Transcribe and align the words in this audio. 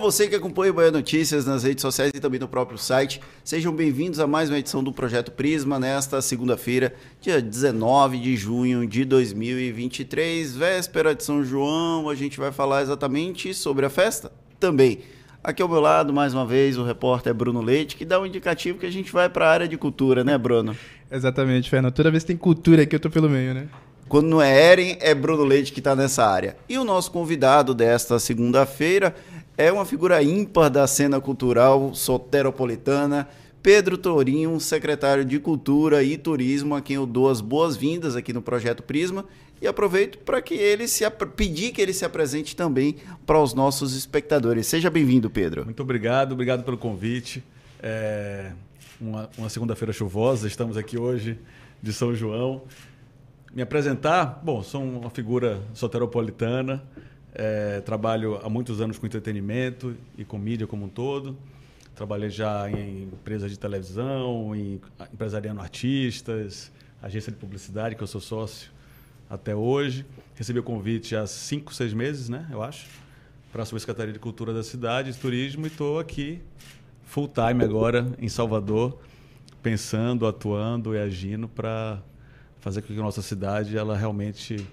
Você 0.00 0.26
que 0.26 0.34
acompanha 0.34 0.70
o 0.70 0.74
Bahia 0.74 0.90
Notícias 0.90 1.44
nas 1.44 1.62
redes 1.62 1.82
sociais 1.82 2.10
e 2.14 2.18
também 2.18 2.40
no 2.40 2.48
próprio 2.48 2.78
site. 2.78 3.20
Sejam 3.44 3.70
bem-vindos 3.70 4.18
a 4.18 4.26
mais 4.26 4.48
uma 4.48 4.58
edição 4.58 4.82
do 4.82 4.94
Projeto 4.94 5.30
Prisma 5.30 5.78
nesta 5.78 6.22
segunda-feira, 6.22 6.94
dia 7.20 7.38
19 7.42 8.16
de 8.18 8.34
junho 8.34 8.86
de 8.86 9.04
2023, 9.04 10.56
véspera 10.56 11.14
de 11.14 11.22
São 11.22 11.44
João. 11.44 12.08
A 12.08 12.14
gente 12.14 12.40
vai 12.40 12.50
falar 12.50 12.80
exatamente 12.80 13.52
sobre 13.52 13.84
a 13.84 13.90
festa 13.90 14.32
também. 14.58 15.00
Aqui 15.44 15.60
ao 15.60 15.68
meu 15.68 15.80
lado, 15.80 16.14
mais 16.14 16.32
uma 16.32 16.46
vez, 16.46 16.78
o 16.78 16.82
repórter 16.82 17.34
Bruno 17.34 17.60
Leite, 17.60 17.94
que 17.94 18.06
dá 18.06 18.18
um 18.18 18.24
indicativo 18.24 18.78
que 18.78 18.86
a 18.86 18.92
gente 18.92 19.12
vai 19.12 19.28
para 19.28 19.48
a 19.48 19.50
área 19.50 19.68
de 19.68 19.76
cultura, 19.76 20.24
né, 20.24 20.38
Bruno? 20.38 20.74
Exatamente, 21.12 21.68
Fernando. 21.68 21.92
Toda 21.92 22.10
vez 22.10 22.22
que 22.22 22.28
tem 22.28 22.38
cultura 22.38 22.84
aqui, 22.84 22.96
eu 22.96 23.00
tô 23.00 23.10
pelo 23.10 23.28
meio, 23.28 23.52
né? 23.52 23.68
Quando 24.10 24.26
não 24.26 24.42
é 24.42 24.50
Eren, 24.50 24.96
é 24.98 25.14
Bruno 25.14 25.44
Leite 25.44 25.72
que 25.72 25.78
está 25.78 25.94
nessa 25.94 26.26
área. 26.26 26.56
E 26.68 26.76
o 26.76 26.82
nosso 26.82 27.12
convidado 27.12 27.72
desta 27.72 28.18
segunda-feira 28.18 29.14
é 29.60 29.70
uma 29.70 29.84
figura 29.84 30.22
ímpar 30.22 30.70
da 30.70 30.86
cena 30.86 31.20
cultural 31.20 31.94
soteropolitana, 31.94 33.28
Pedro 33.62 33.98
Tourinho, 33.98 34.58
secretário 34.58 35.22
de 35.22 35.38
Cultura 35.38 36.02
e 36.02 36.16
Turismo, 36.16 36.74
a 36.74 36.80
quem 36.80 36.96
eu 36.96 37.04
dou 37.04 37.28
as 37.28 37.42
boas-vindas 37.42 38.16
aqui 38.16 38.32
no 38.32 38.40
Projeto 38.40 38.82
Prisma 38.82 39.26
e 39.60 39.66
aproveito 39.66 40.16
para 40.20 40.40
que 40.40 40.54
ele 40.54 40.88
se 40.88 41.04
pedir 41.36 41.72
que 41.72 41.82
ele 41.82 41.92
se 41.92 42.06
apresente 42.06 42.56
também 42.56 42.96
para 43.26 43.38
os 43.38 43.52
nossos 43.52 43.94
espectadores. 43.94 44.66
Seja 44.66 44.88
bem-vindo, 44.88 45.28
Pedro. 45.28 45.66
Muito 45.66 45.82
obrigado, 45.82 46.32
obrigado 46.32 46.64
pelo 46.64 46.78
convite. 46.78 47.44
É 47.82 48.52
uma, 48.98 49.28
uma 49.36 49.50
segunda-feira 49.50 49.92
chuvosa, 49.92 50.48
estamos 50.48 50.78
aqui 50.78 50.98
hoje 50.98 51.38
de 51.82 51.92
São 51.92 52.14
João. 52.14 52.62
Me 53.54 53.60
apresentar, 53.60 54.40
bom, 54.42 54.62
sou 54.62 54.82
uma 54.82 55.10
figura 55.10 55.60
soteropolitana, 55.74 56.82
é, 57.34 57.80
trabalho 57.80 58.40
há 58.42 58.48
muitos 58.48 58.80
anos 58.80 58.98
com 58.98 59.06
entretenimento 59.06 59.96
e 60.16 60.24
com 60.24 60.38
mídia 60.38 60.66
como 60.66 60.86
um 60.86 60.88
todo. 60.88 61.36
Trabalhei 61.94 62.30
já 62.30 62.70
em 62.70 63.04
empresas 63.04 63.50
de 63.50 63.58
televisão, 63.58 64.54
em 64.54 64.80
empresariando 65.12 65.60
artistas, 65.60 66.72
agência 67.02 67.30
de 67.30 67.38
publicidade, 67.38 67.94
que 67.94 68.02
eu 68.02 68.06
sou 68.06 68.20
sócio 68.20 68.70
até 69.28 69.54
hoje. 69.54 70.06
Recebi 70.34 70.58
o 70.58 70.62
convite 70.62 71.14
há 71.14 71.26
cinco, 71.26 71.74
seis 71.74 71.92
meses, 71.92 72.28
né, 72.28 72.46
eu 72.50 72.62
acho, 72.62 72.86
para 73.52 73.62
a 73.62 73.66
Subsecretaria 73.66 74.12
de 74.12 74.18
Cultura 74.18 74.54
da 74.54 74.62
cidade, 74.62 75.12
de 75.12 75.18
turismo, 75.18 75.66
e 75.66 75.68
estou 75.68 75.98
aqui 75.98 76.40
full 77.04 77.28
time 77.28 77.64
agora 77.64 78.06
em 78.18 78.28
Salvador, 78.28 78.98
pensando, 79.62 80.26
atuando 80.26 80.94
e 80.94 80.98
agindo 80.98 81.48
para 81.48 82.00
fazer 82.60 82.82
com 82.82 82.88
que 82.88 82.98
a 82.98 83.02
nossa 83.02 83.20
cidade 83.20 83.76
ela 83.76 83.96
realmente 83.96 84.64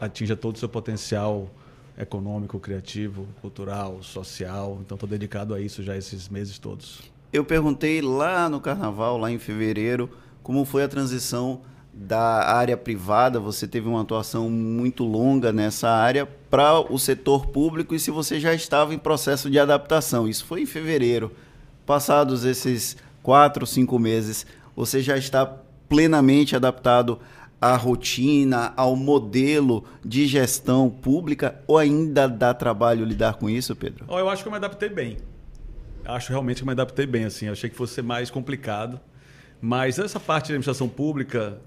atinja 0.00 0.36
todo 0.36 0.56
o 0.56 0.58
seu 0.58 0.68
potencial 0.68 1.50
econômico, 1.98 2.60
criativo, 2.60 3.26
cultural, 3.40 4.02
social. 4.02 4.78
Então 4.80 4.96
estou 4.96 5.08
dedicado 5.08 5.54
a 5.54 5.60
isso 5.60 5.82
já 5.82 5.96
esses 5.96 6.28
meses 6.28 6.58
todos. 6.58 7.02
Eu 7.32 7.44
perguntei 7.44 8.00
lá 8.00 8.48
no 8.48 8.60
carnaval, 8.60 9.18
lá 9.18 9.30
em 9.30 9.38
fevereiro, 9.38 10.10
como 10.42 10.64
foi 10.64 10.84
a 10.84 10.88
transição 10.88 11.60
da 11.92 12.52
área 12.52 12.76
privada, 12.76 13.40
você 13.40 13.66
teve 13.66 13.88
uma 13.88 14.02
atuação 14.02 14.50
muito 14.50 15.02
longa 15.02 15.50
nessa 15.50 15.88
área 15.88 16.26
para 16.50 16.78
o 16.92 16.98
setor 16.98 17.46
público 17.46 17.94
e 17.94 17.98
se 17.98 18.10
você 18.10 18.38
já 18.38 18.52
estava 18.52 18.94
em 18.94 18.98
processo 18.98 19.50
de 19.50 19.58
adaptação. 19.58 20.28
Isso 20.28 20.44
foi 20.44 20.62
em 20.62 20.66
fevereiro. 20.66 21.32
Passados 21.86 22.44
esses 22.44 22.98
quatro, 23.22 23.66
cinco 23.66 23.98
meses, 23.98 24.46
você 24.74 25.00
já 25.00 25.16
está 25.16 25.46
plenamente 25.88 26.54
adaptado 26.54 27.18
à 27.60 27.76
rotina, 27.76 28.72
ao 28.76 28.94
modelo 28.94 29.84
de 30.04 30.26
gestão 30.26 30.90
pública 30.90 31.60
ou 31.66 31.78
ainda 31.78 32.28
dá 32.28 32.52
trabalho 32.52 33.04
lidar 33.04 33.34
com 33.34 33.48
isso, 33.48 33.74
Pedro? 33.74 34.04
Oh, 34.08 34.18
eu 34.18 34.28
acho 34.28 34.42
que 34.42 34.48
eu 34.48 34.52
me 34.52 34.58
adaptei 34.58 34.88
bem. 34.88 35.16
Acho 36.04 36.30
realmente 36.30 36.60
que 36.60 36.66
me 36.66 36.72
adaptei 36.72 37.06
bem. 37.06 37.24
Assim, 37.24 37.48
achei 37.48 37.68
que 37.68 37.76
fosse 37.76 37.94
ser 37.94 38.02
mais 38.02 38.30
complicado. 38.30 39.00
Mas 39.60 39.98
essa 39.98 40.20
parte 40.20 40.46
de 40.46 40.52
administração 40.52 40.88
pública, 40.88 41.60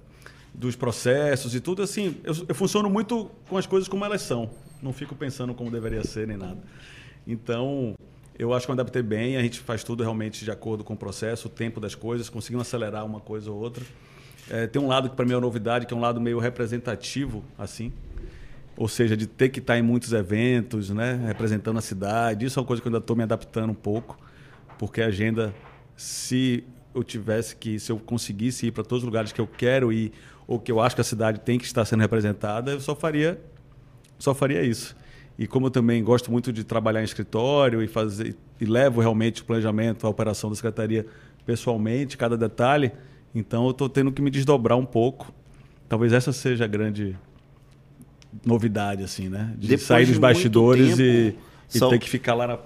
dos 0.53 0.75
processos 0.75 1.53
e 1.55 1.59
tudo, 1.59 1.81
assim, 1.81 2.17
eu, 2.23 2.33
eu 2.47 2.55
funciono 2.55 2.89
muito 2.89 3.29
com 3.47 3.57
as 3.57 3.65
coisas 3.65 3.89
como 3.89 4.05
elas 4.05 4.21
são. 4.21 4.49
Não 4.81 4.93
fico 4.93 5.15
pensando 5.15 5.53
como 5.53 5.69
deveria 5.69 6.03
ser 6.03 6.27
nem 6.27 6.37
nada. 6.37 6.59
Então, 7.27 7.95
eu 8.37 8.53
acho 8.53 8.65
que 8.65 8.71
eu 8.71 8.75
me 8.75 8.81
adaptei 8.81 9.01
bem. 9.01 9.35
A 9.35 9.41
gente 9.41 9.59
faz 9.59 9.83
tudo 9.83 10.03
realmente 10.03 10.45
de 10.45 10.51
acordo 10.51 10.83
com 10.83 10.93
o 10.93 10.97
processo, 10.97 11.47
o 11.47 11.51
tempo 11.51 11.79
das 11.79 11.95
coisas, 11.95 12.29
conseguindo 12.29 12.61
acelerar 12.61 13.05
uma 13.05 13.19
coisa 13.19 13.51
ou 13.51 13.59
outra. 13.59 13.83
É, 14.49 14.65
tem 14.65 14.81
um 14.81 14.87
lado 14.87 15.09
que 15.09 15.15
para 15.15 15.25
mim 15.25 15.33
é 15.33 15.39
novidade, 15.39 15.85
que 15.85 15.93
é 15.93 15.97
um 15.97 15.99
lado 15.99 16.19
meio 16.19 16.39
representativo, 16.39 17.43
assim. 17.57 17.93
Ou 18.75 18.87
seja, 18.87 19.15
de 19.15 19.27
ter 19.27 19.49
que 19.49 19.59
estar 19.59 19.77
em 19.77 19.81
muitos 19.81 20.13
eventos, 20.13 20.89
né, 20.89 21.21
representando 21.27 21.77
a 21.77 21.81
cidade. 21.81 22.45
Isso 22.45 22.59
é 22.59 22.61
uma 22.61 22.67
coisa 22.67 22.81
que 22.81 22.87
eu 22.87 22.89
ainda 22.89 22.99
estou 22.99 23.15
me 23.15 23.23
adaptando 23.23 23.71
um 23.71 23.75
pouco, 23.75 24.17
porque 24.77 25.01
a 25.01 25.07
agenda, 25.07 25.53
se 25.95 26.63
eu 26.95 27.03
tivesse 27.03 27.55
que, 27.55 27.79
se 27.79 27.91
eu 27.91 27.99
conseguisse 27.99 28.67
ir 28.67 28.71
para 28.71 28.83
todos 28.83 29.03
os 29.03 29.05
lugares 29.05 29.31
que 29.31 29.39
eu 29.39 29.47
quero 29.47 29.91
ir, 29.93 30.11
ou 30.47 30.59
que 30.59 30.71
eu 30.71 30.79
acho 30.79 30.95
que 30.95 31.01
a 31.01 31.03
cidade 31.03 31.39
tem 31.41 31.59
que 31.59 31.65
estar 31.65 31.85
sendo 31.85 31.99
representada, 31.99 32.71
eu 32.71 32.79
só 32.79 32.95
faria, 32.95 33.39
só 34.17 34.33
faria 34.33 34.63
isso. 34.63 34.95
E 35.37 35.45
como 35.45 35.67
eu 35.67 35.71
também 35.71 36.03
gosto 36.03 36.31
muito 36.31 36.51
de 36.51 36.63
trabalhar 36.63 37.01
em 37.01 37.05
escritório 37.05 37.83
e 37.83 37.87
fazer 37.87 38.35
e 38.59 38.65
levo 38.65 38.99
realmente 38.99 39.41
o 39.41 39.45
planejamento, 39.45 40.05
a 40.05 40.09
operação 40.09 40.49
da 40.49 40.55
secretaria 40.55 41.05
pessoalmente, 41.45 42.17
cada 42.17 42.35
detalhe, 42.35 42.91
então 43.33 43.65
eu 43.65 43.71
estou 43.71 43.89
tendo 43.89 44.11
que 44.11 44.21
me 44.21 44.29
desdobrar 44.29 44.77
um 44.77 44.85
pouco. 44.85 45.33
Talvez 45.87 46.13
essa 46.13 46.31
seja 46.31 46.65
a 46.65 46.67
grande 46.67 47.17
novidade, 48.45 49.03
assim, 49.03 49.27
né? 49.27 49.53
De 49.57 49.67
Depois 49.67 49.87
sair 49.87 50.05
dos 50.05 50.17
bastidores 50.17 50.97
tempo, 50.97 51.01
e, 51.01 51.35
e 51.77 51.79
ter 51.79 51.99
que 51.99 52.09
ficar 52.09 52.35
lá 52.35 52.47
na 52.47 52.57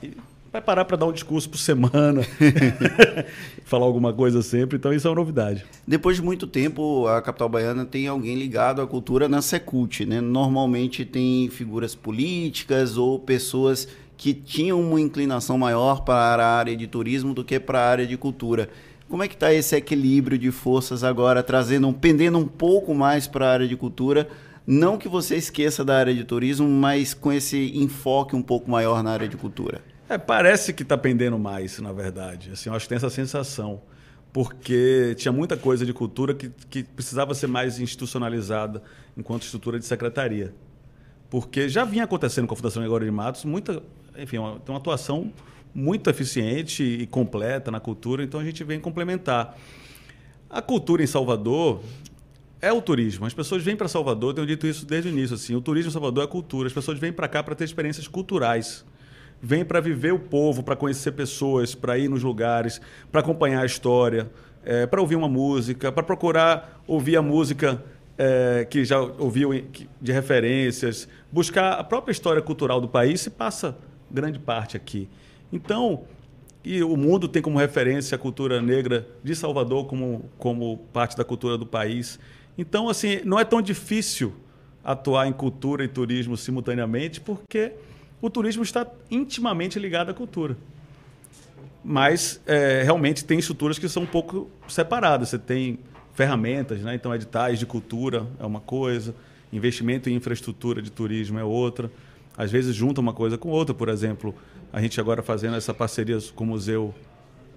vai 0.54 0.62
parar 0.62 0.86
para 0.86 0.96
dar 0.96 1.08
um 1.08 1.12
discurso 1.12 1.50
por 1.50 1.58
semana, 1.58 2.22
falar 3.66 3.88
alguma 3.88 4.14
coisa 4.14 4.44
sempre, 4.44 4.78
então 4.78 4.94
isso 4.94 5.08
é 5.08 5.10
uma 5.10 5.16
novidade. 5.16 5.66
Depois 5.88 6.18
de 6.18 6.22
muito 6.22 6.46
tempo, 6.46 7.08
a 7.08 7.20
capital 7.24 7.50
baiana 7.50 7.86
tem 7.86 8.08
alguém 8.08 8.36
ligado 8.36 8.80
à 8.80 8.86
cultura 8.86 9.28
na 9.28 9.42
Secult, 9.42 10.06
né? 10.06 10.22
Normalmente 10.22 11.04
tem 11.06 11.50
figuras 11.50 11.96
políticas 11.96 12.98
ou 12.98 13.18
pessoas 13.18 13.88
que 14.16 14.32
tinham 14.32 14.80
uma 14.80 15.02
inclinação 15.02 15.58
maior 15.58 16.02
para 16.02 16.46
a 16.46 16.58
área 16.60 16.78
de 16.78 16.86
turismo 16.86 17.34
do 17.34 17.44
que 17.44 17.60
para 17.60 17.80
a 17.80 17.90
área 17.90 18.06
de 18.06 18.16
cultura. 18.16 18.70
Como 19.14 19.22
é 19.22 19.28
que 19.28 19.36
está 19.36 19.54
esse 19.54 19.76
equilíbrio 19.76 20.40
de 20.40 20.50
forças 20.50 21.04
agora, 21.04 21.44
trazendo, 21.44 21.94
pendendo 21.94 22.40
um 22.40 22.48
pouco 22.48 22.96
mais 22.96 23.28
para 23.28 23.48
a 23.48 23.52
área 23.52 23.68
de 23.68 23.78
cultura? 23.78 24.28
Não 24.66 24.98
que 24.98 25.08
você 25.08 25.36
esqueça 25.36 25.86
da 25.86 25.96
área 25.96 26.16
de 26.16 26.24
turismo, 26.24 26.68
mas 26.68 27.14
com 27.14 27.32
esse 27.32 27.78
enfoque 27.78 28.36
um 28.36 28.42
pouco 28.42 28.72
maior 28.72 29.04
na 29.04 29.12
área 29.12 29.28
de 29.28 29.38
cultura. 29.38 29.84
É, 30.10 30.18
parece 30.18 30.74
que 30.74 30.82
está 30.82 30.98
pendendo 30.98 31.38
mais, 31.38 31.78
na 31.78 31.94
verdade. 31.94 32.54
Assim, 32.54 32.70
eu 32.70 32.76
acho 32.76 32.86
que 32.86 32.90
tem 32.90 32.96
essa 32.96 33.12
sensação. 33.12 33.84
Porque 34.34 35.14
tinha 35.16 35.32
muita 35.32 35.56
coisa 35.56 35.86
de 35.86 35.94
cultura 35.94 36.34
que, 36.34 36.50
que 36.68 36.82
precisava 36.82 37.36
ser 37.36 37.46
mais 37.46 37.80
institucionalizada 37.80 38.82
enquanto 39.16 39.44
estrutura 39.44 39.78
de 39.78 39.86
secretaria. 39.86 40.56
Porque 41.30 41.70
já 41.70 41.86
vinha 41.86 42.06
acontecendo 42.06 42.48
com 42.48 42.56
a 42.56 42.58
Fundação 42.58 42.82
Gregório 42.82 43.06
de 43.06 43.12
Matos, 43.12 43.46
muita, 43.46 43.80
enfim, 44.18 44.40
uma, 44.40 44.60
tem 44.60 44.74
uma 44.74 44.80
atuação 44.80 45.32
muito 45.74 46.10
eficiente 46.10 46.84
e 46.84 47.08
completa 47.08 47.72
na 47.72 47.80
cultura, 47.80 48.24
então 48.24 48.40
a 48.40 48.44
gente 48.44 48.64
vem 48.64 48.80
complementar. 48.80 49.58
A 50.50 50.62
cultura 50.62 51.04
em 51.04 51.08
Salvador 51.08 51.82
é 52.62 52.72
o 52.72 52.82
turismo. 52.82 53.26
As 53.26 53.34
pessoas 53.34 53.64
vêm 53.64 53.76
para 53.76 53.88
Salvador, 53.88 54.34
tenho 54.34 54.46
dito 54.48 54.68
isso 54.68 54.86
desde 54.86 55.10
o 55.10 55.12
início, 55.12 55.36
assim, 55.36 55.56
o 55.56 55.62
turismo 55.62 55.90
em 55.90 55.94
Salvador 55.94 56.24
é 56.24 56.28
cultura. 56.28 56.68
As 56.68 56.74
pessoas 56.74 57.00
vêm 57.00 57.12
para 57.12 57.28
cá 57.28 57.42
para 57.42 57.56
ter 57.56 57.64
experiências 57.64 58.08
culturais 58.08 58.86
vem 59.46 59.66
para 59.66 59.82
viver 59.82 60.14
o 60.14 60.20
povo, 60.20 60.64
para 60.64 60.74
conhecer 60.74 61.12
pessoas, 61.12 61.76
para 61.76 61.98
ir 61.98 62.08
nos 62.08 62.24
lugares, 62.24 62.80
para 63.12 63.20
acompanhar 63.20 63.62
a 63.62 63.66
história, 63.66 64.32
é, 64.64 64.88
para 64.88 65.02
ouvir 65.02 65.18
uma 65.18 65.28
música, 65.28 65.92
para 65.92 66.02
procurar 66.02 66.82
ouvir 66.88 67.18
a 67.18 67.22
música 67.22 67.84
é, 68.18 68.66
que 68.70 68.86
já 68.86 69.02
ouviu 69.02 69.50
de 70.02 70.12
referências, 70.14 71.10
buscar 71.30 71.74
a 71.74 71.84
própria 71.84 72.14
história 72.14 72.42
cultural 72.42 72.80
do 72.80 72.88
país 72.88 73.20
se 73.20 73.30
passa 73.30 73.78
grande 74.10 74.40
parte 74.40 74.78
aqui. 74.78 75.10
Então, 75.54 76.06
e 76.66 76.84
o 76.84 76.98
mundo 76.98 77.28
tem 77.28 77.44
como 77.44 77.60
referência 77.60 78.16
a 78.16 78.18
cultura 78.18 78.60
negra 78.60 79.08
de 79.24 79.36
Salvador 79.36 79.86
como, 79.86 80.30
como 80.40 80.80
parte 80.92 81.16
da 81.16 81.24
cultura 81.24 81.60
do 81.60 81.66
país. 81.66 82.20
Então, 82.58 82.90
assim, 82.90 83.22
não 83.24 83.40
é 83.40 83.46
tão 83.46 83.62
difícil 83.62 84.34
atuar 84.84 85.28
em 85.28 85.32
cultura 85.32 85.84
e 85.84 85.88
turismo 85.88 86.36
simultaneamente, 86.36 87.22
porque 87.22 87.74
o 88.20 88.32
turismo 88.32 88.64
está 88.64 88.88
intimamente 89.12 89.78
ligado 89.78 90.10
à 90.10 90.14
cultura. 90.14 90.58
Mas 91.84 92.42
é, 92.48 92.82
realmente 92.82 93.24
tem 93.24 93.38
estruturas 93.38 93.78
que 93.78 93.88
são 93.88 94.04
um 94.04 94.08
pouco 94.08 94.50
separadas. 94.68 95.30
Você 95.30 95.38
tem 95.38 95.78
ferramentas, 96.16 96.82
né? 96.82 96.96
então 96.96 97.14
editais 97.14 97.60
de 97.60 97.66
cultura 97.66 98.26
é 98.40 98.46
uma 98.46 98.60
coisa, 98.60 99.14
investimento 99.52 100.10
em 100.10 100.16
infraestrutura 100.16 100.82
de 100.82 100.92
turismo 100.92 101.38
é 101.38 101.44
outra. 101.44 101.92
Às 102.36 102.52
vezes 102.52 102.76
junta 102.76 103.00
uma 103.00 103.14
coisa 103.14 103.38
com 103.38 103.50
outra. 103.50 103.76
Por 103.76 103.90
exemplo, 103.90 104.34
a 104.74 104.82
gente 104.82 105.00
agora 105.00 105.22
fazendo 105.22 105.56
essa 105.56 105.72
parceria 105.72 106.18
com 106.36 106.44
o 106.44 106.48
Museu 106.48 106.94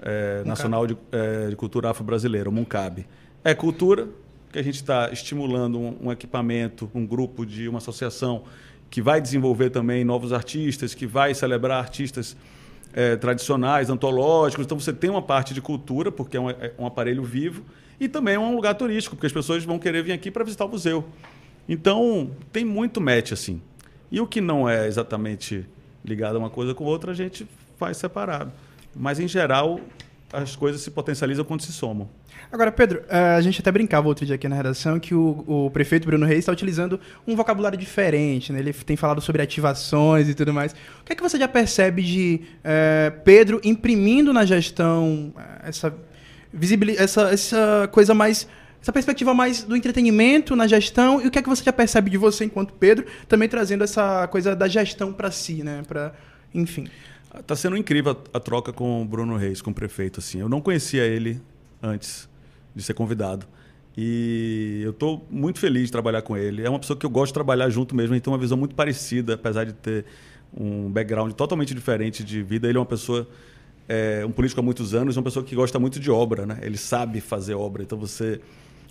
é, 0.03 0.45
Nacional 0.45 0.87
de, 0.87 0.95
é, 1.11 1.49
de, 1.49 1.57
Cultura 1.57 1.89
Afro-Brasileira, 1.89 2.51
o 2.51 2.53
MUNCAB. 2.53 3.07
É 3.43 3.55
cultura 3.55 4.07
que 4.53 4.59
a 4.59 4.63
gente 4.63 4.75
está 4.75 5.09
estimulando 5.11 5.81
um, 5.81 5.97
um 6.03 6.13
equipamento, 6.13 6.91
um 6.95 7.07
grupo 7.07 7.47
de 7.47 7.69
uma 7.69 7.79
associação 7.79 8.45
que 8.91 9.01
vai 9.01 9.19
desenvolver 9.19 9.71
também 9.71 10.05
novos 10.05 10.31
artistas, 10.31 10.95
que 10.95 11.07
vai 11.07 11.35
celebrar 11.35 11.79
artistas 11.79 12.37
é, 12.93 13.17
tradicionais, 13.17 13.89
antológicos. 13.89 14.67
Então 14.67 14.79
você 14.79 14.93
tem 14.93 15.09
uma 15.09 15.23
parte 15.23 15.55
de 15.55 15.63
cultura, 15.63 16.13
porque 16.13 16.37
é 16.37 16.41
um, 16.41 16.51
é 16.51 16.75
um 16.79 16.85
aparelho 16.85 17.25
vivo, 17.25 17.65
e 17.99 18.09
também 18.09 18.35
é 18.35 18.39
um 18.39 18.55
lugar 18.55 18.75
turístico, 18.75 19.17
porque 19.17 19.27
as 19.27 19.33
pessoas 19.33 19.65
vão 19.65 19.79
querer 19.79 20.03
vir 20.03 20.13
aqui 20.13 20.31
para 20.31 20.45
visitar 20.45 20.67
o 20.67 20.69
museu. 20.69 21.03
Então 21.67 22.31
tem 22.53 22.63
muito 22.63 23.01
match 23.01 23.33
assim. 23.33 23.63
E 24.13 24.21
o 24.21 24.27
que 24.27 24.43
não 24.43 24.69
é 24.69 24.87
exatamente 24.87 25.67
ligado 26.07 26.37
a 26.37 26.39
uma 26.39 26.51
coisa 26.51 26.75
com 26.75 26.85
outra, 26.85 27.13
a 27.13 27.15
gente 27.15 27.47
faz 27.79 27.97
separado. 27.97 28.53
Mas 28.95 29.21
em 29.21 29.29
geral, 29.29 29.81
as 30.33 30.57
coisas 30.57 30.81
se 30.81 30.91
potencializam 30.91 31.45
quando 31.45 31.63
se 31.63 31.73
somam. 31.73 32.09
Agora, 32.51 32.71
Pedro, 32.71 33.03
eh, 33.09 33.35
a 33.37 33.41
gente 33.41 33.61
até 33.61 33.73
brincava 33.73 34.07
outro 34.07 34.25
dia 34.25 34.37
aqui 34.37 34.49
na 34.49 34.55
redação 34.55 35.01
que 35.01 35.15
o, 35.15 35.45
o 35.47 35.71
prefeito 35.71 36.07
Bruno 36.07 36.25
Reis 36.25 36.41
está 36.41 36.53
utilizando 36.53 37.01
um 37.27 37.35
vocabulário 37.35 37.77
diferente, 37.77 38.53
né? 38.53 38.61
Ele 38.61 38.73
tem 38.73 38.97
falado 38.97 39.21
sobre 39.21 39.43
ativações 39.43 40.29
e 40.29 40.35
tudo 40.35 40.53
mais. 40.53 40.73
O 40.73 41.05
que 41.05 41.13
é 41.13 41.17
que 41.17 41.23
você 41.23 41.39
já 41.39 41.49
percebe 41.49 42.03
de 42.03 42.43
é, 42.63 43.13
Pedro 43.25 43.61
imprimindo 43.65 44.33
na 44.33 44.45
gestão 44.45 45.33
eh, 45.37 45.69
essa, 45.69 45.95
essa, 46.99 47.23
essa 47.31 47.89
coisa 47.91 48.15
mais 48.15 48.47
essa 48.87 48.93
perspectiva 48.93 49.35
mais 49.35 49.65
do 49.65 49.75
entretenimento 49.75 50.55
na 50.55 50.65
gestão 50.69 51.21
e 51.21 51.27
o 51.27 51.31
que 51.31 51.41
é 51.41 51.43
que 51.43 51.49
você 51.49 51.65
já 51.65 51.73
percebe 51.73 52.09
de 52.09 52.17
você 52.17 52.45
enquanto 52.45 52.73
Pedro 52.73 53.05
também 53.29 53.49
trazendo 53.49 53.83
essa 53.83 54.29
coisa 54.29 54.55
da 54.55 54.69
gestão 54.69 55.13
para 55.13 55.29
si, 55.33 55.65
né? 55.65 55.83
Para, 55.89 56.15
enfim. 56.55 56.87
Está 57.37 57.57
sendo 57.57 57.77
incrível 57.77 58.17
a, 58.33 58.37
a, 58.37 58.41
troca 58.41 58.73
com 58.73 59.03
o 59.03 59.05
Bruno 59.05 59.37
Reis, 59.37 59.61
com 59.61 59.73
o 59.73 59.75
prefeito 59.75 60.21
assim. 60.21 60.39
Eu 60.39 60.49
não 60.49 60.61
conhecia 60.61 61.03
ele 61.03 61.43
antes 61.83 62.29
de 62.77 62.83
ser 62.85 62.95
convidado. 62.95 63.45
E 63.99 64.83
eu 64.85 64.93
estou 64.93 65.27
muito 65.29 65.59
feliz 65.59 65.87
de 65.87 65.91
trabalhar 65.91 66.23
com 66.23 66.37
ele. 66.37 66.63
É 66.63 66.71
uma 66.71 66.79
pessoa 66.79 66.97
que 66.97 67.05
eu 67.05 67.11
gosto 67.11 67.33
de 67.33 67.35
trabalhar 67.35 67.69
junto 67.69 67.93
mesmo, 67.93 68.13
a 68.13 68.15
gente 68.15 68.23
tem 68.23 68.33
uma 68.33 68.39
visão 68.39 68.57
muito 68.57 68.77
parecida, 68.77 69.35
apesar 69.35 69.65
de 69.65 69.73
ter 69.73 70.05
um 70.57 70.89
background 70.93 71.33
totalmente 71.33 71.75
diferente 71.75 72.23
de 72.23 72.41
vida. 72.41 72.69
Ele 72.69 72.79
é 72.79 72.81
uma 72.81 72.87
pessoa, 72.87 73.27
é, 73.89 74.25
um 74.25 74.31
político 74.31 74.61
há 74.61 74.63
muitos 74.63 74.95
anos, 74.95 75.17
uma 75.17 75.25
pessoa 75.25 75.45
que 75.45 75.57
gosta 75.57 75.77
muito 75.77 75.99
de 75.99 76.09
obra, 76.09 76.47
né? 76.47 76.61
Ele 76.63 76.77
sabe 76.77 77.21
fazer 77.21 77.55
obra. 77.55 77.83
Então 77.83 77.99
você 77.99 78.41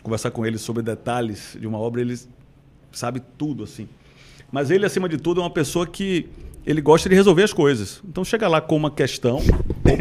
conversar 0.05 0.31
com 0.31 0.45
ele 0.45 0.57
sobre 0.57 0.81
detalhes 0.81 1.57
de 1.59 1.67
uma 1.67 1.77
obra, 1.77 2.01
ele 2.01 2.17
sabe 2.91 3.21
tudo 3.37 3.63
assim. 3.63 3.87
Mas 4.51 4.71
ele, 4.71 4.85
acima 4.85 5.09
de 5.09 5.17
tudo, 5.17 5.41
é 5.41 5.43
uma 5.43 5.49
pessoa 5.49 5.85
que 5.85 6.29
ele 6.65 6.81
gosta 6.81 7.09
de 7.09 7.15
resolver 7.15 7.43
as 7.43 7.51
coisas. 7.51 8.01
Então 8.07 8.23
chega 8.23 8.47
lá 8.47 8.61
com 8.61 8.75
uma 8.75 8.91
questão. 8.91 9.41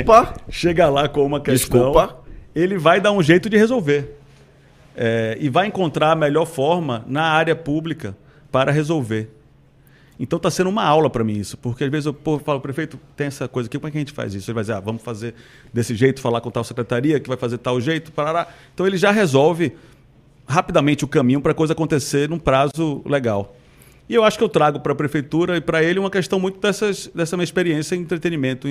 Opa! 0.00 0.34
chega 0.48 0.88
lá 0.88 1.08
com 1.08 1.24
uma 1.24 1.40
questão. 1.40 1.80
Desculpa 1.80 2.24
ele 2.54 2.78
vai 2.78 3.00
dar 3.00 3.12
um 3.12 3.22
jeito 3.22 3.50
de 3.50 3.56
resolver. 3.56 4.16
É, 4.96 5.36
e 5.40 5.48
vai 5.48 5.66
encontrar 5.66 6.12
a 6.12 6.14
melhor 6.14 6.46
forma 6.46 7.04
na 7.08 7.24
área 7.24 7.56
pública 7.56 8.16
para 8.52 8.70
resolver. 8.70 9.28
Então 10.20 10.36
está 10.36 10.48
sendo 10.48 10.70
uma 10.70 10.84
aula 10.84 11.10
para 11.10 11.24
mim 11.24 11.36
isso, 11.36 11.58
porque 11.58 11.82
às 11.82 11.90
vezes 11.90 12.06
eu 12.06 12.14
pô, 12.14 12.38
falo, 12.38 12.60
prefeito, 12.60 13.00
tem 13.16 13.26
essa 13.26 13.48
coisa 13.48 13.68
aqui, 13.68 13.76
como 13.76 13.88
é 13.88 13.90
que 13.90 13.98
a 13.98 14.00
gente 14.00 14.12
faz 14.12 14.32
isso? 14.32 14.48
Ele 14.48 14.54
vai 14.54 14.62
dizer, 14.62 14.74
ah, 14.74 14.80
vamos 14.80 15.02
fazer 15.02 15.34
desse 15.72 15.96
jeito, 15.96 16.20
falar 16.20 16.40
com 16.40 16.52
tal 16.52 16.62
secretaria, 16.62 17.18
que 17.18 17.26
vai 17.28 17.36
fazer 17.36 17.58
tal 17.58 17.80
jeito, 17.80 18.12
parará. 18.12 18.46
Então 18.72 18.86
ele 18.86 18.96
já 18.96 19.10
resolve 19.10 19.72
rapidamente 20.46 21.04
o 21.04 21.08
caminho 21.08 21.40
para 21.40 21.52
a 21.52 21.54
coisa 21.54 21.72
acontecer 21.72 22.28
num 22.28 22.38
prazo 22.38 23.02
legal. 23.04 23.56
E 24.08 24.14
eu 24.14 24.22
acho 24.22 24.36
que 24.36 24.44
eu 24.44 24.48
trago 24.48 24.80
para 24.80 24.92
a 24.92 24.94
prefeitura 24.94 25.56
e 25.56 25.60
para 25.60 25.82
ele 25.82 25.98
uma 25.98 26.10
questão 26.10 26.38
muito 26.38 26.60
dessas, 26.60 27.10
dessa 27.14 27.36
minha 27.36 27.44
experiência 27.44 27.96
em 27.96 28.00
entretenimento. 28.00 28.68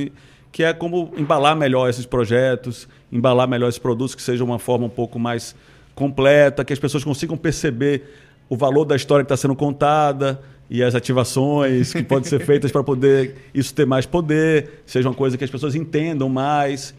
Que 0.51 0.63
é 0.63 0.71
como 0.71 1.11
embalar 1.17 1.55
melhor 1.55 1.89
esses 1.89 2.05
projetos, 2.05 2.87
embalar 3.11 3.47
melhor 3.47 3.67
esses 3.67 3.79
produtos, 3.79 4.13
que 4.13 4.21
seja 4.21 4.43
uma 4.43 4.59
forma 4.59 4.85
um 4.85 4.89
pouco 4.89 5.17
mais 5.17 5.55
completa, 5.95 6.63
que 6.63 6.71
as 6.71 6.77
pessoas 6.77 7.03
consigam 7.03 7.35
perceber 7.35 8.03
o 8.47 8.55
valor 8.55 8.85
da 8.85 8.95
história 8.95 9.23
que 9.23 9.33
está 9.33 9.37
sendo 9.37 9.55
contada 9.55 10.39
e 10.69 10.83
as 10.83 10.93
ativações 10.93 11.91
que 11.91 12.03
podem 12.03 12.29
ser 12.29 12.39
feitas 12.39 12.71
para 12.71 12.83
poder 12.83 13.35
isso 13.53 13.73
ter 13.73 13.85
mais 13.85 14.05
poder, 14.05 14.83
seja 14.85 15.09
uma 15.09 15.15
coisa 15.15 15.37
que 15.37 15.43
as 15.43 15.49
pessoas 15.49 15.73
entendam 15.73 16.29
mais. 16.29 16.93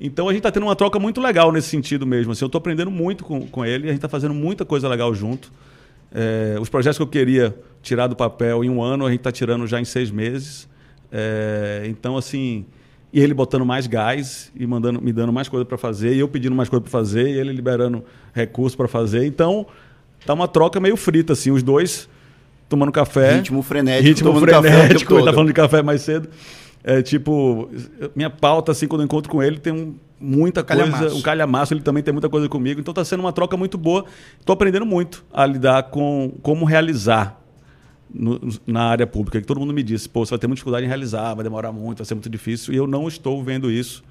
Então 0.00 0.28
a 0.28 0.32
gente 0.32 0.40
está 0.40 0.50
tendo 0.50 0.64
uma 0.64 0.76
troca 0.76 0.98
muito 0.98 1.20
legal 1.20 1.50
nesse 1.50 1.68
sentido 1.68 2.06
mesmo. 2.06 2.32
Assim, 2.32 2.44
eu 2.44 2.46
estou 2.46 2.58
aprendendo 2.58 2.90
muito 2.90 3.24
com, 3.24 3.46
com 3.48 3.64
ele 3.64 3.84
e 3.84 3.88
a 3.88 3.92
gente 3.92 3.98
está 3.98 4.08
fazendo 4.08 4.34
muita 4.34 4.64
coisa 4.64 4.88
legal 4.88 5.12
junto. 5.14 5.52
É, 6.12 6.56
os 6.60 6.68
projetos 6.68 6.96
que 6.96 7.02
eu 7.02 7.08
queria 7.08 7.54
tirar 7.82 8.06
do 8.06 8.16
papel 8.16 8.64
em 8.64 8.70
um 8.70 8.82
ano, 8.82 9.06
a 9.06 9.10
gente 9.10 9.20
está 9.20 9.32
tirando 9.32 9.66
já 9.66 9.80
em 9.80 9.84
seis 9.84 10.10
meses. 10.10 10.68
É, 11.10 11.84
então, 11.86 12.16
assim, 12.16 12.64
e 13.12 13.20
ele 13.20 13.34
botando 13.34 13.64
mais 13.64 13.86
gás 13.86 14.52
e 14.54 14.66
mandando, 14.66 15.00
me 15.00 15.12
dando 15.12 15.32
mais 15.32 15.48
coisa 15.48 15.64
para 15.64 15.78
fazer, 15.78 16.14
e 16.14 16.18
eu 16.18 16.28
pedindo 16.28 16.54
mais 16.54 16.68
coisa 16.68 16.80
para 16.80 16.90
fazer, 16.90 17.28
e 17.28 17.38
ele 17.38 17.52
liberando 17.52 18.04
recursos 18.32 18.76
para 18.76 18.88
fazer. 18.88 19.26
Então, 19.26 19.66
tá 20.24 20.34
uma 20.34 20.48
troca 20.48 20.78
meio 20.78 20.96
frita, 20.96 21.32
assim, 21.32 21.50
os 21.50 21.62
dois 21.62 22.08
tomando 22.68 22.92
café. 22.92 23.36
Ritmo 23.36 23.62
frenético, 23.62 24.08
ritmo 24.08 24.40
frenético, 24.40 25.14
ele 25.16 25.24
tá 25.24 25.32
falando 25.32 25.48
de 25.48 25.54
café 25.54 25.82
mais 25.82 26.02
cedo. 26.02 26.28
É 26.90 27.02
tipo, 27.02 27.68
minha 28.16 28.30
pauta, 28.30 28.72
assim, 28.72 28.88
quando 28.88 29.02
eu 29.02 29.04
encontro 29.04 29.30
com 29.30 29.42
ele, 29.42 29.58
tem 29.58 29.74
um, 29.74 29.94
muita 30.18 30.64
coisa, 30.64 30.84
calhamaço. 30.84 31.16
um 31.18 31.20
calhamaço, 31.20 31.74
ele 31.74 31.82
também 31.82 32.02
tem 32.02 32.14
muita 32.14 32.30
coisa 32.30 32.48
comigo. 32.48 32.80
Então 32.80 32.94
tá 32.94 33.04
sendo 33.04 33.20
uma 33.20 33.30
troca 33.30 33.58
muito 33.58 33.76
boa. 33.76 34.06
Estou 34.40 34.54
aprendendo 34.54 34.86
muito 34.86 35.22
a 35.30 35.44
lidar 35.44 35.82
com 35.90 36.32
como 36.40 36.64
realizar 36.64 37.38
no, 38.08 38.40
na 38.66 38.84
área 38.84 39.06
pública, 39.06 39.38
que 39.38 39.46
todo 39.46 39.60
mundo 39.60 39.74
me 39.74 39.82
disse, 39.82 40.08
pô, 40.08 40.24
você 40.24 40.30
vai 40.30 40.38
ter 40.38 40.46
muita 40.46 40.56
dificuldade 40.56 40.86
em 40.86 40.88
realizar, 40.88 41.34
vai 41.34 41.44
demorar 41.44 41.72
muito, 41.72 41.98
vai 41.98 42.06
ser 42.06 42.14
muito 42.14 42.30
difícil, 42.30 42.72
e 42.72 42.78
eu 42.78 42.86
não 42.86 43.06
estou 43.06 43.44
vendo 43.44 43.70
isso 43.70 44.02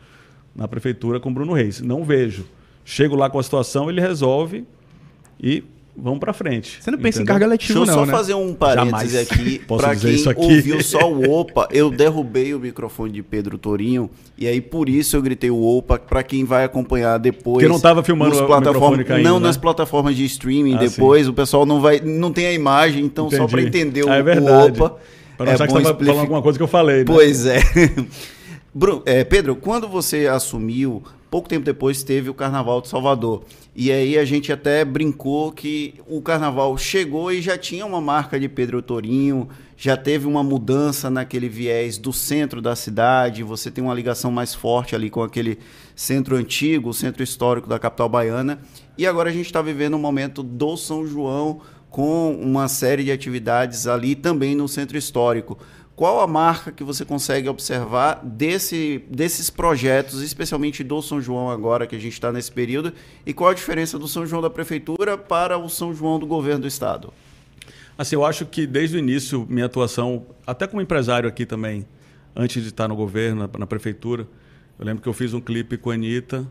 na 0.56 0.68
prefeitura 0.68 1.20
com 1.20 1.34
Bruno 1.34 1.54
Reis. 1.54 1.82
Não 1.82 2.04
vejo. 2.04 2.46
Chego 2.86 3.16
lá 3.16 3.28
com 3.28 3.40
a 3.40 3.44
situação, 3.44 3.90
ele 3.90 4.00
resolve 4.00 4.68
e 5.42 5.64
vamos 5.98 6.20
para 6.20 6.32
frente. 6.32 6.78
Você 6.80 6.92
não 6.92 6.98
pensa 6.98 7.20
entendeu? 7.20 7.24
em 7.24 7.26
carga 7.26 7.48
letiva, 7.48 7.80
Deixa 7.80 7.92
eu 7.92 7.96
só 7.96 8.06
né? 8.06 8.12
fazer 8.12 8.34
um 8.36 8.54
parênteses 8.54 9.12
Jamais. 9.12 9.32
aqui 9.32 9.60
para 9.68 9.96
quem 9.96 10.28
aqui. 10.28 10.40
ouviu 10.40 10.84
só 10.84 11.12
o 11.12 11.30
opa. 11.32 11.68
Eu 11.72 11.90
derrubei 11.90 12.54
o 12.54 12.60
microfone 12.60 13.12
de 13.12 13.24
Pedro 13.24 13.58
Torinho 13.58 14.10
e 14.38 14.48
aí 14.48 14.62
por 14.62 14.88
isso 14.88 15.16
eu 15.16 15.22
gritei 15.22 15.50
o 15.50 15.62
opa 15.62 15.98
para 15.98 16.22
quem 16.22 16.46
vai 16.46 16.64
acompanhar 16.64 17.18
depois. 17.18 17.56
Porque 17.56 17.68
não 17.68 17.78
estava 17.78 18.04
filmando 18.04 18.38
o 18.38 18.46
plataforma, 18.46 19.04
caindo, 19.04 19.24
Não 19.24 19.40
né? 19.40 19.48
nas 19.48 19.58
plataformas 19.58 20.16
de 20.16 20.24
streaming 20.26 20.76
ah, 20.76 20.80
depois, 20.80 21.26
sim. 21.26 21.32
o 21.32 21.34
pessoal 21.34 21.66
não 21.66 21.82
vai 21.82 22.00
não 22.00 22.32
tem 22.32 22.46
a 22.46 22.54
imagem, 22.54 23.04
então 23.04 23.28
Entendi. 23.28 23.42
só 23.42 23.48
para 23.48 23.62
entender 23.62 24.04
o, 24.04 24.10
ah, 24.10 24.16
é 24.16 24.24
verdade. 24.24 24.80
o 24.80 24.86
opa. 24.86 24.98
Para 25.36 25.46
não 25.46 25.52
é 25.52 25.56
achar 25.56 25.68
que 25.68 25.78
estava 25.78 25.98
falando 25.98 26.20
alguma 26.20 26.42
coisa 26.42 26.58
que 26.58 26.64
eu 26.64 26.68
falei, 26.68 27.00
né? 27.00 27.06
Pois 27.06 27.46
é. 27.46 27.60
Bruno, 28.74 29.02
é, 29.06 29.24
Pedro, 29.24 29.56
quando 29.56 29.88
você 29.88 30.28
assumiu, 30.28 31.02
pouco 31.30 31.50
tempo 31.50 31.66
depois 31.66 32.04
teve 32.04 32.30
o 32.30 32.34
Carnaval 32.34 32.82
de 32.82 32.88
Salvador. 32.88 33.44
E 33.76 33.92
aí 33.92 34.18
a 34.18 34.26
gente 34.26 34.52
até 34.52 34.84
brincou 34.84 35.52
que 35.52 35.96
o 36.08 36.22
carnaval 36.22 36.76
chegou 36.78 37.32
e 37.32 37.42
já 37.42 37.58
tinha 37.58 37.86
uma 37.86 38.02
marca 38.02 38.40
de 38.40 38.50
Pedro 38.50 38.82
Torinho, 38.82 39.48
já 39.78 39.96
teve 39.96 40.26
uma 40.26 40.42
mudança 40.42 41.10
naquele 41.10 41.48
viés 41.48 41.98
do 41.98 42.12
centro 42.12 42.60
da 42.60 42.76
cidade, 42.76 43.44
você 43.44 43.70
tem 43.70 43.84
uma 43.84 43.94
ligação 43.94 44.32
mais 44.32 44.56
forte 44.56 44.96
ali 44.96 45.10
com 45.10 45.22
aquele 45.22 45.60
centro 45.96 46.36
antigo, 46.36 46.90
o 46.90 46.94
centro 46.94 47.22
histórico 47.22 47.70
da 47.70 47.78
capital 47.78 48.10
baiana. 48.10 48.60
E 48.98 49.06
agora 49.06 49.30
a 49.30 49.34
gente 49.34 49.46
está 49.46 49.62
vivendo 49.62 49.96
um 49.96 50.00
momento 50.00 50.42
do 50.42 50.76
São 50.76 51.06
João 51.06 51.62
com 51.90 52.36
uma 52.36 52.68
série 52.68 53.04
de 53.04 53.12
atividades 53.12 53.88
ali 53.88 54.16
também 54.16 54.56
no 54.56 54.68
centro 54.68 54.98
histórico. 54.98 55.58
Qual 55.98 56.22
a 56.22 56.28
marca 56.28 56.72
que 56.72 56.84
você 56.84 57.04
consegue 57.04 57.50
observar 57.50 58.24
desse, 58.24 59.04
desses 59.10 59.50
projetos, 59.50 60.22
especialmente 60.22 60.84
do 60.84 61.02
São 61.02 61.20
João 61.20 61.50
agora 61.50 61.88
que 61.88 61.96
a 61.96 62.00
gente 62.00 62.14
está 62.14 62.32
nesse 62.32 62.52
período, 62.52 62.94
e 63.26 63.34
qual 63.34 63.50
a 63.50 63.54
diferença 63.56 63.98
do 63.98 64.08
São 64.08 64.24
João 64.24 64.40
da 64.40 64.50
Prefeitura 64.52 65.18
para 65.18 65.58
o 65.58 65.68
São 65.68 65.96
João 65.96 66.20
do 66.20 66.28
Governo 66.28 66.62
do 66.62 66.68
Estado? 66.68 67.12
Assim, 67.98 68.16
eu 68.16 68.24
acho 68.24 68.46
que 68.46 68.68
desde 68.68 68.96
o 68.96 69.00
início, 69.00 69.48
minha 69.50 69.66
atuação, 69.66 70.28
até 70.46 70.68
como 70.68 70.84
empresário 70.84 71.28
aqui 71.28 71.48
também, 71.48 71.84
antes 72.36 72.62
de 72.62 72.70
estar 72.70 72.88
no 72.88 72.96
governo, 72.96 73.50
na, 73.52 73.60
na 73.62 73.66
Prefeitura, 73.66 74.28
eu 74.78 74.86
lembro 74.86 75.02
que 75.02 75.10
eu 75.10 75.14
fiz 75.14 75.34
um 75.34 75.42
clipe 75.42 75.78
com 75.78 75.90
a 75.90 75.96
Anitta 75.96 76.46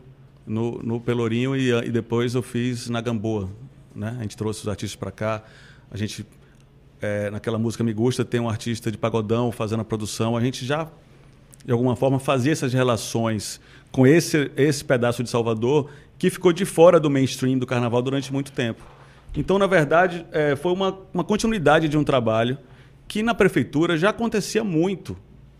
no, 0.45 0.83
no 0.83 0.99
Pelourinho 0.99 1.55
e, 1.55 1.71
e 1.71 1.89
depois 1.89 2.35
eu 2.35 2.43
fiz 2.43 2.89
na 2.89 2.99
Gamboa. 2.99 3.49
Né? 3.95 4.13
A 4.19 4.23
gente 4.23 4.35
trouxe 4.35 4.63
os 4.63 4.67
artistas 4.67 4.97
para 4.97 5.09
cá, 5.09 5.41
a 5.89 5.95
gente 5.95 6.25
é, 7.01 7.29
naquela 7.29 7.57
música 7.57 7.83
Me 7.83 7.93
Gusta, 7.93 8.25
tem 8.25 8.39
um 8.39 8.49
artista 8.49 8.91
de 8.91 8.97
pagodão 8.97 9.51
fazendo 9.51 9.81
a 9.81 9.85
produção. 9.85 10.35
A 10.35 10.41
gente 10.41 10.65
já, 10.65 10.87
de 11.65 11.71
alguma 11.71 11.95
forma, 11.95 12.19
fazia 12.19 12.51
essas 12.51 12.73
relações 12.73 13.59
com 13.91 14.05
esse, 14.05 14.51
esse 14.55 14.83
pedaço 14.83 15.23
de 15.23 15.29
Salvador 15.29 15.89
que 16.17 16.29
ficou 16.29 16.51
de 16.51 16.65
fora 16.65 16.99
do 16.99 17.09
mainstream 17.09 17.57
do 17.57 17.65
carnaval 17.65 18.01
durante 18.01 18.33
muito 18.33 18.51
tempo. 18.51 18.83
Então, 19.35 19.59
na 19.59 19.67
verdade, 19.67 20.25
é, 20.31 20.55
foi 20.55 20.71
uma, 20.73 20.97
uma 21.13 21.23
continuidade 21.23 21.87
de 21.87 21.97
um 21.97 22.03
trabalho 22.03 22.57
que 23.07 23.21
na 23.21 23.33
prefeitura 23.33 23.97
já 23.97 24.09
acontecia 24.09 24.63
muito. 24.63 25.15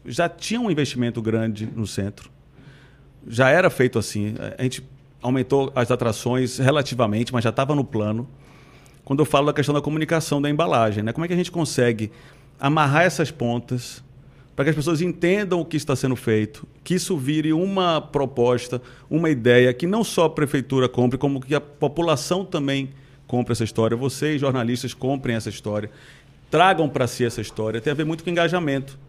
Já 0.06 0.28
tinha 0.28 0.60
um 0.60 0.72
investimento 0.72 1.22
grande 1.22 1.70
no 1.76 1.86
centro. 1.86 2.30
Já 3.28 3.50
era 3.50 3.70
feito 3.70 4.00
assim. 4.00 4.36
A 4.58 4.64
gente 4.64 4.84
aumentou 5.22 5.72
as 5.76 5.92
atrações 5.92 6.58
relativamente, 6.58 7.32
mas 7.34 7.44
já 7.44 7.50
estava 7.50 7.76
no 7.76 7.84
plano 7.84 8.28
quando 9.08 9.20
eu 9.20 9.26
falo 9.26 9.46
da 9.46 9.54
questão 9.54 9.74
da 9.74 9.80
comunicação 9.80 10.42
da 10.42 10.50
embalagem. 10.50 11.02
Né? 11.02 11.14
Como 11.14 11.24
é 11.24 11.30
que 11.30 11.34
a 11.34 11.38
gente 11.38 11.50
consegue 11.50 12.12
amarrar 12.60 13.04
essas 13.04 13.32
pontas 13.32 14.04
para 14.54 14.66
que 14.66 14.72
as 14.72 14.76
pessoas 14.76 15.00
entendam 15.00 15.62
o 15.62 15.66
que 15.66 15.78
está 15.78 15.96
sendo 15.96 16.18
feito, 16.18 16.68
que 16.84 16.96
isso 16.96 17.16
vire 17.16 17.54
uma 17.54 18.02
proposta, 18.02 18.82
uma 19.10 19.30
ideia 19.30 19.74
que 19.74 19.88
não 19.88 20.04
só 20.04 20.26
a 20.26 20.30
prefeitura 20.30 20.90
compre, 20.90 21.18
como 21.18 21.40
que 21.40 21.56
a 21.56 21.62
população 21.62 22.44
também 22.44 22.90
compre 23.26 23.54
essa 23.54 23.64
história, 23.64 23.96
vocês, 23.96 24.42
jornalistas, 24.42 24.94
comprem 24.94 25.38
essa 25.38 25.48
história. 25.48 25.90
tragam 26.52 26.90
para 26.90 27.08
si 27.08 27.24
essa 27.24 27.40
história, 27.40 27.80
tem 27.80 27.92
a 27.92 27.96
ver 27.96 28.04
muito 28.04 28.26
com 28.26 28.30
engajamento. 28.30 29.00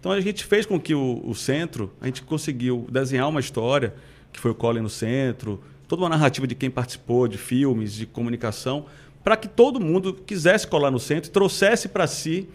Então 0.00 0.10
a 0.10 0.20
gente 0.20 0.44
fez 0.44 0.66
com 0.66 0.80
que 0.80 0.96
o, 0.96 1.22
o 1.24 1.32
centro, 1.32 1.92
a 2.00 2.06
gente 2.06 2.22
conseguiu 2.22 2.88
desenhar 2.90 3.28
uma 3.28 3.38
história, 3.38 3.94
que 4.32 4.40
foi 4.40 4.50
o 4.50 4.54
Colin 4.54 4.80
no 4.80 4.90
centro, 4.90 5.62
toda 5.86 6.02
uma 6.02 6.08
narrativa 6.08 6.44
de 6.44 6.56
quem 6.56 6.70
participou, 6.70 7.28
de 7.28 7.38
filmes, 7.38 7.94
de 7.94 8.04
comunicação, 8.04 8.86
para 9.24 9.36
que 9.36 9.48
todo 9.48 9.80
mundo 9.80 10.12
quisesse 10.12 10.66
colar 10.66 10.90
no 10.90 11.00
centro 11.00 11.30
e 11.30 11.32
trouxesse 11.32 11.88
para 11.88 12.06
si 12.06 12.46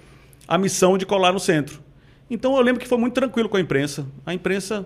a 0.47 0.57
missão 0.57 0.97
de 0.97 1.05
colar 1.05 1.33
no 1.33 1.39
centro. 1.39 1.81
Então 2.29 2.55
eu 2.55 2.61
lembro 2.61 2.79
que 2.79 2.87
foi 2.87 2.97
muito 2.97 3.15
tranquilo 3.15 3.49
com 3.49 3.57
a 3.57 3.59
imprensa. 3.59 4.05
A 4.23 4.33
imprensa 4.33 4.85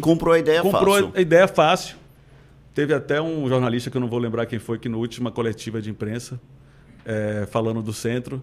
comprou 0.00 0.34
a 0.34 0.38
ideia 0.38 0.60
comprou 0.60 0.94
fácil. 0.94 1.12
a 1.14 1.20
ideia 1.20 1.48
fácil. 1.48 1.96
Teve 2.74 2.92
até 2.92 3.22
um 3.22 3.48
jornalista 3.48 3.88
que 3.88 3.96
eu 3.96 4.00
não 4.00 4.08
vou 4.08 4.18
lembrar 4.18 4.44
quem 4.46 4.58
foi 4.58 4.78
que 4.78 4.88
na 4.88 4.96
última 4.96 5.30
coletiva 5.30 5.80
de 5.80 5.88
imprensa 5.88 6.38
é, 7.04 7.46
falando 7.48 7.80
do 7.80 7.92
centro 7.92 8.42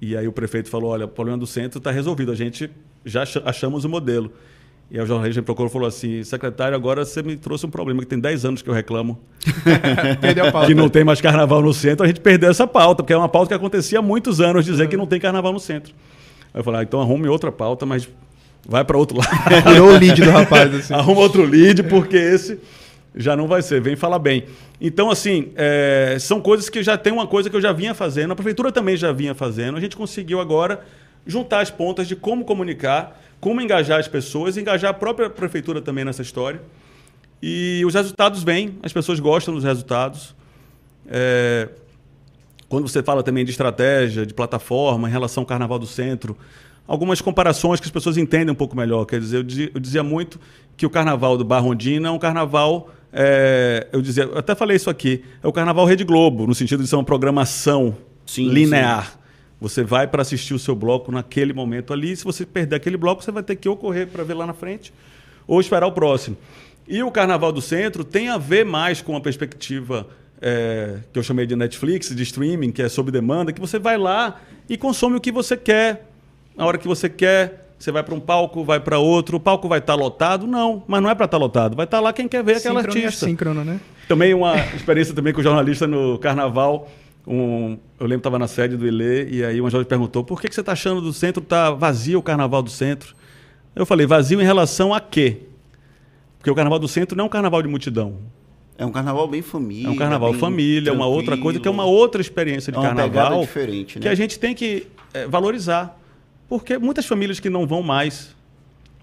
e 0.00 0.16
aí 0.16 0.28
o 0.28 0.32
prefeito 0.32 0.68
falou, 0.68 0.90
olha, 0.90 1.06
o 1.06 1.08
problema 1.08 1.38
do 1.38 1.46
centro 1.46 1.78
está 1.78 1.90
resolvido, 1.90 2.30
a 2.30 2.34
gente 2.34 2.70
já 3.04 3.24
achamos 3.44 3.84
o 3.84 3.88
modelo. 3.88 4.32
E 4.90 4.98
aí 4.98 5.02
o 5.02 5.06
jornalista 5.06 5.40
me 5.40 5.44
procurou 5.44 5.68
e 5.68 5.72
falou 5.72 5.88
assim, 5.88 6.22
secretário, 6.22 6.76
agora 6.76 7.04
você 7.04 7.22
me 7.22 7.36
trouxe 7.36 7.66
um 7.66 7.70
problema, 7.70 8.00
que 8.00 8.06
tem 8.06 8.20
10 8.20 8.44
anos 8.44 8.62
que 8.62 8.70
eu 8.70 8.74
reclamo 8.74 9.18
Perdeu 10.20 10.46
a 10.46 10.52
pauta. 10.52 10.68
que 10.68 10.74
não 10.74 10.88
tem 10.88 11.02
mais 11.02 11.20
carnaval 11.20 11.60
no 11.60 11.74
centro, 11.74 12.04
a 12.04 12.06
gente 12.06 12.20
perdeu 12.20 12.50
essa 12.50 12.66
pauta, 12.68 13.02
porque 13.02 13.12
é 13.12 13.16
uma 13.16 13.28
pauta 13.28 13.48
que 13.48 13.54
acontecia 13.54 13.98
há 13.98 14.02
muitos 14.02 14.40
anos, 14.40 14.64
dizer 14.64 14.88
que 14.88 14.96
não 14.96 15.06
tem 15.06 15.18
carnaval 15.18 15.52
no 15.52 15.58
centro. 15.58 15.92
Aí 16.54 16.60
eu 16.60 16.64
falei, 16.64 16.80
ah, 16.80 16.82
então 16.84 17.00
arrume 17.00 17.28
outra 17.28 17.50
pauta, 17.50 17.84
mas 17.84 18.08
vai 18.66 18.84
para 18.84 18.96
outro 18.96 19.18
lado. 19.18 19.30
Virou 19.70 19.90
o 19.90 19.98
lead 19.98 20.22
do 20.22 20.30
rapaz. 20.30 20.74
Assim. 20.74 20.94
Arruma 20.94 21.20
outro 21.20 21.44
lead, 21.44 21.82
porque 21.84 22.16
esse 22.16 22.58
já 23.14 23.36
não 23.36 23.46
vai 23.46 23.62
ser. 23.62 23.80
Vem 23.80 23.96
falar 23.96 24.18
bem. 24.18 24.44
Então, 24.80 25.10
assim, 25.10 25.52
é, 25.56 26.16
são 26.20 26.40
coisas 26.40 26.68
que 26.68 26.82
já 26.82 26.96
tem 26.98 27.12
uma 27.12 27.26
coisa 27.26 27.48
que 27.48 27.56
eu 27.56 27.60
já 27.60 27.72
vinha 27.72 27.94
fazendo, 27.94 28.32
a 28.32 28.36
prefeitura 28.36 28.70
também 28.70 28.96
já 28.96 29.12
vinha 29.12 29.34
fazendo. 29.34 29.76
A 29.76 29.80
gente 29.80 29.96
conseguiu 29.96 30.40
agora 30.40 30.80
juntar 31.26 31.60
as 31.60 31.70
pontas 31.70 32.06
de 32.06 32.14
como 32.14 32.44
comunicar, 32.44 33.20
como 33.46 33.60
engajar 33.60 34.00
as 34.00 34.08
pessoas, 34.08 34.56
engajar 34.56 34.90
a 34.90 34.92
própria 34.92 35.30
prefeitura 35.30 35.80
também 35.80 36.04
nessa 36.04 36.20
história. 36.20 36.60
E 37.40 37.80
os 37.86 37.94
resultados 37.94 38.42
vêm, 38.42 38.76
as 38.82 38.92
pessoas 38.92 39.20
gostam 39.20 39.54
dos 39.54 39.62
resultados. 39.62 40.34
É, 41.06 41.68
quando 42.68 42.88
você 42.88 43.04
fala 43.04 43.22
também 43.22 43.44
de 43.44 43.52
estratégia, 43.52 44.26
de 44.26 44.34
plataforma, 44.34 45.08
em 45.08 45.12
relação 45.12 45.42
ao 45.42 45.46
Carnaval 45.46 45.78
do 45.78 45.86
Centro, 45.86 46.36
algumas 46.88 47.20
comparações 47.20 47.78
que 47.78 47.86
as 47.86 47.92
pessoas 47.92 48.16
entendem 48.16 48.50
um 48.50 48.56
pouco 48.56 48.76
melhor. 48.76 49.04
Quer 49.04 49.20
dizer, 49.20 49.36
eu 49.36 49.42
dizia, 49.44 49.70
eu 49.72 49.78
dizia 49.78 50.02
muito 50.02 50.40
que 50.76 50.84
o 50.84 50.90
Carnaval 50.90 51.38
do 51.38 51.44
Barrondina 51.44 52.08
é 52.08 52.10
um 52.10 52.18
carnaval 52.18 52.90
é, 53.12 53.86
eu 53.92 54.02
dizia, 54.02 54.24
eu 54.24 54.38
até 54.38 54.56
falei 54.56 54.76
isso 54.76 54.90
aqui, 54.90 55.22
é 55.40 55.46
o 55.46 55.52
Carnaval 55.52 55.86
Rede 55.86 56.02
Globo, 56.02 56.48
no 56.48 56.54
sentido 56.54 56.82
de 56.82 56.88
ser 56.88 56.96
uma 56.96 57.04
programação 57.04 57.96
sim, 58.26 58.48
linear. 58.48 59.12
Sim. 59.12 59.15
Você 59.60 59.82
vai 59.82 60.06
para 60.06 60.22
assistir 60.22 60.54
o 60.54 60.58
seu 60.58 60.74
bloco 60.74 61.10
naquele 61.10 61.52
momento 61.52 61.92
ali. 61.92 62.14
Se 62.14 62.24
você 62.24 62.44
perder 62.44 62.76
aquele 62.76 62.96
bloco, 62.96 63.22
você 63.22 63.30
vai 63.30 63.42
ter 63.42 63.56
que 63.56 63.68
ou 63.68 63.76
correr 63.76 64.06
para 64.06 64.22
ver 64.22 64.34
lá 64.34 64.46
na 64.46 64.52
frente 64.52 64.92
ou 65.46 65.60
esperar 65.60 65.86
o 65.86 65.92
próximo. 65.92 66.36
E 66.86 67.02
o 67.02 67.10
Carnaval 67.10 67.52
do 67.52 67.60
Centro 67.60 68.04
tem 68.04 68.28
a 68.28 68.38
ver 68.38 68.64
mais 68.64 69.00
com 69.00 69.16
a 69.16 69.20
perspectiva 69.20 70.06
é, 70.40 70.98
que 71.12 71.18
eu 71.18 71.22
chamei 71.22 71.46
de 71.46 71.56
Netflix, 71.56 72.14
de 72.14 72.22
streaming, 72.22 72.70
que 72.70 72.82
é 72.82 72.88
sob 72.88 73.10
demanda, 73.10 73.52
que 73.52 73.60
você 73.60 73.78
vai 73.78 73.96
lá 73.96 74.40
e 74.68 74.76
consome 74.76 75.16
o 75.16 75.20
que 75.20 75.32
você 75.32 75.56
quer, 75.56 76.08
na 76.56 76.66
hora 76.66 76.78
que 76.78 76.86
você 76.86 77.08
quer. 77.08 77.64
Você 77.78 77.92
vai 77.92 78.02
para 78.02 78.14
um 78.14 78.20
palco, 78.20 78.64
vai 78.64 78.80
para 78.80 78.98
outro, 78.98 79.36
o 79.36 79.40
palco 79.40 79.68
vai 79.68 79.80
estar 79.80 79.92
tá 79.92 79.98
lotado? 79.98 80.46
Não, 80.46 80.82
mas 80.88 81.02
não 81.02 81.10
é 81.10 81.14
para 81.14 81.26
estar 81.26 81.36
tá 81.36 81.44
lotado. 81.44 81.76
Vai 81.76 81.84
estar 81.84 81.98
tá 81.98 82.02
lá 82.02 82.12
quem 82.12 82.26
quer 82.26 82.42
ver 82.42 82.56
aquela 82.56 82.80
Síncrono 82.80 83.04
artista. 83.04 83.26
É 83.26 83.28
síncrono, 83.28 83.64
né? 83.64 83.80
Também 84.08 84.32
uma 84.32 84.56
experiência 84.74 85.14
também 85.14 85.34
com 85.34 85.42
jornalista 85.42 85.86
no 85.86 86.18
carnaval. 86.18 86.88
Um, 87.26 87.76
eu 87.98 88.06
lembro 88.06 88.18
que 88.18 88.20
estava 88.20 88.38
na 88.38 88.46
sede 88.46 88.76
do 88.76 88.86
Ilê 88.86 89.28
e 89.28 89.44
aí 89.44 89.60
uma 89.60 89.68
jovem 89.68 89.86
perguntou: 89.86 90.22
por 90.22 90.40
que, 90.40 90.48
que 90.48 90.54
você 90.54 90.60
está 90.60 90.72
achando 90.72 91.00
do 91.00 91.12
centro 91.12 91.42
tá 91.42 91.70
vazio 91.72 92.20
o 92.20 92.22
carnaval 92.22 92.62
do 92.62 92.70
centro? 92.70 93.14
Eu 93.74 93.84
falei: 93.84 94.06
vazio 94.06 94.40
em 94.40 94.44
relação 94.44 94.94
a 94.94 95.00
quê? 95.00 95.38
Porque 96.38 96.50
o 96.50 96.54
carnaval 96.54 96.78
do 96.78 96.86
centro 96.86 97.16
não 97.16 97.24
é 97.24 97.26
um 97.26 97.30
carnaval 97.30 97.62
de 97.62 97.68
multidão. 97.68 98.16
É 98.78 98.84
um 98.84 98.92
carnaval 98.92 99.26
bem 99.26 99.42
família. 99.42 99.88
É 99.88 99.90
um 99.90 99.96
carnaval 99.96 100.34
família, 100.34 100.90
é 100.90 100.92
uma 100.92 101.06
outra 101.06 101.36
coisa 101.36 101.58
que 101.58 101.66
é 101.66 101.70
uma 101.70 101.84
outra 101.84 102.20
experiência 102.20 102.70
de 102.70 102.78
é 102.78 102.80
uma 102.80 102.94
carnaval 102.94 103.40
diferente, 103.40 103.98
né? 103.98 104.02
que 104.02 104.08
a 104.08 104.14
gente 104.14 104.38
tem 104.38 104.54
que 104.54 104.86
é, 105.12 105.26
valorizar. 105.26 105.98
Porque 106.48 106.78
muitas 106.78 107.06
famílias 107.06 107.40
que 107.40 107.50
não 107.50 107.66
vão 107.66 107.82
mais, 107.82 108.36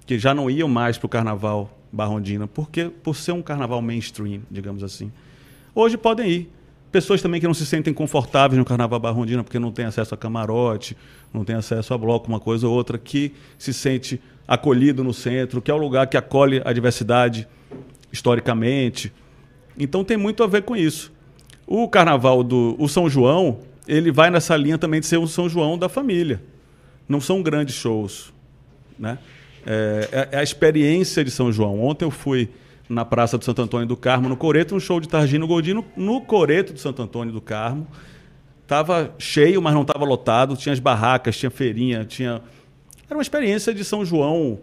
que 0.06 0.18
já 0.18 0.34
não 0.34 0.50
iam 0.50 0.70
mais 0.70 0.98
para 0.98 1.08
o 1.08 1.10
carnaval 1.10 1.78
Barrondina, 1.92 2.48
porque 2.48 2.90
por 3.04 3.16
ser 3.16 3.34
um 3.34 3.42
carnaval 3.42 3.82
mainstream, 3.82 4.42
digamos 4.50 4.84
assim, 4.84 5.12
hoje 5.76 5.98
podem 5.98 6.30
ir. 6.30 6.50
Pessoas 6.94 7.22
também 7.22 7.42
que 7.42 7.48
não 7.48 7.54
se 7.54 7.66
sentem 7.66 7.94
confortáveis 7.94 8.58
no 8.58 8.64
carnaval 8.64 9.00
Barrondina 9.00 9.44
porque 9.44 9.60
não 9.60 9.72
tem 9.72 9.84
acesso 9.84 10.14
a 10.14 10.18
camarote, 10.18 10.96
não 11.34 11.44
tem 11.44 11.58
acesso 11.58 11.94
a 11.94 11.98
bloco, 11.98 12.30
uma 12.30 12.40
coisa 12.40 12.66
ou 12.66 12.74
outra, 12.74 12.98
que 12.98 13.34
se 13.58 13.74
sente 13.74 14.22
acolhido 14.48 15.04
no 15.04 15.14
centro, 15.14 15.62
que 15.62 15.70
é 15.70 15.74
o 15.74 15.78
lugar 15.78 16.08
que 16.08 16.16
acolhe 16.16 16.62
a 16.64 16.72
diversidade 16.72 17.46
historicamente. 18.12 19.12
Então 19.78 20.06
tem 20.06 20.16
muito 20.16 20.42
a 20.42 20.48
ver 20.48 20.62
com 20.62 20.74
isso. 20.76 21.12
O 21.68 21.90
carnaval 21.90 22.44
do 22.44 22.78
o 22.80 22.88
São 22.88 23.10
João, 23.10 23.60
ele 23.86 24.10
vai 24.10 24.30
nessa 24.30 24.56
linha 24.56 24.78
também 24.78 25.02
de 25.02 25.08
ser 25.08 25.18
um 25.18 25.28
São 25.28 25.50
João 25.50 25.78
da 25.78 25.90
família 25.90 26.42
não 27.08 27.20
são 27.20 27.42
grandes 27.42 27.76
shows. 27.76 28.34
Né? 28.98 29.18
É, 29.66 30.10
é, 30.12 30.30
é, 30.32 30.40
a 30.40 30.44
experiência 30.44 31.24
de 31.24 31.32
São 31.32 31.52
João. 31.52 31.82
Ontem 31.84 32.06
eu 32.06 32.12
fui 32.12 32.50
na 32.90 33.06
Praça 33.06 33.38
do 33.38 33.46
Santo 33.46 33.62
Antônio 33.62 33.88
do 33.88 33.96
Carmo, 33.96 34.30
no 34.30 34.38
Coreto, 34.38 34.76
um 34.76 34.80
show 34.80 35.00
de 35.00 35.08
Targino 35.08 35.48
Goldino 35.48 35.86
no 35.96 36.22
Coreto 36.22 36.74
do 36.74 36.80
Santo 36.80 37.02
Antônio 37.02 37.34
do 37.34 37.42
Carmo. 37.42 37.88
Estava 38.62 39.14
cheio, 39.18 39.62
mas 39.62 39.74
não 39.74 39.82
estava 39.82 40.06
lotado. 40.06 40.56
Tinha 40.56 40.74
as 40.74 40.80
barracas, 40.80 41.38
tinha 41.38 41.50
feirinha, 41.50 42.06
tinha... 42.06 42.42
Era 43.06 43.18
uma 43.18 43.22
experiência 43.22 43.74
de 43.74 43.84
São 43.84 44.06
João 44.06 44.60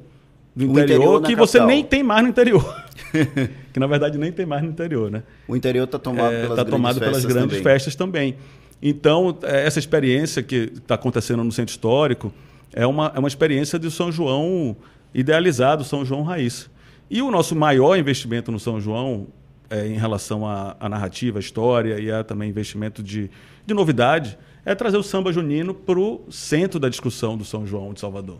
do 0.54 0.64
interior, 0.64 0.84
interior 0.84 1.22
que 1.22 1.36
você 1.36 1.60
nem 1.64 1.84
tem 1.84 2.02
mais 2.02 2.22
no 2.22 2.28
interior. 2.28 2.84
que 3.72 3.78
na 3.78 3.86
verdade 3.86 4.18
nem 4.18 4.32
tem 4.32 4.44
mais 4.44 4.62
no 4.62 4.70
interior, 4.70 5.10
né? 5.10 5.22
O 5.46 5.54
interior 5.54 5.84
está 5.84 5.98
tomado, 5.98 6.34
é, 6.34 6.42
pelas, 6.42 6.48
tá 6.48 6.54
grandes 6.54 6.70
tomado 6.70 7.00
pelas 7.00 7.24
grandes 7.24 7.58
também. 7.58 7.62
festas 7.62 7.94
também. 7.94 8.36
Então, 8.82 9.38
é, 9.42 9.66
essa 9.66 9.78
experiência 9.78 10.42
que 10.42 10.72
está 10.74 10.94
acontecendo 10.94 11.44
no 11.44 11.52
centro 11.52 11.70
histórico 11.70 12.32
é 12.72 12.86
uma, 12.86 13.12
é 13.14 13.18
uma 13.18 13.28
experiência 13.28 13.78
do 13.78 13.90
São 13.90 14.10
João 14.10 14.76
idealizado, 15.14 15.84
São 15.84 16.04
João 16.04 16.22
Raiz. 16.22 16.68
E 17.10 17.20
o 17.20 17.30
nosso 17.30 17.56
maior 17.56 17.98
investimento 17.98 18.52
no 18.52 18.60
São 18.60 18.80
João, 18.80 19.26
é, 19.68 19.86
em 19.88 19.98
relação 19.98 20.46
à, 20.46 20.88
narrativa, 20.88 21.38
à 21.38 21.40
história 21.40 21.98
e 21.98 22.10
a 22.10 22.22
também 22.22 22.48
investimento 22.48 23.02
de, 23.02 23.28
de 23.66 23.74
novidade, 23.74 24.38
é 24.64 24.74
trazer 24.76 24.96
o 24.96 25.02
samba 25.02 25.32
junino 25.32 25.74
para 25.74 25.98
o 25.98 26.24
centro 26.30 26.78
da 26.78 26.88
discussão 26.88 27.36
do 27.36 27.44
São 27.44 27.66
João 27.66 27.92
de 27.92 27.98
Salvador. 27.98 28.38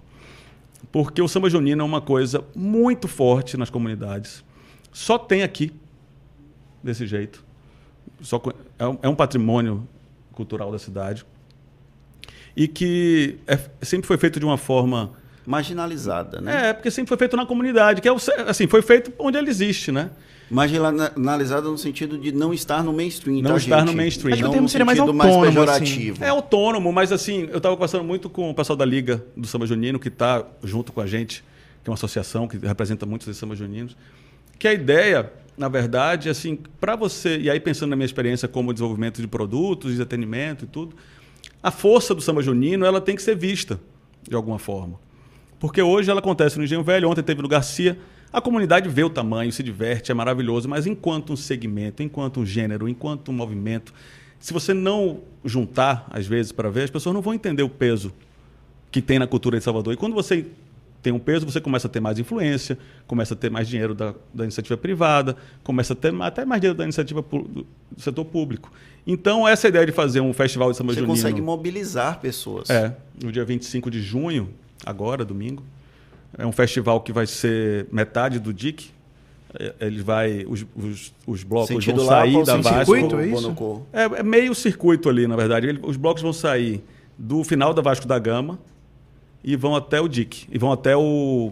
Porque 0.93 1.21
o 1.21 1.27
samba 1.27 1.51
junino 1.51 1.83
é 1.83 1.85
uma 1.85 2.01
coisa 2.01 2.45
muito 2.55 3.09
forte 3.09 3.57
nas 3.57 3.71
comunidades. 3.71 4.45
Só 4.93 5.19
tem 5.19 5.43
aqui, 5.43 5.73
desse 6.83 7.07
jeito. 7.07 7.45
Só, 8.21 8.41
é, 8.79 8.87
um, 8.87 8.99
é 9.03 9.09
um 9.09 9.15
patrimônio 9.15 9.87
cultural 10.33 10.71
da 10.71 10.79
cidade 10.79 11.27
e 12.57 12.69
que 12.69 13.39
é, 13.47 13.59
sempre 13.83 14.07
foi 14.07 14.17
feito 14.17 14.39
de 14.39 14.45
uma 14.45 14.57
forma 14.57 15.13
marginalizada, 15.51 16.41
né? 16.41 16.69
É, 16.69 16.73
porque 16.73 16.93
sempre 16.93 17.09
foi 17.09 17.17
feito 17.17 17.37
na 17.37 17.45
comunidade, 17.45 18.01
que 18.01 18.07
é 18.07 18.13
o, 18.13 18.19
assim, 18.47 18.69
foi 18.69 18.83
feito 18.83 19.13
onde 19.19 19.37
ele 19.37 19.51
existe, 19.51 19.91
né? 19.91 20.11
Marginalizada 20.49 21.69
no 21.69 21.77
sentido 21.77 22.17
de 22.17 22.31
não 22.31 22.55
estar 22.55 22.85
no 22.85 22.93
mainstream, 22.93 23.43
Não 23.43 23.51
tá, 23.51 23.57
estar 23.57 23.79
gente? 23.81 23.89
no 23.89 23.93
mainstream. 23.97 24.33
Acho 24.33 24.43
que 24.43 24.45
o 24.45 24.47
Não 24.47 24.53
termo 24.53 24.69
seria 24.69 24.85
mais 24.85 24.99
autônomo, 25.01 25.43
pejorativo. 25.43 26.25
É 26.25 26.29
autônomo, 26.29 26.93
mas 26.93 27.11
assim, 27.11 27.49
eu 27.51 27.57
estava 27.57 27.75
conversando 27.75 28.05
muito 28.05 28.31
com 28.31 28.49
o 28.51 28.55
pessoal 28.55 28.77
da 28.77 28.85
Liga 28.85 29.25
do 29.37 29.47
Samba 29.49 29.67
Junino, 29.67 29.99
que 29.99 30.07
está 30.07 30.45
junto 30.63 30.93
com 30.93 31.01
a 31.01 31.07
gente, 31.07 31.43
que 31.83 31.89
é 31.89 31.91
uma 31.91 31.95
associação 31.95 32.47
que 32.47 32.57
representa 32.57 33.05
muitos 33.05 33.27
desses 33.27 33.41
samba 33.41 33.57
juninos, 33.57 33.97
que 34.57 34.69
a 34.69 34.73
ideia, 34.73 35.33
na 35.59 35.69
verdade, 35.69 36.29
assim, 36.29 36.59
para 36.81 36.95
você, 36.95 37.39
e 37.39 37.51
aí 37.51 37.59
pensando 37.59 37.91
na 37.91 37.97
minha 37.97 38.07
experiência 38.07 38.47
como 38.47 38.73
desenvolvimento 38.73 39.21
de 39.21 39.27
produtos, 39.27 39.97
de 39.97 40.03
atendimento 40.03 40.65
e 40.65 40.69
tudo, 40.69 40.95
a 41.61 41.73
força 41.73 42.15
do 42.15 42.21
samba 42.21 42.41
junino 42.41 42.85
ela 42.87 43.01
tem 43.01 43.17
que 43.17 43.23
ser 43.23 43.37
vista 43.37 43.81
de 44.29 44.37
alguma 44.37 44.59
forma. 44.59 45.10
Porque 45.61 45.81
hoje 45.81 46.11
ela 46.11 46.19
acontece 46.19 46.57
no 46.59 46.65
Engenho 46.65 46.83
Velho, 46.83 47.09
ontem 47.09 47.23
teve 47.23 47.43
no 47.43 47.49
Garcia, 47.49 47.97
a 48.33 48.41
comunidade 48.41 48.89
vê 48.89 49.05
o 49.05 49.11
tamanho, 49.11 49.53
se 49.53 49.63
diverte, 49.63 50.11
é 50.11 50.15
maravilhoso, 50.15 50.69
mas 50.69 50.87
enquanto 50.87 51.35
um 51.35 51.37
segmento, 51.37 52.03
enquanto 52.03 52.41
um 52.41 52.47
gênero, 52.47 52.89
enquanto 52.89 53.29
um 53.29 53.35
movimento, 53.35 53.93
se 54.39 54.53
você 54.53 54.73
não 54.73 55.21
juntar, 55.45 56.07
às 56.11 56.27
vezes, 56.27 56.51
para 56.51 56.71
ver, 56.71 56.85
as 56.85 56.91
pessoas 56.91 57.15
não 57.15 57.21
vão 57.21 57.35
entender 57.35 57.63
o 57.63 57.69
peso 57.69 58.13
que 58.91 59.03
tem 59.03 59.19
na 59.19 59.27
cultura 59.27 59.59
de 59.59 59.65
Salvador. 59.65 59.93
E 59.93 59.97
quando 59.97 60.15
você 60.15 60.47
tem 61.03 61.13
um 61.13 61.19
peso, 61.19 61.45
você 61.45 61.61
começa 61.61 61.89
a 61.89 61.91
ter 61.91 62.01
mais 62.01 62.19
influência, 62.19 62.79
começa 63.07 63.35
a 63.35 63.37
ter 63.37 63.51
mais 63.51 63.69
dinheiro 63.69 63.95
da, 63.95 64.15
da 64.33 64.45
iniciativa 64.45 64.77
privada, 64.77 65.37
começa 65.63 65.93
a 65.93 65.97
ter 65.97 66.15
até 66.23 66.45
mais 66.45 66.61
dinheiro 66.61 66.77
da 66.77 66.85
iniciativa 66.85 67.23
do, 67.23 67.67
setor 67.99 68.25
público. 68.25 68.73
Então, 69.07 69.47
essa 69.47 69.69
ideia 69.69 69.85
de 69.85 69.93
fazer 69.93 70.21
um 70.21 70.33
festival 70.33 70.71
de 70.71 70.77
samba 70.77 70.93
Você 70.93 71.01
junino... 71.01 71.15
consegue 71.15 71.41
mobilizar 71.41 72.21
pessoas. 72.21 72.71
É, 72.71 72.95
no 73.23 73.33
dia 73.33 73.45
25 73.45 73.91
de 73.91 74.01
junho, 74.01 74.51
agora, 74.85 75.25
domingo. 75.25 75.63
É 76.39 76.47
um 76.47 76.53
festival 76.53 77.01
que 77.01 77.13
vai 77.13 77.27
ser 77.27 77.87
metade 77.91 78.39
do 78.39 78.53
DIC. 78.55 78.91
É, 79.59 79.75
Ele 79.81 80.03
vai. 80.03 80.45
Os, 80.49 80.65
os, 80.77 81.13
os 81.27 81.43
blocos 81.43 81.69
Sentido 81.69 81.97
vão 81.97 82.07
lá, 82.07 82.21
sair 82.21 82.45
da? 82.45 82.57
Vasco. 82.57 82.95
circuito, 82.95 83.17
é 83.19 83.27
isso? 83.27 83.83
É, 83.93 84.05
é 84.21 84.23
meio 84.23 84.55
circuito 84.55 85.09
ali, 85.09 85.27
na 85.27 85.35
verdade. 85.37 85.67
Ele- 85.67 85.81
os 85.83 85.97
blocos 85.97 86.23
vão 86.23 86.33
sair 86.33 86.83
do 87.19 87.43
final 87.43 87.75
da 87.75 87.83
Vasco 87.83 88.07
da 88.07 88.19
Gama 88.19 88.59
e 89.43 89.57
vão 89.57 89.75
até 89.75 90.01
o 90.01 90.07
DIC. 90.07 90.47
E 90.53 90.57
vão 90.59 90.71
até 90.71 90.97
o 90.97 91.51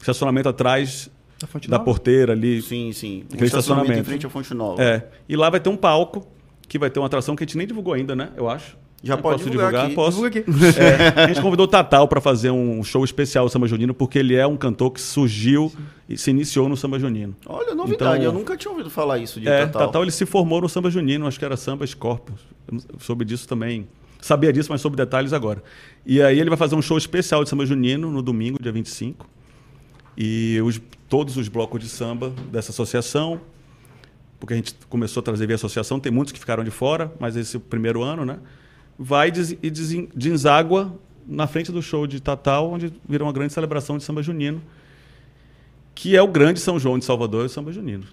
estacionamento 0.00 0.48
atrás 0.48 1.10
Da 1.38 1.46
Fonte 1.46 1.68
da 1.68 1.76
Nova? 1.76 1.84
porteira 1.84 2.32
ali. 2.32 2.62
Sim, 2.62 2.92
sim. 2.92 3.24
Aquele 3.26 3.42
Um 3.42 3.46
estacionamento. 3.46 4.00
em 4.00 4.04
frente 4.04 4.24
à 4.26 4.30
Fonte 4.30 4.54
Nova. 4.54 4.82
É. 4.82 5.06
E 5.28 5.36
lá 5.36 5.50
vai 5.50 5.60
ter 5.60 5.68
um 5.68 5.76
palco, 5.76 6.26
que 6.66 6.78
vai 6.78 6.88
ter 6.88 6.98
uma 7.00 7.06
atração 7.06 7.36
que 7.36 7.44
a 7.44 7.46
gente 7.46 7.58
nem 7.58 7.66
divulgou 7.66 7.92
ainda, 7.92 8.16
né? 8.16 8.30
Eu 8.34 8.48
acho. 8.48 8.76
Já 9.02 9.14
Eu 9.14 9.18
pode 9.18 9.38
posso 9.38 9.50
divulgar 9.50 9.84
aqui. 9.86 9.94
Posso. 9.94 10.16
Divulga 10.30 10.40
aqui. 10.40 10.80
É, 10.80 11.24
a 11.24 11.28
gente 11.28 11.40
convidou 11.40 11.64
o 11.64 11.68
Tatal 11.68 12.08
para 12.08 12.20
fazer 12.20 12.50
um 12.50 12.82
show 12.82 13.04
especial 13.04 13.44
do 13.44 13.50
Samba 13.50 13.68
Junino, 13.68 13.92
porque 13.94 14.18
ele 14.18 14.34
é 14.34 14.46
um 14.46 14.56
cantor 14.56 14.90
que 14.90 15.00
surgiu 15.00 15.72
e 16.08 16.16
se 16.16 16.30
iniciou 16.30 16.68
no 16.68 16.76
Samba 16.76 16.98
Junino. 16.98 17.34
Olha, 17.46 17.74
novidade. 17.74 18.20
Então- 18.20 18.22
eu 18.24 18.32
nunca 18.32 18.56
tinha 18.56 18.70
ouvido 18.70 18.90
falar 18.90 19.18
isso 19.18 19.38
de 19.40 19.48
É, 19.48 19.66
Tatal. 19.66 19.86
Tatal 19.88 20.02
ele 20.02 20.10
se 20.10 20.24
formou 20.26 20.60
no 20.60 20.68
Samba 20.68 20.90
Junino, 20.90 21.26
acho 21.26 21.38
que 21.38 21.44
era 21.44 21.56
Samba 21.56 21.86
Scorpions. 21.86 22.40
Soube 22.98 23.24
disso 23.24 23.46
também. 23.46 23.86
Sabia 24.20 24.52
disso, 24.52 24.72
mas 24.72 24.80
soube 24.80 24.96
detalhes 24.96 25.32
agora. 25.32 25.62
E 26.04 26.20
aí 26.22 26.40
ele 26.40 26.48
vai 26.50 26.56
fazer 26.58 26.74
um 26.74 26.82
show 26.82 26.96
especial 26.98 27.44
de 27.44 27.50
Samba 27.50 27.64
Junino 27.66 28.10
no 28.10 28.22
domingo, 28.22 28.58
dia 28.60 28.72
25. 28.72 29.28
E 30.16 30.58
os, 30.64 30.80
todos 31.08 31.36
os 31.36 31.48
blocos 31.48 31.80
de 31.80 31.88
samba 31.88 32.32
dessa 32.50 32.72
associação, 32.72 33.40
porque 34.40 34.54
a 34.54 34.56
gente 34.56 34.74
começou 34.88 35.20
a 35.20 35.22
trazer 35.22 35.46
via 35.46 35.56
associação, 35.56 36.00
tem 36.00 36.10
muitos 36.10 36.32
que 36.32 36.40
ficaram 36.40 36.64
de 36.64 36.70
fora, 36.70 37.12
mas 37.20 37.36
esse 37.36 37.56
é 37.56 37.58
o 37.58 37.60
primeiro 37.60 38.02
ano, 38.02 38.24
né? 38.24 38.38
Vai 38.98 39.32
e 39.62 39.70
deságua 39.70 40.98
na 41.26 41.46
frente 41.46 41.72
do 41.72 41.82
show 41.82 42.06
de 42.06 42.20
Tatal, 42.20 42.70
onde 42.70 42.92
vira 43.08 43.24
uma 43.24 43.32
grande 43.32 43.52
celebração 43.52 43.98
de 43.98 44.04
samba 44.04 44.22
junino, 44.22 44.62
que 45.94 46.16
é 46.16 46.22
o 46.22 46.28
grande 46.28 46.60
São 46.60 46.78
João 46.78 46.98
de 46.98 47.04
Salvador 47.04 47.42
e 47.42 47.46
o 47.46 47.48
samba 47.48 47.72
junino. 47.72 48.04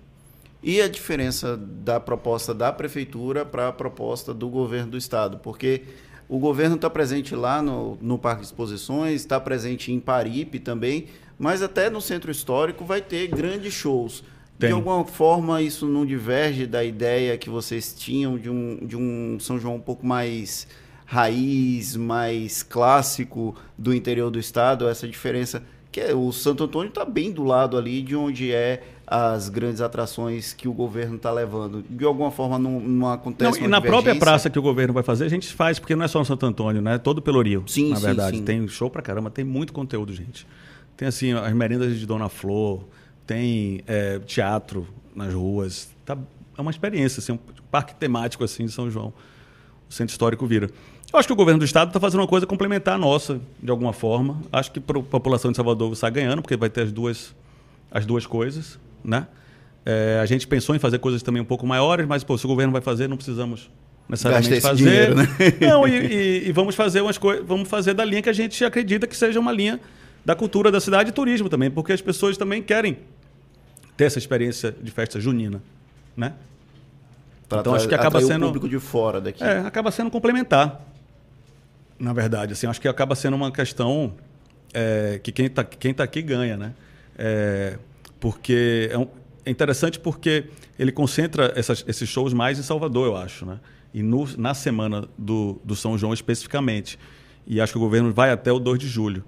E 0.62 0.82
a 0.82 0.88
diferença 0.88 1.58
da 1.58 2.00
proposta 2.00 2.54
da 2.54 2.72
prefeitura 2.72 3.46
para 3.46 3.68
a 3.68 3.72
proposta 3.74 4.34
do 4.34 4.48
governo 4.48 4.92
do 4.92 4.98
estado? 4.98 5.38
Porque 5.38 5.84
o 6.30 6.40
governo 6.40 6.76
está 6.76 6.90
presente 6.90 7.36
lá 7.36 7.62
no, 7.62 7.98
no 8.02 8.18
Parque 8.18 8.42
de 8.42 8.48
Exposições, 8.48 9.22
está 9.22 9.40
presente 9.40 9.92
em 9.92 10.00
Paripe 10.00 10.60
também, 10.60 11.08
mas 11.38 11.62
até 11.62 11.90
no 11.90 12.00
centro 12.00 12.32
histórico 12.32 12.86
vai 12.86 13.02
ter 13.02 13.28
grandes 13.28 13.74
shows. 13.74 14.24
Tem. 14.58 14.70
De 14.70 14.76
alguma 14.76 15.04
forma, 15.04 15.62
isso 15.62 15.86
não 15.88 16.06
diverge 16.06 16.66
da 16.66 16.84
ideia 16.84 17.38
que 17.38 17.50
vocês 17.50 17.94
tinham 17.94 18.38
de 18.38 18.50
um, 18.50 18.86
de 18.86 18.96
um 18.96 19.38
São 19.40 19.60
João 19.60 19.76
um 19.76 19.82
pouco 19.82 20.06
mais 20.06 20.68
raiz, 21.06 21.96
mais 21.96 22.64
clássico 22.64 23.56
do 23.78 23.94
interior 23.94 24.30
do 24.32 24.40
estado, 24.40 24.88
essa 24.88 25.08
diferença 25.08 25.64
que 25.92 26.02
é, 26.02 26.14
o 26.14 26.32
Santo 26.32 26.64
Antônio 26.64 26.90
está 26.90 27.06
bem 27.06 27.32
do 27.32 27.44
lado 27.44 27.78
ali 27.78 28.02
de 28.02 28.16
onde 28.16 28.52
é 28.52 28.82
as 29.06 29.48
grandes 29.48 29.80
atrações 29.80 30.52
que 30.52 30.68
o 30.68 30.74
governo 30.74 31.18
está 31.18 31.32
levando. 31.32 31.84
De 31.88 32.04
alguma 32.04 32.32
forma 32.32 32.58
não, 32.58 32.80
não 32.80 33.12
acontece 33.12 33.60
Não, 33.60 33.68
e 33.68 33.70
na 33.70 33.80
própria 33.80 34.16
praça 34.16 34.50
que 34.50 34.58
o 34.58 34.62
governo 34.62 34.92
vai 34.92 35.04
fazer, 35.04 35.26
a 35.26 35.30
gente 35.30 35.54
faz, 35.54 35.78
porque 35.78 35.96
não 35.96 36.04
é 36.04 36.08
só 36.08 36.18
no 36.18 36.26
Santo 36.26 36.48
Antônio, 36.48 36.82
né? 36.82 36.96
É 36.96 36.98
todo 36.98 37.22
Pelourinho, 37.22 37.64
Sim, 37.68 37.92
na 37.92 37.98
sim, 37.98 38.02
verdade. 38.02 38.38
sim. 38.38 38.44
Tem 38.44 38.68
show 38.68 38.90
pra 38.90 39.04
caramba, 39.04 39.30
tem 39.30 39.46
muito 39.46 39.72
conteúdo, 39.72 40.12
gente. 40.14 40.48
Tem, 40.98 41.08
assim, 41.08 41.32
as 41.32 41.54
merendas 41.54 42.00
de 42.00 42.08
Dona 42.08 42.28
Flor, 42.28 42.86
tem 43.26 43.82
é, 43.88 44.20
teatro 44.20 44.88
nas 45.16 45.34
ruas. 45.34 45.90
Tá, 46.06 46.18
é 46.58 46.62
uma 46.62 46.72
experiência, 46.72 47.20
assim, 47.20 47.32
um 47.34 47.40
parque 47.72 47.96
temático, 47.96 48.44
assim, 48.44 48.66
de 48.66 48.72
São 48.72 48.90
João. 48.90 49.14
O 49.90 49.94
Centro 49.94 50.12
Histórico 50.12 50.46
vira. 50.46 50.70
Eu 51.12 51.20
acho 51.20 51.28
que 51.28 51.34
o 51.34 51.36
governo 51.36 51.60
do 51.60 51.66
Estado 51.66 51.90
está 51.90 52.00
fazendo 52.00 52.22
uma 52.22 52.28
coisa 52.28 52.46
complementar 52.48 52.96
à 52.96 52.98
nossa, 52.98 53.40
de 53.62 53.70
alguma 53.70 53.94
forma. 53.94 54.42
Acho 54.52 54.72
que 54.72 54.80
para 54.80 55.00
a 55.00 55.04
população 55.04 55.52
de 55.52 55.58
Salvador 55.58 55.92
está 55.94 56.10
ganhando, 56.10 56.42
porque 56.42 56.58
vai 56.58 56.70
ter 56.70 56.82
as 56.82 56.92
duas, 56.92 57.36
as 57.92 58.06
duas 58.06 58.26
coisas, 58.26 58.80
né? 59.04 59.28
É, 59.86 60.20
a 60.22 60.26
gente 60.26 60.48
pensou 60.48 60.76
em 60.76 60.80
fazer 60.80 60.98
coisas 61.00 61.22
também 61.22 61.42
um 61.42 61.46
pouco 61.46 61.68
maiores, 61.68 62.08
mas 62.08 62.24
pô, 62.24 62.38
se 62.38 62.46
o 62.46 62.48
governo 62.48 62.72
vai 62.72 62.82
fazer, 62.82 63.08
não 63.08 63.18
precisamos 63.18 63.70
necessariamente 64.10 64.62
fazer. 64.62 64.84
dinheiro, 64.84 65.16
né? 65.16 65.28
Não, 65.62 65.88
e, 65.88 65.92
e- 65.92 66.48
e 66.50 66.52
vamos 66.52 66.74
fazer 66.74 67.02
umas 67.02 67.18
coisas, 67.18 67.46
vamos 67.46 67.68
fazer 67.70 67.94
da 67.94 68.04
linha 68.04 68.22
que 68.22 68.30
a 68.30 68.34
gente 68.34 68.64
acredita 68.66 69.06
que 69.08 69.16
seja 69.16 69.40
uma 69.40 69.52
linha 69.52 69.80
da 70.26 70.36
cultura 70.36 70.72
da 70.72 70.80
cidade 70.80 71.10
e 71.10 71.14
turismo 71.14 71.50
também, 71.50 71.70
porque 71.70 71.92
as 71.94 72.02
pessoas 72.02 72.38
também 72.38 72.62
querem 72.62 72.98
ter 73.98 74.06
essa 74.06 74.18
experiência 74.20 74.72
de 74.72 74.92
festa 74.92 75.20
junina, 75.20 75.62
né? 76.16 76.34
Pra 77.48 77.60
Então, 77.60 77.76
acho 77.76 77.88
que 77.88 77.94
acaba 77.96 78.20
sendo- 78.22 78.44
o 78.44 78.48
público 78.48 78.70
de 78.70 78.80
fora 78.80 79.22
daqui. 79.22 79.44
É, 79.44 79.60
acaba 79.60 79.92
sendo 79.92 80.10
complementar. 80.10 80.82
Na 82.00 82.12
verdade, 82.14 82.54
assim, 82.54 82.68
acho 82.68 82.82
que 82.82 82.88
acaba 82.88 83.16
sendo 83.16 83.36
uma 83.36 83.52
questão 83.52 84.14
é, 84.74 85.20
que 85.22 85.32
quem 85.32 85.46
está 85.46 85.64
quem 85.64 85.94
tá 85.94 86.04
aqui 86.04 86.22
ganha, 86.22 86.58
né? 86.58 86.74
É, 87.16 87.78
porque 88.20 88.90
é, 88.92 88.98
um- 88.98 89.08
é 89.46 89.52
interessante 89.52 90.00
porque 90.00 90.46
ele 90.80 90.92
concentra 90.92 91.54
essas- 91.56 91.84
esses 91.88 92.10
shows 92.10 92.34
mais 92.34 92.58
em 92.58 92.64
Salvador, 92.64 93.06
eu 93.06 93.16
acho, 93.16 93.46
né? 93.46 93.60
E 93.94 94.02
no- 94.02 94.28
na 94.36 94.56
semana 94.56 95.08
do, 95.16 95.62
do 95.64 95.76
São 95.76 95.96
João 95.96 96.12
especificamente. 96.12 96.98
E 97.46 97.62
acho 97.62 97.74
que 97.74 97.78
o 97.78 97.82
governo 97.82 98.12
vai 98.12 98.32
até 98.32 98.52
o 98.52 98.58
2 98.58 98.80
de 98.80 98.88
julho. 98.88 99.24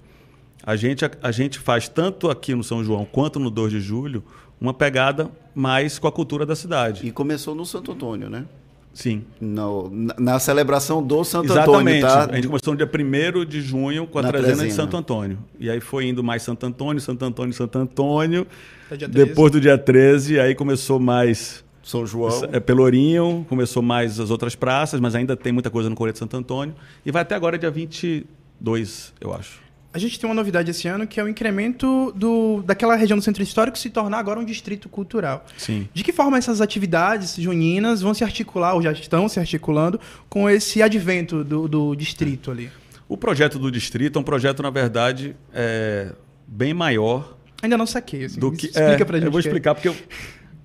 A 0.63 0.75
gente, 0.75 1.05
a, 1.05 1.11
a 1.21 1.31
gente 1.31 1.59
faz 1.59 1.87
tanto 1.87 2.27
aqui 2.31 2.55
no 2.55 2.63
São 2.63 2.83
João 2.83 3.05
quanto 3.05 3.39
no 3.39 3.51
2 3.51 3.71
de 3.71 3.79
julho 3.79 4.23
uma 4.59 4.73
pegada 4.73 5.29
mais 5.53 5.97
com 5.99 6.07
a 6.07 6.11
cultura 6.11 6.45
da 6.45 6.55
cidade. 6.55 7.05
E 7.07 7.11
começou 7.11 7.53
no 7.55 7.65
Santo 7.65 7.91
Antônio, 7.91 8.29
né? 8.29 8.45
Sim. 8.93 9.23
No- 9.41 9.89
na, 9.89 10.15
na 10.17 10.39
celebração 10.39 11.03
do 11.03 11.21
Santo 11.25 11.51
Exatamente. 11.51 11.97
Antônio, 11.97 12.01
tá? 12.01 12.31
A 12.31 12.35
gente 12.35 12.47
começou 12.47 12.73
no 12.73 12.77
dia 12.77 12.89
1 12.89 13.45
de 13.45 13.59
junho 13.61 14.07
com 14.07 14.19
a 14.19 14.21
Na 14.21 14.29
trezena, 14.31 14.63
de. 14.65 14.71
Santo 14.71 14.95
Antônio. 14.95 15.37
E 15.59 15.69
aí 15.69 15.81
foi 15.81 16.07
indo 16.07 16.23
mais 16.23 16.43
Santo 16.43 16.65
Antônio, 16.65 17.01
Santo 17.01 17.25
Antônio, 17.25 17.53
Santo 17.53 17.77
Antônio. 17.77 18.47
Até 18.85 18.95
dia 18.97 19.09
13. 19.09 19.27
Depois 19.29 19.51
do 19.51 19.59
dia 19.59 19.77
13, 19.77 20.39
aí 20.39 20.55
começou 20.55 20.97
mais 20.97 21.61
São 21.83 22.05
João. 22.05 22.45
é, 22.53 22.59
Pelourinho, 22.61 23.45
começou 23.49 23.83
mais 23.83 24.17
as 24.17 24.31
outras 24.31 24.55
praças, 24.55 24.97
mas 25.01 25.13
ainda 25.13 25.35
tem 25.35 25.51
muita 25.51 25.69
coisa 25.69 25.89
no 25.89 25.95
Coreto 25.95 26.13
de 26.15 26.19
Santo 26.19 26.37
Antônio. 26.37 26.73
E 27.05 27.11
vai 27.11 27.23
até 27.23 27.35
agora 27.35 27.57
dia 27.57 27.69
22, 27.69 29.13
eu 29.19 29.33
acho. 29.33 29.64
A 29.95 29.97
gente 29.97 30.19
tem 30.19 30.27
uma 30.29 30.35
novidade 30.35 30.69
esse 30.69 30.89
ano 30.89 31.07
que 31.07 31.21
é 31.21 31.23
o 31.23 31.29
incremento 31.29 32.11
do, 32.13 32.61
daquela 32.63 32.97
região 32.97 33.17
do 33.17 33.23
centro 33.23 33.41
histórico 33.41 33.77
se 33.77 33.89
tornar 33.89 34.17
agora 34.19 34.37
um 34.37 34.43
distrito 34.43 34.89
cultural. 34.89 35.45
Sim. 35.57 35.87
De 35.93 36.03
que 36.03 36.11
forma 36.11 36.37
essas 36.37 36.59
atividades 36.59 37.37
juninas 37.37 38.01
vão 38.01 38.13
se 38.13 38.21
articular, 38.21 38.73
ou 38.73 38.81
já 38.81 38.91
estão 38.91 39.29
se 39.29 39.39
articulando, 39.39 39.97
com 40.27 40.49
esse 40.49 40.81
advento 40.81 41.45
do, 41.45 41.65
do 41.69 41.95
distrito 41.95 42.51
ali? 42.51 42.69
O 43.07 43.15
projeto 43.15 43.57
do 43.57 43.71
distrito 43.71 44.19
é 44.19 44.21
um 44.21 44.23
projeto, 44.25 44.61
na 44.61 44.69
verdade, 44.69 45.33
é, 45.53 46.11
bem 46.45 46.73
maior 46.73 47.37
Ainda 47.63 47.77
não 47.77 47.85
saquei, 47.87 48.25
assim. 48.25 48.37
do 48.37 48.51
que 48.51 48.65
Explica 48.65 49.01
é, 49.01 49.05
pra 49.05 49.17
gente. 49.17 49.27
Eu 49.27 49.31
vou 49.31 49.39
é- 49.39 49.43
explicar 49.43 49.75
porque 49.75 49.87
eu- 49.87 49.95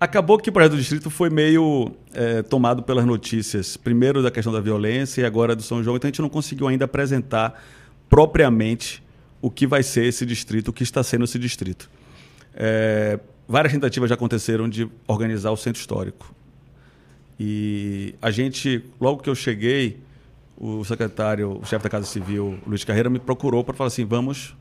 acabou 0.01 0.39
que 0.39 0.49
o 0.49 0.53
projeto 0.53 0.73
do 0.73 0.79
distrito 0.79 1.09
foi 1.09 1.31
meio 1.31 1.93
é, 2.13 2.43
tomado 2.43 2.83
pelas 2.83 3.05
notícias, 3.05 3.77
primeiro 3.77 4.25
da 4.25 4.31
questão 4.33 4.53
da 4.53 4.61
violência 4.61 5.21
e 5.21 5.25
agora 5.25 5.55
do 5.55 5.63
São 5.63 5.85
João, 5.85 5.95
então 5.97 6.09
a 6.09 6.11
gente 6.11 6.21
não 6.21 6.29
conseguiu 6.29 6.67
ainda 6.67 6.85
apresentar 6.87 7.63
propriamente 8.09 9.01
o 9.41 9.51
que 9.51 9.67
vai 9.67 9.83
ser 9.83 10.05
esse 10.05 10.27
distrito, 10.27 10.69
o 10.69 10.73
que 10.73 10.83
está 10.83 11.03
sendo 11.03 11.25
esse 11.25 11.39
distrito. 11.39 11.91
É, 12.55 13.19
várias 13.49 13.73
tentativas 13.73 14.09
já 14.09 14.15
aconteceram 14.15 14.69
de 14.69 14.89
organizar 15.07 15.51
o 15.51 15.57
centro 15.57 15.81
histórico. 15.81 16.35
E 17.39 18.15
a 18.21 18.31
gente, 18.31 18.85
logo 19.01 19.23
que 19.23 19.31
eu 19.31 19.35
cheguei, 19.35 19.99
o 20.57 20.85
secretário, 20.85 21.59
o 21.59 21.65
chefe 21.65 21.83
da 21.83 21.89
Casa 21.89 22.05
Civil, 22.05 22.59
Luiz 22.67 22.85
Carreira, 22.85 23.09
me 23.09 23.19
procurou 23.19 23.65
para 23.65 23.75
falar 23.75 23.89
assim: 23.89 24.05
vamos 24.05 24.55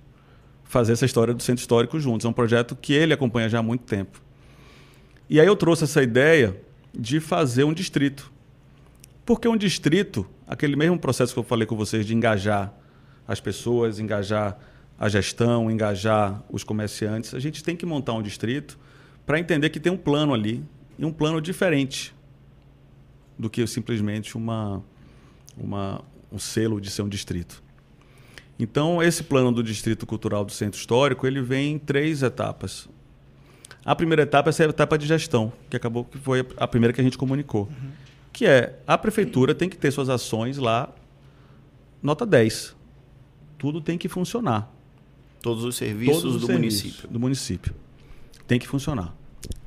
fazer 0.63 0.93
essa 0.93 1.05
história 1.05 1.33
do 1.33 1.43
centro 1.43 1.61
histórico 1.61 1.99
juntos. 1.99 2.25
É 2.25 2.29
um 2.29 2.33
projeto 2.33 2.75
que 2.75 2.93
ele 2.93 3.13
acompanha 3.13 3.49
já 3.49 3.59
há 3.59 3.63
muito 3.63 3.83
tempo. 3.83 4.21
E 5.29 5.41
aí 5.41 5.45
eu 5.45 5.55
trouxe 5.55 5.83
essa 5.83 6.01
ideia 6.01 6.55
de 6.93 7.19
fazer 7.19 7.65
um 7.65 7.73
distrito. 7.73 8.31
Porque 9.25 9.47
um 9.47 9.57
distrito, 9.57 10.25
aquele 10.47 10.75
mesmo 10.75 10.97
processo 10.97 11.33
que 11.33 11.39
eu 11.39 11.43
falei 11.43 11.67
com 11.67 11.75
vocês 11.75 12.05
de 12.05 12.15
engajar 12.15 12.73
as 13.27 13.39
pessoas, 13.39 13.99
engajar 13.99 14.57
a 14.99 15.07
gestão, 15.07 15.71
engajar 15.71 16.43
os 16.51 16.61
comerciantes, 16.61 17.33
a 17.33 17.39
gente 17.39 17.63
tem 17.63 17.73
que 17.73 17.85
montar 17.85 18.13
um 18.13 18.21
distrito 18.21 18.77
para 19.25 19.39
entender 19.39 19.69
que 19.69 19.79
tem 19.79 19.91
um 19.91 19.97
plano 19.97 20.33
ali 20.33 20.61
e 20.97 21.05
um 21.05 21.11
plano 21.13 21.39
diferente 21.39 22.13
do 23.37 23.49
que 23.49 23.65
simplesmente 23.65 24.35
uma, 24.35 24.83
uma, 25.57 26.03
um 26.29 26.37
selo 26.37 26.81
de 26.81 26.91
ser 26.91 27.01
um 27.01 27.07
distrito. 27.07 27.63
Então, 28.59 29.01
esse 29.01 29.23
plano 29.23 29.53
do 29.53 29.63
Distrito 29.63 30.05
Cultural 30.05 30.43
do 30.43 30.51
Centro 30.51 30.77
Histórico, 30.77 31.25
ele 31.25 31.41
vem 31.41 31.75
em 31.75 31.79
três 31.79 32.21
etapas. 32.21 32.89
A 33.85 33.95
primeira 33.95 34.23
etapa 34.23 34.49
é 34.49 34.51
essa 34.51 34.65
etapa 34.65 34.97
de 34.97 35.07
gestão, 35.07 35.53
que 35.69 35.77
acabou 35.77 36.03
que 36.03 36.17
foi 36.17 36.45
a 36.57 36.67
primeira 36.67 36.91
que 36.91 36.99
a 36.99 37.03
gente 37.03 37.17
comunicou. 37.17 37.69
Que 38.33 38.45
é, 38.45 38.77
a 38.85 38.97
prefeitura 38.97 39.55
tem 39.55 39.69
que 39.69 39.77
ter 39.77 39.91
suas 39.91 40.09
ações 40.09 40.57
lá, 40.57 40.93
nota 42.03 42.25
10. 42.25 42.75
Tudo 43.57 43.79
tem 43.79 43.97
que 43.97 44.09
funcionar. 44.09 44.69
Todos 45.41 45.63
os 45.63 45.75
serviços 45.75 46.21
Todos 46.21 46.35
os 46.35 46.41
do 46.41 46.47
serviços 46.47 46.83
município. 46.83 47.09
Do 47.09 47.19
município. 47.19 47.75
Tem 48.47 48.59
que 48.59 48.67
funcionar. 48.67 49.15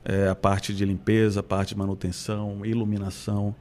É, 0.04 0.28
a 0.28 0.34
parte 0.34 0.74
de 0.74 0.84
limpeza, 0.84 1.40
a 1.40 1.42
parte 1.42 1.70
de 1.70 1.78
manutenção, 1.78 2.64
iluminação, 2.64 3.54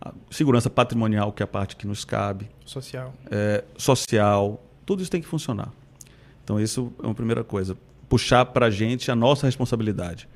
a 0.00 0.12
segurança 0.30 0.68
patrimonial, 0.68 1.32
que 1.32 1.42
é 1.42 1.44
a 1.44 1.46
parte 1.46 1.76
que 1.76 1.86
nos 1.86 2.04
cabe 2.04 2.48
Social. 2.64 3.14
é, 3.30 3.64
social, 3.76 4.62
tudo 4.84 5.02
isso 5.02 5.10
tem 5.10 5.20
que 5.20 5.28
funcionar. 5.28 5.72
Então, 6.42 6.60
isso 6.60 6.92
é 7.02 7.06
uma 7.06 7.14
primeira 7.14 7.44
coisa. 7.44 7.76
Puxar 8.08 8.44
para 8.46 8.66
a 8.66 8.70
gente 8.70 9.10
a 9.10 9.14
nossa 9.14 9.46
responsabilidade. 9.46 10.28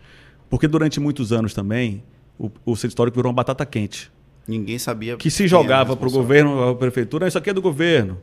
Porque 0.49 0.69
durante 0.69 1.01
muitos 1.01 1.33
anos 1.33 1.53
também, 1.53 2.05
o, 2.39 2.51
o 2.65 2.77
centro 2.77 2.89
histórico 2.89 3.17
virou 3.17 3.31
uma 3.31 3.37
batata 3.37 3.67
quente. 3.67 4.13
Ninguém 4.47 4.79
sabia. 4.79 5.17
Que 5.17 5.31
se 5.31 5.49
jogava 5.49 5.97
para 5.97 6.07
o 6.07 6.11
governo, 6.11 6.69
a 6.69 6.75
prefeitura, 6.75 7.27
isso 7.27 7.39
aqui 7.39 7.51
é 7.51 7.53
do 7.53 7.63
governo, 7.63 8.21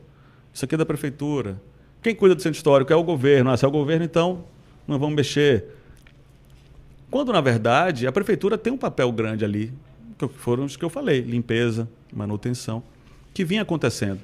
isso 0.54 0.64
aqui 0.64 0.74
é 0.74 0.78
da 0.78 0.86
prefeitura. 0.86 1.60
Quem 2.02 2.14
cuida 2.16 2.34
do 2.34 2.42
centro 2.42 2.56
histórico 2.56 2.92
é 2.92 2.96
o 2.96 3.04
governo. 3.04 3.50
Ah, 3.50 3.56
se 3.56 3.64
é 3.64 3.68
o 3.68 3.70
governo, 3.70 4.04
então 4.04 4.44
não 4.88 4.98
vamos 4.98 5.14
mexer. 5.14 5.66
Quando, 7.08 7.32
na 7.32 7.40
verdade, 7.40 8.06
a 8.06 8.12
prefeitura 8.12 8.58
tem 8.58 8.72
um 8.72 8.76
papel 8.76 9.12
grande 9.12 9.44
ali, 9.44 9.72
que 10.18 10.26
foram 10.26 10.64
os 10.64 10.76
que 10.76 10.84
eu 10.84 10.90
falei: 10.90 11.20
limpeza, 11.20 11.88
manutenção, 12.12 12.82
que 13.32 13.44
vinha 13.44 13.62
acontecendo. 13.62 14.20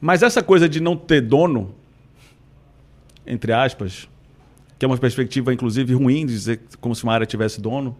Mas 0.00 0.22
essa 0.22 0.42
coisa 0.42 0.68
de 0.68 0.80
não 0.80 0.96
ter 0.96 1.20
dono, 1.20 1.74
entre 3.26 3.52
aspas, 3.52 4.08
que 4.78 4.84
é 4.84 4.88
uma 4.88 4.96
perspectiva, 4.96 5.52
inclusive, 5.52 5.92
ruim 5.92 6.24
de 6.24 6.32
dizer 6.32 6.60
como 6.80 6.94
se 6.94 7.04
uma 7.04 7.12
área 7.12 7.26
tivesse 7.26 7.60
dono, 7.60 7.94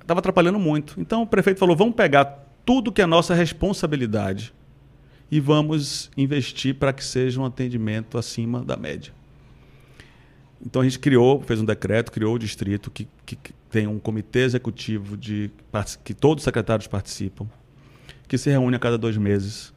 estava 0.00 0.20
atrapalhando 0.20 0.58
muito. 0.58 0.98
Então 0.98 1.22
o 1.22 1.26
prefeito 1.26 1.58
falou: 1.58 1.76
vamos 1.76 1.94
pegar 1.94 2.46
tudo 2.64 2.90
que 2.90 3.02
é 3.02 3.06
nossa 3.06 3.34
responsabilidade 3.34 4.54
e 5.30 5.40
vamos 5.40 6.10
investir 6.16 6.74
para 6.74 6.92
que 6.92 7.04
seja 7.04 7.40
um 7.40 7.44
atendimento 7.44 8.16
acima 8.16 8.64
da 8.64 8.76
média. 8.76 9.12
Então 10.64 10.82
a 10.82 10.84
gente 10.84 10.98
criou, 10.98 11.40
fez 11.42 11.60
um 11.60 11.64
decreto, 11.64 12.10
criou 12.10 12.34
o 12.34 12.38
distrito 12.38 12.90
que, 12.90 13.06
que, 13.24 13.36
que 13.36 13.52
tem 13.70 13.86
um 13.86 13.98
comitê 13.98 14.40
executivo 14.40 15.16
de 15.16 15.50
que 16.02 16.14
todos 16.14 16.42
os 16.42 16.44
secretários 16.44 16.86
participam, 16.86 17.46
que 18.26 18.36
se 18.36 18.50
reúne 18.50 18.76
a 18.76 18.78
cada 18.78 18.98
dois 18.98 19.16
meses. 19.16 19.72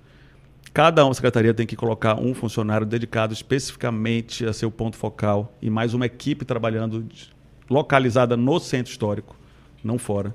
Cada 0.74 1.04
uma 1.04 1.14
secretaria 1.14 1.54
tem 1.54 1.68
que 1.68 1.76
colocar 1.76 2.20
um 2.20 2.34
funcionário 2.34 2.88
dedicado 2.88 3.34
especificamente 3.34 4.46
a 4.46 4.54
seu 4.54 4.72
ponto 4.72 4.96
focal 4.96 5.54
e 5.62 5.70
mais 5.70 5.94
uma 5.94 6.06
equipe 6.06 6.46
trabalhando 6.46 7.06
localizada 7.70 8.36
no 8.38 8.60
centro 8.60 8.92
histórico, 8.92 9.36
não 9.84 9.98
fora. 9.98 10.34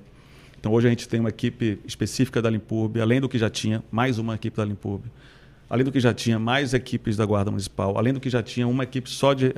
Então 0.67 0.75
hoje 0.75 0.89
a 0.89 0.91
gente 0.91 1.09
tem 1.09 1.21
uma 1.21 1.29
equipe 1.29 1.79
específica 1.87 2.43
da 2.43 2.51
Limpurb, 2.51 3.01
além 3.01 3.21
do 3.21 3.29
que 3.29 3.39
já 3.39 3.49
tinha, 3.49 3.85
mais 3.89 4.19
uma 4.19 4.35
equipe 4.35 4.57
da 4.57 4.65
Limpurb. 4.65 5.05
Além 5.71 5.85
do 5.85 5.93
que 5.93 6.01
já 6.01 6.13
tinha 6.13 6.41
mais 6.41 6.75
equipes 6.75 7.17
da 7.17 7.25
Guarda 7.25 7.53
Municipal, 7.53 7.97
além 7.97 8.13
do 8.13 8.19
que 8.19 8.29
já 8.29 8.43
tinha 8.43 8.67
uma 8.67 8.83
equipe 8.83 9.09
só 9.09 9.33
de, 9.33 9.55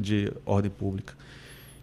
de 0.00 0.32
ordem 0.44 0.68
pública. 0.68 1.14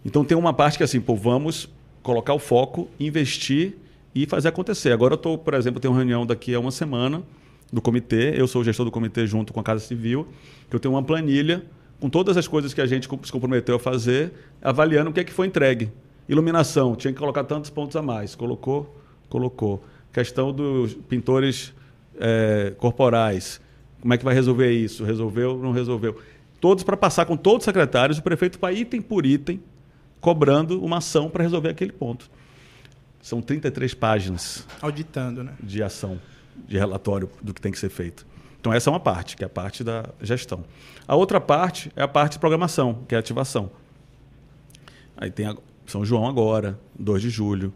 Então 0.03 0.25
tem 0.25 0.37
uma 0.37 0.51
parte 0.53 0.75
que 0.75 0.83
é 0.83 0.85
assim, 0.85 0.99
pô, 0.99 1.15
vamos 1.15 1.69
colocar 2.03 2.33
o 2.33 2.39
foco, 2.39 2.89
investir 2.99 3.77
e 4.13 4.25
fazer 4.25 4.49
acontecer. 4.49 4.91
Agora 4.91 5.13
eu 5.13 5.15
estou, 5.15 5.37
por 5.37 5.53
exemplo, 5.53 5.79
tenho 5.79 5.93
uma 5.93 5.97
reunião 5.97 6.25
daqui 6.25 6.53
a 6.53 6.59
uma 6.59 6.69
semana 6.69 7.23
do 7.71 7.81
comitê, 7.81 8.33
eu 8.37 8.45
sou 8.45 8.59
o 8.59 8.65
gestor 8.65 8.85
do 8.85 8.91
comitê 8.91 9.25
junto 9.25 9.53
com 9.53 9.61
a 9.61 9.63
Casa 9.63 9.85
Civil, 9.85 10.27
que 10.69 10.75
eu 10.75 10.81
tenho 10.81 10.95
uma 10.95 11.03
planilha 11.03 11.63
com 11.97 12.09
todas 12.09 12.35
as 12.35 12.45
coisas 12.45 12.73
que 12.73 12.81
a 12.81 12.85
gente 12.85 13.07
se 13.23 13.31
comprometeu 13.31 13.77
a 13.77 13.79
fazer, 13.79 14.33
avaliando 14.61 15.11
o 15.11 15.13
que 15.13 15.21
é 15.21 15.23
que 15.23 15.31
foi 15.31 15.47
entregue. 15.47 15.89
Iluminação, 16.27 16.95
tinha 16.95 17.13
que 17.13 17.19
colocar 17.19 17.43
tantos 17.43 17.69
pontos 17.69 17.95
a 17.95 18.01
mais. 18.01 18.35
Colocou? 18.35 18.95
Colocou. 19.29 19.83
Questão 20.11 20.51
dos 20.51 20.93
pintores 20.93 21.73
é, 22.19 22.73
corporais. 22.77 23.61
Como 24.01 24.13
é 24.13 24.17
que 24.17 24.23
vai 24.23 24.33
resolver 24.33 24.71
isso? 24.71 25.03
Resolveu? 25.03 25.57
Não 25.57 25.71
resolveu? 25.71 26.19
Todos 26.59 26.83
para 26.83 26.97
passar 26.97 27.25
com 27.25 27.37
todos 27.37 27.59
os 27.59 27.65
secretários, 27.65 28.17
o 28.17 28.23
prefeito 28.23 28.57
para 28.57 28.73
item 28.73 29.01
por 29.01 29.25
item, 29.25 29.61
cobrando 30.19 30.83
uma 30.83 30.97
ação 30.97 31.29
para 31.29 31.43
resolver 31.43 31.69
aquele 31.69 31.91
ponto. 31.91 32.29
São 33.21 33.41
33 33.41 33.93
páginas. 33.93 34.67
Auditando, 34.81 35.43
né? 35.43 35.53
De 35.61 35.83
ação, 35.83 36.19
de 36.67 36.77
relatório 36.77 37.29
do 37.41 37.53
que 37.53 37.61
tem 37.61 37.71
que 37.71 37.79
ser 37.79 37.89
feito. 37.89 38.25
Então, 38.59 38.73
essa 38.73 38.89
é 38.89 38.91
uma 38.91 38.99
parte, 38.99 39.35
que 39.35 39.43
é 39.43 39.47
a 39.47 39.49
parte 39.49 39.83
da 39.83 40.05
gestão. 40.21 40.63
A 41.07 41.15
outra 41.15 41.39
parte 41.39 41.91
é 41.95 42.01
a 42.01 42.07
parte 42.07 42.33
de 42.33 42.39
programação, 42.39 43.03
que 43.07 43.13
é 43.13 43.17
a 43.17 43.19
ativação. 43.19 43.69
Aí 45.15 45.29
tem 45.29 45.45
a, 45.45 45.55
são 45.91 46.05
João 46.05 46.27
agora, 46.27 46.79
2 46.97 47.21
de 47.21 47.29
julho. 47.29 47.73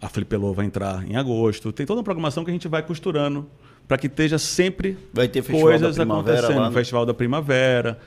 A 0.00 0.08
Flipelô 0.08 0.52
vai 0.52 0.66
entrar 0.66 1.06
em 1.06 1.16
agosto. 1.16 1.72
Tem 1.72 1.84
toda 1.84 1.98
uma 1.98 2.04
programação 2.04 2.44
que 2.44 2.50
a 2.50 2.52
gente 2.52 2.68
vai 2.68 2.82
costurando 2.82 3.46
para 3.86 3.98
que 3.98 4.06
esteja 4.06 4.38
sempre 4.38 4.96
vai 5.12 5.28
ter 5.28 5.42
coisas 5.42 5.98
acontecendo. 5.98 6.58
Lá 6.58 6.68
no... 6.68 6.72
Festival 6.72 7.04
da 7.04 7.12
Primavera. 7.12 7.98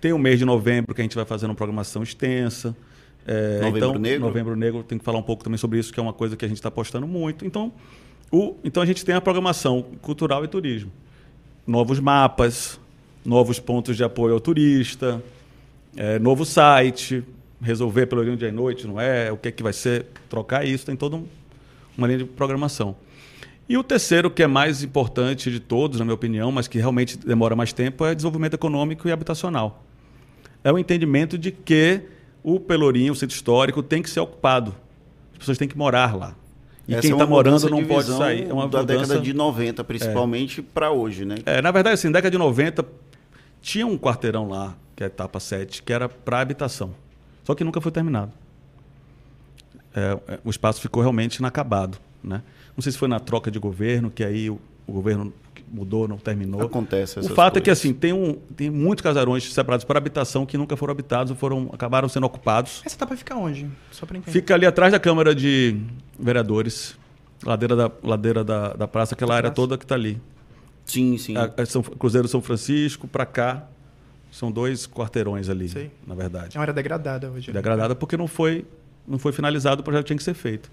Tem 0.00 0.12
o 0.12 0.18
mês 0.18 0.38
de 0.38 0.44
novembro 0.44 0.94
que 0.94 1.00
a 1.00 1.04
gente 1.04 1.16
vai 1.16 1.24
fazendo 1.24 1.50
uma 1.50 1.56
programação 1.56 2.02
extensa. 2.02 2.76
É, 3.26 3.60
novembro 3.60 3.78
então, 3.78 3.98
Negro? 3.98 4.20
Novembro 4.20 4.56
Negro, 4.56 4.82
tem 4.82 4.98
que 4.98 5.04
falar 5.04 5.18
um 5.18 5.22
pouco 5.22 5.44
também 5.44 5.58
sobre 5.58 5.78
isso, 5.78 5.92
que 5.92 6.00
é 6.00 6.02
uma 6.02 6.12
coisa 6.12 6.36
que 6.36 6.44
a 6.44 6.48
gente 6.48 6.58
está 6.58 6.68
apostando 6.68 7.06
muito. 7.06 7.44
Então, 7.44 7.72
o, 8.30 8.56
então 8.64 8.82
a 8.82 8.86
gente 8.86 9.04
tem 9.04 9.14
a 9.14 9.20
programação 9.20 9.82
cultural 10.00 10.44
e 10.44 10.48
turismo. 10.48 10.90
Novos 11.66 12.00
mapas, 12.00 12.80
novos 13.24 13.60
pontos 13.60 13.96
de 13.96 14.02
apoio 14.02 14.34
ao 14.34 14.40
turista, 14.40 15.22
é, 15.96 16.18
novo 16.18 16.44
site, 16.44 17.22
resolver 17.62 18.06
pelo 18.06 18.36
dia 18.36 18.48
e 18.48 18.52
noite, 18.52 18.86
não 18.86 19.00
é? 19.00 19.30
O 19.30 19.36
que 19.36 19.48
é 19.48 19.52
que 19.52 19.62
vai 19.62 19.72
ser? 19.72 20.06
Trocar 20.28 20.66
isso, 20.66 20.84
tem 20.84 20.96
toda 20.96 21.16
um, 21.16 21.26
uma 21.96 22.06
linha 22.06 22.18
de 22.18 22.24
programação. 22.24 22.96
E 23.68 23.78
o 23.78 23.82
terceiro, 23.82 24.30
que 24.30 24.42
é 24.42 24.46
mais 24.46 24.82
importante 24.82 25.50
de 25.50 25.60
todos, 25.60 25.98
na 25.98 26.04
minha 26.04 26.14
opinião, 26.14 26.50
mas 26.50 26.66
que 26.66 26.78
realmente 26.78 27.16
demora 27.16 27.54
mais 27.54 27.72
tempo, 27.72 28.04
é 28.04 28.14
desenvolvimento 28.14 28.54
econômico 28.54 29.08
e 29.08 29.12
habitacional. 29.12 29.84
É 30.64 30.72
o 30.72 30.78
entendimento 30.78 31.38
de 31.38 31.50
que 31.50 32.02
o 32.42 32.58
Pelourinho, 32.58 33.12
o 33.12 33.16
centro 33.16 33.34
histórico, 33.34 33.82
tem 33.82 34.02
que 34.02 34.10
ser 34.10 34.20
ocupado. 34.20 34.74
As 35.32 35.38
pessoas 35.38 35.58
têm 35.58 35.68
que 35.68 35.78
morar 35.78 36.16
lá. 36.16 36.34
E 36.86 36.94
Essa 36.94 37.02
quem 37.02 37.12
está 37.12 37.24
é 37.24 37.26
morando 37.26 37.70
não 37.70 37.84
pode 37.84 38.08
sair. 38.08 38.48
É 38.48 38.52
uma 38.52 38.68
da 38.68 38.80
mudança... 38.80 39.06
década 39.06 39.20
de 39.20 39.32
90, 39.32 39.84
principalmente, 39.84 40.60
é. 40.60 40.64
para 40.74 40.90
hoje, 40.90 41.24
né? 41.24 41.36
É, 41.46 41.62
na 41.62 41.70
verdade, 41.70 41.94
assim, 41.94 42.08
na 42.08 42.14
década 42.14 42.32
de 42.32 42.38
90, 42.38 42.84
tinha 43.60 43.86
um 43.86 43.96
quarteirão 43.96 44.48
lá, 44.48 44.76
que 44.96 45.04
é 45.04 45.06
a 45.06 45.08
etapa 45.08 45.38
7, 45.38 45.82
que 45.82 45.92
era 45.92 46.08
para 46.08 46.40
habitação. 46.40 46.92
Só 47.44 47.54
que 47.54 47.64
nunca 47.64 47.80
foi 47.80 47.92
terminado. 47.92 48.32
É, 49.94 50.18
é, 50.28 50.40
o 50.44 50.50
espaço 50.50 50.80
ficou 50.80 51.02
realmente 51.02 51.36
inacabado. 51.36 51.98
Né? 52.22 52.42
Não 52.76 52.82
sei 52.82 52.92
se 52.92 52.98
foi 52.98 53.08
na 53.08 53.20
troca 53.20 53.50
de 53.50 53.58
governo, 53.58 54.10
que 54.10 54.24
aí 54.24 54.48
o, 54.48 54.60
o 54.86 54.92
governo 54.92 55.32
mudou, 55.72 56.06
não 56.06 56.18
terminou. 56.18 56.62
Acontece. 56.62 57.18
O 57.18 57.22
fato 57.22 57.34
coisas. 57.34 57.56
é 57.56 57.60
que 57.60 57.70
assim 57.70 57.92
tem, 57.92 58.12
um, 58.12 58.34
tem 58.56 58.70
muitos 58.70 59.02
casarões 59.02 59.52
separados 59.52 59.84
para 59.84 59.98
habitação 59.98 60.44
que 60.44 60.58
nunca 60.58 60.76
foram 60.76 60.92
habitados, 60.92 61.36
foram 61.38 61.70
acabaram 61.72 62.08
sendo 62.08 62.24
ocupados. 62.24 62.82
Essa 62.84 62.96
etapa 62.96 63.16
fica 63.16 63.34
onde? 63.34 63.68
Só 63.90 64.04
para 64.04 64.18
entender. 64.18 64.32
Fica 64.32 64.54
ali 64.54 64.66
atrás 64.66 64.92
da 64.92 65.00
Câmara 65.00 65.34
de 65.34 65.80
Vereadores, 66.18 66.96
ladeira 67.44 67.74
da 67.74 67.90
ladeira 68.02 68.44
da, 68.44 68.74
da 68.74 68.86
praça, 68.86 69.14
aquela 69.14 69.30
da 69.30 69.36
área 69.36 69.50
praça. 69.50 69.56
toda 69.56 69.78
que 69.78 69.84
está 69.84 69.94
ali. 69.94 70.20
Sim, 70.84 71.16
sim. 71.16 71.36
A, 71.36 71.50
a 71.56 71.66
São, 71.66 71.82
Cruzeiro 71.82 72.28
São 72.28 72.42
Francisco 72.42 73.08
para 73.08 73.24
cá 73.24 73.66
são 74.32 74.50
dois 74.50 74.86
quarteirões 74.86 75.50
ali, 75.50 75.68
Sei. 75.68 75.90
na 76.06 76.14
verdade. 76.14 76.56
É 76.56 76.58
uma 76.58 76.62
área 76.62 76.72
degradada 76.72 77.30
hoje. 77.30 77.52
Degradada 77.52 77.94
porque 77.94 78.16
não 78.16 78.26
foi, 78.26 78.64
não 79.06 79.18
foi 79.18 79.30
finalizado, 79.30 79.82
o 79.82 79.84
projeto 79.84 80.06
tinha 80.06 80.16
que 80.16 80.22
ser 80.22 80.32
feito. 80.32 80.72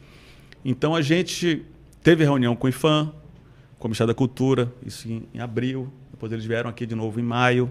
Então 0.64 0.96
a 0.96 1.02
gente 1.02 1.66
teve 2.02 2.24
reunião 2.24 2.56
com 2.56 2.68
o 2.68 2.70
IFAM, 2.70 3.12
com 3.78 3.88
o 3.88 3.90
Ministério 3.90 4.08
da 4.08 4.18
Cultura, 4.18 4.72
isso 4.86 5.12
em, 5.12 5.28
em 5.34 5.40
abril. 5.42 5.92
Depois 6.10 6.32
eles 6.32 6.46
vieram 6.46 6.70
aqui 6.70 6.86
de 6.86 6.96
novo 6.96 7.20
em 7.20 7.24
maio, 7.24 7.70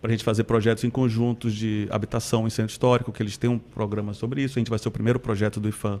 para 0.00 0.08
a 0.08 0.12
gente 0.12 0.22
fazer 0.22 0.44
projetos 0.44 0.84
em 0.84 0.90
conjuntos 0.90 1.52
de 1.52 1.88
habitação 1.90 2.46
em 2.46 2.50
centro 2.50 2.70
histórico, 2.70 3.10
que 3.10 3.20
eles 3.20 3.36
têm 3.36 3.50
um 3.50 3.58
programa 3.58 4.14
sobre 4.14 4.44
isso. 4.44 4.56
A 4.56 4.60
gente 4.60 4.70
vai 4.70 4.78
ser 4.78 4.86
o 4.86 4.92
primeiro 4.92 5.18
projeto 5.18 5.58
do 5.58 5.68
IFAM 5.68 6.00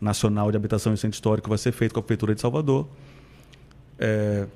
nacional 0.00 0.50
de 0.50 0.56
habitação 0.56 0.92
em 0.92 0.96
centro 0.96 1.14
histórico, 1.14 1.48
vai 1.48 1.58
ser 1.58 1.70
feito 1.70 1.92
com 1.92 2.00
a 2.00 2.02
Prefeitura 2.02 2.34
de 2.34 2.40
Salvador. 2.40 2.88
É, 4.00 4.46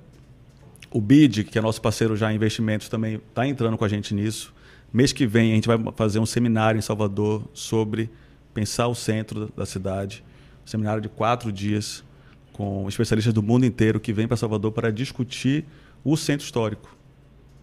o 0.92 1.00
BID, 1.00 1.44
que 1.44 1.58
é 1.58 1.62
nosso 1.62 1.80
parceiro 1.80 2.16
já 2.16 2.32
em 2.32 2.36
investimentos, 2.36 2.88
também 2.88 3.16
está 3.16 3.46
entrando 3.46 3.76
com 3.78 3.84
a 3.84 3.88
gente 3.88 4.14
nisso. 4.14 4.54
Mês 4.92 5.12
que 5.12 5.26
vem 5.26 5.52
a 5.52 5.54
gente 5.54 5.66
vai 5.66 5.78
fazer 5.96 6.18
um 6.18 6.26
seminário 6.26 6.78
em 6.78 6.82
Salvador 6.82 7.42
sobre 7.54 8.10
pensar 8.52 8.88
o 8.88 8.94
centro 8.94 9.50
da 9.56 9.64
cidade. 9.64 10.22
Um 10.64 10.66
seminário 10.66 11.00
de 11.00 11.08
quatro 11.08 11.50
dias 11.50 12.04
com 12.52 12.86
especialistas 12.88 13.32
do 13.32 13.42
mundo 13.42 13.64
inteiro 13.64 13.98
que 13.98 14.12
vêm 14.12 14.28
para 14.28 14.36
Salvador 14.36 14.72
para 14.72 14.92
discutir 14.92 15.64
o 16.04 16.16
centro 16.16 16.44
histórico, 16.44 16.94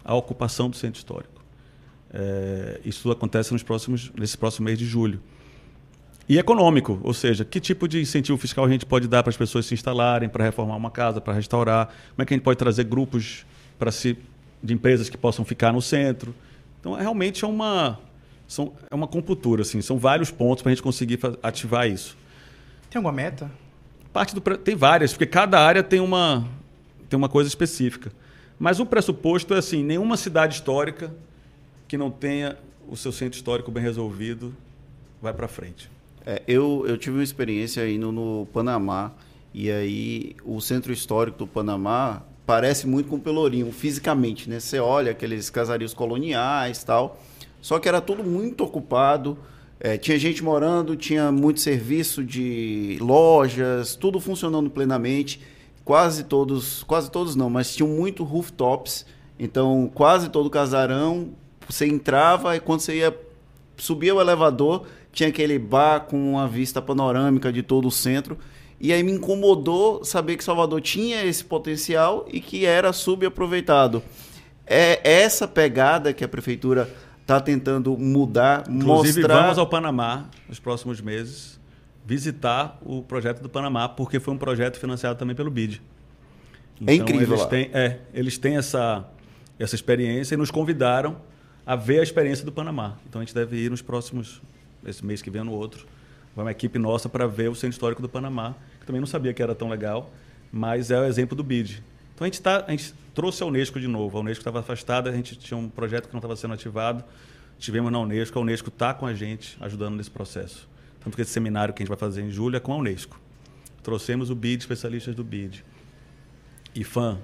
a 0.04 0.15
ocupação 0.15 0.70
do 0.70 0.76
centro 0.76 0.98
histórico. 0.98 1.44
É, 2.12 2.82
isso 2.84 3.12
acontece 3.12 3.54
nos 3.54 3.62
próximos, 3.62 4.12
nesse 4.18 4.36
próximo 4.38 4.65
mês 4.65 4.80
de 4.80 4.86
julho. 4.86 5.22
E 6.30 6.38
econômico, 6.38 7.00
ou 7.02 7.12
seja, 7.12 7.44
que 7.44 7.60
tipo 7.60 7.88
de 7.88 8.00
incentivo 8.00 8.38
fiscal 8.38 8.63
a 8.63 8.70
gente 8.70 8.86
pode 8.86 9.08
dar 9.08 9.24
para 9.24 9.32
as 9.32 9.38
pessoas 9.38 9.65
se 9.65 9.74
instalarem, 9.74 10.30
para 10.30 10.44
reformar 10.44 10.76
uma 10.76 10.92
casa, 10.92 11.20
para 11.20 11.34
restaurar? 11.34 11.88
Como 11.88 12.22
é 12.22 12.26
que 12.26 12.36
a 12.36 12.38
gente 12.38 12.44
pode 12.44 12.60
trazer 12.60 12.84
grupos 12.84 13.48
para 13.80 13.92
se 13.92 14.15
de 14.62 14.72
empresas 14.72 15.10
que 15.10 15.18
possam 15.18 15.44
ficar 15.44 15.74
no 15.74 15.82
centro? 15.82 16.36
Então, 16.80 16.96
é, 16.96 17.02
realmente 17.02 17.44
é 17.44 17.48
uma 17.48 18.00
são, 18.48 18.74
é 18.92 18.94
uma 18.94 19.08
computura, 19.08 19.63
assim, 19.63 19.82
são 19.82 19.98
vários 19.98 20.30
pontos 20.30 20.62
para 20.62 20.72
a 20.72 20.76
gente 20.76 20.84
conseguir 20.84 21.20
ativar 21.42 21.89
isso. 21.89 22.15
Tem 22.92 23.00
alguma 23.00 23.12
meta? 23.12 23.50
Parte 24.13 24.36
do 24.36 24.42
tem 24.42 24.76
várias, 24.76 25.13
porque 25.13 25.26
cada 25.26 25.60
área 25.60 25.82
tem 25.82 26.00
uma 26.00 26.48
tem 27.10 27.18
uma 27.18 27.30
coisa 27.30 27.48
específica. 27.48 28.12
Mas 28.60 28.80
o 28.80 28.86
pressuposto 28.86 29.56
é 29.56 29.58
assim, 29.58 29.84
nenhuma 29.84 30.15
cidade 30.15 30.54
histórica 30.54 31.12
que 31.88 31.98
não 31.98 32.12
tenha 32.12 32.56
o 32.88 32.96
seu 32.96 33.12
centro 33.12 33.36
histórico 33.36 33.72
bem 33.72 33.82
resolvido 33.82 34.56
vai 35.20 35.34
para 35.34 35.48
frente. 35.48 35.89
É, 36.30 36.44
eu, 36.48 36.86
eu 36.88 36.96
tive 36.96 37.18
uma 37.18 37.24
experiência 37.24 37.89
indo 37.89 38.12
no 38.12 38.48
Panamá, 38.54 39.12
e 39.52 39.72
aí 39.72 40.36
o 40.46 40.62
centro 40.62 40.94
histórico 40.94 41.39
do 41.39 41.48
Panamá 41.48 42.22
parece 42.46 42.86
muito 42.86 43.10
com 43.10 43.20
Pelourinho, 43.20 43.72
fisicamente, 43.72 44.48
né? 44.48 44.60
Você 44.60 44.78
olha 44.80 45.10
aqueles 45.10 45.50
casarios 45.50 45.92
coloniais 45.92 46.84
tal, 46.84 47.20
só 47.60 47.80
que 47.80 47.89
era 47.89 48.00
tudo 48.00 48.24
muito 48.24 48.63
ocupado, 48.63 49.39
É, 49.82 49.98
tinha 49.98 50.20
gente 50.20 50.44
morando, 50.44 50.98
tinha 50.98 51.32
muito 51.32 51.62
serviço 51.62 52.22
de 52.22 52.98
lojas, 53.00 53.96
tudo 53.96 54.20
funcionando 54.20 54.70
plenamente. 54.70 55.39
Quase 55.86 56.26
todos, 56.26 56.84
quase 56.84 57.10
todos 57.10 57.34
não, 57.34 57.50
mas 57.50 57.74
tinham 57.74 57.88
muito 57.89 58.26
rooftops. 58.26 59.06
Então, 59.39 59.89
quase 59.94 60.28
todo 60.30 60.50
casarão, 60.50 61.30
você 61.68 61.88
entrava 61.88 62.58
e 62.58 62.60
quando 62.60 62.82
você 62.82 62.98
ia 62.98 63.18
subir 63.78 64.12
o 64.12 64.20
elevador, 64.20 64.86
tinha 65.20 65.30
aquele 65.30 65.60
bar 65.60 66.06
com 66.06 66.32
uma 66.32 66.48
vista 66.48 66.82
panorâmica 66.82 67.52
de 67.52 67.62
todo 67.62 67.90
o 67.90 67.92
centro. 67.92 68.38
E 68.80 68.94
aí 68.94 69.04
me 69.04 69.12
incomodou 69.12 70.06
saber 70.06 70.38
que 70.38 70.44
Salvador 70.46 70.80
tinha 70.80 71.26
esse 71.26 71.44
potencial 71.44 72.26
e 72.32 72.40
que 72.40 72.66
era 72.66 72.94
subaproveitado. 72.94 74.02
É 74.66 75.02
essa 75.04 75.46
pegada 75.46 76.14
que 76.14 76.24
a 76.24 76.28
prefeitura 76.28 76.90
está 77.20 77.42
tentando 77.42 77.98
mudar, 77.98 78.64
Inclusive, 78.70 79.20
mostrar... 79.20 79.42
vamos 79.42 79.58
ao 79.58 79.68
Panamá 79.68 80.30
nos 80.48 80.58
próximos 80.58 81.02
meses 81.02 81.60
visitar 82.06 82.80
o 82.82 83.04
projeto 83.04 83.42
do 83.42 83.50
Panamá, 83.50 83.90
porque 83.90 84.22
foi 84.22 84.34
um 84.34 84.38
projeto 84.38 84.80
financiado 84.80 85.20
também 85.20 85.36
pelo 85.36 85.52
BID. 85.52 85.82
Então, 86.80 86.94
é 86.94 86.98
incrível. 86.98 87.36
Eles 87.36 87.46
têm, 87.46 87.70
é, 87.74 88.00
eles 88.14 88.38
têm 88.38 88.56
essa, 88.56 89.06
essa 89.60 89.76
experiência 89.76 90.34
e 90.36 90.38
nos 90.38 90.50
convidaram 90.50 91.18
a 91.66 91.76
ver 91.76 92.00
a 92.00 92.04
experiência 92.04 92.46
do 92.46 92.54
Panamá. 92.54 92.98
Então 93.08 93.22
a 93.22 93.26
gente 93.26 93.36
deve 93.36 93.58
ir 93.58 93.70
nos 93.70 93.82
próximos, 93.82 94.42
esse 94.86 95.06
mês 95.06 95.22
que 95.22 95.30
vem 95.30 95.44
no 95.44 95.52
outro, 95.52 95.86
vai 96.36 96.46
uma 96.46 96.52
equipe 96.52 96.80
nossa 96.80 97.10
para 97.10 97.28
ver 97.28 97.50
o 97.50 97.56
centro 97.56 97.72
histórico 97.72 98.02
do 98.02 98.10
Panamá, 98.10 98.56
que 98.80 98.86
também 98.86 99.00
não 99.00 99.08
sabia 99.08 99.34
que 99.34 99.42
era 99.42 99.56
tão 99.56 99.70
legal, 99.70 100.12
mas 100.52 100.92
é 100.92 101.00
o 101.00 101.04
exemplo 101.04 101.36
do 101.36 101.44
BID. 101.44 101.84
Então 102.15 102.26
a 102.26 102.28
gente, 102.28 102.42
tá, 102.42 102.65
a 102.68 102.72
gente 102.72 102.94
trouxe 103.13 103.42
a 103.44 103.46
Unesco 103.46 103.80
de 103.80 103.88
novo. 103.88 104.18
A 104.18 104.22
Unesco 104.22 104.42
estava 104.42 104.60
afastada, 104.60 105.10
a 105.10 105.13
gente 105.13 105.38
tinha 105.38 105.58
um 105.58 105.70
projeto 105.70 106.08
que 106.08 106.13
não 106.13 106.20
estava 106.20 106.36
sendo 106.36 106.54
ativado. 106.54 107.04
Tivemos 107.58 107.92
na 107.92 108.00
Unesco, 108.00 108.38
a 108.38 108.42
Unesco 108.42 108.70
está 108.70 108.94
com 108.94 109.06
a 109.06 109.13
gente, 109.13 109.58
ajudando 109.62 109.96
nesse 109.96 110.12
processo. 110.12 110.68
Tanto 111.02 111.15
que 111.15 111.22
esse 111.22 111.32
seminário 111.32 111.74
que 111.74 111.82
a 111.82 111.84
gente 111.84 111.89
vai 111.89 111.98
fazer 111.98 112.22
em 112.22 112.30
julho 112.30 112.58
é 112.58 112.60
com 112.60 112.74
a 112.74 112.76
Unesco. 112.76 113.20
Trouxemos 113.82 114.30
o 114.30 114.36
BID, 114.36 114.62
especialistas 114.62 115.15
do 115.15 115.24
BID. 115.24 115.63
IFAM, 116.76 117.20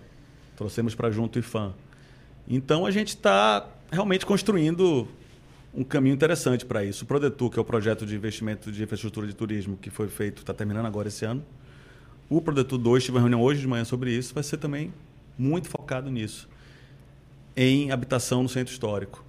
trouxemos 0.55 0.95
para 0.95 1.11
junto 1.11 1.35
o 1.35 1.39
IFAM. 1.39 1.73
Então 2.47 2.85
a 2.85 2.91
gente 2.91 3.09
está 3.09 3.67
realmente 3.91 4.25
construindo 4.25 5.07
um 5.75 5.83
caminho 5.83 6.13
interessante 6.13 6.65
para 6.65 6.83
isso. 6.83 7.03
O 7.03 7.07
Prodetur, 7.07 7.49
que 7.49 7.59
é 7.59 7.61
o 7.61 7.65
projeto 7.65 8.05
de 8.05 8.15
investimento 8.15 8.71
de 8.71 8.81
infraestrutura 8.81 9.27
de 9.27 9.33
turismo 9.35 9.77
que 9.77 9.89
foi 9.89 10.07
feito, 10.07 10.39
está 10.39 10.53
terminando 10.53 10.85
agora 10.85 11.09
esse 11.09 11.25
ano, 11.25 11.43
o 12.29 12.41
Prodetur 12.41 12.77
2, 12.77 13.03
tive 13.03 13.17
uma 13.17 13.21
reunião 13.21 13.41
hoje 13.41 13.61
de 13.61 13.67
manhã 13.67 13.83
sobre 13.83 14.11
isso, 14.11 14.33
vai 14.33 14.43
ser 14.43 14.57
também 14.57 14.93
muito 15.37 15.67
focado 15.67 16.09
nisso, 16.09 16.47
em 17.55 17.91
habitação 17.91 18.41
no 18.41 18.49
centro 18.49 18.71
histórico. 18.71 19.23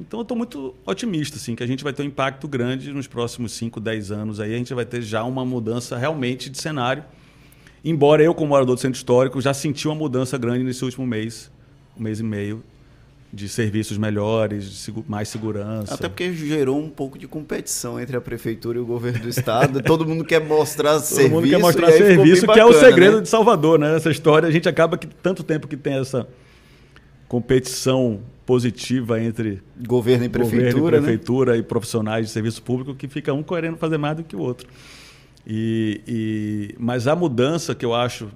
Então 0.00 0.18
eu 0.18 0.22
estou 0.22 0.36
muito 0.36 0.74
otimista, 0.84 1.36
assim, 1.36 1.54
que 1.54 1.62
a 1.62 1.66
gente 1.66 1.84
vai 1.84 1.92
ter 1.92 2.02
um 2.02 2.06
impacto 2.06 2.48
grande 2.48 2.92
nos 2.92 3.06
próximos 3.06 3.52
5, 3.52 3.80
10 3.80 4.10
anos. 4.10 4.40
Aí 4.40 4.52
a 4.52 4.58
gente 4.58 4.74
vai 4.74 4.84
ter 4.84 5.00
já 5.00 5.22
uma 5.22 5.44
mudança 5.44 5.96
realmente 5.96 6.50
de 6.50 6.60
cenário. 6.60 7.04
Embora 7.84 8.22
eu, 8.22 8.34
como 8.34 8.48
morador 8.48 8.74
do 8.74 8.80
centro 8.80 8.96
histórico, 8.96 9.40
já 9.40 9.54
senti 9.54 9.86
uma 9.86 9.94
mudança 9.94 10.36
grande 10.36 10.64
nesse 10.64 10.84
último 10.84 11.06
mês, 11.06 11.50
um 11.96 12.02
mês 12.02 12.18
e 12.18 12.24
meio, 12.24 12.64
de 13.34 13.48
serviços 13.48 13.98
melhores, 13.98 14.64
de 14.64 14.76
segu 14.76 15.04
mais 15.08 15.28
segurança. 15.28 15.94
Até 15.94 16.08
porque 16.08 16.32
gerou 16.32 16.78
um 16.78 16.88
pouco 16.88 17.18
de 17.18 17.26
competição 17.26 18.00
entre 18.00 18.16
a 18.16 18.20
prefeitura 18.20 18.78
e 18.78 18.80
o 18.80 18.86
governo 18.86 19.20
do 19.20 19.28
estado. 19.28 19.82
Todo 19.84 20.06
mundo 20.06 20.24
quer 20.24 20.40
mostrar 20.40 20.92
Todo 20.92 21.02
serviço. 21.02 21.34
mundo 21.34 21.48
quer 21.48 21.58
mostrar 21.58 21.90
serviço, 21.90 22.46
que 22.46 22.60
é 22.60 22.64
o 22.64 22.72
segredo 22.72 23.16
né? 23.16 23.22
de 23.22 23.28
Salvador, 23.28 23.78
né? 23.78 23.96
Essa 23.96 24.10
história, 24.10 24.48
a 24.48 24.52
gente 24.52 24.68
acaba 24.68 24.96
que 24.96 25.06
tanto 25.06 25.42
tempo 25.42 25.66
que 25.66 25.76
tem 25.76 25.94
essa 25.94 26.28
competição 27.26 28.20
positiva 28.46 29.20
entre 29.20 29.60
governo 29.84 30.24
e 30.26 30.28
prefeitura, 30.28 30.72
governo 30.72 30.86
e, 30.86 31.00
prefeitura 31.00 31.52
né? 31.52 31.58
e 31.58 31.62
profissionais 31.62 32.26
de 32.26 32.32
serviço 32.32 32.62
público 32.62 32.94
que 32.94 33.08
fica 33.08 33.32
um 33.32 33.42
querendo 33.42 33.76
fazer 33.76 33.98
mais 33.98 34.16
do 34.16 34.22
que 34.22 34.36
o 34.36 34.40
outro. 34.40 34.68
E, 35.44 36.00
e, 36.06 36.74
mas 36.78 37.08
a 37.08 37.16
mudança 37.16 37.74
que 37.74 37.84
eu 37.84 37.94
acho 37.94 38.28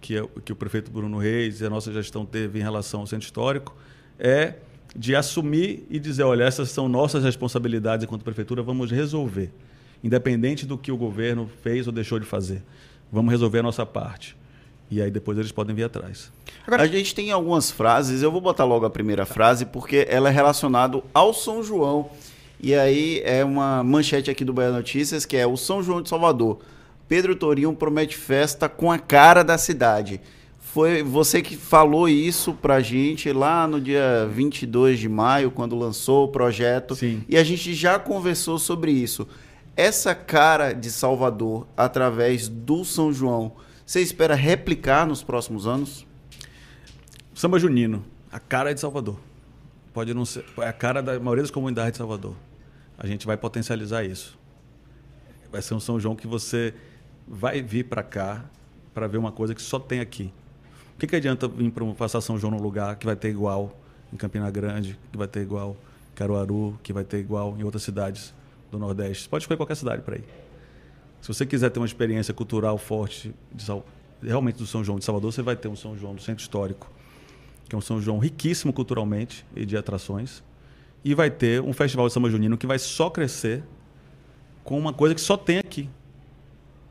que, 0.00 0.16
é, 0.16 0.24
que 0.44 0.52
o 0.52 0.56
prefeito 0.56 0.90
Bruno 0.90 1.18
Reis 1.18 1.60
e 1.60 1.66
a 1.66 1.70
nossa 1.70 1.92
gestão 1.92 2.24
teve 2.24 2.60
em 2.60 2.62
relação 2.62 3.00
ao 3.00 3.06
centro 3.06 3.24
histórico 3.24 3.74
é 4.18 4.54
de 4.94 5.16
assumir 5.16 5.86
e 5.90 5.98
dizer, 5.98 6.22
olha, 6.22 6.44
essas 6.44 6.70
são 6.70 6.88
nossas 6.88 7.24
responsabilidades 7.24 8.04
enquanto 8.04 8.22
prefeitura, 8.22 8.62
vamos 8.62 8.90
resolver, 8.90 9.50
independente 10.02 10.64
do 10.64 10.78
que 10.78 10.92
o 10.92 10.96
governo 10.96 11.50
fez 11.62 11.86
ou 11.86 11.92
deixou 11.92 12.18
de 12.18 12.26
fazer. 12.26 12.62
Vamos 13.10 13.30
resolver 13.30 13.58
a 13.58 13.62
nossa 13.62 13.84
parte. 13.84 14.36
E 14.90 15.02
aí 15.02 15.10
depois 15.10 15.36
eles 15.38 15.50
podem 15.50 15.74
vir 15.74 15.84
atrás. 15.84 16.30
Agora, 16.66 16.82
a 16.82 16.86
gente 16.86 17.14
tem 17.14 17.30
algumas 17.30 17.70
frases, 17.70 18.22
eu 18.22 18.30
vou 18.30 18.40
botar 18.40 18.64
logo 18.64 18.86
a 18.86 18.90
primeira 18.90 19.26
frase, 19.26 19.66
porque 19.66 20.06
ela 20.08 20.28
é 20.28 20.32
relacionada 20.32 21.02
ao 21.12 21.34
São 21.34 21.62
João. 21.62 22.10
E 22.60 22.74
aí 22.74 23.20
é 23.24 23.44
uma 23.44 23.82
manchete 23.82 24.30
aqui 24.30 24.44
do 24.44 24.52
Bahia 24.52 24.70
Notícias, 24.70 25.26
que 25.26 25.36
é 25.36 25.46
o 25.46 25.56
São 25.56 25.82
João 25.82 26.00
de 26.00 26.08
Salvador. 26.08 26.60
Pedro 27.08 27.34
Torinho 27.34 27.74
promete 27.74 28.16
festa 28.16 28.68
com 28.68 28.90
a 28.90 28.98
cara 28.98 29.42
da 29.42 29.58
cidade. 29.58 30.20
Foi 30.74 31.04
você 31.04 31.40
que 31.40 31.56
falou 31.56 32.08
isso 32.08 32.52
pra 32.52 32.80
gente 32.80 33.32
lá 33.32 33.64
no 33.64 33.80
dia 33.80 34.28
22 34.28 34.98
de 34.98 35.08
maio, 35.08 35.52
quando 35.52 35.76
lançou 35.76 36.24
o 36.24 36.28
projeto. 36.32 36.96
Sim. 36.96 37.22
E 37.28 37.36
a 37.36 37.44
gente 37.44 37.72
já 37.72 37.96
conversou 37.96 38.58
sobre 38.58 38.90
isso. 38.90 39.28
Essa 39.76 40.16
cara 40.16 40.72
de 40.72 40.90
Salvador, 40.90 41.68
através 41.76 42.48
do 42.48 42.84
São 42.84 43.12
João, 43.12 43.52
você 43.86 44.00
espera 44.00 44.34
replicar 44.34 45.06
nos 45.06 45.22
próximos 45.22 45.64
anos? 45.64 46.04
Samba 47.32 47.56
Junino, 47.60 48.04
a 48.32 48.40
cara 48.40 48.74
de 48.74 48.80
Salvador. 48.80 49.20
Pode 49.92 50.12
não 50.12 50.24
ser, 50.24 50.44
é 50.58 50.66
a 50.66 50.72
cara 50.72 51.00
da 51.00 51.20
maioria 51.20 51.44
das 51.44 51.52
comunidades 51.52 51.92
de 51.92 51.98
Salvador. 51.98 52.34
A 52.98 53.06
gente 53.06 53.26
vai 53.26 53.36
potencializar 53.36 54.02
isso. 54.02 54.36
Vai 55.52 55.62
ser 55.62 55.74
um 55.74 55.78
São 55.80 56.00
João 56.00 56.16
que 56.16 56.26
você 56.26 56.74
vai 57.28 57.62
vir 57.62 57.84
para 57.84 58.02
cá 58.02 58.44
para 58.92 59.06
ver 59.06 59.18
uma 59.18 59.30
coisa 59.30 59.54
que 59.54 59.62
só 59.62 59.78
tem 59.78 60.00
aqui. 60.00 60.32
O 60.94 60.98
que, 60.98 61.06
que 61.06 61.16
adianta 61.16 61.48
vir 61.48 61.70
para 61.70 61.84
passar 61.94 62.20
São 62.20 62.38
João 62.38 62.52
num 62.52 62.62
lugar 62.62 62.96
que 62.96 63.04
vai 63.04 63.16
ter 63.16 63.28
igual 63.28 63.76
em 64.12 64.16
Campina 64.16 64.50
Grande, 64.50 64.98
que 65.10 65.18
vai 65.18 65.26
ter 65.26 65.40
igual 65.40 65.76
em 66.12 66.14
Caruaru, 66.14 66.78
que 66.82 66.92
vai 66.92 67.02
ter 67.02 67.18
igual 67.18 67.56
em 67.58 67.64
outras 67.64 67.82
cidades 67.82 68.32
do 68.70 68.78
Nordeste? 68.78 69.24
Você 69.24 69.28
pode 69.28 69.42
escolher 69.42 69.56
qualquer 69.56 69.74
cidade 69.74 70.02
para 70.02 70.16
ir. 70.16 70.24
Se 71.20 71.28
você 71.28 71.44
quiser 71.44 71.70
ter 71.70 71.80
uma 71.80 71.86
experiência 71.86 72.32
cultural 72.32 72.78
forte, 72.78 73.34
de, 73.52 73.64
realmente 74.22 74.56
do 74.56 74.66
São 74.66 74.84
João 74.84 74.98
de 74.98 75.04
Salvador, 75.04 75.32
você 75.32 75.42
vai 75.42 75.56
ter 75.56 75.68
um 75.68 75.74
São 75.74 75.96
João 75.98 76.14
do 76.14 76.22
Centro 76.22 76.42
Histórico, 76.42 76.88
que 77.68 77.74
é 77.74 77.78
um 77.78 77.80
São 77.80 78.00
João 78.00 78.18
riquíssimo 78.18 78.72
culturalmente 78.72 79.44
e 79.56 79.66
de 79.66 79.76
atrações. 79.76 80.44
E 81.04 81.14
vai 81.14 81.30
ter 81.30 81.60
um 81.60 81.72
festival 81.72 82.06
de 82.06 82.12
samba 82.12 82.30
junino 82.30 82.56
que 82.56 82.66
vai 82.66 82.78
só 82.78 83.10
crescer 83.10 83.64
com 84.62 84.78
uma 84.78 84.92
coisa 84.92 85.14
que 85.14 85.20
só 85.20 85.36
tem 85.36 85.58
aqui. 85.58 85.88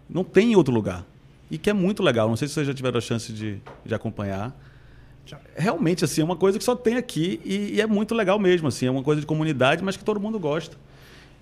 Não 0.10 0.24
tem 0.24 0.52
em 0.52 0.56
outro 0.56 0.74
lugar. 0.74 1.06
E 1.54 1.58
que 1.60 1.70
é 1.70 1.74
muito 1.74 2.02
legal. 2.02 2.28
Não 2.28 2.36
sei 2.36 2.48
se 2.48 2.56
vocês 2.56 2.66
já 2.66 2.74
tiveram 2.74 2.98
a 2.98 3.02
chance 3.02 3.32
de, 3.32 3.62
de 3.86 3.94
acompanhar. 3.94 4.60
Realmente, 5.56 6.04
assim, 6.04 6.22
é 6.22 6.24
uma 6.24 6.36
coisa 6.36 6.58
que 6.58 6.64
só 6.64 6.76
tem 6.76 6.96
aqui 6.96 7.40
e, 7.46 7.76
e, 7.76 7.82
é 7.82 7.86
muito 7.86 8.16
legal 8.16 8.40
mesmo. 8.40 8.70
Assim, 8.70 8.88
é 8.88 8.90
uma 8.92 9.04
coisa 9.04 9.22
de 9.22 9.28
comunidade, 9.28 9.84
mas 9.84 9.96
que 9.96 10.04
todo 10.04 10.20
mundo 10.20 10.40
gosta. 10.40 10.76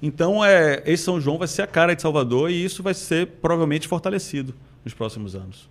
Então, 0.02 0.44
é, 0.44 0.84
esse 0.86 1.04
São 1.04 1.22
João 1.22 1.38
vai 1.38 1.48
ser 1.48 1.62
a 1.62 1.68
cara 1.68 1.96
de 1.96 2.02
Salvador 2.02 2.52
e 2.52 2.62
isso 2.62 2.84
vai 2.84 2.94
ser 2.94 3.26
provavelmente 3.42 3.88
fortalecido 3.88 4.54
nos 4.84 4.94
próximos 4.94 5.34
anos. 5.34 5.70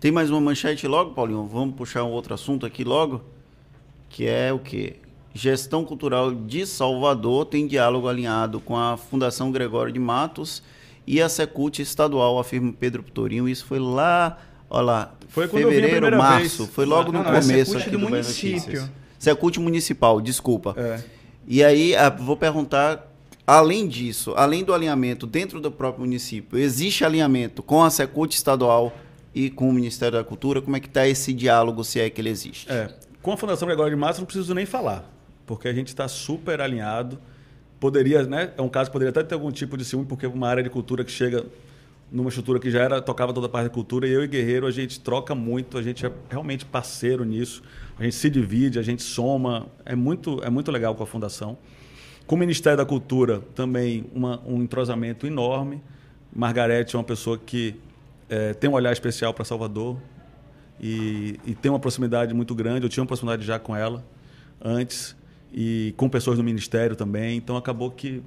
Tem 0.00 0.10
mais 0.10 0.30
uma 0.30 0.40
manchete 0.40 0.88
logo, 0.88 1.10
Paulinho? 1.10 1.44
Vamos 1.44 1.74
puxar 1.74 2.02
um 2.02 2.12
outro 2.12 2.32
assunto 2.32 2.64
aqui 2.64 2.84
logo? 2.84 3.22
Que 4.08 4.26
é 4.26 4.50
o 4.54 4.58
quê? 4.58 4.96
Gestão 5.34 5.84
Cultural 5.84 6.34
de 6.34 6.64
Salvador 6.64 7.44
tem 7.44 7.66
diálogo 7.66 8.08
alinhado 8.08 8.58
com 8.58 8.74
a 8.74 8.96
Fundação 8.96 9.52
Gregório 9.52 9.92
de 9.92 9.98
Matos 9.98 10.62
e 11.06 11.20
a 11.20 11.28
Secult 11.28 11.80
Estadual, 11.80 12.38
afirma 12.38 12.72
Pedro 12.72 13.02
Torinho. 13.02 13.48
Isso 13.48 13.64
foi 13.64 13.78
lá, 13.78 14.38
olha 14.68 14.82
lá, 14.82 15.14
foi 15.28 15.48
fevereiro, 15.48 16.16
março. 16.16 16.64
Vez. 16.64 16.74
Foi 16.74 16.84
logo 16.84 17.12
não, 17.12 17.20
no 17.20 17.30
não, 17.30 17.40
começo 17.40 17.76
é 17.76 17.80
aqui 17.80 17.90
do, 17.90 17.98
do 17.98 18.08
município. 18.08 18.88
Secult 19.18 19.58
Municipal, 19.58 20.20
desculpa. 20.20 20.74
É. 20.76 21.00
E 21.46 21.62
aí, 21.62 21.94
vou 22.18 22.36
perguntar, 22.36 23.12
além 23.46 23.86
disso, 23.86 24.34
além 24.36 24.64
do 24.64 24.74
alinhamento 24.74 25.26
dentro 25.26 25.60
do 25.60 25.70
próprio 25.70 26.04
município, 26.04 26.58
existe 26.58 27.04
alinhamento 27.04 27.62
com 27.62 27.82
a 27.82 27.90
Secult 27.90 28.34
Estadual 28.34 28.92
e 29.34 29.48
com 29.50 29.68
o 29.68 29.72
Ministério 29.72 30.18
da 30.18 30.24
Cultura? 30.24 30.60
Como 30.60 30.76
é 30.76 30.80
que 30.80 30.88
está 30.88 31.06
esse 31.06 31.32
diálogo, 31.32 31.84
se 31.84 32.00
é 32.00 32.10
que 32.10 32.20
ele 32.20 32.30
existe? 32.30 32.70
É. 32.70 32.88
Com 33.20 33.32
a 33.32 33.36
Fundação 33.36 33.66
Gregório 33.66 33.94
de 33.94 34.00
Matos, 34.00 34.18
não 34.18 34.26
preciso 34.26 34.54
nem 34.54 34.66
falar 34.66 35.12
porque 35.46 35.68
a 35.68 35.72
gente 35.72 35.88
está 35.88 36.08
super 36.08 36.60
alinhado. 36.60 37.18
Poderia, 37.82 38.22
né? 38.22 38.52
É 38.56 38.62
um 38.62 38.68
caso 38.68 38.90
que 38.90 38.92
poderia 38.92 39.10
até 39.10 39.24
ter 39.24 39.34
algum 39.34 39.50
tipo 39.50 39.76
de 39.76 39.84
ciúme, 39.84 40.06
porque 40.06 40.24
uma 40.24 40.46
área 40.46 40.62
de 40.62 40.70
cultura 40.70 41.02
que 41.02 41.10
chega 41.10 41.44
numa 42.12 42.28
estrutura 42.28 42.60
que 42.60 42.70
já 42.70 42.80
era 42.80 43.02
tocava 43.02 43.32
toda 43.32 43.48
a 43.48 43.50
parte 43.50 43.64
da 43.64 43.70
cultura 43.70 44.06
e 44.06 44.12
eu 44.12 44.22
e 44.22 44.28
Guerreiro 44.28 44.68
a 44.68 44.70
gente 44.70 45.00
troca 45.00 45.34
muito, 45.34 45.76
a 45.76 45.82
gente 45.82 46.06
é 46.06 46.12
realmente 46.30 46.64
parceiro 46.64 47.24
nisso. 47.24 47.60
A 47.98 48.04
gente 48.04 48.14
se 48.14 48.30
divide, 48.30 48.78
a 48.78 48.82
gente 48.82 49.02
soma, 49.02 49.66
é 49.84 49.96
muito 49.96 50.40
é 50.44 50.48
muito 50.48 50.70
legal 50.70 50.94
com 50.94 51.02
a 51.02 51.06
fundação. 51.06 51.58
Com 52.24 52.36
o 52.36 52.38
Ministério 52.38 52.76
da 52.76 52.86
Cultura 52.86 53.40
também 53.52 54.04
uma, 54.14 54.40
um 54.46 54.62
entrosamento 54.62 55.26
enorme. 55.26 55.82
Margarete 56.32 56.94
é 56.94 56.98
uma 57.00 57.04
pessoa 57.04 57.36
que 57.36 57.74
é, 58.28 58.54
tem 58.54 58.70
um 58.70 58.74
olhar 58.74 58.92
especial 58.92 59.34
para 59.34 59.44
Salvador 59.44 59.98
e, 60.80 61.36
e 61.44 61.52
tem 61.52 61.68
uma 61.68 61.80
proximidade 61.80 62.32
muito 62.32 62.54
grande. 62.54 62.86
Eu 62.86 62.88
tinha 62.88 63.02
uma 63.02 63.08
proximidade 63.08 63.44
já 63.44 63.58
com 63.58 63.74
ela 63.74 64.04
antes 64.64 65.20
e 65.52 65.92
com 65.96 66.08
pessoas 66.08 66.38
do 66.38 66.44
ministério 66.44 66.96
também. 66.96 67.36
Então 67.36 67.56
acabou 67.56 67.90
que 67.90 68.22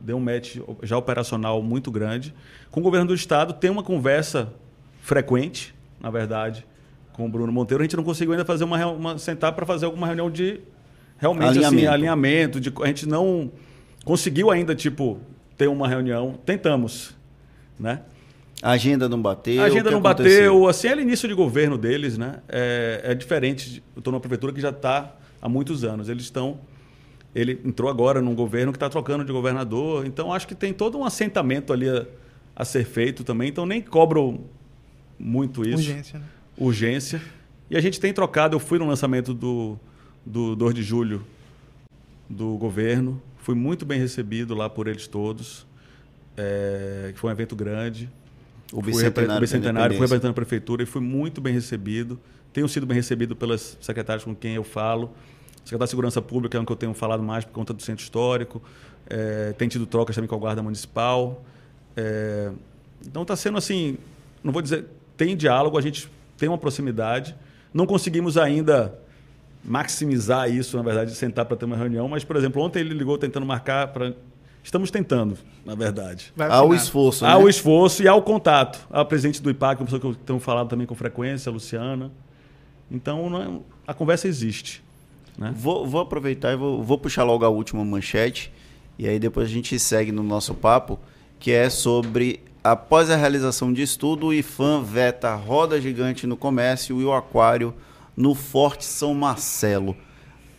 deu 0.00 0.16
um 0.16 0.20
match 0.20 0.56
já 0.82 0.96
operacional 0.96 1.62
muito 1.62 1.90
grande. 1.90 2.32
Com 2.70 2.80
o 2.80 2.82
governo 2.82 3.06
do 3.08 3.14
estado 3.14 3.52
tem 3.52 3.70
uma 3.70 3.82
conversa 3.82 4.52
frequente, 5.00 5.74
na 6.00 6.10
verdade, 6.10 6.64
com 7.12 7.26
o 7.26 7.28
Bruno 7.28 7.50
Monteiro. 7.52 7.82
A 7.82 7.84
gente 7.84 7.96
não 7.96 8.04
conseguiu 8.04 8.32
ainda 8.32 8.44
fazer 8.44 8.64
uma, 8.64 8.86
uma 8.86 9.18
sentar 9.18 9.52
para 9.52 9.66
fazer 9.66 9.86
alguma 9.86 10.06
reunião 10.06 10.30
de 10.30 10.60
realmente 11.18 11.48
Alinhamento. 11.48 11.76
assim 11.76 11.86
alinhamento. 11.86 12.60
De, 12.60 12.72
a 12.82 12.86
gente 12.86 13.06
não 13.08 13.50
conseguiu 14.04 14.50
ainda 14.50 14.74
tipo 14.74 15.18
ter 15.56 15.66
uma 15.68 15.88
reunião. 15.88 16.38
Tentamos, 16.46 17.16
né? 17.78 18.00
A 18.62 18.72
agenda 18.72 19.08
não 19.08 19.20
bateu. 19.20 19.62
A 19.62 19.66
agenda 19.66 19.90
não 19.90 19.98
aconteceu? 19.98 20.52
bateu, 20.54 20.68
assim, 20.68 20.88
é 20.88 20.94
o 20.96 21.00
início 21.00 21.28
de 21.28 21.34
governo 21.34 21.78
deles, 21.78 22.18
né? 22.18 22.40
É, 22.48 23.00
é 23.04 23.14
diferente. 23.14 23.70
de- 23.70 23.82
Eu 23.94 24.00
estou 24.00 24.10
numa 24.12 24.20
prefeitura 24.20 24.52
que 24.52 24.60
já 24.60 24.70
está 24.70 25.14
há 25.40 25.48
muitos 25.48 25.84
anos. 25.84 26.08
Eles 26.08 26.24
estão. 26.24 26.58
Ele 27.38 27.60
entrou 27.64 27.88
agora 27.88 28.20
num 28.20 28.34
governo 28.34 28.72
que 28.72 28.76
está 28.76 28.88
trocando 28.88 29.24
de 29.24 29.32
governador. 29.32 30.04
Então, 30.04 30.32
acho 30.32 30.48
que 30.48 30.54
tem 30.54 30.72
todo 30.72 30.98
um 30.98 31.04
assentamento 31.04 31.72
ali 31.72 31.88
a, 31.88 32.04
a 32.56 32.64
ser 32.64 32.84
feito 32.84 33.22
também. 33.22 33.48
Então, 33.48 33.64
nem 33.64 33.80
cobro 33.80 34.40
muito 35.16 35.62
isso. 35.62 35.76
Urgência, 35.76 36.18
né? 36.18 36.24
Urgência. 36.56 37.22
E 37.70 37.76
a 37.76 37.80
gente 37.80 38.00
tem 38.00 38.12
trocado. 38.12 38.56
Eu 38.56 38.60
fui 38.60 38.78
no 38.78 38.86
lançamento 38.88 39.32
do, 39.32 39.78
do 40.26 40.56
2 40.56 40.74
de 40.74 40.82
julho 40.82 41.24
do 42.28 42.56
governo. 42.56 43.22
Fui 43.38 43.54
muito 43.54 43.86
bem 43.86 44.00
recebido 44.00 44.54
lá 44.54 44.68
por 44.68 44.88
eles 44.88 45.06
todos. 45.06 45.64
É, 46.36 47.10
que 47.14 47.20
foi 47.20 47.30
um 47.30 47.32
evento 47.32 47.54
grande. 47.54 48.10
O 48.72 48.82
Fui 48.82 48.92
bicentenário, 48.92 49.20
repre- 49.20 49.26
da 49.34 49.40
bicentenário, 49.40 49.96
fui 49.96 50.04
representando 50.04 50.30
a 50.32 50.34
prefeitura 50.34 50.82
e 50.82 50.86
fui 50.86 51.00
muito 51.00 51.40
bem 51.40 51.54
recebido. 51.54 52.18
Tenho 52.52 52.68
sido 52.68 52.84
bem 52.84 52.96
recebido 52.96 53.36
pelas 53.36 53.78
secretárias 53.80 54.24
com 54.24 54.34
quem 54.34 54.54
eu 54.54 54.64
falo. 54.64 55.12
Secretário 55.68 55.86
de 55.86 55.90
Segurança 55.90 56.22
Pública 56.22 56.56
é 56.56 56.60
um 56.60 56.64
que 56.64 56.72
eu 56.72 56.76
tenho 56.76 56.94
falado 56.94 57.22
mais 57.22 57.44
por 57.44 57.52
conta 57.52 57.74
do 57.74 57.82
centro 57.82 58.02
histórico. 58.02 58.62
É, 59.06 59.52
tem 59.58 59.68
tido 59.68 59.84
trocas 59.84 60.16
também 60.16 60.26
com 60.26 60.34
a 60.34 60.38
Guarda 60.38 60.62
Municipal. 60.62 61.44
É, 61.94 62.50
então 63.06 63.20
está 63.20 63.36
sendo 63.36 63.58
assim, 63.58 63.98
não 64.42 64.50
vou 64.50 64.62
dizer, 64.62 64.86
tem 65.14 65.36
diálogo, 65.36 65.76
a 65.76 65.82
gente 65.82 66.10
tem 66.38 66.48
uma 66.48 66.56
proximidade. 66.56 67.36
Não 67.74 67.84
conseguimos 67.84 68.38
ainda 68.38 68.98
maximizar 69.62 70.50
isso, 70.50 70.74
na 70.78 70.82
verdade, 70.82 71.10
de 71.10 71.18
sentar 71.18 71.44
para 71.44 71.54
ter 71.54 71.66
uma 71.66 71.76
reunião, 71.76 72.08
mas, 72.08 72.24
por 72.24 72.36
exemplo, 72.36 72.62
ontem 72.62 72.80
ele 72.80 72.94
ligou 72.94 73.18
tentando 73.18 73.44
marcar 73.44 73.88
para. 73.88 74.14
Estamos 74.64 74.90
tentando, 74.90 75.36
na 75.66 75.74
verdade. 75.74 76.32
Vai 76.34 76.48
Há 76.48 76.62
o 76.62 76.74
esforço, 76.74 77.26
Há 77.26 77.36
né? 77.38 77.44
o 77.44 77.46
esforço 77.46 78.02
e 78.02 78.08
há 78.08 78.14
o 78.14 78.22
contato. 78.22 78.86
Há 78.90 79.02
o 79.02 79.04
presidente 79.04 79.42
do 79.42 79.50
IPAC, 79.50 79.82
uma 79.82 79.84
pessoa 79.84 80.00
que 80.00 80.06
eu 80.06 80.14
tenho 80.14 80.40
falado 80.40 80.68
também 80.68 80.86
com 80.86 80.94
frequência, 80.94 81.50
a 81.50 81.52
Luciana. 81.52 82.10
Então, 82.90 83.28
não 83.28 83.42
é- 83.42 83.60
a 83.86 83.92
conversa 83.92 84.26
existe. 84.26 84.82
Né? 85.38 85.54
Vou, 85.56 85.86
vou 85.86 86.00
aproveitar 86.00 86.52
e 86.52 86.56
vou, 86.56 86.82
vou 86.82 86.98
puxar 86.98 87.22
logo 87.22 87.44
a 87.44 87.48
última 87.48 87.84
manchete. 87.84 88.52
E 88.98 89.08
aí 89.08 89.18
depois 89.18 89.48
a 89.48 89.50
gente 89.50 89.78
segue 89.78 90.10
no 90.10 90.24
nosso 90.24 90.52
papo, 90.54 90.98
que 91.38 91.52
é 91.52 91.70
sobre 91.70 92.40
após 92.62 93.08
a 93.08 93.16
realização 93.16 93.72
de 93.72 93.80
estudo, 93.82 94.26
o 94.26 94.34
IFAM 94.34 94.82
veta 94.82 95.32
roda 95.34 95.80
gigante 95.80 96.26
no 96.26 96.36
comércio 96.36 97.00
e 97.00 97.04
o 97.04 97.12
aquário 97.12 97.72
no 98.16 98.34
Forte 98.34 98.84
São 98.84 99.14
Marcelo. 99.14 99.96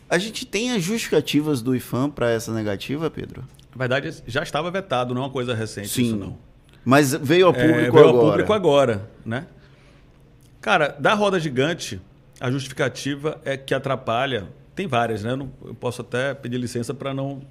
A 0.10 0.18
gente 0.18 0.46
tem 0.46 0.72
as 0.72 0.82
justificativas 0.82 1.62
do 1.62 1.76
IFAM 1.76 2.10
para 2.10 2.32
essa 2.32 2.54
negativa, 2.54 3.12
Pedro? 3.12 3.44
Na 3.72 3.78
verdade, 3.78 4.24
já 4.26 4.42
estava 4.42 4.72
vetado, 4.72 5.14
não 5.14 5.22
é 5.24 5.26
uma 5.26 5.32
coisa 5.32 5.54
recente 5.54 5.90
Sim. 5.90 6.04
isso 6.04 6.16
não. 6.16 6.38
Mas 6.84 7.14
veio 7.14 7.46
ao 7.48 7.54
público 7.54 7.78
É, 7.78 7.92
veio 7.92 8.04
ao 8.04 8.10
agora. 8.10 8.30
público 8.32 8.54
agora, 8.54 9.12
né? 9.26 9.46
Cara, 10.62 10.96
da 10.98 11.14
roda 11.14 11.40
gigante, 11.40 12.02
a 12.40 12.50
justificativa 12.50 13.40
é 13.44 13.58
que 13.58 13.74
atrapalha. 13.74 14.48
Tem 14.80 14.88
várias, 14.88 15.24
né? 15.26 15.32
Eu, 15.32 15.36
não- 15.36 15.52
eu 15.66 15.76
posso 15.76 16.00
até 16.00 16.34
pedir 16.34 16.58
licença 16.58 16.94
para 16.94 17.14
não. 17.14 17.42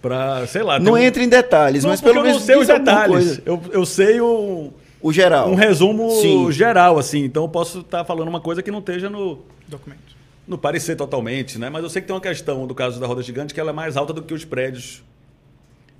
Para, 0.00 0.46
sei 0.46 0.62
lá. 0.62 0.78
Não 0.80 0.92
um- 0.94 0.96
entra 0.96 1.22
em 1.22 1.28
detalhes, 1.28 1.82
Não, 1.84 1.90
mas 1.90 2.00
pelo 2.00 2.20
eu 2.20 2.22
menos 2.22 2.38
não 2.38 2.46
sei 2.46 2.56
os 2.56 2.66
detalhes. 2.66 3.42
Eu, 3.44 3.60
eu 3.70 3.84
sei 3.84 4.18
o, 4.22 4.72
O 5.02 5.12
geral. 5.12 5.50
um 5.50 5.54
resumo 5.54 6.10
Sim. 6.10 6.50
geral, 6.50 6.98
assim. 6.98 7.22
Então 7.22 7.42
eu 7.42 7.50
posso 7.50 7.80
estar 7.80 8.02
falando 8.06 8.28
uma 8.28 8.40
coisa 8.40 8.62
que 8.62 8.70
não 8.70 8.78
esteja 8.78 9.10
no, 9.10 9.40
Documento. 9.68 10.16
no 10.46 10.56
parecer 10.56 10.96
totalmente, 10.96 11.58
né? 11.58 11.68
Mas 11.68 11.82
eu 11.82 11.90
sei 11.90 12.00
que 12.00 12.08
tem 12.08 12.14
uma 12.16 12.22
questão 12.22 12.66
do 12.66 12.74
caso 12.74 12.98
da 12.98 13.06
roda 13.06 13.22
gigante 13.22 13.52
que 13.52 13.60
ela 13.60 13.68
é 13.68 13.74
mais 13.74 13.94
alta 13.98 14.14
do 14.14 14.22
que 14.22 14.32
os 14.32 14.46
prédios 14.46 15.02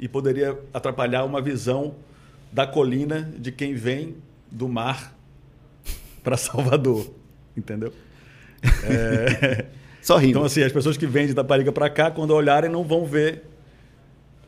e 0.00 0.08
poderia 0.08 0.58
atrapalhar 0.72 1.26
uma 1.26 1.42
visão 1.42 1.94
da 2.50 2.66
colina 2.66 3.30
de 3.38 3.52
quem 3.52 3.74
vem 3.74 4.16
do 4.50 4.66
mar 4.66 5.14
para 6.24 6.38
Salvador, 6.38 7.06
entendeu? 7.54 7.92
Só 10.08 10.16
rindo. 10.16 10.30
Então 10.30 10.44
assim, 10.44 10.62
as 10.62 10.72
pessoas 10.72 10.96
que 10.96 11.06
vêm 11.06 11.26
de 11.26 11.32
Itaparica 11.32 11.70
para 11.70 11.90
cá, 11.90 12.10
quando 12.10 12.30
olharem, 12.30 12.70
não 12.70 12.82
vão 12.82 13.04
ver 13.04 13.44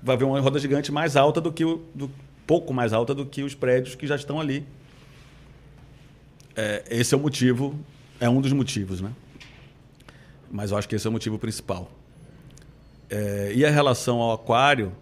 vai 0.03 0.17
ver 0.17 0.25
uma 0.25 0.41
roda 0.41 0.59
gigante 0.59 0.91
mais 0.91 1.17
alta 1.17 1.39
do 1.39 1.53
que 1.53 1.67
o 1.67 1.83
do, 1.95 2.11
pouco 2.47 2.73
mais 2.73 2.95
alta 2.95 3.15
do 3.15 3.27
que 3.27 3.43
os 3.43 3.55
prédios 3.55 3.95
que 3.95 4.07
já 4.07 4.17
estão 4.17 4.41
ali. 4.41 4.67
É, 6.57 6.85
esse 6.89 7.13
é 7.13 7.19
o 7.19 7.21
motivo, 7.21 7.79
é 8.19 8.27
um 8.27 8.41
dos 8.41 8.55
motivos, 8.55 9.03
né? 9.03 9.13
Mas 10.51 10.71
eu 10.71 10.79
acho 10.79 10.89
que 10.89 10.97
esse 10.97 11.07
é 11.07 11.11
o 11.11 11.13
motivo 11.13 11.39
principal. 11.39 11.91
É, 13.11 13.53
e 13.55 13.63
a 13.63 13.69
relação 13.69 14.19
ao 14.19 14.33
aquário, 14.33 14.95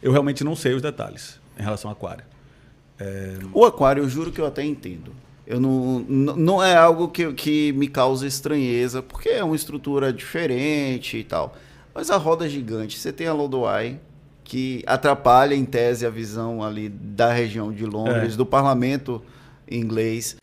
eu 0.00 0.12
realmente 0.12 0.44
não 0.44 0.54
sei 0.54 0.74
os 0.74 0.80
detalhes 0.80 1.40
em 1.58 1.62
relação 1.64 1.90
ao 1.90 1.96
aquário. 1.96 2.24
O 3.52 3.64
aquário, 3.64 4.04
eu 4.04 4.08
juro 4.08 4.30
que 4.30 4.40
eu 4.40 4.46
até 4.46 4.62
entendo. 4.62 5.12
Eu 5.46 5.60
não, 5.60 5.98
não 6.00 6.62
é 6.62 6.74
algo 6.74 7.08
que, 7.08 7.32
que 7.34 7.72
me 7.74 7.86
causa 7.86 8.26
estranheza, 8.26 9.02
porque 9.02 9.28
é 9.28 9.44
uma 9.44 9.54
estrutura 9.56 10.12
diferente 10.12 11.18
e 11.18 11.24
tal. 11.24 11.54
Mas 11.94 12.10
a 12.10 12.16
roda 12.16 12.48
gigante, 12.48 12.98
você 12.98 13.12
tem 13.12 13.26
a 13.26 13.32
Lodoai, 13.32 13.98
que 14.42 14.82
atrapalha, 14.86 15.54
em 15.54 15.64
tese, 15.64 16.06
a 16.06 16.10
visão 16.10 16.62
ali 16.62 16.88
da 16.88 17.32
região 17.32 17.72
de 17.72 17.84
Londres, 17.84 18.34
É. 18.34 18.36
do 18.36 18.46
parlamento 18.46 19.22
inglês. 19.70 20.36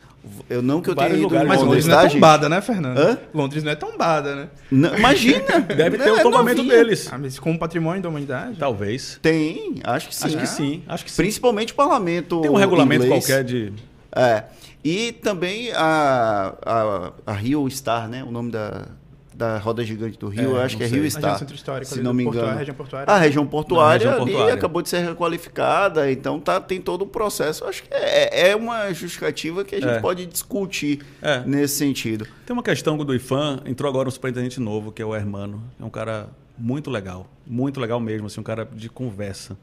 Eu 0.48 0.62
não 0.62 0.82
que 0.82 0.90
eu 0.92 0.96
tenha 0.96 1.10
ido 1.10 1.24
lugares, 1.24 1.48
Mas 1.48 1.62
Londres, 1.62 1.86
Londres 1.86 1.88
não 1.88 2.00
é 2.00 2.10
tombada, 2.10 2.48
né, 2.50 2.62
Fernando? 2.62 2.98
Hã? 3.00 3.18
Londres 3.34 3.64
não 3.64 3.72
é 3.72 3.76
tombada, 3.76 4.36
né? 4.36 4.48
Não, 4.70 4.96
imagina! 4.96 5.60
Deve 5.76 5.98
ter 5.98 6.10
É 6.10 6.14
o 6.14 6.22
tombamento 6.22 6.58
novinha. 6.62 6.78
deles. 6.78 7.10
Ah, 7.12 7.18
mas 7.18 7.40
como 7.40 7.58
patrimônio 7.58 8.04
da 8.04 8.10
humanidade? 8.10 8.56
Talvez. 8.60 9.18
Tem, 9.20 9.76
acho 9.84 10.10
que 10.10 10.16
sim. 10.16 10.26
Acho 10.28 10.38
que 10.38 10.48
sim. 10.48 10.84
Acho 10.88 11.06
que 11.06 11.10
sim. 11.12 11.18
Principalmente 11.18 11.74
o 11.74 11.76
parlamento 11.76 12.40
Tem 12.42 12.52
um 12.52 12.56
regulamento 12.56 13.04
inglês. 13.06 13.26
qualquer 13.26 13.44
de. 13.44 13.74
É. 14.16 14.44
E 14.84 15.12
também 15.12 15.72
a, 15.74 16.56
a, 16.66 17.12
a 17.28 17.34
Rio 17.34 17.70
Star, 17.70 18.08
né? 18.10 18.24
O 18.24 18.32
nome 18.32 18.52
da, 18.52 18.88
da 19.34 19.58
roda 19.60 19.84
gigante 19.84 20.18
do 20.18 20.28
Rio, 20.28 20.42
É, 20.42 20.46
eu 20.46 20.62
acho 20.62 20.74
não 20.76 20.80
que 20.80 20.86
é 20.86 20.90
sei. 20.90 21.00
Rio 21.00 21.10
Star. 21.12 21.22
região 21.24 21.40
centro 21.40 21.56
histórico, 21.56 21.88
se 21.88 21.94
ali 21.96 22.04
não 22.04 22.14
me 22.14 22.24
engano. 22.24 22.58
região 22.58 22.76
portuária. 22.76 23.14
A 23.14 23.18
região 23.18 23.46
portuária, 23.46 24.06
região 24.08 24.14
ali 24.24 24.32
portuária. 24.32 24.54
acabou 24.56 24.82
de 24.82 24.90
ser 24.90 25.00
requalificada, 25.08 26.12
então 26.12 26.40
tá, 26.40 26.60
tem 26.60 26.82
todo 26.82 27.04
o 27.04 27.08
processo. 27.08 27.64
Acho 27.66 27.84
que 27.84 27.90
é, 27.94 28.50
é 28.50 28.56
uma 28.56 28.92
justificativa 28.94 29.64
que 29.64 29.76
a 29.76 29.80
gente 29.80 29.90
É. 29.98 30.00
pode 30.00 30.26
discutir 30.26 31.02
É. 31.22 31.42
nesse 31.46 31.76
sentido. 31.76 32.26
Tem 32.46 32.54
uma 32.54 32.64
questão 32.64 32.98
do 32.98 33.14
IFAM, 33.14 33.62
entrou 33.66 33.88
agora 33.90 34.08
um 34.08 34.12
superintendente 34.12 34.60
novo, 34.60 34.92
que 34.92 35.02
é 35.02 35.06
o 35.06 35.16
Hermano. 35.16 35.64
É 35.80 35.86
um 35.86 35.90
cara 35.92 36.28
muito 36.58 36.90
legal, 36.90 37.28
muito 37.46 37.80
legal 37.80 38.00
mesmo, 38.00 38.28
assim, 38.28 38.40
um 38.40 38.44
cara 38.44 38.68
de 38.72 38.90
conversa, 38.90 39.58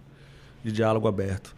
de 0.64 0.72
diálogo 0.72 1.06
aberto, 1.06 1.54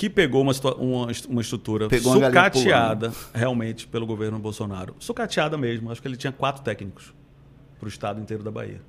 que 0.00 0.08
pegou 0.08 0.40
uma, 0.40 0.52
uma, 0.78 1.08
uma 1.28 1.40
estrutura 1.42 1.86
Pegou 1.86 2.14
sucateada 2.14 3.12
realmente 3.34 3.86
pelo 3.86 4.06
governo 4.06 4.38
Bolsonaro. 4.38 4.96
Sucateada 4.98 5.58
mesmo, 5.58 5.92
acho 5.92 6.00
que 6.00 6.08
ele 6.08 6.16
tinha 6.16 6.32
quatro 6.32 6.62
técnicos 6.62 7.12
para 7.78 7.84
o 7.84 7.88
estado 7.90 8.18
inteiro 8.18 8.42
da 8.42 8.50
Bahia. 8.50 8.80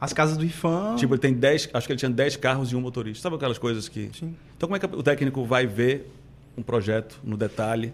As 0.00 0.14
casas 0.14 0.38
do 0.38 0.46
IFAM. 0.46 0.96
Tipo, 0.96 1.12
ele 1.12 1.20
tem 1.20 1.34
10, 1.34 1.68
acho 1.74 1.86
que 1.86 1.92
ele 1.92 1.98
tinha 1.98 2.10
10 2.10 2.36
carros 2.36 2.72
e 2.72 2.76
um 2.76 2.80
motorista. 2.80 3.24
Sabe 3.24 3.36
aquelas 3.36 3.58
coisas 3.58 3.86
que. 3.86 4.10
Sim. 4.18 4.34
Então, 4.56 4.66
como 4.66 4.76
é 4.76 4.78
que 4.78 4.86
o 4.86 5.02
técnico 5.02 5.44
vai 5.44 5.66
ver 5.66 6.10
um 6.56 6.62
projeto 6.62 7.20
no 7.22 7.36
detalhe 7.36 7.92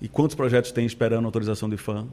e 0.00 0.08
quantos 0.08 0.34
projetos 0.34 0.72
tem 0.72 0.84
esperando 0.84 1.26
autorização 1.26 1.68
do 1.68 1.76
IFAM? 1.76 2.08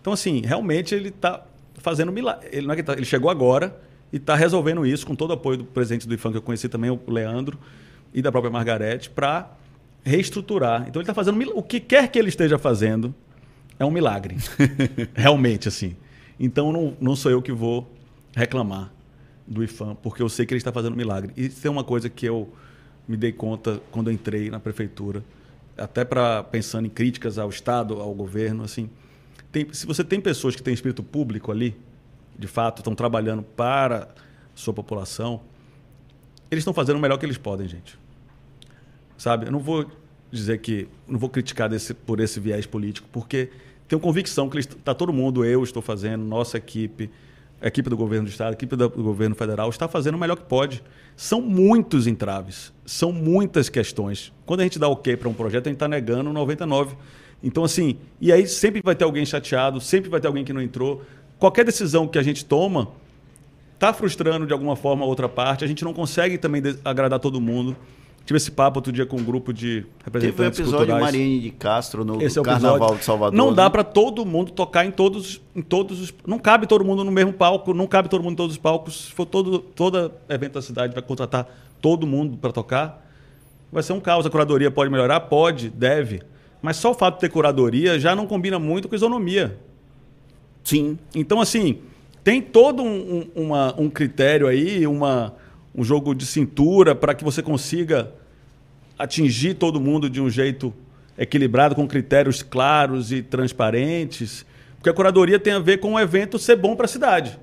Então, 0.00 0.12
assim, 0.12 0.42
realmente 0.44 0.92
ele 0.92 1.10
está 1.10 1.46
fazendo 1.74 2.10
milagre. 2.10 2.48
Ele, 2.50 2.66
não 2.66 2.74
é 2.74 2.76
que 2.76 2.82
tá- 2.82 2.94
ele 2.94 3.04
chegou 3.04 3.30
agora 3.30 3.80
e 4.12 4.16
está 4.16 4.34
resolvendo 4.34 4.84
isso 4.84 5.06
com 5.06 5.14
todo 5.14 5.30
o 5.30 5.34
apoio 5.34 5.58
do 5.58 5.64
presidente 5.64 6.08
do 6.08 6.14
IFAM, 6.14 6.32
que 6.32 6.38
eu 6.38 6.42
conheci 6.42 6.68
também, 6.68 6.90
o 6.90 7.00
Leandro, 7.06 7.56
e 8.12 8.20
da 8.20 8.30
própria 8.30 8.50
Margarete, 8.50 9.10
para 9.10 9.50
reestruturar. 10.04 10.82
Então, 10.88 11.00
ele 11.00 11.04
está 11.04 11.14
fazendo 11.14 11.40
o 11.54 11.62
que 11.62 11.80
quer 11.80 12.08
que 12.08 12.18
ele 12.18 12.28
esteja 12.28 12.58
fazendo 12.58 13.14
é 13.78 13.84
um 13.84 13.90
milagre. 13.90 14.36
realmente, 15.14 15.68
assim. 15.68 15.96
Então, 16.38 16.72
não, 16.72 16.96
não 17.00 17.16
sou 17.16 17.30
eu 17.30 17.40
que 17.40 17.52
vou 17.52 17.90
reclamar 18.34 18.92
do 19.46 19.62
IFAM, 19.62 19.94
porque 19.96 20.22
eu 20.22 20.28
sei 20.28 20.46
que 20.46 20.54
ele 20.54 20.58
está 20.58 20.72
fazendo 20.72 20.96
milagre. 20.96 21.32
E 21.36 21.46
isso 21.46 21.66
é 21.66 21.70
uma 21.70 21.84
coisa 21.84 22.08
que 22.08 22.26
eu 22.26 22.52
me 23.06 23.16
dei 23.16 23.32
conta 23.32 23.80
quando 23.90 24.10
entrei 24.10 24.50
na 24.50 24.60
prefeitura, 24.60 25.22
até 25.76 26.04
para 26.04 26.42
pensando 26.44 26.86
em 26.86 26.90
críticas 26.90 27.38
ao 27.38 27.48
Estado, 27.48 28.00
ao 28.00 28.14
governo, 28.14 28.64
assim. 28.64 28.88
Tem, 29.50 29.66
se 29.72 29.86
você 29.86 30.02
tem 30.02 30.20
pessoas 30.20 30.56
que 30.56 30.62
têm 30.62 30.72
espírito 30.72 31.02
público 31.02 31.50
ali, 31.50 31.76
de 32.38 32.46
fato, 32.46 32.78
estão 32.78 32.94
trabalhando 32.94 33.42
para 33.42 34.04
a 34.04 34.08
sua 34.54 34.72
população, 34.72 35.40
eles 36.50 36.62
estão 36.62 36.72
fazendo 36.72 36.96
o 36.96 37.00
melhor 37.00 37.18
que 37.18 37.26
eles 37.26 37.38
podem, 37.38 37.68
gente. 37.68 37.98
Sabe? 39.22 39.46
Eu 39.46 39.52
não 39.52 39.60
vou 39.60 39.86
dizer 40.32 40.58
que. 40.58 40.88
Não 41.06 41.16
vou 41.16 41.30
criticar 41.30 41.68
desse, 41.68 41.94
por 41.94 42.18
esse 42.18 42.40
viés 42.40 42.66
político, 42.66 43.08
porque 43.12 43.50
tenho 43.86 44.00
convicção 44.00 44.50
que 44.50 44.58
está 44.58 44.92
todo 44.92 45.12
mundo, 45.12 45.44
eu 45.44 45.62
estou 45.62 45.80
fazendo, 45.80 46.24
nossa 46.24 46.58
equipe, 46.58 47.08
a 47.60 47.68
equipe 47.68 47.88
do 47.88 47.96
governo 47.96 48.26
do 48.26 48.30
Estado, 48.30 48.50
a 48.50 48.54
equipe 48.54 48.74
do 48.74 48.90
governo 48.90 49.36
federal 49.36 49.70
está 49.70 49.86
fazendo 49.86 50.16
o 50.16 50.18
melhor 50.18 50.34
que 50.34 50.42
pode. 50.42 50.82
São 51.16 51.40
muitos 51.40 52.08
entraves, 52.08 52.72
são 52.84 53.12
muitas 53.12 53.68
questões. 53.68 54.32
Quando 54.44 54.58
a 54.58 54.62
gente 54.64 54.76
dá 54.76 54.88
ok 54.88 55.16
para 55.16 55.28
um 55.28 55.34
projeto, 55.34 55.68
a 55.68 55.70
gente 55.70 55.76
está 55.76 55.86
negando 55.86 56.32
99. 56.32 56.96
Então, 57.44 57.62
assim, 57.62 57.98
e 58.20 58.32
aí 58.32 58.44
sempre 58.48 58.82
vai 58.84 58.96
ter 58.96 59.04
alguém 59.04 59.24
chateado, 59.24 59.80
sempre 59.80 60.10
vai 60.10 60.20
ter 60.20 60.26
alguém 60.26 60.44
que 60.44 60.52
não 60.52 60.60
entrou. 60.60 61.00
Qualquer 61.38 61.64
decisão 61.64 62.08
que 62.08 62.18
a 62.18 62.22
gente 62.24 62.44
toma 62.44 62.88
está 63.74 63.92
frustrando 63.92 64.48
de 64.48 64.52
alguma 64.52 64.74
forma 64.74 65.04
a 65.04 65.06
outra 65.06 65.28
parte. 65.28 65.62
A 65.62 65.68
gente 65.68 65.84
não 65.84 65.94
consegue 65.94 66.38
também 66.38 66.60
agradar 66.84 67.20
todo 67.20 67.40
mundo. 67.40 67.76
Tive 68.24 68.36
esse 68.36 68.52
papo 68.52 68.78
outro 68.78 68.92
dia 68.92 69.04
com 69.04 69.16
um 69.16 69.24
grupo 69.24 69.52
de 69.52 69.84
representantes 70.04 70.36
Teve 70.36 70.42
um 70.42 70.46
episódio 70.46 70.86
culturais. 70.86 71.04
Marine 71.04 71.40
de 71.40 71.50
Castro 71.50 72.04
no 72.04 72.22
esse 72.22 72.38
é 72.38 72.42
Carnaval 72.42 72.94
de 72.94 73.04
Salvador. 73.04 73.36
Não 73.36 73.52
dá 73.52 73.64
né? 73.64 73.70
para 73.70 73.82
todo 73.82 74.24
mundo 74.24 74.52
tocar 74.52 74.84
em 74.84 74.92
todos, 74.92 75.40
em 75.56 75.62
todos 75.62 76.00
os... 76.00 76.14
Não 76.24 76.38
cabe 76.38 76.66
todo 76.68 76.84
mundo 76.84 77.02
no 77.02 77.10
mesmo 77.10 77.32
palco, 77.32 77.74
não 77.74 77.86
cabe 77.86 78.08
todo 78.08 78.22
mundo 78.22 78.34
em 78.34 78.36
todos 78.36 78.52
os 78.52 78.58
palcos. 78.58 79.06
Se 79.06 79.12
for 79.12 79.26
todo, 79.26 79.58
todo 79.58 80.12
evento 80.28 80.52
da 80.52 80.62
cidade 80.62 80.94
vai 80.94 81.02
contratar 81.02 81.48
todo 81.80 82.06
mundo 82.06 82.36
para 82.36 82.52
tocar, 82.52 83.04
vai 83.72 83.82
ser 83.82 83.92
um 83.92 84.00
caos. 84.00 84.24
A 84.24 84.30
curadoria 84.30 84.70
pode 84.70 84.88
melhorar? 84.88 85.18
Pode, 85.20 85.68
deve. 85.68 86.22
Mas 86.62 86.76
só 86.76 86.92
o 86.92 86.94
fato 86.94 87.14
de 87.14 87.20
ter 87.22 87.28
curadoria 87.28 87.98
já 87.98 88.14
não 88.14 88.26
combina 88.26 88.56
muito 88.58 88.88
com 88.88 88.94
isonomia. 88.94 89.58
Sim. 90.62 90.96
Então, 91.12 91.40
assim, 91.40 91.80
tem 92.22 92.40
todo 92.40 92.84
um, 92.84 93.26
um, 93.34 93.42
uma, 93.42 93.74
um 93.76 93.90
critério 93.90 94.46
aí, 94.46 94.86
uma 94.86 95.34
um 95.74 95.82
jogo 95.82 96.14
de 96.14 96.26
cintura 96.26 96.94
para 96.94 97.14
que 97.14 97.24
você 97.24 97.42
consiga 97.42 98.12
atingir 98.98 99.54
todo 99.54 99.80
mundo 99.80 100.08
de 100.08 100.20
um 100.20 100.28
jeito 100.28 100.72
equilibrado, 101.16 101.74
com 101.74 101.86
critérios 101.86 102.42
claros 102.42 103.12
e 103.12 103.22
transparentes. 103.22 104.44
Porque 104.76 104.90
a 104.90 104.92
curadoria 104.92 105.38
tem 105.38 105.52
a 105.52 105.58
ver 105.58 105.78
com 105.78 105.94
o 105.94 106.00
evento 106.00 106.38
ser 106.38 106.56
bom 106.56 106.74
para 106.74 106.86
a 106.86 106.88
cidade. 106.88 107.38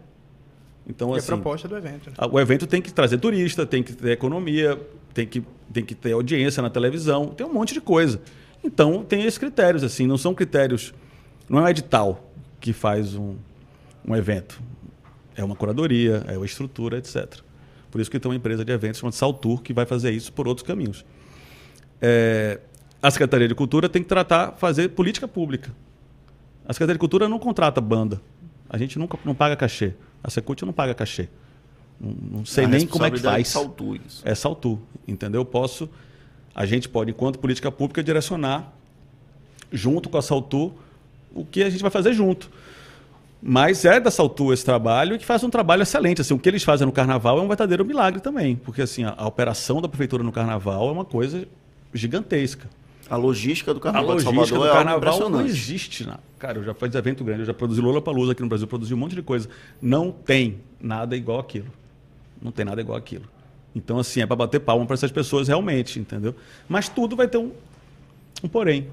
Então, 0.88 1.14
e 1.14 1.18
assim, 1.18 1.32
a 1.32 1.36
proposta 1.36 1.68
do 1.68 1.78
evento. 1.78 2.12
O 2.32 2.40
evento 2.40 2.66
tem 2.66 2.82
que 2.82 2.92
trazer 2.92 3.20
turista, 3.20 3.66
tem 3.66 3.84
que 3.84 3.94
ter 3.94 4.12
economia, 4.12 4.80
tem 5.14 5.26
que, 5.26 5.44
tem 5.72 5.86
que 5.86 5.94
ter 5.94 6.14
audiência 6.14 6.62
na 6.62 6.70
televisão, 6.70 7.28
tem 7.28 7.46
um 7.46 7.54
monte 7.54 7.74
de 7.74 7.82
coisa. 7.82 8.20
Então, 8.64 9.04
tem 9.04 9.22
esses 9.22 9.38
critérios, 9.38 9.84
assim, 9.84 10.08
não 10.08 10.18
são 10.18 10.34
critérios. 10.34 10.94
Não 11.48 11.60
é 11.60 11.64
um 11.64 11.68
edital 11.68 12.32
que 12.60 12.74
faz 12.74 13.16
um, 13.16 13.36
um 14.06 14.16
evento. 14.16 14.62
É 15.36 15.44
uma 15.44 15.56
curadoria, 15.56 16.24
é 16.28 16.36
uma 16.36 16.46
estrutura, 16.46 16.98
etc. 16.98 17.40
Por 17.92 18.00
isso 18.00 18.10
que 18.10 18.20
tem 18.20 18.30
uma 18.30 18.36
empresa 18.36 18.64
de 18.64 18.72
eventos 18.72 19.00
chamada 19.00 19.16
Saltur 19.16 19.62
que 19.62 19.74
vai 19.74 19.86
fazer 19.86 20.12
isso 20.12 20.32
por 20.32 20.48
outros 20.48 20.66
caminhos. 20.66 21.06
É, 22.02 22.60
a 23.02 23.10
Secretaria 23.10 23.48
de 23.48 23.56
Cultura 23.56 23.90
tem 23.90 24.04
que 24.04 24.10
tratar, 24.10 24.54
fazer 24.54 24.90
política 24.90 25.28
pública. 25.28 25.72
A 26.66 26.74
Secretaria 26.74 26.96
de 26.96 27.00
Cultura 27.00 27.28
não 27.28 27.40
contrata 27.40 27.82
banda. 27.82 28.22
A 28.70 28.78
gente 28.78 29.00
nunca 29.00 29.18
não 29.26 29.34
paga 29.34 29.56
cachê. 29.56 29.94
A 30.24 30.30
Secult 30.30 30.62
não 30.64 30.74
paga 30.74 30.94
cachê. 30.94 31.28
Não, 32.00 32.40
não 32.40 32.46
sei 32.46 32.66
a 32.66 32.68
nem 32.68 32.86
como 32.86 33.06
é 33.06 33.12
que 33.12 33.20
faz. 33.20 33.48
É 33.48 33.52
Saltur. 33.52 34.00
Isso. 34.06 34.22
É 34.24 34.36
Saltur, 34.36 34.78
entendeu? 35.08 35.42
Eu 35.42 35.46
posso, 35.46 35.90
a 36.54 36.66
gente 36.66 36.88
pode, 36.88 37.12
enquanto 37.12 37.40
política 37.40 37.72
pública, 37.72 38.04
direcionar 38.04 38.72
junto 39.72 40.10
com 40.10 40.18
a 40.18 40.22
Saltur 40.22 40.74
o 41.34 41.46
que 41.46 41.64
a 41.64 41.70
gente 41.70 41.82
vai 41.82 41.92
fazer 41.92 42.14
junto. 42.14 42.50
Mas 43.42 43.86
é 43.86 44.00
da 44.00 44.12
Saltu 44.12 44.52
esse 44.52 44.66
trabalho 44.66 45.16
e 45.16 45.20
que 45.20 45.26
faz 45.26 45.44
um 45.44 45.50
trabalho 45.50 45.82
excelente. 45.82 46.22
Assim, 46.22 46.34
o 46.34 46.40
que 46.40 46.50
eles 46.50 46.64
fazem 46.64 46.86
no 46.86 46.92
carnaval 46.92 47.40
é 47.40 47.42
um 47.42 47.48
verdadeiro 47.48 47.86
milagre 47.86 48.20
também. 48.20 48.56
Porque 48.56 48.82
assim, 48.82 49.04
a, 49.04 49.14
a 49.18 49.28
operação 49.28 49.82
da 49.82 49.88
prefeitura 49.88 50.24
no 50.24 50.32
carnaval 50.32 50.90
é 50.90 50.92
uma 50.92 51.06
coisa 51.06 51.48
gigantesca. 51.94 52.70
A 53.10 53.16
logística 53.16 53.74
do 53.74 53.80
carnaval 53.80 54.12
a 54.12 54.14
logística 54.14 54.46
Salvador 54.46 54.68
do 54.68 54.70
é 54.70 54.74
carnaval 54.74 55.30
não 55.30 55.46
existe. 55.46 56.06
Não. 56.06 56.20
Cara, 56.38 56.60
eu 56.60 56.64
já 56.64 56.74
fiz 56.74 56.94
evento 56.94 57.24
grande, 57.24 57.42
eu 57.42 57.46
já 57.46 57.54
produzi 57.54 57.82
Lola 57.82 58.02
Palusa 58.02 58.34
aqui 58.34 58.42
no 58.42 58.50
Brasil, 58.50 58.68
produzi 58.68 58.94
um 58.94 58.98
monte 58.98 59.16
de 59.16 59.22
coisa. 59.22 59.50
Não 59.82 60.12
tem 60.12 60.60
nada 60.80 61.16
igual 61.16 61.40
aquilo. 61.40 61.68
Não 62.42 62.52
tem 62.52 62.66
nada 62.66 62.80
igual 62.80 62.98
aquilo. 62.98 63.26
Então, 63.74 63.98
assim, 64.00 64.22
é 64.22 64.28
para 64.28 64.36
bater 64.36 64.60
palma 64.60 64.86
para 64.86 64.94
essas 64.94 65.12
pessoas 65.12 65.48
realmente, 65.48 66.00
entendeu? 66.00 66.36
Mas 66.68 66.90
tudo 66.90 67.16
vai 67.16 67.28
ter 67.28 67.38
um, 67.38 67.52
um 68.44 68.48
porém 68.48 68.88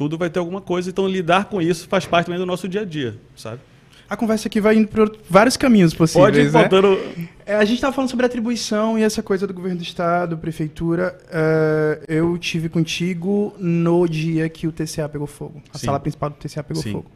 tudo 0.00 0.16
vai 0.16 0.30
ter 0.30 0.38
alguma 0.38 0.62
coisa. 0.62 0.88
Então, 0.88 1.06
lidar 1.06 1.44
com 1.44 1.60
isso 1.60 1.86
faz 1.86 2.06
parte 2.06 2.24
também 2.24 2.40
do 2.40 2.46
nosso 2.46 2.66
dia 2.66 2.80
a 2.80 2.84
dia, 2.86 3.18
sabe? 3.36 3.60
A 4.08 4.16
conversa 4.16 4.48
aqui 4.48 4.58
vai 4.58 4.74
indo 4.74 4.88
por 4.88 5.14
vários 5.28 5.58
caminhos 5.58 5.92
possíveis. 5.92 6.24
Pode 6.24 6.40
ir 6.40 6.44
né? 6.44 6.50
faltando... 6.50 6.98
É, 7.44 7.56
a 7.56 7.64
gente 7.66 7.74
estava 7.74 7.92
falando 7.92 8.08
sobre 8.08 8.24
atribuição 8.24 8.98
e 8.98 9.02
essa 9.02 9.22
coisa 9.22 9.46
do 9.46 9.52
governo 9.52 9.76
do 9.76 9.82
estado, 9.82 10.38
prefeitura. 10.38 11.18
Uh, 11.26 12.04
eu 12.08 12.38
tive 12.38 12.70
contigo 12.70 13.54
no 13.58 14.08
dia 14.08 14.48
que 14.48 14.66
o 14.66 14.72
TCA 14.72 15.06
pegou 15.06 15.26
fogo. 15.26 15.60
A 15.70 15.76
Sim. 15.76 15.84
sala 15.84 16.00
principal 16.00 16.30
do 16.30 16.36
TCA 16.36 16.62
pegou 16.64 16.82
Sim. 16.82 16.92
fogo. 16.92 17.10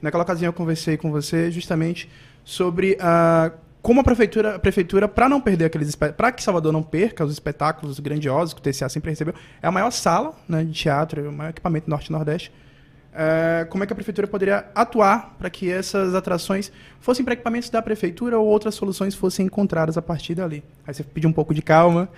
Naquela 0.00 0.22
ocasião 0.22 0.48
eu 0.48 0.54
conversei 0.54 0.96
com 0.96 1.12
você 1.12 1.50
justamente 1.50 2.08
sobre 2.42 2.96
a 2.98 3.52
como 3.82 4.00
a 4.00 4.04
prefeitura, 4.04 4.54
a 4.54 4.58
prefeitura 4.60 5.08
para 5.08 5.28
não 5.28 5.40
perder 5.40 5.64
aqueles 5.64 5.96
para 5.96 6.30
que 6.30 6.42
Salvador 6.42 6.72
não 6.72 6.82
perca 6.82 7.24
os 7.24 7.32
espetáculos 7.32 7.98
grandiosos 7.98 8.54
que 8.54 8.60
o 8.60 8.62
TCA 8.62 8.88
sempre 8.88 9.10
recebeu, 9.10 9.34
é 9.60 9.66
a 9.66 9.72
maior 9.72 9.90
sala 9.90 10.34
né, 10.48 10.62
de 10.62 10.72
teatro, 10.72 11.28
o 11.28 11.32
maior 11.32 11.50
equipamento 11.50 11.90
norte 11.90 12.06
e 12.06 12.12
nordeste. 12.12 12.52
É, 13.14 13.66
como 13.68 13.84
é 13.84 13.86
que 13.86 13.92
a 13.92 13.96
prefeitura 13.96 14.26
poderia 14.26 14.66
atuar 14.74 15.34
para 15.36 15.50
que 15.50 15.70
essas 15.70 16.14
atrações 16.14 16.72
fossem 16.98 17.22
para 17.24 17.34
equipamentos 17.34 17.68
da 17.68 17.82
prefeitura 17.82 18.38
ou 18.38 18.46
outras 18.46 18.74
soluções 18.74 19.14
fossem 19.14 19.46
encontradas 19.46 19.98
a 19.98 20.02
partir 20.02 20.34
dali? 20.34 20.64
Aí 20.86 20.94
você 20.94 21.02
pediu 21.02 21.28
um 21.28 21.32
pouco 21.32 21.52
de 21.52 21.60
calma. 21.60 22.08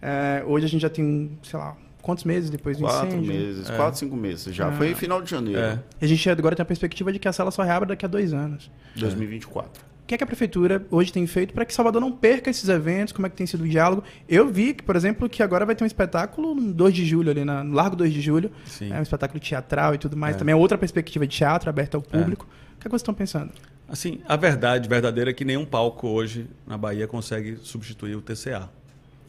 É, 0.00 0.44
hoje 0.46 0.66
a 0.66 0.68
gente 0.68 0.82
já 0.82 0.90
tem, 0.90 1.36
sei 1.42 1.58
lá, 1.58 1.76
quantos 2.02 2.22
meses 2.22 2.50
depois 2.50 2.76
do 2.76 2.84
quatro 2.84 3.08
incêndio? 3.08 3.26
Quatro 3.26 3.46
meses, 3.46 3.70
é. 3.70 3.76
quatro, 3.76 3.98
cinco 3.98 4.16
meses 4.16 4.54
já. 4.54 4.70
Foi 4.72 4.94
final 4.94 5.20
de 5.22 5.30
janeiro. 5.30 5.58
É. 5.58 5.80
A 6.00 6.06
gente 6.06 6.30
agora 6.30 6.54
tem 6.54 6.62
a 6.62 6.66
perspectiva 6.66 7.10
de 7.12 7.18
que 7.18 7.26
a 7.26 7.32
sala 7.32 7.50
só 7.50 7.62
reabre 7.62 7.88
daqui 7.88 8.04
a 8.04 8.08
dois 8.08 8.32
anos. 8.32 8.70
2024. 8.94 9.93
O 10.04 10.06
que, 10.06 10.14
é 10.14 10.18
que 10.18 10.24
a 10.24 10.26
prefeitura 10.26 10.86
hoje 10.90 11.10
tem 11.10 11.26
feito 11.26 11.54
para 11.54 11.64
que 11.64 11.72
Salvador 11.72 11.98
não 11.98 12.12
perca 12.12 12.50
esses 12.50 12.68
eventos? 12.68 13.10
Como 13.10 13.26
é 13.26 13.30
que 13.30 13.36
tem 13.36 13.46
sido 13.46 13.64
o 13.64 13.68
diálogo? 13.68 14.04
Eu 14.28 14.46
vi 14.50 14.74
que, 14.74 14.82
por 14.82 14.96
exemplo, 14.96 15.30
que 15.30 15.42
agora 15.42 15.64
vai 15.64 15.74
ter 15.74 15.82
um 15.82 15.86
espetáculo 15.86 16.54
no 16.54 16.74
2 16.74 16.94
de 16.94 17.06
julho, 17.06 17.30
ali 17.30 17.42
na, 17.42 17.64
no 17.64 17.74
Largo 17.74 17.96
2 17.96 18.12
de 18.12 18.20
julho. 18.20 18.50
Sim. 18.66 18.92
É 18.92 18.98
um 18.98 19.02
espetáculo 19.02 19.40
teatral 19.40 19.94
e 19.94 19.98
tudo 19.98 20.14
mais. 20.14 20.36
É. 20.36 20.38
Também 20.38 20.52
é 20.52 20.56
outra 20.56 20.76
perspectiva 20.76 21.26
de 21.26 21.34
teatro 21.34 21.70
aberta 21.70 21.96
ao 21.96 22.02
público. 22.02 22.46
É. 22.46 22.74
O 22.76 22.80
que, 22.80 22.80
é 22.80 22.84
que 22.84 22.90
vocês 22.90 23.00
estão 23.00 23.14
pensando? 23.14 23.50
Assim, 23.88 24.20
a 24.28 24.36
verdade 24.36 24.90
verdadeira 24.90 25.30
é 25.30 25.32
que 25.32 25.42
nenhum 25.42 25.64
palco 25.64 26.06
hoje 26.06 26.50
na 26.66 26.76
Bahia 26.76 27.08
consegue 27.08 27.56
substituir 27.62 28.14
o 28.14 28.20
TCA. 28.20 28.68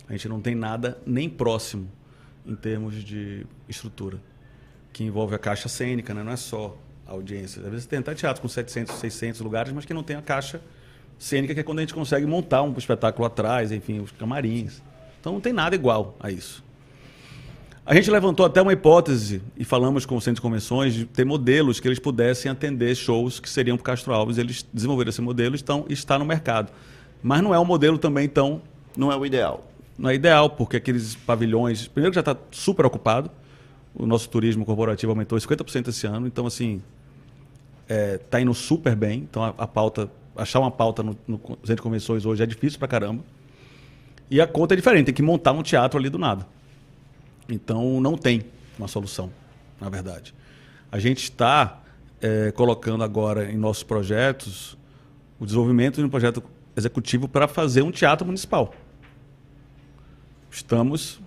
A 0.09 0.11
gente 0.11 0.27
não 0.27 0.41
tem 0.41 0.55
nada 0.55 0.97
nem 1.05 1.29
próximo 1.29 1.89
em 2.45 2.53
termos 2.53 3.01
de 3.01 3.47
estrutura, 3.69 4.19
que 4.91 5.05
envolve 5.05 5.33
a 5.35 5.39
caixa 5.39 5.69
cênica, 5.69 6.13
né? 6.13 6.21
não 6.21 6.33
é 6.33 6.35
só 6.35 6.77
audiência. 7.05 7.61
Às 7.63 7.69
vezes 7.69 7.85
tem 7.85 7.99
até 7.99 8.13
teatro 8.13 8.41
com 8.41 8.47
700, 8.47 8.95
600 8.95 9.41
lugares, 9.41 9.71
mas 9.71 9.85
que 9.85 9.93
não 9.93 10.03
tem 10.03 10.15
a 10.15 10.21
caixa 10.21 10.61
cênica, 11.17 11.53
que 11.53 11.59
é 11.59 11.63
quando 11.63 11.79
a 11.79 11.81
gente 11.81 11.93
consegue 11.93 12.25
montar 12.25 12.61
um 12.61 12.73
espetáculo 12.77 13.25
atrás, 13.25 13.71
enfim, 13.71 13.99
os 13.99 14.11
camarins. 14.11 14.81
Então 15.19 15.33
não 15.33 15.41
tem 15.41 15.53
nada 15.53 15.75
igual 15.75 16.15
a 16.19 16.29
isso. 16.29 16.63
A 17.87 17.93
gente 17.93 18.09
levantou 18.09 18.45
até 18.45 18.61
uma 18.61 18.73
hipótese 18.73 19.43
e 19.55 19.63
falamos 19.63 20.07
com 20.07 20.17
o 20.17 20.21
Centro 20.21 20.35
de 20.35 20.41
Convenções 20.41 20.93
de 20.93 21.05
ter 21.05 21.23
modelos 21.23 21.79
que 21.79 21.87
eles 21.87 21.99
pudessem 21.99 22.51
atender 22.51 22.95
shows 22.95 23.39
que 23.39 23.47
seriam 23.47 23.77
para 23.77 23.93
Castro 23.93 24.11
Alves. 24.11 24.39
Eles 24.39 24.65
desenvolveram 24.73 25.09
esse 25.09 25.21
modelo 25.21 25.55
e 25.87 25.93
está 25.93 26.17
no 26.17 26.25
mercado. 26.25 26.71
Mas 27.21 27.43
não 27.43 27.53
é 27.53 27.59
um 27.59 27.65
modelo 27.65 27.99
também 27.99 28.27
tão. 28.27 28.59
Não 28.97 29.11
é 29.11 29.15
o 29.15 29.23
ideal. 29.23 29.67
Não 29.97 30.09
é 30.09 30.15
ideal, 30.15 30.49
porque 30.49 30.77
aqueles 30.77 31.13
pavilhões. 31.13 31.87
Primeiro 31.87 32.13
já 32.13 32.21
está 32.21 32.35
super 32.49 32.87
ocupado. 32.87 33.29
O 33.93 34.07
nosso 34.07 34.29
turismo 34.29 34.65
corporativo 34.65 35.11
aumentou 35.11 35.37
50% 35.37 35.89
esse 35.89 36.07
ano. 36.07 36.25
Então, 36.25 36.47
assim, 36.47 36.81
está 37.85 37.93
é, 37.93 38.17
tá 38.17 38.41
indo 38.41 38.53
super 38.53 38.95
bem. 38.95 39.19
Então 39.19 39.43
a, 39.43 39.49
a, 39.57 39.67
pauta, 39.67 40.09
achar 40.35 40.59
uma 40.59 40.71
pauta 40.71 41.03
no, 41.03 41.17
no 41.27 41.37
centro 41.37 41.75
de 41.75 41.81
convenções 41.81 42.25
hoje 42.25 42.43
é 42.43 42.45
difícil 42.45 42.79
pra 42.79 42.87
caramba. 42.87 43.23
E 44.29 44.41
a 44.41 44.47
conta 44.47 44.73
é 44.73 44.77
diferente, 44.77 45.05
tem 45.05 45.13
que 45.13 45.21
montar 45.21 45.51
um 45.51 45.61
teatro 45.61 45.99
ali 45.99 46.09
do 46.09 46.17
nada. 46.17 46.47
Então 47.47 48.01
não 48.01 48.17
tem 48.17 48.43
uma 48.77 48.87
solução, 48.87 49.31
na 49.79 49.87
verdade. 49.89 50.33
A 50.91 50.99
gente 50.99 51.23
está 51.23 51.81
é, 52.21 52.51
colocando 52.51 53.03
agora 53.03 53.51
em 53.51 53.57
nossos 53.57 53.83
projetos 53.83 54.75
o 55.39 55.45
desenvolvimento 55.45 55.97
de 55.97 56.03
um 56.03 56.09
projeto 56.09 56.43
executivo 56.75 57.27
para 57.27 57.47
fazer 57.47 57.83
um 57.83 57.91
teatro 57.91 58.25
municipal. 58.25 58.73
Estamos 60.49 61.19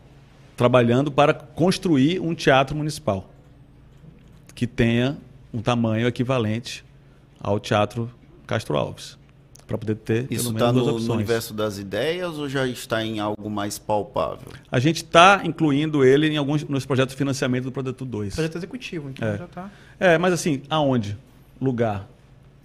trabalhando 0.56 1.12
para 1.12 1.32
construir 1.32 2.20
um 2.20 2.34
teatro 2.34 2.74
municipal 2.74 3.30
que 4.54 4.66
tenha 4.66 5.16
um 5.52 5.60
tamanho 5.60 6.06
equivalente 6.06 6.84
ao 7.40 7.58
Teatro 7.58 8.10
Castro 8.46 8.76
Alves. 8.76 9.18
Para 9.66 9.76
poder 9.76 9.96
ter 9.96 10.26
Isso 10.30 10.50
está 10.50 10.72
no, 10.72 10.98
no, 10.98 11.12
universo 11.12 11.52
das 11.52 11.78
ideias 11.78 12.38
ou 12.38 12.48
já 12.48 12.66
está 12.66 13.04
em 13.04 13.20
algo 13.20 13.50
mais 13.50 13.78
palpável? 13.78 14.48
A 14.72 14.78
gente 14.78 15.04
está 15.04 15.42
incluindo 15.44 16.02
ele 16.02 16.26
em 16.26 16.38
alguns 16.38 16.64
nos 16.64 16.86
projetos 16.86 17.12
de 17.12 17.18
financiamento 17.18 17.64
do 17.64 17.72
Projeto 17.72 18.06
2. 18.06 18.34
Projeto 18.34 18.56
executivo, 18.56 19.10
então 19.10 19.28
é. 19.28 19.36
já 19.36 19.44
está. 19.44 19.70
É, 20.00 20.16
mas 20.16 20.32
assim, 20.32 20.62
aonde? 20.70 21.18
Lugar. 21.60 22.08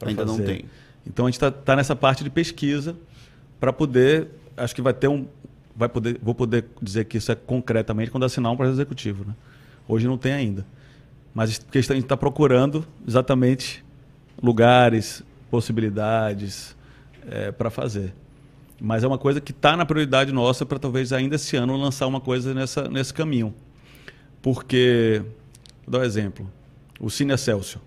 Ainda 0.02 0.26
fazer. 0.26 0.38
não 0.38 0.46
tem. 0.46 0.66
Então 1.06 1.26
a 1.26 1.30
gente 1.30 1.36
está 1.36 1.52
tá 1.52 1.76
nessa 1.76 1.94
parte 1.94 2.24
de 2.24 2.30
pesquisa 2.30 2.96
para 3.60 3.74
poder. 3.74 4.30
Acho 4.56 4.74
que 4.74 4.82
vai 4.82 4.94
ter 4.94 5.10
um. 5.10 5.28
Vai 5.76 5.90
poder, 5.90 6.18
vou 6.22 6.34
poder 6.34 6.66
dizer 6.82 7.04
que 7.04 7.18
isso 7.18 7.32
é 7.34 7.36
concretamente 7.36 8.12
quando 8.12 8.24
assinar 8.24 8.50
um 8.50 8.56
projeto 8.56 8.76
executivo. 8.76 9.26
Né? 9.26 9.34
Hoje 9.90 10.08
não 10.08 10.18
tem 10.18 10.32
ainda. 10.32 10.66
Mas 11.34 11.50
a 11.50 11.54
gente 11.82 12.00
está 12.00 12.16
procurando 12.16 12.86
exatamente 13.08 13.84
lugares, 14.42 15.24
possibilidades, 15.50 16.76
é, 17.28 17.52
para 17.52 17.70
fazer. 17.70 18.14
Mas 18.80 19.04
é 19.04 19.08
uma 19.08 19.18
coisa 19.18 19.40
que 19.40 19.52
está 19.52 19.78
na 19.78 19.86
prioridade 19.86 20.32
nossa 20.32 20.66
para 20.66 20.78
talvez 20.78 21.14
ainda 21.14 21.36
esse 21.36 21.56
ano 21.56 21.76
lançar 21.78 22.06
uma 22.08 22.20
coisa 22.20 22.54
nessa, 22.54 22.88
nesse 22.90 23.14
caminho. 23.14 23.54
Porque, 24.42 25.24
vou 25.86 25.92
dar 25.92 26.00
um 26.00 26.04
exemplo, 26.04 26.52
o 27.00 27.10
Cine 27.10 27.34
Excelsior, 27.34 27.82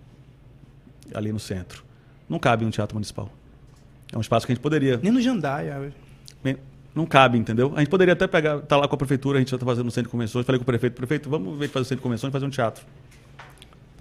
ali 1.14 1.30
no 1.32 1.38
centro, 1.38 1.84
não 2.28 2.38
cabe 2.38 2.64
um 2.64 2.70
teatro 2.70 2.96
municipal. 2.96 3.30
É 4.12 4.16
um 4.16 4.20
espaço 4.20 4.46
que 4.46 4.52
a 4.52 4.54
gente 4.54 4.62
poderia... 4.62 4.98
Nem 5.02 5.12
no 5.12 5.20
Jandaia. 5.20 5.92
Não 6.94 7.04
cabe, 7.04 7.36
entendeu? 7.36 7.74
A 7.76 7.80
gente 7.80 7.90
poderia 7.90 8.14
até 8.14 8.26
pegar, 8.26 8.60
tá 8.60 8.76
lá 8.76 8.88
com 8.88 8.94
a 8.94 8.98
prefeitura, 8.98 9.36
a 9.36 9.40
gente 9.40 9.50
já 9.50 9.56
está 9.56 9.66
fazendo 9.66 9.86
um 9.86 9.90
centro 9.90 10.08
de 10.08 10.12
convenções, 10.12 10.46
falei 10.46 10.58
com 10.58 10.62
o 10.62 10.66
prefeito, 10.66 10.94
prefeito, 10.94 11.28
vamos 11.28 11.58
ver 11.58 11.68
fazer 11.68 11.82
o 11.82 11.84
centro 11.84 11.96
de 11.96 12.02
convenções 12.02 12.30
e 12.30 12.32
fazer 12.32 12.46
um 12.46 12.50
teatro. 12.50 12.86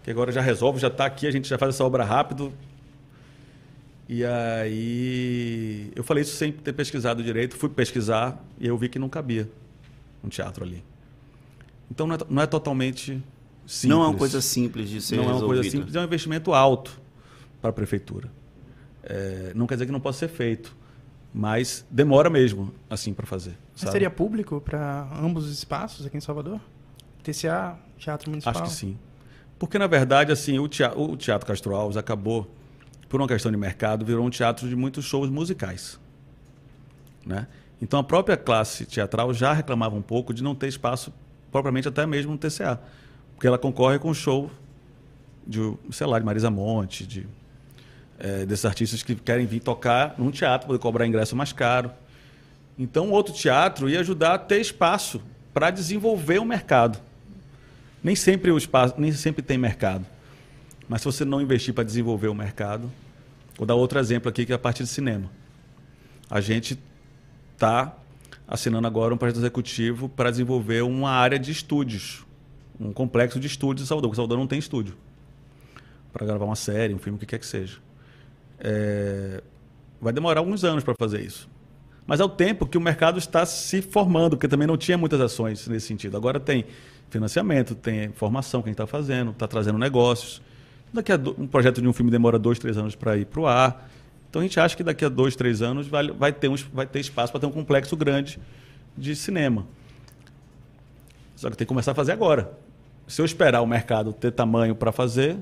Que 0.06 0.12
agora 0.12 0.32
já 0.32 0.40
resolve, 0.40 0.80
já 0.80 0.88
está 0.88 1.04
aqui, 1.04 1.26
a 1.26 1.32
gente 1.32 1.50
já 1.50 1.58
faz 1.58 1.74
essa 1.74 1.84
obra 1.84 2.04
rápido. 2.04 2.54
E 4.08 4.24
aí 4.24 5.92
eu 5.96 6.04
falei 6.04 6.22
isso 6.22 6.36
sem 6.36 6.52
ter 6.52 6.74
pesquisado 6.74 7.24
direito, 7.24 7.58
fui 7.58 7.70
pesquisar 7.70 8.40
e 8.60 8.68
eu 8.68 8.78
vi 8.78 8.88
que 8.88 9.00
não 9.00 9.10
cabia 9.10 9.50
um 10.24 10.30
teatro 10.30 10.64
ali. 10.64 10.84
Então 11.90 12.06
não 12.06 12.14
é, 12.14 12.20
não 12.30 12.44
é 12.44 12.46
totalmente 12.46 13.20
simples. 13.66 13.84
Não 13.86 14.04
é 14.04 14.08
uma 14.10 14.16
coisa 14.16 14.42
simples 14.42 14.92
de 14.92 15.02
ser 15.02 15.16
Não 15.16 15.24
resolvido. 15.24 15.42
é 15.42 15.48
uma 15.48 15.56
coisa 15.56 15.72
simples, 15.72 15.96
é 15.96 16.00
um 16.00 16.04
investimento 16.04 16.54
alto 16.54 17.02
para 17.60 17.72
a 17.72 17.74
prefeitura. 17.74 18.32
É, 19.02 19.54
não 19.56 19.66
quer 19.66 19.74
dizer 19.74 19.88
que 19.88 19.92
não 19.92 20.00
possa 20.00 20.20
ser 20.20 20.28
feito. 20.28 20.78
Mas 21.34 21.84
demora 21.90 22.30
mesmo, 22.30 22.72
assim, 22.88 23.12
para 23.12 23.26
fazer. 23.26 23.58
Seria 23.74 24.12
público 24.12 24.62
para 24.62 25.10
ambos 25.20 25.46
os 25.46 25.52
espaços 25.52 26.06
aqui 26.06 26.16
em 26.16 26.22
Salvador? 26.22 26.62
TCA, 27.24 27.76
Teatro 27.98 28.30
Municipal? 28.30 28.62
Acho 28.62 28.72
que 28.72 28.78
sim. 28.78 28.98
Porque, 29.58 29.80
na 29.80 29.88
verdade, 29.88 30.32
assim, 30.32 30.60
o 30.60 30.68
teatro, 30.68 31.02
o 31.02 31.18
teatro 31.18 31.48
Castro 31.48 31.76
Alves 31.76 31.98
acabou, 31.98 32.50
por 33.08 33.22
uma 33.22 33.28
questão 33.28 33.52
de 33.52 33.58
mercado, 33.58 34.06
virou 34.06 34.26
um 34.26 34.30
teatro 34.30 34.68
de 34.68 34.76
muitos 34.76 35.06
shows 35.06 35.30
musicais. 35.30 36.00
Né? 37.26 37.48
Então, 37.82 38.00
a 38.00 38.04
própria 38.04 38.36
classe 38.36 38.86
teatral 38.86 39.34
já 39.34 39.54
reclamava 39.54 39.96
um 39.96 40.02
pouco 40.02 40.34
de 40.34 40.44
não 40.44 40.54
ter 40.54 40.68
espaço, 40.68 41.14
propriamente 41.52 41.88
até 41.88 42.06
mesmo 42.06 42.34
no 42.34 42.38
TCA. 42.38 42.80
Porque 43.34 43.48
ela 43.48 43.58
concorre 43.58 44.00
com 44.00 44.10
o 44.10 44.16
show 44.16 44.52
de, 45.46 45.74
sei 45.92 46.08
lá, 46.08 46.20
de 46.20 46.26
Marisa 46.26 46.50
Monte, 46.50 47.06
de 47.06 47.28
é, 48.18 48.46
desses 48.46 48.66
artistas 48.66 49.04
que 49.04 49.16
querem 49.16 49.46
vir 49.46 49.60
tocar 49.60 50.16
num 50.18 50.32
teatro, 50.32 50.68
poder 50.68 50.80
cobrar 50.80 51.06
ingresso 51.06 51.36
mais 51.36 51.52
caro. 51.52 51.92
Então, 52.78 53.12
outro 53.12 53.34
teatro 53.34 53.90
ia 53.90 54.00
ajudar 54.00 54.36
a 54.36 54.38
ter 54.38 54.60
espaço 54.60 55.22
para 55.54 55.70
desenvolver 55.70 56.40
o 56.40 56.46
mercado. 56.46 57.00
Nem 58.06 58.16
sempre 58.16 58.52
o 58.52 58.58
espaço, 58.60 58.94
nem 59.00 59.12
sempre 59.12 59.42
tem 59.42 59.58
mercado. 59.58 60.06
Mas 60.88 61.02
se 61.02 61.06
você 61.06 61.26
não 61.26 61.42
investir 61.42 61.74
para 61.74 61.84
desenvolver 61.84 62.28
o 62.28 62.36
mercado, 62.36 62.92
vou 63.58 63.66
dar 63.66 63.74
outro 63.74 63.98
exemplo 63.98 64.30
aqui 64.30 64.46
que 64.46 64.52
é 64.52 64.56
a 64.56 64.60
parte 64.60 64.84
de 64.84 64.90
cinema. 64.90 65.28
A 66.30 66.40
gente 66.40 66.80
está 67.56 67.98
assinando 68.48 68.86
agora 68.86 69.12
um 69.12 69.18
projeto 69.18 69.38
executivo 69.38 70.08
para 70.08 70.30
desenvolver 70.30 70.84
uma 70.84 71.10
área 71.10 71.40
de 71.40 71.52
estúdios, 71.52 72.24
um 72.80 72.94
complexo 72.94 73.40
de 73.40 73.48
estúdios 73.48 73.88
em 73.88 73.90
Salvador. 73.90 74.12
Porque 74.12 74.18
Salvador 74.18 74.38
não 74.38 74.46
tem 74.46 74.60
estúdio 74.60 74.96
para 76.14 76.28
gravar 76.28 76.46
uma 76.46 76.56
série, 76.56 76.94
um 76.94 77.00
filme, 77.00 77.18
o 77.18 77.20
que 77.20 77.26
quer 77.26 77.40
que 77.40 77.48
seja. 77.48 77.80
É, 78.60 79.42
vai 80.00 80.14
demorar 80.14 80.42
alguns 80.42 80.64
anos 80.64 80.84
para 80.84 80.94
fazer 80.94 81.22
isso. 81.22 81.50
Mas 82.06 82.20
é 82.20 82.24
o 82.24 82.30
tempo 82.30 82.68
que 82.68 82.78
o 82.78 82.82
mercado 82.82 83.18
está 83.18 83.48
se 83.48 83.82
formando, 83.82 84.38
porque 84.38 84.48
também 84.48 84.68
não 84.68 84.78
tinha 84.78 84.96
muitas 84.96 85.20
ações 85.20 85.68
nesse 85.68 85.88
sentido. 85.88 86.16
Agora 86.16 86.40
tem 86.40 86.66
financiamento, 87.10 87.76
tem 87.76 88.10
formação 88.14 88.62
que 88.62 88.70
a 88.70 88.72
gente 88.72 88.76
está 88.82 88.88
fazendo, 88.88 89.32
está 89.32 89.48
trazendo 89.48 89.78
negócios. 89.78 90.42
Daqui 90.94 91.12
a 91.12 91.18
do, 91.18 91.36
um 91.38 91.48
projeto 91.48 91.82
de 91.82 91.88
um 91.88 91.94
filme 91.94 92.12
demora 92.12 92.38
dois, 92.40 92.60
três 92.60 92.78
anos 92.78 92.96
para 92.96 93.18
ir 93.18 93.26
para 93.26 93.42
o 93.42 93.48
ar. 93.48 93.90
Então 94.30 94.42
a 94.42 94.44
gente 94.44 94.60
acha 94.60 94.76
que 94.76 94.84
daqui 94.84 95.06
a 95.06 95.10
dois, 95.10 95.36
três 95.36 95.62
anos 95.62 95.88
vai, 95.88 96.08
vai, 96.10 96.34
ter, 96.34 96.50
um, 96.50 96.56
vai 96.74 96.86
ter 96.86 97.00
espaço 97.00 97.32
para 97.32 97.40
ter 97.42 97.48
um 97.48 97.52
complexo 97.52 97.96
grande 97.96 98.40
de 98.98 99.16
cinema. 99.16 99.66
Só 101.36 101.50
que 101.50 101.58
tem 101.58 101.66
que 101.66 101.70
começar 101.70 101.92
a 101.92 101.96
fazer 101.96 102.12
agora. 102.12 102.52
Se 103.08 103.22
eu 103.22 103.26
esperar 103.26 103.62
o 103.62 103.68
mercado 103.68 104.12
ter 104.14 104.32
tamanho 104.32 104.76
para 104.76 104.92
fazer, 104.92 105.38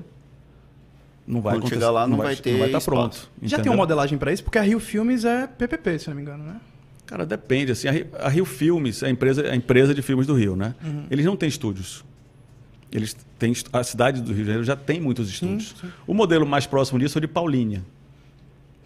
não 1.26 1.40
vai 1.40 1.54
Quando 1.54 1.60
acontecer. 1.60 1.74
chegar 1.76 1.90
lá, 1.90 2.06
não 2.06 2.18
vai 2.18 2.36
ter 2.36 2.52
Não 2.52 2.58
vai 2.58 2.68
estar 2.68 2.78
espaço. 2.78 2.84
pronto. 2.84 3.30
Já 3.42 3.58
tem 3.58 3.70
uma 3.70 3.78
modelagem 3.78 4.18
para 4.18 4.32
isso? 4.32 4.44
Porque 4.44 4.58
a 4.58 4.62
Rio 4.62 4.78
Filmes 4.78 5.24
é 5.24 5.46
PPP, 5.46 5.98
se 5.98 6.08
não 6.08 6.16
me 6.16 6.22
engano, 6.22 6.44
né? 6.44 6.60
Cara, 7.06 7.26
depende. 7.26 7.72
Assim, 7.72 7.88
a 7.88 7.92
Rio, 7.92 8.06
a 8.18 8.28
Rio 8.28 8.44
Filmes 8.44 9.02
é 9.02 9.06
a 9.06 9.10
empresa, 9.10 9.50
a 9.50 9.56
empresa 9.56 9.94
de 9.94 10.02
filmes 10.02 10.26
do 10.26 10.34
Rio, 10.34 10.56
né? 10.56 10.74
Eles 11.10 11.24
não 11.24 11.36
têm 11.36 11.48
estúdios. 11.48 12.04
Eles 12.90 13.16
têm 13.38 13.52
a 13.72 13.82
cidade 13.82 14.20
do 14.20 14.28
Rio 14.28 14.42
de 14.42 14.44
Janeiro 14.44 14.64
já 14.64 14.76
tem 14.76 15.00
muitos 15.00 15.28
estúdios. 15.28 15.74
sim. 15.80 15.90
O 16.06 16.14
modelo 16.14 16.46
mais 16.46 16.66
próximo 16.66 16.98
disso 16.98 17.18
é 17.18 17.20
o 17.20 17.20
de 17.20 17.26
Paulínia. 17.28 17.82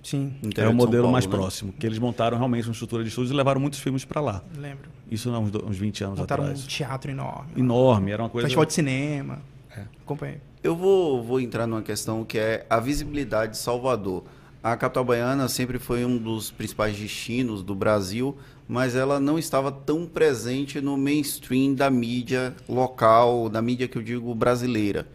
Sim, 0.03 0.35
é 0.57 0.67
o 0.67 0.73
modelo 0.73 1.03
Paulo, 1.03 1.13
mais 1.13 1.27
né? 1.27 1.31
próximo, 1.31 1.73
que 1.73 1.85
eles 1.85 1.99
montaram 1.99 2.39
realmente 2.39 2.67
uma 2.67 2.73
estrutura 2.73 3.03
de 3.03 3.11
estúdios 3.11 3.31
e 3.31 3.35
levaram 3.35 3.61
muitos 3.61 3.79
filmes 3.81 4.05
para 4.07 4.21
lá. 4.21 4.43
lembro. 4.57 4.89
Isso 5.11 5.29
há 5.31 5.39
uns, 5.39 5.51
uns 5.55 5.77
20 5.77 6.05
anos 6.05 6.19
Montaram 6.21 6.45
atrás. 6.45 6.65
um 6.65 6.67
teatro 6.67 7.11
enorme. 7.11 7.51
Enorme, 7.57 8.11
era 8.13 8.23
uma 8.23 8.31
coisa. 8.31 8.47
Festival 8.47 8.65
de 8.65 8.73
cinema. 8.73 9.43
É. 9.77 9.83
Acompanhei. 10.01 10.41
Eu 10.63 10.75
vou, 10.75 11.23
vou 11.23 11.41
entrar 11.41 11.67
numa 11.67 11.83
questão 11.83 12.25
que 12.25 12.39
é 12.39 12.65
a 12.71 12.81
visibilidade 12.81 13.53
de 13.53 13.59
Salvador. 13.59 14.25
A 14.63 14.77
capital 14.77 15.05
baiana 15.05 15.47
sempre 15.49 15.79
foi 15.79 16.05
um 16.05 16.19
dos 16.19 16.51
principais 16.51 16.97
destinos 16.97 17.63
do 17.63 17.77
Brasil, 17.77 18.37
mas 18.67 18.97
ela 18.97 19.21
não 19.21 19.39
estava 19.39 19.71
tão 19.71 20.05
presente 20.05 20.81
no 20.81 20.97
mainstream 20.97 21.75
da 21.75 21.89
mídia 21.89 22.55
local, 22.69 23.49
da 23.49 23.63
mídia 23.63 23.87
que 23.87 23.97
eu 23.97 24.03
digo 24.03 24.35
brasileira. 24.35 25.07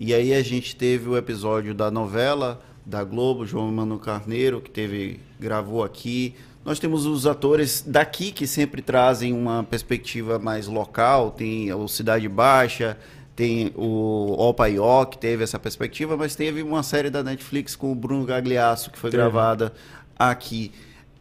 E 0.00 0.14
aí 0.14 0.32
a 0.32 0.42
gente 0.42 0.74
teve 0.74 1.08
o 1.08 1.16
episódio 1.16 1.74
da 1.74 1.90
novela 1.90 2.62
da 2.86 3.04
Globo, 3.04 3.44
João 3.44 3.70
Mano 3.70 3.98
Carneiro, 3.98 4.62
que 4.62 4.70
teve 4.70 5.20
gravou 5.38 5.84
aqui. 5.84 6.34
Nós 6.64 6.78
temos 6.78 7.04
os 7.04 7.26
atores 7.26 7.84
daqui 7.86 8.32
que 8.32 8.46
sempre 8.46 8.80
trazem 8.80 9.32
uma 9.32 9.62
perspectiva 9.62 10.38
mais 10.38 10.66
local, 10.66 11.30
tem 11.32 11.72
o 11.72 11.86
Cidade 11.86 12.28
Baixa, 12.28 12.96
tem 13.36 13.70
o 13.76 14.34
Opaió, 14.38 15.04
que 15.04 15.18
teve 15.18 15.44
essa 15.44 15.58
perspectiva, 15.58 16.16
mas 16.16 16.34
teve 16.34 16.62
uma 16.62 16.82
série 16.82 17.10
da 17.10 17.22
Netflix 17.22 17.76
com 17.76 17.92
o 17.92 17.94
Bruno 17.94 18.24
Gagliasso, 18.24 18.90
que 18.90 18.98
foi 18.98 19.10
gravada 19.10 19.74
aqui. 20.18 20.72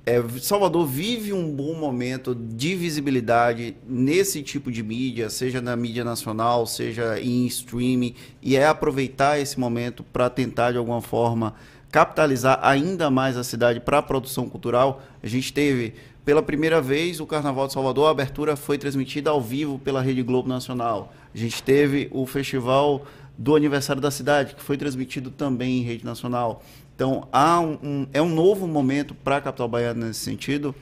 É, 0.05 0.23
Salvador 0.39 0.85
vive 0.85 1.33
um 1.33 1.51
bom 1.51 1.73
momento 1.73 2.33
de 2.33 2.75
visibilidade 2.75 3.75
nesse 3.85 4.43
tipo 4.43 4.71
de 4.71 4.81
mídia, 4.81 5.29
seja 5.29 5.59
na 5.59 5.75
mídia 5.75 6.03
nacional, 6.03 6.65
seja 6.65 7.19
em 7.19 7.45
streaming, 7.47 8.15
e 8.41 8.55
é 8.55 8.65
aproveitar 8.65 9.39
esse 9.39 9.59
momento 9.59 10.03
para 10.03 10.29
tentar, 10.29 10.71
de 10.71 10.77
alguma 10.77 11.01
forma, 11.01 11.55
capitalizar 11.91 12.59
ainda 12.61 13.09
mais 13.09 13.35
a 13.35 13.43
cidade 13.43 13.79
para 13.79 13.97
a 13.97 14.03
produção 14.03 14.47
cultural. 14.47 15.01
A 15.23 15.27
gente 15.27 15.51
teve, 15.51 15.95
pela 16.25 16.41
primeira 16.41 16.81
vez, 16.81 17.19
o 17.19 17.25
Carnaval 17.27 17.67
de 17.67 17.73
Salvador, 17.73 18.07
a 18.07 18.11
abertura 18.11 18.55
foi 18.55 18.77
transmitida 18.79 19.29
ao 19.29 19.39
vivo 19.39 19.77
pela 19.79 20.01
Rede 20.01 20.23
Globo 20.23 20.49
Nacional. 20.49 21.13
A 21.33 21.37
gente 21.37 21.61
teve 21.61 22.09
o 22.11 22.25
Festival 22.25 23.05
do 23.37 23.55
Aniversário 23.55 24.01
da 24.01 24.09
Cidade, 24.09 24.55
que 24.55 24.63
foi 24.63 24.75
transmitido 24.75 25.29
também 25.29 25.79
em 25.79 25.83
rede 25.83 26.03
nacional. 26.03 26.63
Então, 26.95 27.27
há 27.31 27.59
um, 27.59 27.77
um- 27.83 28.07
é 28.11 28.21
um 28.21 28.29
novo 28.33 28.67
momento 28.67 29.13
para 29.13 29.37
a 29.37 29.41
capital 29.41 29.67
baiana 29.67 30.07
nesse 30.07 30.21
sentido. 30.21 30.73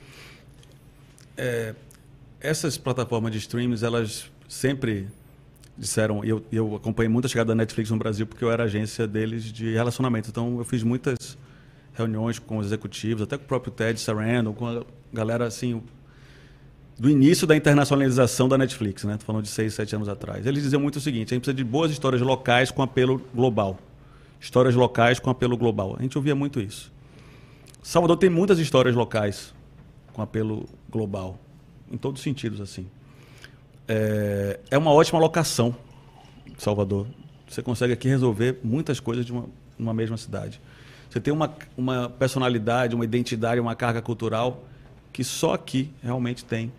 Essas 2.40 2.76
plataformas 2.78 3.32
de 3.32 3.38
streams, 3.38 3.82
elas 3.84 4.30
sempre 4.48 5.08
disseram, 5.76 6.24
eu, 6.24 6.44
eu 6.52 6.76
acompanhei 6.76 7.08
muito 7.08 7.24
a 7.24 7.28
chegada 7.28 7.48
da 7.48 7.54
Netflix 7.54 7.90
no 7.90 7.96
Brasil 7.96 8.26
porque 8.26 8.44
eu 8.44 8.50
era 8.50 8.64
agência 8.64 9.06
deles 9.06 9.44
de 9.44 9.72
relacionamento. 9.72 10.30
Então 10.30 10.58
eu 10.58 10.64
fiz 10.64 10.82
muitas 10.82 11.36
reuniões 11.94 12.38
com 12.38 12.58
os 12.58 12.66
executivos, 12.66 13.22
até 13.22 13.38
com 13.38 13.44
o 13.44 13.46
próprio 13.46 13.72
Ted 13.72 13.98
Sarandos, 13.98 14.54
com 14.56 14.66
a 14.66 14.84
galera 15.12 15.46
assim 15.46 15.80
do 16.98 17.10
início 17.10 17.46
da 17.46 17.56
internacionalização 17.56 18.48
da 18.48 18.56
Netflix, 18.56 19.04
né? 19.04 19.16
Tô 19.16 19.24
falando 19.24 19.42
de 19.42 19.48
seis, 19.48 19.74
sete 19.74 19.94
anos 19.96 20.08
atrás. 20.08 20.46
Eles 20.46 20.62
diziam 20.62 20.80
muito 20.80 20.96
o 20.96 21.00
seguinte: 21.00 21.32
a 21.32 21.34
gente 21.34 21.42
precisa 21.42 21.54
de 21.54 21.64
boas 21.64 21.90
histórias 21.90 22.22
locais 22.22 22.70
com 22.70 22.82
apelo 22.82 23.20
global. 23.34 23.78
Histórias 24.40 24.74
locais 24.74 25.18
com 25.18 25.30
apelo 25.30 25.56
global. 25.56 25.96
A 25.98 26.02
gente 26.02 26.16
ouvia 26.18 26.34
muito 26.34 26.60
isso. 26.60 26.92
Salvador 27.82 28.16
tem 28.16 28.30
muitas 28.30 28.58
histórias 28.58 28.94
locais 28.94 29.54
com 30.12 30.22
apelo 30.22 30.66
global, 30.88 31.38
em 31.90 31.96
todos 31.96 32.20
os 32.20 32.24
sentidos 32.24 32.60
assim. 32.60 32.86
É, 33.86 34.60
é 34.70 34.78
uma 34.78 34.90
ótima 34.92 35.18
locação, 35.18 35.74
Salvador. 36.56 37.06
Você 37.48 37.62
consegue 37.62 37.92
aqui 37.92 38.08
resolver 38.08 38.58
muitas 38.62 39.00
coisas 39.00 39.26
de 39.26 39.32
uma, 39.32 39.46
numa 39.78 39.92
mesma 39.92 40.16
cidade. 40.16 40.60
Você 41.14 41.20
tem 41.20 41.32
uma, 41.32 41.54
uma 41.78 42.10
personalidade, 42.10 42.92
uma 42.92 43.04
identidade, 43.04 43.60
uma 43.60 43.76
carga 43.76 44.02
cultural 44.02 44.64
que 45.12 45.22
só 45.22 45.54
aqui 45.54 45.88
realmente 46.02 46.44
tem. 46.44 46.72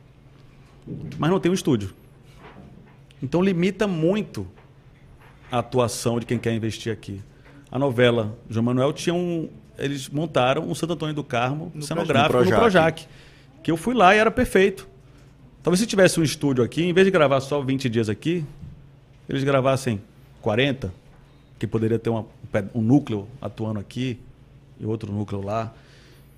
Mas 1.18 1.32
não 1.32 1.40
tem 1.40 1.50
um 1.50 1.56
estúdio. 1.56 1.94
Então 3.24 3.42
limita 3.42 3.88
muito 3.88 4.46
a 5.50 5.60
atuação 5.60 6.20
de 6.20 6.26
quem 6.26 6.38
quer 6.38 6.54
investir 6.54 6.92
aqui. 6.92 7.22
A 7.72 7.80
novela 7.80 8.38
João 8.50 8.66
Manuel 8.66 8.92
tinha 8.92 9.14
um. 9.16 9.48
Eles 9.78 10.10
montaram 10.10 10.68
um 10.70 10.76
Santo 10.76 10.92
Antônio 10.92 11.16
do 11.16 11.24
Carmo 11.24 11.72
No 11.74 11.82
cenográfico 11.82 12.34
Projac. 12.34 12.52
no 12.54 12.60
Projac. 12.60 13.08
Que 13.64 13.72
eu 13.72 13.78
fui 13.78 13.96
lá 13.96 14.14
e 14.14 14.18
era 14.20 14.30
perfeito. 14.30 14.86
Talvez 15.64 15.80
se 15.80 15.88
tivesse 15.88 16.20
um 16.20 16.24
estúdio 16.24 16.62
aqui, 16.62 16.84
em 16.84 16.92
vez 16.92 17.06
de 17.08 17.12
gravar 17.12 17.40
só 17.40 17.62
20 17.62 17.88
dias 17.88 18.10
aqui, 18.10 18.44
eles 19.30 19.46
gravassem 19.46 20.02
40, 20.42 20.94
que 21.58 21.66
poderia 21.66 21.98
ter 21.98 22.10
uma- 22.10 22.26
um 22.74 22.82
núcleo 22.82 23.30
atuando 23.42 23.80
aqui 23.80 24.20
e 24.80 24.86
outro 24.86 25.12
núcleo 25.12 25.42
lá. 25.42 25.74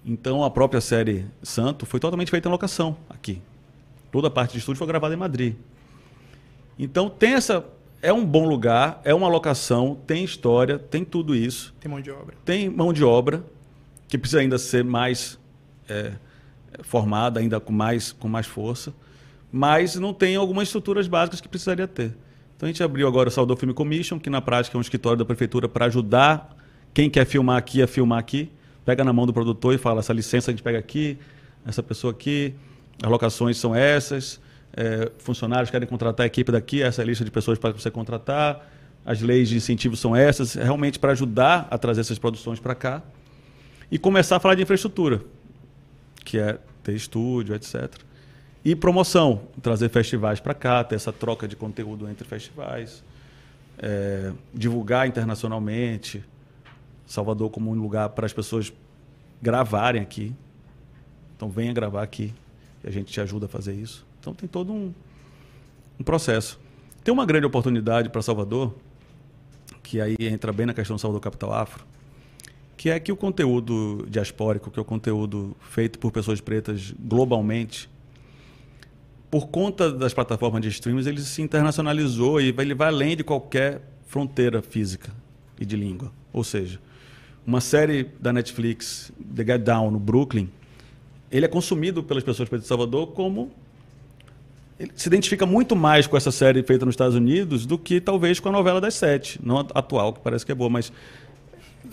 Então 0.05 0.43
a 0.43 0.49
própria 0.49 0.79
série 0.79 1.25
Santo 1.43 1.85
foi 1.85 1.99
totalmente 1.99 2.31
feita 2.31 2.47
em 2.47 2.51
locação 2.51 2.97
aqui. 3.09 3.41
Toda 4.11 4.27
a 4.27 4.31
parte 4.31 4.53
de 4.53 4.59
estúdio 4.59 4.77
foi 4.77 4.87
gravada 4.87 5.13
em 5.13 5.17
Madrid. 5.17 5.55
Então 6.79 7.09
tem 7.09 7.33
essa. 7.33 7.65
É 8.01 8.13
um 8.13 8.23
bom 8.23 8.47
lugar, 8.47 9.01
é 9.03 9.13
uma 9.13 9.27
locação, 9.27 9.97
tem 10.05 10.23
história, 10.23 10.77
tem 10.77 11.03
tudo 11.03 11.35
isso. 11.35 11.73
Tem 11.79 11.89
mão 11.89 11.99
de 11.99 12.11
obra. 12.11 12.35
Tem 12.45 12.69
mão 12.69 12.93
de 12.93 13.03
obra, 13.03 13.43
que 14.07 14.19
precisa 14.19 14.39
ainda 14.39 14.59
ser 14.59 14.83
mais 14.83 15.39
é, 15.89 16.13
formada, 16.83 17.39
ainda 17.39 17.59
com 17.59 17.73
mais, 17.73 18.11
com 18.11 18.27
mais 18.27 18.45
força. 18.45 18.93
Mas 19.51 19.95
não 19.95 20.13
tem 20.13 20.35
algumas 20.35 20.67
estruturas 20.67 21.07
básicas 21.07 21.41
que 21.41 21.47
precisaria 21.47 21.87
ter. 21.87 22.15
Então 22.55 22.67
a 22.67 22.71
gente 22.71 22.83
abriu 22.83 23.07
agora 23.07 23.29
o 23.29 23.31
Salvador 23.31 23.57
Film 23.57 23.71
Commission, 23.71 24.19
que 24.19 24.29
na 24.29 24.41
prática 24.41 24.75
é 24.75 24.79
um 24.79 24.81
escritório 24.81 25.17
da 25.17 25.25
prefeitura 25.25 25.67
para 25.67 25.85
ajudar 25.85 26.56
quem 26.97 27.11
quer 27.11 27.27
filmar 27.27 27.57
aqui 27.57 27.83
a 27.83 27.85
filmar 27.85 28.17
aqui. 28.17 28.49
Pega 28.83 29.03
na 29.03 29.13
mão 29.13 29.27
do 29.27 29.31
produtor 29.31 29.75
e 29.75 29.77
fala: 29.77 29.99
essa 29.99 30.11
licença 30.11 30.49
a 30.49 30.51
gente 30.51 30.63
pega 30.63 30.79
aqui, 30.79 31.15
essa 31.63 31.83
pessoa 31.83 32.09
aqui, 32.09 32.55
as 33.03 33.07
locações 33.07 33.55
são 33.57 33.75
essas, 33.75 34.41
é, 34.75 35.11
funcionários 35.19 35.69
querem 35.69 35.87
contratar 35.87 36.23
a 36.23 36.27
equipe 36.27 36.51
daqui, 36.51 36.81
essa 36.81 37.03
é 37.03 37.05
lista 37.05 37.23
de 37.23 37.29
pessoas 37.29 37.59
para 37.59 37.71
você 37.71 37.91
contratar, 37.91 38.67
as 39.05 39.21
leis 39.21 39.47
de 39.47 39.57
incentivo 39.57 39.95
são 39.95 40.15
essas, 40.15 40.55
realmente 40.55 40.97
para 40.97 41.11
ajudar 41.11 41.67
a 41.69 41.77
trazer 41.77 42.01
essas 42.01 42.17
produções 42.17 42.59
para 42.59 42.73
cá. 42.73 43.03
E 43.91 43.99
começar 43.99 44.37
a 44.37 44.39
falar 44.39 44.55
de 44.55 44.63
infraestrutura, 44.63 45.21
que 46.25 46.39
é 46.39 46.57
ter 46.81 46.95
estúdio, 46.95 47.53
etc. 47.53 47.93
E 48.65 48.75
promoção, 48.75 49.43
trazer 49.61 49.89
festivais 49.89 50.39
para 50.39 50.55
cá, 50.55 50.83
ter 50.83 50.95
essa 50.95 51.13
troca 51.13 51.47
de 51.47 51.55
conteúdo 51.55 52.09
entre 52.09 52.27
festivais, 52.27 53.03
é, 53.77 54.31
divulgar 54.51 55.07
internacionalmente, 55.07 56.23
Salvador 57.07 57.49
como 57.49 57.71
um 57.71 57.73
lugar 57.73 58.09
para 58.09 58.25
as 58.25 58.33
pessoas 58.33 58.71
gravarem 59.41 60.01
aqui. 60.01 60.35
Então 61.35 61.49
venha 61.49 61.71
gravar 61.73 62.03
aqui, 62.03 62.33
e 62.83 62.87
a 62.87 62.91
gente 62.91 63.11
te 63.11 63.21
ajuda 63.21 63.45
a 63.45 63.49
fazer 63.49 63.73
isso. 63.73 64.05
Então 64.19 64.33
tem 64.33 64.47
todo 64.47 64.73
um, 64.73 64.93
um 65.99 66.03
processo. 66.03 66.59
Tem 67.03 67.13
uma 67.13 67.25
grande 67.25 67.45
oportunidade 67.45 68.09
para 68.09 68.21
Salvador, 68.21 68.75
que 69.81 70.01
aí 70.01 70.15
entra 70.19 70.51
bem 70.51 70.65
na 70.65 70.73
questão 70.73 70.97
do 70.97 70.99
Salvador 70.99 71.21
Capital 71.21 71.53
Afro, 71.53 71.85
que 72.75 72.89
é 72.89 72.99
que 72.99 73.11
o 73.11 73.15
conteúdo 73.15 74.05
diaspórico, 74.09 74.69
que 74.69 74.77
é 74.77 74.81
o 74.81 74.85
conteúdo 74.85 75.55
feito 75.61 75.97
por 75.97 76.11
pessoas 76.11 76.41
pretas 76.41 76.93
globalmente, 76.99 77.89
por 79.31 79.47
conta 79.47 79.91
das 79.91 80.13
plataformas 80.13 80.61
de 80.61 80.69
streams, 80.69 81.07
ele 81.07 81.21
se 81.21 81.41
internacionalizou 81.41 82.39
e 82.39 82.53
ele 82.57 82.73
vai 82.73 82.87
além 82.87 83.15
de 83.15 83.23
qualquer 83.23 83.81
fronteira 84.05 84.61
física 84.61 85.11
e 85.59 85.65
de 85.65 85.75
língua. 85.75 86.11
Ou 86.31 86.43
seja, 86.43 86.79
uma 87.47 87.61
série 87.61 88.11
da 88.19 88.33
Netflix, 88.33 89.09
The 89.33 89.45
Get 89.45 89.61
Down, 89.61 89.89
no 89.89 89.99
Brooklyn, 89.99 90.49
ele 91.31 91.45
é 91.45 91.47
consumido 91.47 92.03
pelas 92.03 92.21
pessoas 92.21 92.49
de 92.49 92.67
Salvador 92.67 93.07
como 93.07 93.49
ele 94.77 94.91
se 94.95 95.07
identifica 95.07 95.45
muito 95.45 95.75
mais 95.75 96.05
com 96.05 96.15
essa 96.17 96.29
série 96.29 96.61
feita 96.61 96.85
nos 96.85 96.93
Estados 96.93 97.15
Unidos 97.15 97.65
do 97.65 97.77
que 97.77 98.01
talvez 98.01 98.39
com 98.39 98.49
a 98.49 98.51
novela 98.51 98.79
das 98.79 98.93
sete, 98.95 99.39
não 99.41 99.57
a 99.59 99.61
atual, 99.73 100.13
que 100.13 100.19
parece 100.19 100.45
que 100.45 100.51
é 100.51 100.55
boa, 100.55 100.69
mas. 100.69 100.91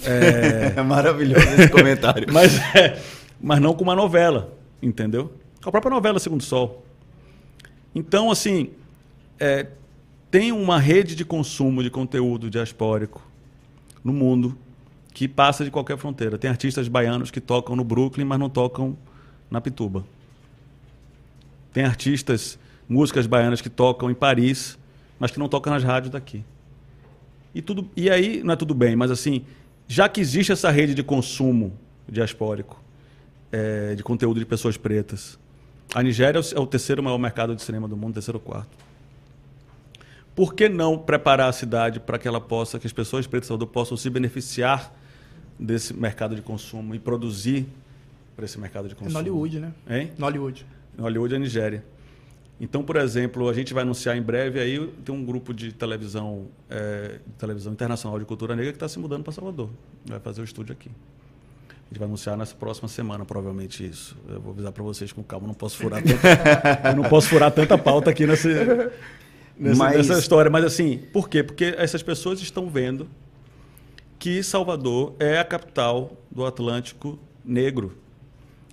É, 0.02 0.74
é 0.76 0.82
maravilhoso 0.82 1.46
esse 1.46 1.70
comentário. 1.70 2.26
mas, 2.34 2.58
é, 2.74 3.00
mas 3.40 3.60
não 3.60 3.74
com 3.74 3.84
uma 3.84 3.94
novela, 3.94 4.52
entendeu? 4.82 5.32
A 5.64 5.70
própria 5.70 5.94
novela 5.94 6.18
Segundo 6.18 6.42
Sol. 6.42 6.84
Então, 7.94 8.30
assim, 8.30 8.70
é, 9.40 9.68
tem 10.30 10.52
uma 10.52 10.78
rede 10.78 11.14
de 11.14 11.24
consumo 11.24 11.82
de 11.82 11.90
conteúdo 11.90 12.50
diaspórico 12.50 13.22
no 14.02 14.12
mundo 14.12 14.58
que 15.14 15.28
passa 15.28 15.64
de 15.64 15.70
qualquer 15.70 15.96
fronteira. 15.96 16.36
Tem 16.36 16.50
artistas 16.50 16.88
baianos 16.88 17.30
que 17.30 17.40
tocam 17.40 17.76
no 17.76 17.84
Brooklyn, 17.84 18.24
mas 18.24 18.38
não 18.38 18.50
tocam 18.50 18.98
na 19.48 19.60
Pituba. 19.60 20.04
Tem 21.72 21.84
artistas, 21.84 22.58
músicas 22.88 23.24
baianas 23.24 23.60
que 23.60 23.70
tocam 23.70 24.10
em 24.10 24.14
Paris, 24.14 24.76
mas 25.18 25.30
que 25.30 25.38
não 25.38 25.48
tocam 25.48 25.72
nas 25.72 25.84
rádios 25.84 26.10
daqui. 26.10 26.44
E, 27.54 27.62
tudo, 27.62 27.88
e 27.96 28.10
aí, 28.10 28.42
não 28.42 28.54
é 28.54 28.56
tudo 28.56 28.74
bem, 28.74 28.96
mas 28.96 29.12
assim, 29.12 29.44
já 29.86 30.08
que 30.08 30.20
existe 30.20 30.50
essa 30.50 30.68
rede 30.68 30.94
de 30.94 31.04
consumo 31.04 31.72
diaspórico, 32.08 32.82
é, 33.52 33.94
de 33.94 34.02
conteúdo 34.02 34.40
de 34.40 34.44
pessoas 34.44 34.76
pretas, 34.76 35.38
a 35.94 36.02
Nigéria 36.02 36.40
é 36.40 36.58
o 36.58 36.66
terceiro 36.66 37.00
maior 37.00 37.18
mercado 37.18 37.54
de 37.54 37.62
cinema 37.62 37.86
do 37.86 37.96
mundo, 37.96 38.14
terceiro 38.14 38.38
ou 38.38 38.44
quarto. 38.44 38.76
Por 40.34 40.54
que 40.54 40.68
não 40.68 40.98
preparar 40.98 41.48
a 41.48 41.52
cidade 41.52 42.00
para 42.00 42.18
que 42.18 42.26
ela 42.26 42.40
possa, 42.40 42.80
que 42.80 42.86
as 42.88 42.92
pessoas 42.92 43.28
pretas 43.28 43.48
possam 43.72 43.96
se 43.96 44.10
beneficiar 44.10 44.92
desse 45.58 45.94
mercado 45.94 46.34
de 46.34 46.42
consumo 46.42 46.94
e 46.94 46.98
produzir 46.98 47.66
para 48.34 48.44
esse 48.44 48.58
mercado 48.58 48.88
de 48.88 48.94
consumo. 48.94 49.18
É 49.18 49.22
Nollywood, 49.22 49.60
né? 49.60 49.72
Hein? 49.88 50.12
Nollywood. 50.18 50.66
Nollywood 50.96 51.34
é 51.34 51.36
a 51.36 51.40
Nigéria. 51.40 51.84
Então, 52.60 52.84
por 52.84 52.96
exemplo, 52.96 53.48
a 53.48 53.52
gente 53.52 53.74
vai 53.74 53.82
anunciar 53.82 54.16
em 54.16 54.22
breve 54.22 54.60
aí 54.60 54.86
tem 55.04 55.14
um 55.14 55.24
grupo 55.24 55.52
de 55.52 55.72
televisão, 55.72 56.46
é, 56.70 57.18
televisão 57.36 57.72
internacional 57.72 58.18
de 58.18 58.24
cultura 58.24 58.54
negra 58.54 58.72
que 58.72 58.76
está 58.76 58.88
se 58.88 58.98
mudando 58.98 59.24
para 59.24 59.32
Salvador. 59.32 59.70
Vai 60.06 60.20
fazer 60.20 60.40
o 60.40 60.44
estúdio 60.44 60.72
aqui. 60.72 60.88
A 60.88 61.88
gente 61.88 61.98
vai 61.98 62.06
anunciar 62.06 62.36
nessa 62.36 62.54
próxima 62.54 62.88
semana, 62.88 63.24
provavelmente 63.24 63.84
isso. 63.84 64.16
Eu 64.28 64.40
vou 64.40 64.52
avisar 64.52 64.72
para 64.72 64.82
vocês 64.82 65.12
com 65.12 65.22
calma, 65.22 65.46
não 65.46 65.54
posso 65.54 65.76
furar 65.76 66.00
tanta, 66.02 66.88
eu 66.90 66.96
não 66.96 67.04
posso 67.04 67.28
furar 67.28 67.50
tanta 67.50 67.76
pauta 67.76 68.10
aqui 68.10 68.26
nessa, 68.26 68.48
nessa, 69.58 69.78
Mas... 69.78 69.96
nessa 69.96 70.18
história. 70.18 70.50
Mas 70.50 70.64
assim, 70.64 70.98
por 71.12 71.28
quê? 71.28 71.42
Porque 71.42 71.74
essas 71.76 72.02
pessoas 72.02 72.40
estão 72.40 72.70
vendo 72.70 73.08
que 74.24 74.42
Salvador 74.42 75.14
é 75.20 75.38
a 75.38 75.44
capital 75.44 76.16
do 76.30 76.46
Atlântico 76.46 77.18
Negro. 77.44 77.98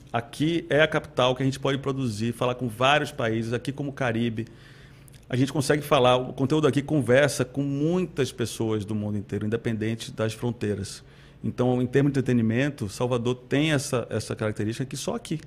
Aqui 0.09 0.65
é 0.69 0.79
a 0.81 0.87
capital 0.87 1.35
que 1.35 1.43
a 1.43 1.45
gente 1.45 1.59
pode 1.59 1.77
produzir, 1.77 2.31
falar 2.31 2.55
com 2.55 2.69
vários 2.69 3.11
países, 3.11 3.51
aqui 3.51 3.69
como 3.73 3.89
o 3.89 3.93
Caribe. 3.93 4.47
A 5.29 5.35
gente 5.35 5.51
consegue 5.51 5.81
falar, 5.81 6.15
o 6.15 6.31
conteúdo 6.31 6.67
aqui 6.67 6.81
conversa 6.81 7.43
com 7.43 7.63
muitas 7.63 8.31
pessoas 8.31 8.85
do 8.85 8.95
mundo 8.95 9.17
inteiro, 9.17 9.45
independente 9.45 10.09
das 10.13 10.31
fronteiras. 10.31 11.03
Então, 11.43 11.81
em 11.81 11.85
termos 11.85 12.13
de 12.13 12.19
entretenimento, 12.19 12.87
Salvador 12.87 13.35
tem 13.35 13.73
essa, 13.73 14.07
essa 14.09 14.33
característica 14.33 14.85
que 14.85 14.95
só 14.95 15.15
aqui. 15.15 15.41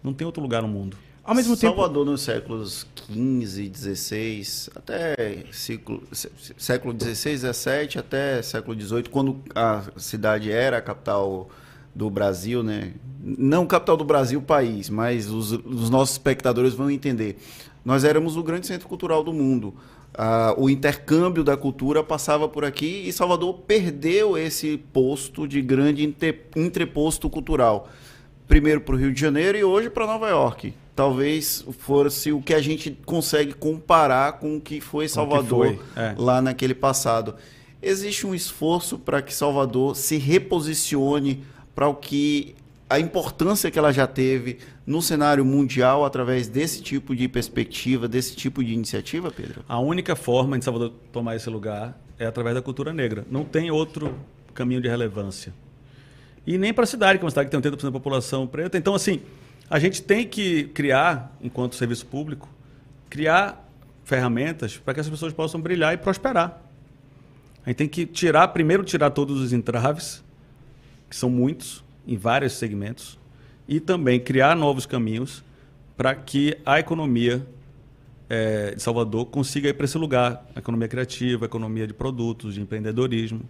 Não 0.00 0.14
tem 0.14 0.24
outro 0.24 0.40
lugar 0.40 0.62
no 0.62 0.68
mundo. 0.68 0.96
Ao 1.24 1.36
mesmo 1.36 1.54
Salvador 1.54 2.04
tempo... 2.04 2.10
nos 2.10 2.22
séculos 2.22 2.86
XV, 3.08 3.70
XVI, 3.72 4.70
até 4.74 5.44
século, 5.52 6.02
século 6.10 6.96
XVI, 6.98 7.38
XVII, 7.38 7.98
até 7.98 8.42
século 8.42 8.80
XVIII, 8.80 9.04
quando 9.04 9.40
a 9.54 9.84
cidade 9.96 10.50
era 10.50 10.78
a 10.78 10.82
capital 10.82 11.48
do 11.94 12.10
Brasil, 12.10 12.64
né? 12.64 12.94
Não 13.22 13.66
capital 13.66 13.96
do 13.96 14.04
Brasil, 14.04 14.42
país, 14.42 14.90
mas 14.90 15.30
os, 15.30 15.52
os 15.52 15.88
nossos 15.90 16.14
espectadores 16.14 16.74
vão 16.74 16.90
entender. 16.90 17.36
Nós 17.84 18.02
éramos 18.02 18.36
o 18.36 18.42
grande 18.42 18.66
centro 18.66 18.88
cultural 18.88 19.22
do 19.22 19.32
mundo. 19.32 19.74
Ah, 20.14 20.54
o 20.58 20.68
intercâmbio 20.68 21.44
da 21.44 21.56
cultura 21.56 22.02
passava 22.02 22.48
por 22.48 22.64
aqui 22.64 23.04
e 23.06 23.12
Salvador 23.12 23.60
perdeu 23.60 24.36
esse 24.36 24.76
posto 24.76 25.46
de 25.46 25.62
grande 25.62 26.02
entreposto 26.56 27.30
cultural. 27.30 27.88
Primeiro 28.48 28.80
para 28.80 28.96
o 28.96 28.98
Rio 28.98 29.14
de 29.14 29.20
Janeiro 29.20 29.56
e 29.56 29.62
hoje 29.62 29.88
para 29.88 30.04
Nova 30.04 30.28
York 30.28 30.74
talvez 30.94 31.64
fosse 31.78 32.32
o 32.32 32.42
que 32.42 32.54
a 32.54 32.60
gente 32.60 32.90
consegue 33.04 33.52
comparar 33.54 34.34
com 34.34 34.56
o 34.56 34.60
que 34.60 34.80
foi 34.80 35.08
Salvador 35.08 35.72
que 35.72 35.76
foi. 35.76 36.02
É. 36.02 36.14
lá 36.16 36.42
naquele 36.42 36.74
passado. 36.74 37.34
Existe 37.82 38.26
um 38.26 38.34
esforço 38.34 38.98
para 38.98 39.20
que 39.20 39.34
Salvador 39.34 39.96
se 39.96 40.16
reposicione 40.16 41.42
para 41.74 41.88
o 41.88 41.94
que 41.94 42.54
a 42.88 43.00
importância 43.00 43.70
que 43.70 43.78
ela 43.78 43.90
já 43.90 44.06
teve 44.06 44.58
no 44.86 45.00
cenário 45.00 45.44
mundial 45.44 46.04
através 46.04 46.46
desse 46.46 46.82
tipo 46.82 47.16
de 47.16 47.26
perspectiva, 47.26 48.06
desse 48.06 48.36
tipo 48.36 48.62
de 48.62 48.74
iniciativa, 48.74 49.30
Pedro? 49.30 49.64
A 49.66 49.80
única 49.80 50.14
forma 50.14 50.58
de 50.58 50.64
Salvador 50.64 50.92
tomar 51.10 51.34
esse 51.34 51.48
lugar 51.48 51.98
é 52.18 52.26
através 52.26 52.54
da 52.54 52.60
cultura 52.60 52.92
negra. 52.92 53.24
Não 53.30 53.44
tem 53.44 53.70
outro 53.70 54.14
caminho 54.52 54.80
de 54.80 54.88
relevância. 54.88 55.54
E 56.46 56.58
nem 56.58 56.72
para 56.74 56.84
a 56.84 56.86
cidade, 56.86 57.18
que 57.18 57.24
é 57.24 57.24
uma 57.24 57.30
cidade 57.30 57.48
que 57.48 57.58
tem 57.58 57.70
80% 57.70 57.82
da 57.82 57.92
população 57.92 58.46
preta. 58.46 58.76
Então, 58.76 58.94
assim, 58.94 59.22
a 59.72 59.78
gente 59.78 60.02
tem 60.02 60.28
que 60.28 60.64
criar, 60.64 61.34
enquanto 61.40 61.76
serviço 61.76 62.04
público, 62.04 62.46
criar 63.08 63.66
ferramentas 64.04 64.76
para 64.76 64.92
que 64.92 65.00
as 65.00 65.08
pessoas 65.08 65.32
possam 65.32 65.58
brilhar 65.58 65.94
e 65.94 65.96
prosperar. 65.96 66.60
A 67.64 67.70
gente 67.70 67.78
tem 67.78 67.88
que 67.88 68.04
tirar, 68.04 68.48
primeiro 68.48 68.84
tirar 68.84 69.08
todos 69.08 69.40
os 69.40 69.50
entraves, 69.50 70.22
que 71.08 71.16
são 71.16 71.30
muitos, 71.30 71.82
em 72.06 72.18
vários 72.18 72.52
segmentos, 72.52 73.18
e 73.66 73.80
também 73.80 74.20
criar 74.20 74.54
novos 74.54 74.84
caminhos 74.84 75.42
para 75.96 76.14
que 76.14 76.54
a 76.66 76.78
economia 76.78 77.42
é, 78.28 78.74
de 78.74 78.82
Salvador 78.82 79.24
consiga 79.24 79.70
ir 79.70 79.72
para 79.72 79.86
esse 79.86 79.96
lugar, 79.96 80.44
a 80.54 80.58
economia 80.58 80.86
criativa, 80.86 81.46
a 81.46 81.48
economia 81.48 81.86
de 81.86 81.94
produtos, 81.94 82.52
de 82.52 82.60
empreendedorismo. 82.60 83.40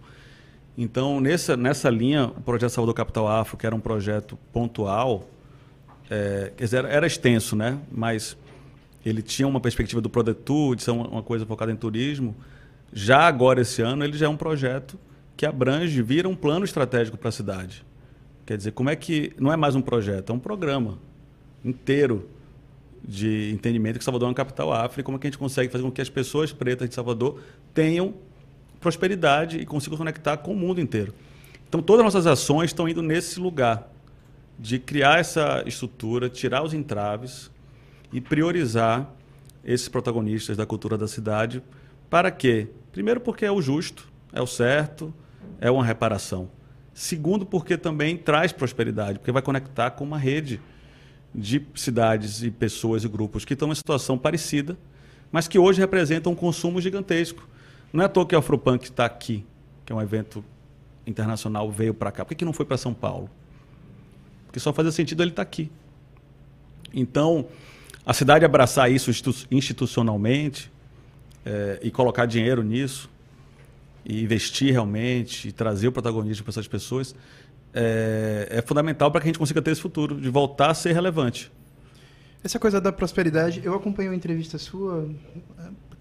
Então, 0.77 1.19
nessa, 1.19 1.57
nessa 1.57 1.89
linha, 1.89 2.27
o 2.27 2.41
projeto 2.41 2.69
Salvador 2.69 2.95
Capital 2.95 3.27
Afro, 3.27 3.57
que 3.57 3.65
era 3.65 3.75
um 3.75 3.81
projeto 3.81 4.39
pontual, 4.53 5.27
é, 6.09 6.51
quer 6.55 6.63
dizer, 6.63 6.85
era 6.85 7.07
extenso, 7.07 7.55
né? 7.55 7.79
Mas 7.91 8.37
ele 9.05 9.21
tinha 9.21 9.47
uma 9.47 9.59
perspectiva 9.59 10.01
do 10.01 10.09
Prodetur, 10.09 10.75
de 10.75 10.83
ser 10.83 10.91
uma, 10.91 11.07
uma 11.07 11.23
coisa 11.23 11.45
focada 11.45 11.71
em 11.71 11.75
turismo. 11.75 12.35
Já 12.91 13.21
agora, 13.27 13.61
esse 13.61 13.81
ano, 13.81 14.03
ele 14.03 14.17
já 14.17 14.25
é 14.25 14.29
um 14.29 14.37
projeto 14.37 14.99
que 15.35 15.45
abrange, 15.45 16.01
vira 16.01 16.29
um 16.29 16.35
plano 16.35 16.63
estratégico 16.63 17.17
para 17.17 17.29
a 17.29 17.31
cidade. 17.31 17.85
Quer 18.45 18.57
dizer, 18.57 18.71
como 18.71 18.89
é 18.89 18.95
que. 18.95 19.33
Não 19.39 19.51
é 19.51 19.57
mais 19.57 19.75
um 19.75 19.81
projeto, 19.81 20.31
é 20.31 20.35
um 20.35 20.39
programa 20.39 20.99
inteiro 21.63 22.29
de 23.05 23.51
entendimento 23.51 23.97
que 23.97 24.03
Salvador 24.05 24.27
é 24.27 24.29
uma 24.29 24.35
capital 24.35 24.71
afro 24.71 25.03
como 25.03 25.17
é 25.17 25.19
que 25.19 25.27
a 25.27 25.29
gente 25.29 25.37
consegue 25.37 25.69
fazer 25.69 25.83
com 25.83 25.91
que 25.91 26.01
as 26.01 26.09
pessoas 26.09 26.53
pretas 26.53 26.87
de 26.87 26.95
Salvador 26.95 27.41
tenham 27.73 28.13
prosperidade 28.79 29.57
e 29.57 29.65
consigam 29.65 29.97
conectar 29.97 30.37
com 30.37 30.53
o 30.53 30.55
mundo 30.55 30.79
inteiro. 30.79 31.13
Então, 31.67 31.81
todas 31.81 32.05
as 32.05 32.13
nossas 32.13 32.27
ações 32.27 32.65
estão 32.65 32.87
indo 32.87 33.01
nesse 33.01 33.39
lugar 33.39 33.92
de 34.57 34.79
criar 34.79 35.19
essa 35.19 35.63
estrutura, 35.65 36.29
tirar 36.29 36.63
os 36.63 36.73
entraves 36.73 37.51
e 38.11 38.21
priorizar 38.21 39.09
esses 39.63 39.87
protagonistas 39.87 40.57
da 40.57 40.65
cultura 40.65 40.97
da 40.97 41.07
cidade. 41.07 41.63
Para 42.09 42.29
quê? 42.29 42.67
Primeiro, 42.91 43.19
porque 43.19 43.45
é 43.45 43.51
o 43.51 43.61
justo, 43.61 44.07
é 44.31 44.41
o 44.41 44.47
certo, 44.47 45.13
é 45.59 45.71
uma 45.71 45.83
reparação. 45.83 46.49
Segundo, 46.93 47.45
porque 47.45 47.75
também 47.77 48.17
traz 48.17 48.51
prosperidade, 48.51 49.17
porque 49.19 49.31
vai 49.31 49.41
conectar 49.41 49.91
com 49.91 50.03
uma 50.03 50.17
rede 50.17 50.61
de 51.33 51.65
cidades 51.73 52.43
e 52.43 52.51
pessoas 52.51 53.03
e 53.03 53.07
grupos 53.07 53.43
que 53.43 53.53
estão 53.53 53.71
em 53.71 53.75
situação 53.75 54.17
parecida, 54.17 54.77
mas 55.31 55.47
que 55.47 55.57
hoje 55.57 55.79
representam 55.79 56.31
um 56.31 56.35
consumo 56.35 56.79
gigantesco. 56.79 57.47
Não 57.91 58.03
é 58.03 58.05
à 58.05 58.09
toa 58.09 58.25
que 58.25 58.35
o 58.35 58.39
Afropunk 58.39 58.85
está 58.85 59.05
aqui, 59.05 59.43
que 59.83 59.91
é 59.91 59.95
um 59.95 60.01
evento 60.01 60.45
internacional, 61.07 61.71
veio 61.71 61.93
para 61.93 62.11
cá. 62.11 62.23
Por 62.23 62.29
que, 62.29 62.35
que 62.35 62.45
não 62.45 62.53
foi 62.53 62.65
para 62.65 62.77
São 62.77 62.93
Paulo? 62.93 63.29
Porque 64.53 64.59
só 64.59 64.71
fazia 64.71 64.91
sentido 64.91 65.23
ele 65.23 65.31
estar 65.31 65.43
tá 65.43 65.49
aqui. 65.49 65.71
Então, 66.93 67.47
a 68.05 68.13
cidade 68.13 68.45
abraçar 68.45 68.91
isso 68.91 69.09
institucionalmente 69.49 70.71
é, 71.43 71.79
e 71.81 71.89
colocar 71.89 72.27
dinheiro 72.27 72.61
nisso, 72.61 73.09
e 74.05 74.21
investir 74.21 74.71
realmente, 74.71 75.47
e 75.47 75.51
trazer 75.51 75.87
o 75.87 75.91
protagonismo 75.91 76.43
para 76.43 76.51
essas 76.51 76.67
pessoas, 76.67 77.15
é, 77.73 78.47
é 78.51 78.61
fundamental 78.61 79.09
para 79.09 79.21
que 79.21 79.25
a 79.25 79.29
gente 79.29 79.39
consiga 79.39 79.59
ter 79.59 79.71
esse 79.71 79.81
futuro, 79.81 80.21
de 80.21 80.29
voltar 80.29 80.69
a 80.69 80.73
ser 80.75 80.93
relevante. 80.93 81.51
Essa 82.43 82.59
coisa 82.59 82.79
da 82.79 82.91
prosperidade, 82.91 83.59
eu 83.63 83.73
acompanhei 83.73 84.11
uma 84.11 84.15
entrevista 84.15 84.59
sua 84.59 85.09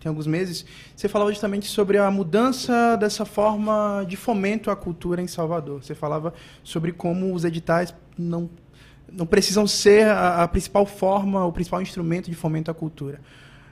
tem 0.02 0.10
alguns 0.10 0.26
meses, 0.26 0.66
você 0.96 1.08
falava 1.08 1.30
justamente 1.30 1.68
sobre 1.68 1.96
a 1.96 2.10
mudança 2.10 2.96
dessa 2.96 3.24
forma 3.24 4.04
de 4.08 4.16
fomento 4.16 4.68
à 4.68 4.74
cultura 4.74 5.22
em 5.22 5.28
Salvador. 5.28 5.80
Você 5.80 5.94
falava 5.94 6.34
sobre 6.64 6.90
como 6.90 7.32
os 7.32 7.44
editais 7.44 7.94
não, 8.18 8.48
não 9.10 9.26
precisam 9.26 9.66
ser 9.66 10.06
a, 10.06 10.42
a 10.42 10.48
principal 10.48 10.86
forma, 10.86 11.44
o 11.44 11.52
principal 11.52 11.80
instrumento 11.82 12.30
de 12.30 12.36
fomento 12.36 12.70
à 12.70 12.74
cultura. 12.74 13.20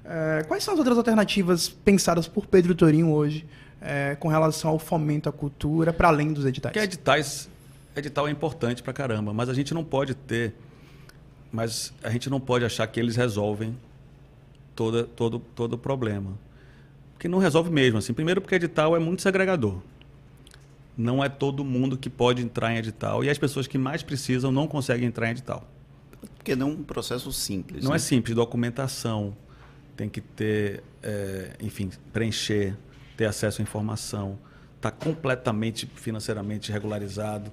É, 0.05 0.45
quais 0.49 0.65
são 0.65 0.75
as 0.75 0.79
outras 0.79 0.99
alternativas 0.99 1.69
pensadas 1.69 2.27
por 2.27 2.47
Pedro 2.47 2.75
Torinho 2.75 3.13
hoje 3.13 3.47
é, 3.81 4.17
com 4.17 4.29
relação 4.29 4.71
ao 4.71 4.79
fomento 4.79 5.29
à 5.29 5.33
cultura, 5.33 5.93
para 5.93 6.09
além 6.09 6.33
dos 6.33 6.45
editais? 6.45 6.73
Porque 6.73 6.85
editais 6.85 7.49
edital 7.95 8.29
é 8.29 8.31
importante 8.31 8.83
para 8.83 8.93
caramba, 8.93 9.33
mas 9.33 9.49
a 9.49 9.55
gente 9.55 9.75
não 9.75 9.85
pode 9.85 10.15
ter, 10.15 10.55
mas 11.53 11.93
a 12.03 12.11
gente 12.11 12.31
não 12.31 12.41
pode 12.41 12.65
achar 12.65 12.87
que 12.87 12.99
eles 12.99 13.17
resolvem 13.17 13.77
toda, 14.75 15.05
todo 15.05 15.39
todo 15.55 15.75
o 15.75 15.79
problema, 15.79 16.33
porque 17.13 17.29
não 17.29 17.39
resolve 17.39 17.71
mesmo. 17.71 17.99
Assim, 17.99 18.13
primeiro 18.13 18.41
porque 18.41 18.55
edital 18.55 18.97
é 18.97 18.99
muito 18.99 19.23
segregador. 19.23 19.79
Não 20.97 21.23
é 21.23 21.29
todo 21.29 21.65
mundo 21.65 21.97
que 21.97 22.11
pode 22.11 22.43
entrar 22.43 22.73
em 22.73 22.77
edital 22.77 23.25
e 23.25 23.31
as 23.31 23.39
pessoas 23.39 23.67
que 23.67 23.79
mais 23.79 24.03
precisam 24.03 24.53
não 24.53 24.67
conseguem 24.67 25.07
entrar 25.07 25.29
em 25.29 25.31
edital. 25.31 25.67
Porque 26.37 26.55
não 26.55 26.69
é 26.69 26.73
um 26.73 26.83
processo 26.83 27.33
simples. 27.33 27.85
Não 27.85 27.91
né? 27.91 27.97
é 27.97 27.99
simples, 27.99 28.35
documentação, 28.35 29.37
tem 29.97 30.09
que 30.09 30.21
ter, 30.21 30.83
é, 31.03 31.57
enfim, 31.61 31.91
preencher, 32.13 32.77
ter 33.17 33.27
acesso 33.27 33.61
à 33.61 33.63
informação, 33.63 34.39
está 34.77 34.91
completamente 34.91 35.87
financeiramente 35.95 36.73
regularizado 36.73 37.51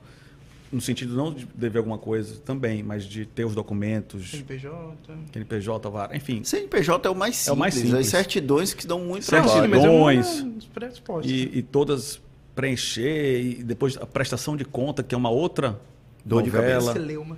no 0.72 0.82
sentido 0.82 1.16
não 1.16 1.34
de 1.34 1.46
dever 1.56 1.80
alguma 1.80 1.98
coisa 1.98 2.40
também, 2.40 2.84
mas 2.84 3.06
de 3.06 3.26
ter 3.26 3.46
os 3.46 3.56
documentos. 3.56 4.32
CNPJ. 4.32 4.98
CNPJ, 5.32 5.90
VAR, 5.90 6.16
enfim. 6.16 6.44
CNPJ 6.44 7.08
é 7.08 7.12
o 7.12 7.16
mais 7.16 7.36
simples. 7.36 7.48
É 7.48 7.54
o 7.54 7.58
mais 7.58 7.74
simples. 7.74 7.94
As 7.94 8.08
certidões 8.08 8.74
que 8.74 8.86
dão 8.86 9.00
muito 9.00 9.26
certidões, 9.26 10.46
trabalho. 10.74 11.24
É 11.24 11.28
e, 11.28 11.60
e 11.60 11.62
todas 11.62 12.22
preencher, 12.58 13.40
e 13.40 13.64
depois 13.64 13.96
a 13.98 14.06
prestação 14.08 14.58
de 14.58 14.66
conta, 14.66 15.04
que 15.04 15.14
é 15.14 15.18
uma 15.18 15.30
outra 15.30 15.80
Dor 16.26 16.44
novela. 16.44 16.92
De 16.92 17.00
cabeça. 17.00 17.38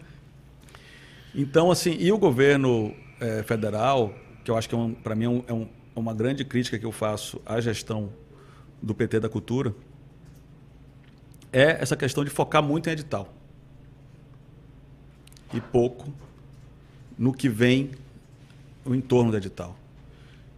Então, 1.36 1.70
assim, 1.70 1.97
e 1.99 2.09
o 2.09 2.17
governo 2.17 2.95
é, 3.20 3.43
federal, 3.43 4.15
que 4.45 4.49
eu 4.49 4.55
acho 4.55 4.70
que 4.70 4.74
é 4.74 4.78
um, 4.78 4.93
para 4.93 5.15
mim 5.15 5.26
é, 5.26 5.30
um, 5.30 5.43
é 5.45 5.53
um, 5.53 5.67
uma 5.93 6.13
grande 6.13 6.45
crítica 6.45 6.80
que 6.80 6.86
eu 6.86 6.91
faço 6.93 7.41
à 7.45 7.59
gestão 7.59 8.09
do 8.82 8.95
PT 8.95 9.20
da 9.20 9.28
cultura, 9.28 9.76
é 11.51 11.82
essa 11.82 11.97
questão 11.97 12.24
de 12.24 12.30
focar 12.30 12.63
muito 12.63 12.88
em 12.88 12.93
edital. 12.93 13.28
E 15.53 15.59
pouco 15.59 16.13
no 17.17 17.34
que 17.34 17.49
vem 17.49 17.91
o 18.86 18.95
entorno 18.95 19.32
do 19.32 19.38
edital. 19.38 19.76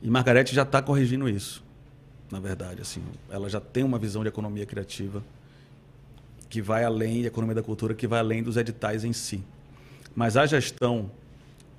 E 0.03 0.09
Margarete 0.09 0.53
já 0.53 0.61
está 0.61 0.83
corrigindo 0.83 1.27
isso, 1.27 1.63
na 2.31 2.39
verdade. 2.39 2.81
Assim, 2.81 3.03
ela 3.29 3.49
já 3.49 3.59
tem 3.59 3.83
uma 3.83 3.99
visão 3.99 4.23
de 4.23 4.29
economia 4.29 4.65
criativa 4.65 5.23
que 6.49 6.61
vai 6.61 6.83
além, 6.83 7.21
de 7.21 7.27
economia 7.27 7.55
da 7.55 7.63
cultura, 7.63 7.93
que 7.93 8.07
vai 8.07 8.19
além 8.19 8.41
dos 8.41 8.57
editais 8.57 9.03
em 9.03 9.13
si. 9.13 9.43
Mas 10.15 10.35
a 10.35 10.45
gestão 10.45 11.09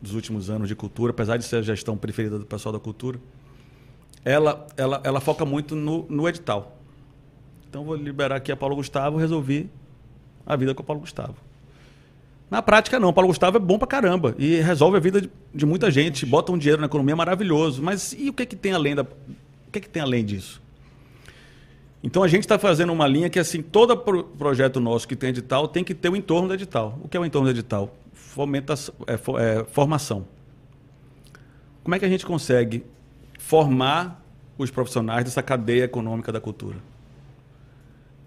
dos 0.00 0.14
últimos 0.14 0.50
anos 0.50 0.68
de 0.68 0.74
cultura, 0.74 1.10
apesar 1.10 1.36
de 1.36 1.44
ser 1.44 1.56
a 1.56 1.62
gestão 1.62 1.96
preferida 1.96 2.38
do 2.38 2.46
pessoal 2.46 2.72
da 2.72 2.78
cultura, 2.78 3.18
ela, 4.24 4.66
ela, 4.76 5.00
ela 5.04 5.20
foca 5.20 5.44
muito 5.44 5.74
no, 5.76 6.06
no 6.08 6.28
edital. 6.28 6.76
Então 7.68 7.84
vou 7.84 7.94
liberar 7.94 8.36
aqui 8.36 8.50
a 8.50 8.56
Paulo 8.56 8.76
Gustavo, 8.76 9.16
resolvi 9.16 9.70
a 10.46 10.56
vida 10.56 10.74
com 10.74 10.82
o 10.82 10.86
Paulo 10.86 11.00
Gustavo. 11.00 11.36
Na 12.50 12.60
prática, 12.60 13.00
não. 13.00 13.08
O 13.08 13.12
Paulo 13.12 13.28
Gustavo 13.28 13.56
é 13.56 13.60
bom 13.60 13.78
pra 13.78 13.86
caramba 13.86 14.34
e 14.38 14.56
resolve 14.60 14.96
a 14.96 15.00
vida 15.00 15.22
de, 15.22 15.30
de 15.54 15.64
muita 15.64 15.90
gente, 15.90 16.26
bota 16.26 16.52
um 16.52 16.58
dinheiro 16.58 16.80
na 16.80 16.86
economia 16.86 17.16
maravilhoso. 17.16 17.82
Mas 17.82 18.12
e 18.12 18.28
o 18.28 18.32
que, 18.32 18.42
é 18.42 18.46
que 18.46 18.56
tem 18.56 18.72
além 18.72 18.94
da, 18.94 19.06
que, 19.72 19.80
que 19.80 19.88
tem 19.88 20.02
além 20.02 20.24
disso? 20.24 20.60
Então 22.02 22.22
a 22.22 22.28
gente 22.28 22.40
está 22.40 22.58
fazendo 22.58 22.92
uma 22.92 23.06
linha 23.06 23.30
que 23.30 23.38
assim 23.38 23.62
todo 23.62 23.96
pro 23.96 24.24
projeto 24.24 24.80
nosso 24.80 25.06
que 25.06 25.14
tem 25.14 25.30
edital 25.30 25.68
tem 25.68 25.84
que 25.84 25.94
ter 25.94 26.08
o 26.08 26.16
entorno 26.16 26.48
do 26.48 26.54
edital. 26.54 26.98
O 27.02 27.08
que 27.08 27.16
é 27.16 27.20
o 27.20 27.24
entorno 27.24 27.48
do 27.48 27.50
edital? 27.52 27.96
Fomenta, 28.12 28.74
é, 29.06 29.14
é, 29.14 29.64
formação. 29.64 30.26
Como 31.82 31.94
é 31.94 31.98
que 31.98 32.04
a 32.04 32.08
gente 32.08 32.26
consegue 32.26 32.84
formar 33.38 34.22
os 34.58 34.70
profissionais 34.70 35.24
dessa 35.24 35.42
cadeia 35.42 35.84
econômica 35.84 36.32
da 36.32 36.40
cultura? 36.40 36.76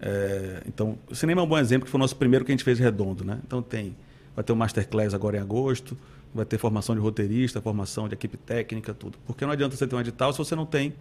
É, 0.00 0.62
então, 0.66 0.98
o 1.10 1.14
cinema 1.14 1.40
é 1.40 1.44
um 1.44 1.46
bom 1.46 1.58
exemplo, 1.58 1.86
que 1.86 1.90
foi 1.90 1.98
o 1.98 2.02
nosso 2.02 2.16
primeiro 2.16 2.44
que 2.44 2.52
a 2.52 2.54
gente 2.54 2.64
fez 2.64 2.78
redondo. 2.78 3.24
Né? 3.24 3.38
Então, 3.46 3.62
tem, 3.62 3.96
vai 4.34 4.44
ter 4.44 4.52
o 4.52 4.56
Masterclass 4.56 5.14
agora 5.14 5.38
em 5.38 5.40
agosto, 5.40 5.96
vai 6.34 6.44
ter 6.44 6.58
formação 6.58 6.94
de 6.94 7.00
roteirista, 7.00 7.60
formação 7.60 8.08
de 8.08 8.14
equipe 8.14 8.36
técnica, 8.36 8.92
tudo. 8.92 9.18
Porque 9.26 9.44
não 9.44 9.52
adianta 9.52 9.74
você 9.74 9.86
ter 9.86 9.96
um 9.96 10.00
edital 10.00 10.32
se 10.32 10.38
você 10.38 10.54
não 10.54 10.66
tem 10.66 10.94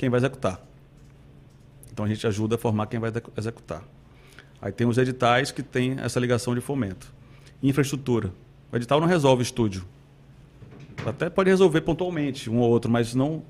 quem 0.00 0.08
vai 0.08 0.18
executar. 0.18 0.58
Então, 1.92 2.06
a 2.06 2.08
gente 2.08 2.26
ajuda 2.26 2.54
a 2.54 2.58
formar 2.58 2.86
quem 2.86 2.98
vai 2.98 3.12
executar. 3.36 3.84
Aí 4.62 4.72
tem 4.72 4.86
os 4.86 4.96
editais 4.96 5.52
que 5.52 5.62
têm 5.62 5.98
essa 6.00 6.18
ligação 6.18 6.54
de 6.54 6.62
fomento. 6.62 7.12
Infraestrutura. 7.62 8.32
O 8.72 8.76
edital 8.76 8.98
não 8.98 9.06
resolve 9.06 9.42
estúdio. 9.42 9.84
Até 11.04 11.28
pode 11.28 11.50
resolver 11.50 11.82
pontualmente 11.82 12.48
um 12.48 12.60
ou 12.60 12.70
outro, 12.70 12.90
mas 12.90 13.14
não 13.14 13.42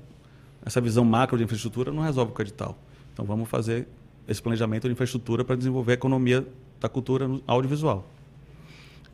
essa 0.65 0.81
visão 0.81 1.05
macro 1.05 1.37
de 1.37 1.43
infraestrutura 1.45 1.89
não 1.89 2.03
resolve 2.03 2.33
com 2.33 2.39
o 2.39 2.43
edital. 2.43 2.77
Então 3.13 3.23
vamos 3.23 3.49
fazer 3.49 3.87
esse 4.27 4.41
planejamento 4.41 4.89
de 4.89 4.91
infraestrutura 4.91 5.45
para 5.45 5.55
desenvolver 5.55 5.93
a 5.93 5.95
economia 5.95 6.45
da 6.81 6.89
cultura 6.89 7.29
audiovisual. 7.47 8.05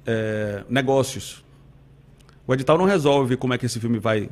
É, 0.07 0.63
negócios. 0.67 1.45
O 2.47 2.53
edital 2.53 2.79
não 2.79 2.85
resolve 2.85 3.37
como 3.37 3.53
é 3.53 3.59
que 3.59 3.67
esse 3.67 3.79
filme 3.79 3.99
vai 3.99 4.27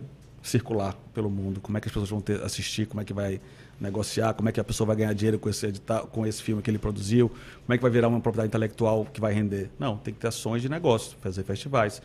circular 0.46 0.96
pelo 1.14 1.30
mundo, 1.30 1.60
como 1.60 1.78
é 1.78 1.82
que 1.82 1.88
as 1.88 1.92
pessoas 1.92 2.10
vão 2.10 2.22
ter, 2.22 2.42
assistir, 2.44 2.86
como 2.86 3.02
é 3.02 3.04
que 3.04 3.14
vai 3.14 3.42
negociar, 3.80 4.34
como 4.34 4.48
é 4.48 4.52
que 4.52 4.60
a 4.60 4.64
pessoa 4.64 4.88
vai 4.88 4.96
ganhar 4.96 5.14
dinheiro 5.14 5.40
com 5.40 5.50
esse, 5.50 5.66
edital, 5.66 6.08
com 6.08 6.26
esse 6.26 6.42
filme 6.42 6.62
que 6.62 6.70
ele 6.70 6.78
produziu, 6.78 7.30
como 7.30 7.74
é 7.74 7.78
que 7.78 7.82
vai 7.82 7.92
virar 7.92 8.08
uma 8.08 8.22
propriedade 8.22 8.50
intelectual 8.50 9.06
que 9.06 9.20
vai 9.20 9.34
render. 9.34 9.70
Não, 9.80 9.98
tem 9.98 10.14
que 10.14 10.20
ter 10.20 10.28
ações 10.28 10.62
de 10.62 10.70
negócio, 10.70 11.18
fazer 11.20 11.44
festivais, 11.44 12.02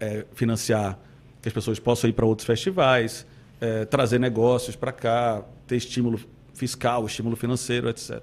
é, 0.00 0.26
financiar 0.34 0.98
que 1.40 1.48
as 1.48 1.54
pessoas 1.54 1.78
possam 1.78 2.10
ir 2.10 2.12
para 2.12 2.26
outros 2.26 2.44
festivais, 2.44 3.24
é, 3.60 3.84
trazer 3.84 4.18
negócios 4.18 4.74
para 4.74 4.90
cá, 4.90 5.44
ter 5.66 5.76
estímulo 5.76 6.20
fiscal, 6.54 7.06
estímulo 7.06 7.36
financeiro, 7.36 7.88
etc. 7.88 8.20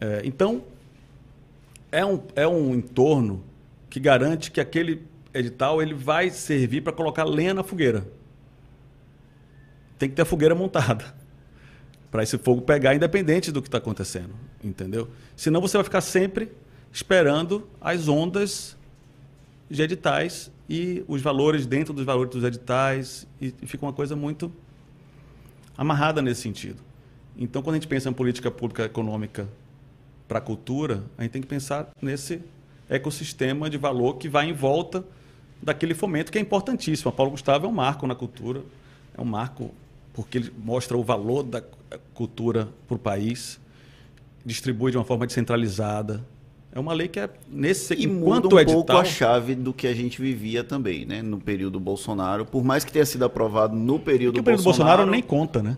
É, 0.00 0.22
então, 0.24 0.62
é 1.90 2.06
um, 2.06 2.22
é 2.36 2.46
um 2.46 2.74
entorno 2.74 3.42
que 3.90 3.98
garante 3.98 4.50
que 4.50 4.60
aquele 4.60 5.04
edital 5.38 5.80
ele 5.80 5.94
vai 5.94 6.30
servir 6.30 6.82
para 6.82 6.92
colocar 6.92 7.24
lenha 7.24 7.54
na 7.54 7.62
fogueira. 7.62 8.06
Tem 9.98 10.08
que 10.08 10.14
ter 10.14 10.22
a 10.22 10.24
fogueira 10.24 10.54
montada 10.54 11.14
para 12.10 12.22
esse 12.22 12.38
fogo 12.38 12.62
pegar, 12.62 12.94
independente 12.94 13.50
do 13.50 13.60
que 13.60 13.68
está 13.68 13.78
acontecendo, 13.78 14.34
entendeu? 14.62 15.08
Senão 15.36 15.60
você 15.60 15.76
vai 15.76 15.84
ficar 15.84 16.00
sempre 16.00 16.50
esperando 16.92 17.68
as 17.80 18.08
ondas 18.08 18.76
de 19.70 19.82
editais 19.82 20.50
e 20.68 21.04
os 21.06 21.20
valores 21.20 21.66
dentro 21.66 21.92
dos 21.92 22.04
valores 22.04 22.32
dos 22.32 22.44
editais 22.44 23.26
e 23.40 23.52
fica 23.66 23.84
uma 23.84 23.92
coisa 23.92 24.16
muito 24.16 24.52
amarrada 25.76 26.20
nesse 26.20 26.42
sentido. 26.42 26.82
Então, 27.36 27.62
quando 27.62 27.74
a 27.74 27.78
gente 27.78 27.88
pensa 27.88 28.08
em 28.08 28.12
política 28.12 28.50
pública 28.50 28.84
econômica 28.84 29.48
para 30.26 30.38
a 30.38 30.40
cultura, 30.40 31.04
a 31.16 31.22
gente 31.22 31.32
tem 31.32 31.42
que 31.42 31.48
pensar 31.48 31.90
nesse 32.02 32.42
ecossistema 32.88 33.70
de 33.70 33.78
valor 33.78 34.14
que 34.14 34.28
vai 34.28 34.48
em 34.48 34.52
volta 34.52 35.04
daquele 35.62 35.94
fomento 35.94 36.30
que 36.30 36.38
é 36.38 36.40
importantíssimo. 36.40 37.08
A 37.08 37.12
Paulo 37.12 37.32
Gustavo 37.32 37.66
é 37.66 37.68
um 37.68 37.72
marco 37.72 38.06
na 38.06 38.14
cultura, 38.14 38.62
é 39.16 39.20
um 39.20 39.24
marco 39.24 39.70
porque 40.12 40.38
ele 40.38 40.52
mostra 40.64 40.96
o 40.96 41.02
valor 41.02 41.44
da 41.44 41.62
cultura 42.12 42.68
para 42.86 42.96
o 42.96 42.98
país, 42.98 43.60
distribui 44.44 44.90
de 44.90 44.98
uma 44.98 45.04
forma 45.04 45.26
descentralizada. 45.26 46.24
É 46.72 46.78
uma 46.78 46.92
lei 46.92 47.08
que 47.08 47.18
é 47.18 47.30
nesse 47.48 47.94
e 47.94 48.06
muda 48.06 48.54
um 48.54 48.58
edital, 48.58 48.84
pouco 48.84 48.92
a 48.92 49.04
chave 49.04 49.54
do 49.54 49.72
que 49.72 49.86
a 49.86 49.94
gente 49.94 50.20
vivia 50.20 50.62
também, 50.62 51.04
né? 51.06 51.22
No 51.22 51.38
período 51.38 51.80
Bolsonaro, 51.80 52.44
por 52.44 52.62
mais 52.62 52.84
que 52.84 52.92
tenha 52.92 53.06
sido 53.06 53.24
aprovado 53.24 53.74
no 53.74 53.98
período, 53.98 54.38
é 54.38 54.40
o 54.40 54.44
período 54.44 54.64
Bolsonaro, 54.64 54.98
Bolsonaro 54.98 55.10
nem 55.10 55.22
conta, 55.22 55.62
né? 55.62 55.76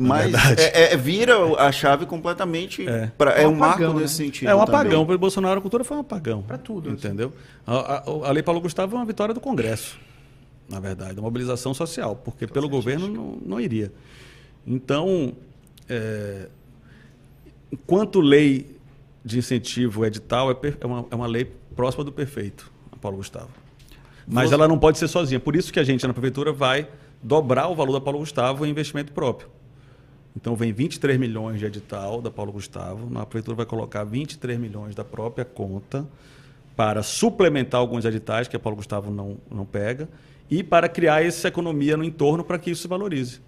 Mas 0.00 0.32
é, 0.56 0.92
é, 0.92 0.96
vira 0.96 1.36
a 1.60 1.72
chave 1.72 2.06
completamente. 2.06 2.88
É, 2.88 3.10
pra, 3.18 3.32
é 3.32 3.48
um, 3.48 3.50
um 3.50 3.64
apagão, 3.64 3.88
marco 3.88 4.00
nesse 4.00 4.22
né? 4.22 4.26
sentido. 4.26 4.48
É 4.48 4.54
um 4.54 4.62
apagão. 4.62 5.04
Para 5.04 5.16
o 5.16 5.18
Bolsonaro, 5.18 5.58
a 5.58 5.60
cultura 5.60 5.82
foi 5.82 5.96
um 5.96 6.00
apagão. 6.00 6.42
Para 6.42 6.56
tudo. 6.56 6.88
Entendeu? 6.88 7.32
Assim. 7.66 7.80
A, 7.80 7.94
a, 7.94 8.28
a, 8.28 8.30
Lei 8.30 8.44
Paulo 8.44 8.60
Gustavo 8.60 8.94
é 8.94 8.98
uma 9.00 9.04
vitória 9.04 9.34
do 9.34 9.40
Congresso, 9.40 9.98
na 10.68 10.78
verdade, 10.78 11.14
uma 11.14 11.22
mobilização 11.22 11.74
social, 11.74 12.14
porque 12.14 12.46
Tô 12.46 12.54
pelo 12.54 12.68
governo 12.68 13.08
não, 13.08 13.38
não, 13.44 13.60
iria. 13.60 13.92
Então, 14.64 15.32
é, 15.88 16.48
enquanto 17.72 18.20
lei 18.20 18.76
de 19.24 19.36
incentivo 19.36 20.06
edital, 20.06 20.48
é, 20.52 20.56
é, 20.80 20.86
uma, 20.86 21.06
é 21.10 21.14
uma 21.16 21.26
lei 21.26 21.44
próxima 21.74 22.04
do 22.04 22.12
perfeito, 22.12 22.70
a 22.92 22.96
Paulo 22.96 23.16
Gustavo. 23.16 23.50
Mas 24.28 24.50
Você... 24.50 24.54
ela 24.54 24.68
não 24.68 24.78
pode 24.78 24.96
ser 24.96 25.08
sozinha. 25.08 25.40
Por 25.40 25.56
isso 25.56 25.72
que 25.72 25.80
a 25.80 25.84
gente, 25.84 26.06
na 26.06 26.12
prefeitura, 26.12 26.52
vai 26.52 26.86
dobrar 27.20 27.66
o 27.66 27.74
valor 27.74 27.94
da 27.94 28.00
Paulo 28.00 28.20
Gustavo 28.20 28.64
em 28.64 28.70
investimento 28.70 29.12
próprio. 29.12 29.57
Então 30.40 30.54
vem 30.54 30.72
23 30.72 31.18
milhões 31.18 31.58
de 31.58 31.66
edital 31.66 32.22
da 32.22 32.30
Paulo 32.30 32.52
Gustavo, 32.52 33.10
a 33.18 33.26
prefeitura 33.26 33.56
vai 33.56 33.66
colocar 33.66 34.04
23 34.04 34.56
milhões 34.56 34.94
da 34.94 35.04
própria 35.04 35.44
conta 35.44 36.06
para 36.76 37.02
suplementar 37.02 37.80
alguns 37.80 38.04
editais 38.04 38.46
que 38.46 38.54
a 38.54 38.58
Paulo 38.60 38.76
Gustavo 38.76 39.10
não, 39.10 39.36
não 39.50 39.64
pega 39.64 40.08
e 40.48 40.62
para 40.62 40.88
criar 40.88 41.24
essa 41.24 41.48
economia 41.48 41.96
no 41.96 42.04
entorno 42.04 42.44
para 42.44 42.56
que 42.56 42.70
isso 42.70 42.82
se 42.82 42.88
valorize. 42.88 43.40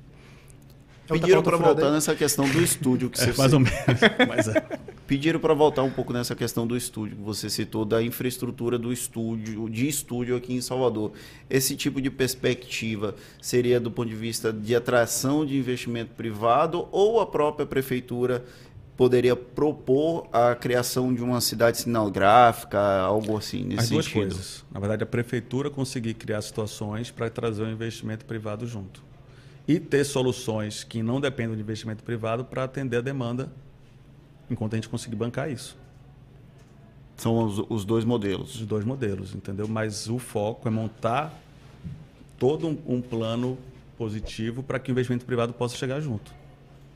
Pediram 1.10 1.42
para 1.42 1.56
voltar 1.56 1.90
nessa 1.90 2.14
questão 2.14 2.48
do 2.48 2.62
estúdio 2.62 3.10
que 3.10 3.20
é, 3.20 3.26
você 3.26 3.38
mais 3.38 3.52
ou 3.52 3.60
menos. 3.60 3.76
É. 4.50 4.78
Pediram 5.06 5.40
para 5.40 5.52
voltar 5.54 5.82
um 5.82 5.90
pouco 5.90 6.12
nessa 6.12 6.36
questão 6.36 6.66
do 6.66 6.76
estúdio 6.76 7.16
que 7.16 7.22
você 7.22 7.50
citou 7.50 7.84
da 7.84 8.00
infraestrutura 8.00 8.78
do 8.78 8.92
estúdio, 8.92 9.68
de 9.68 9.88
estúdio 9.88 10.36
aqui 10.36 10.54
em 10.54 10.60
Salvador. 10.60 11.12
Esse 11.48 11.74
tipo 11.74 12.00
de 12.00 12.10
perspectiva 12.10 13.16
seria 13.42 13.80
do 13.80 13.90
ponto 13.90 14.08
de 14.08 14.14
vista 14.14 14.52
de 14.52 14.74
atração 14.74 15.44
de 15.44 15.56
investimento 15.56 16.14
privado 16.14 16.86
ou 16.92 17.20
a 17.20 17.26
própria 17.26 17.66
prefeitura 17.66 18.44
poderia 18.96 19.34
propor 19.34 20.28
a 20.32 20.54
criação 20.54 21.12
de 21.12 21.22
uma 21.22 21.40
cidade 21.40 21.78
sinalgráfica, 21.78 22.78
algo 23.00 23.36
assim 23.36 23.64
nesse 23.64 23.80
As 23.80 23.88
duas 23.88 24.04
sentido? 24.04 24.28
coisas. 24.28 24.64
Na 24.70 24.78
verdade, 24.78 25.02
a 25.02 25.06
prefeitura 25.06 25.70
conseguir 25.70 26.14
criar 26.14 26.40
situações 26.42 27.10
para 27.10 27.28
trazer 27.28 27.62
o 27.62 27.70
investimento 27.70 28.24
privado 28.24 28.66
junto 28.66 29.09
e 29.66 29.78
ter 29.78 30.04
soluções 30.04 30.84
que 30.84 31.02
não 31.02 31.20
dependam 31.20 31.54
de 31.54 31.62
investimento 31.62 32.02
privado 32.02 32.44
para 32.44 32.64
atender 32.64 32.96
a 32.98 33.00
demanda 33.00 33.50
enquanto 34.50 34.74
a 34.74 34.76
gente 34.76 34.88
conseguir 34.88 35.16
bancar 35.16 35.50
isso. 35.50 35.76
São 37.16 37.44
os, 37.44 37.62
os, 37.68 37.84
dois 37.84 38.04
modelos. 38.04 38.54
Os 38.56 38.66
dois 38.66 38.84
modelos, 38.84 39.34
entendeu? 39.34 39.68
Mas 39.68 40.08
o 40.08 40.18
foco 40.18 40.66
é 40.66 40.70
montar 40.70 41.38
todo 42.38 42.66
um, 42.66 42.78
um 42.86 43.00
plano 43.00 43.58
positivo 43.96 44.62
para 44.62 44.78
que 44.78 44.90
o 44.90 44.92
investimento 44.92 45.24
privado 45.26 45.52
possa 45.52 45.76
chegar 45.76 46.00
junto. 46.00 46.32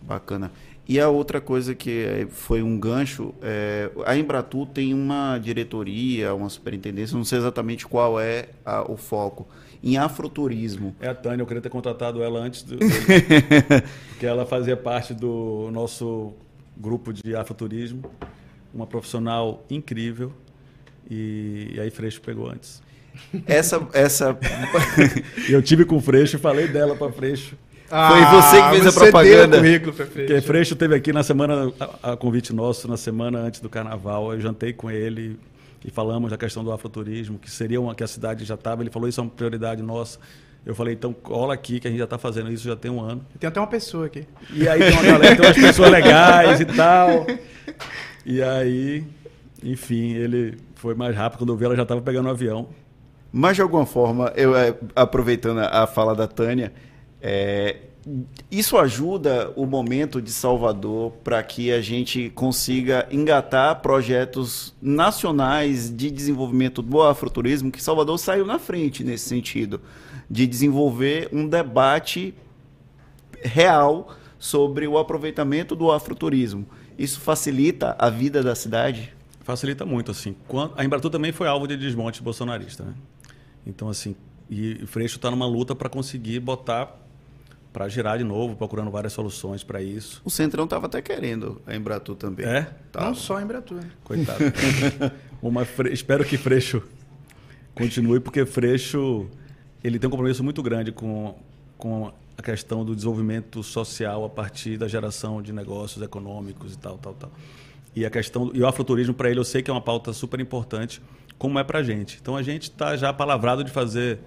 Bacana. 0.00 0.50
E 0.86 1.00
a 1.00 1.08
outra 1.08 1.40
coisa 1.40 1.74
que 1.74 2.26
foi 2.30 2.62
um 2.62 2.78
gancho, 2.78 3.34
é, 3.40 3.90
a 4.04 4.16
Embratu 4.16 4.66
tem 4.66 4.92
uma 4.92 5.38
diretoria, 5.38 6.34
uma 6.34 6.48
superintendência, 6.48 7.16
não 7.16 7.24
sei 7.24 7.38
exatamente 7.38 7.86
qual 7.86 8.20
é 8.20 8.48
a, 8.64 8.90
o 8.90 8.96
foco, 8.96 9.46
em 9.84 9.98
afroturismo. 9.98 10.96
É 10.98 11.08
a 11.08 11.14
Tânia, 11.14 11.42
eu 11.42 11.46
queria 11.46 11.60
ter 11.60 11.68
contratado 11.68 12.22
ela 12.22 12.40
antes, 12.40 12.62
do, 12.62 12.78
porque 14.08 14.24
ela 14.24 14.46
fazia 14.46 14.76
parte 14.76 15.12
do 15.12 15.68
nosso 15.70 16.32
grupo 16.74 17.12
de 17.12 17.36
afroturismo, 17.36 18.02
uma 18.72 18.86
profissional 18.86 19.62
incrível, 19.68 20.32
e, 21.08 21.72
e 21.74 21.80
aí 21.80 21.90
Freixo 21.90 22.22
pegou 22.22 22.50
antes. 22.50 22.82
Essa, 23.46 23.86
essa... 23.92 24.36
eu 25.48 25.62
tive 25.62 25.84
com 25.84 25.96
o 25.96 26.00
Freixo 26.00 26.36
e 26.36 26.40
falei 26.40 26.66
dela 26.66 26.96
para 26.96 27.12
Freixo. 27.12 27.54
Ah, 27.90 28.08
Foi 28.10 28.24
você 28.24 28.62
que 28.62 28.70
fez 28.70 28.84
você 28.84 28.98
a 28.98 29.02
propaganda. 29.02 29.60
Deu 29.60 29.90
o 29.90 29.92
Freixo. 29.92 30.12
Porque 30.12 30.40
Freixo 30.40 30.74
teve 30.74 30.94
aqui 30.94 31.12
na 31.12 31.22
semana, 31.22 31.70
a, 31.78 32.12
a, 32.12 32.16
convite 32.16 32.54
nosso, 32.54 32.88
na 32.88 32.96
semana 32.96 33.38
antes 33.38 33.60
do 33.60 33.68
carnaval. 33.68 34.32
Eu 34.32 34.40
jantei 34.40 34.72
com 34.72 34.90
ele, 34.90 35.38
e 35.84 35.90
falamos 35.90 36.30
da 36.30 36.38
questão 36.38 36.64
do 36.64 36.72
afroturismo, 36.72 37.38
que 37.38 37.50
seria 37.50 37.80
uma 37.80 37.94
que 37.94 38.02
a 38.02 38.06
cidade 38.06 38.44
já 38.44 38.54
estava. 38.54 38.82
Ele 38.82 38.90
falou 38.90 39.08
isso 39.08 39.20
é 39.20 39.22
uma 39.22 39.30
prioridade 39.30 39.82
nossa. 39.82 40.18
Eu 40.64 40.74
falei, 40.74 40.94
então 40.94 41.12
cola 41.12 41.52
aqui 41.52 41.78
que 41.78 41.86
a 41.86 41.90
gente 41.90 41.98
já 41.98 42.04
está 42.04 42.16
fazendo 42.16 42.50
isso 42.50 42.66
já 42.66 42.74
tem 42.74 42.90
um 42.90 43.00
ano. 43.00 43.24
Tem 43.38 43.48
até 43.48 43.60
uma 43.60 43.66
pessoa 43.66 44.06
aqui. 44.06 44.26
E 44.50 44.66
aí 44.66 44.78
tem 44.78 44.92
uma 44.92 45.02
galera, 45.02 45.36
tem 45.36 45.44
umas 45.44 45.56
pessoas 45.56 45.90
legais 45.90 46.60
e 46.60 46.64
tal. 46.64 47.26
E 48.24 48.42
aí, 48.42 49.04
enfim, 49.62 50.14
ele 50.14 50.56
foi 50.74 50.94
mais 50.94 51.14
rápido. 51.14 51.40
Quando 51.40 51.52
eu 51.52 51.56
vi, 51.56 51.66
ela 51.66 51.76
já 51.76 51.82
estava 51.82 52.00
pegando 52.00 52.24
o 52.24 52.28
um 52.28 52.30
avião. 52.30 52.68
Mas 53.30 53.56
de 53.56 53.62
alguma 53.62 53.84
forma, 53.84 54.32
eu 54.36 54.56
é, 54.56 54.74
aproveitando 54.96 55.58
a 55.58 55.86
fala 55.86 56.14
da 56.14 56.26
Tânia, 56.26 56.72
é, 57.20 57.76
isso 58.50 58.76
ajuda 58.76 59.50
o 59.56 59.64
momento 59.66 60.20
de 60.20 60.30
Salvador 60.30 61.12
para 61.24 61.42
que 61.42 61.72
a 61.72 61.80
gente 61.80 62.30
consiga 62.30 63.08
engatar 63.10 63.80
projetos 63.80 64.74
nacionais 64.80 65.94
de 65.94 66.10
desenvolvimento 66.10 66.82
do 66.82 67.02
afroturismo, 67.02 67.70
que 67.70 67.82
Salvador 67.82 68.18
saiu 68.18 68.44
na 68.44 68.58
frente 68.58 69.02
nesse 69.02 69.28
sentido, 69.28 69.80
de 70.30 70.46
desenvolver 70.46 71.28
um 71.32 71.48
debate 71.48 72.34
real 73.42 74.14
sobre 74.38 74.86
o 74.86 74.98
aproveitamento 74.98 75.74
do 75.74 75.90
afroturismo. 75.90 76.66
Isso 76.98 77.20
facilita 77.20 77.96
a 77.98 78.10
vida 78.10 78.42
da 78.42 78.54
cidade? 78.54 79.14
Facilita 79.40 79.84
muito, 79.84 80.10
assim. 80.10 80.36
A 80.76 80.84
Embratur 80.84 81.10
também 81.10 81.32
foi 81.32 81.48
alvo 81.48 81.66
de 81.66 81.76
desmonte 81.76 82.22
bolsonarista, 82.22 82.84
né? 82.84 82.94
Então, 83.66 83.88
assim, 83.88 84.14
e 84.48 84.86
Freixo 84.86 85.16
está 85.16 85.30
numa 85.30 85.46
luta 85.46 85.74
para 85.74 85.88
conseguir 85.88 86.40
botar 86.40 87.03
para 87.74 87.88
girar 87.88 88.16
de 88.16 88.22
novo, 88.22 88.54
procurando 88.54 88.88
várias 88.88 89.12
soluções 89.12 89.64
para 89.64 89.82
isso. 89.82 90.22
O 90.24 90.30
Centrão 90.30 90.62
estava 90.62 90.86
até 90.86 91.02
querendo 91.02 91.60
a 91.66 91.74
Embratur 91.74 92.14
também. 92.14 92.46
É? 92.46 92.70
Tava. 92.92 93.06
Não 93.06 93.16
só 93.16 93.38
a 93.38 93.42
Embratur. 93.42 93.78
Né? 93.78 93.90
Coitado. 94.04 94.38
Uma 95.42 95.64
fre... 95.64 95.92
Espero 95.92 96.24
que 96.24 96.36
Freixo 96.38 96.80
continue, 97.74 98.20
porque 98.20 98.46
Freixo 98.46 99.26
ele 99.82 99.98
tem 99.98 100.06
um 100.06 100.10
compromisso 100.12 100.44
muito 100.44 100.62
grande 100.62 100.92
com, 100.92 101.36
com 101.76 102.12
a 102.38 102.42
questão 102.42 102.84
do 102.84 102.94
desenvolvimento 102.94 103.60
social 103.64 104.24
a 104.24 104.30
partir 104.30 104.78
da 104.78 104.86
geração 104.86 105.42
de 105.42 105.52
negócios 105.52 106.00
econômicos 106.00 106.74
e 106.74 106.78
tal, 106.78 106.96
tal, 106.96 107.14
tal. 107.14 107.32
E 107.96 108.06
a 108.06 108.10
questão 108.10 108.52
e 108.54 108.62
o 108.62 108.68
afroturismo 108.68 109.14
para 109.14 109.28
ele 109.28 109.40
eu 109.40 109.44
sei 109.44 109.62
que 109.62 109.70
é 109.70 109.74
uma 109.74 109.80
pauta 109.80 110.12
super 110.12 110.38
importante, 110.38 111.02
como 111.36 111.58
é 111.58 111.64
para 111.64 111.80
a 111.80 111.82
gente. 111.82 112.20
Então 112.22 112.36
a 112.36 112.42
gente 112.42 112.70
está 112.70 112.96
já 112.96 113.12
palavrado 113.12 113.64
de 113.64 113.72
fazer 113.72 114.20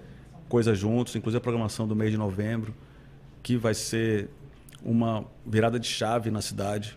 coisas 0.50 0.78
juntos, 0.78 1.16
inclusive 1.16 1.38
a 1.38 1.40
programação 1.40 1.88
do 1.88 1.96
mês 1.96 2.10
de 2.10 2.18
novembro 2.18 2.74
vai 3.56 3.74
ser 3.74 4.28
uma 4.82 5.24
virada 5.46 5.78
de 5.78 5.86
chave 5.86 6.30
na 6.30 6.40
cidade. 6.40 6.96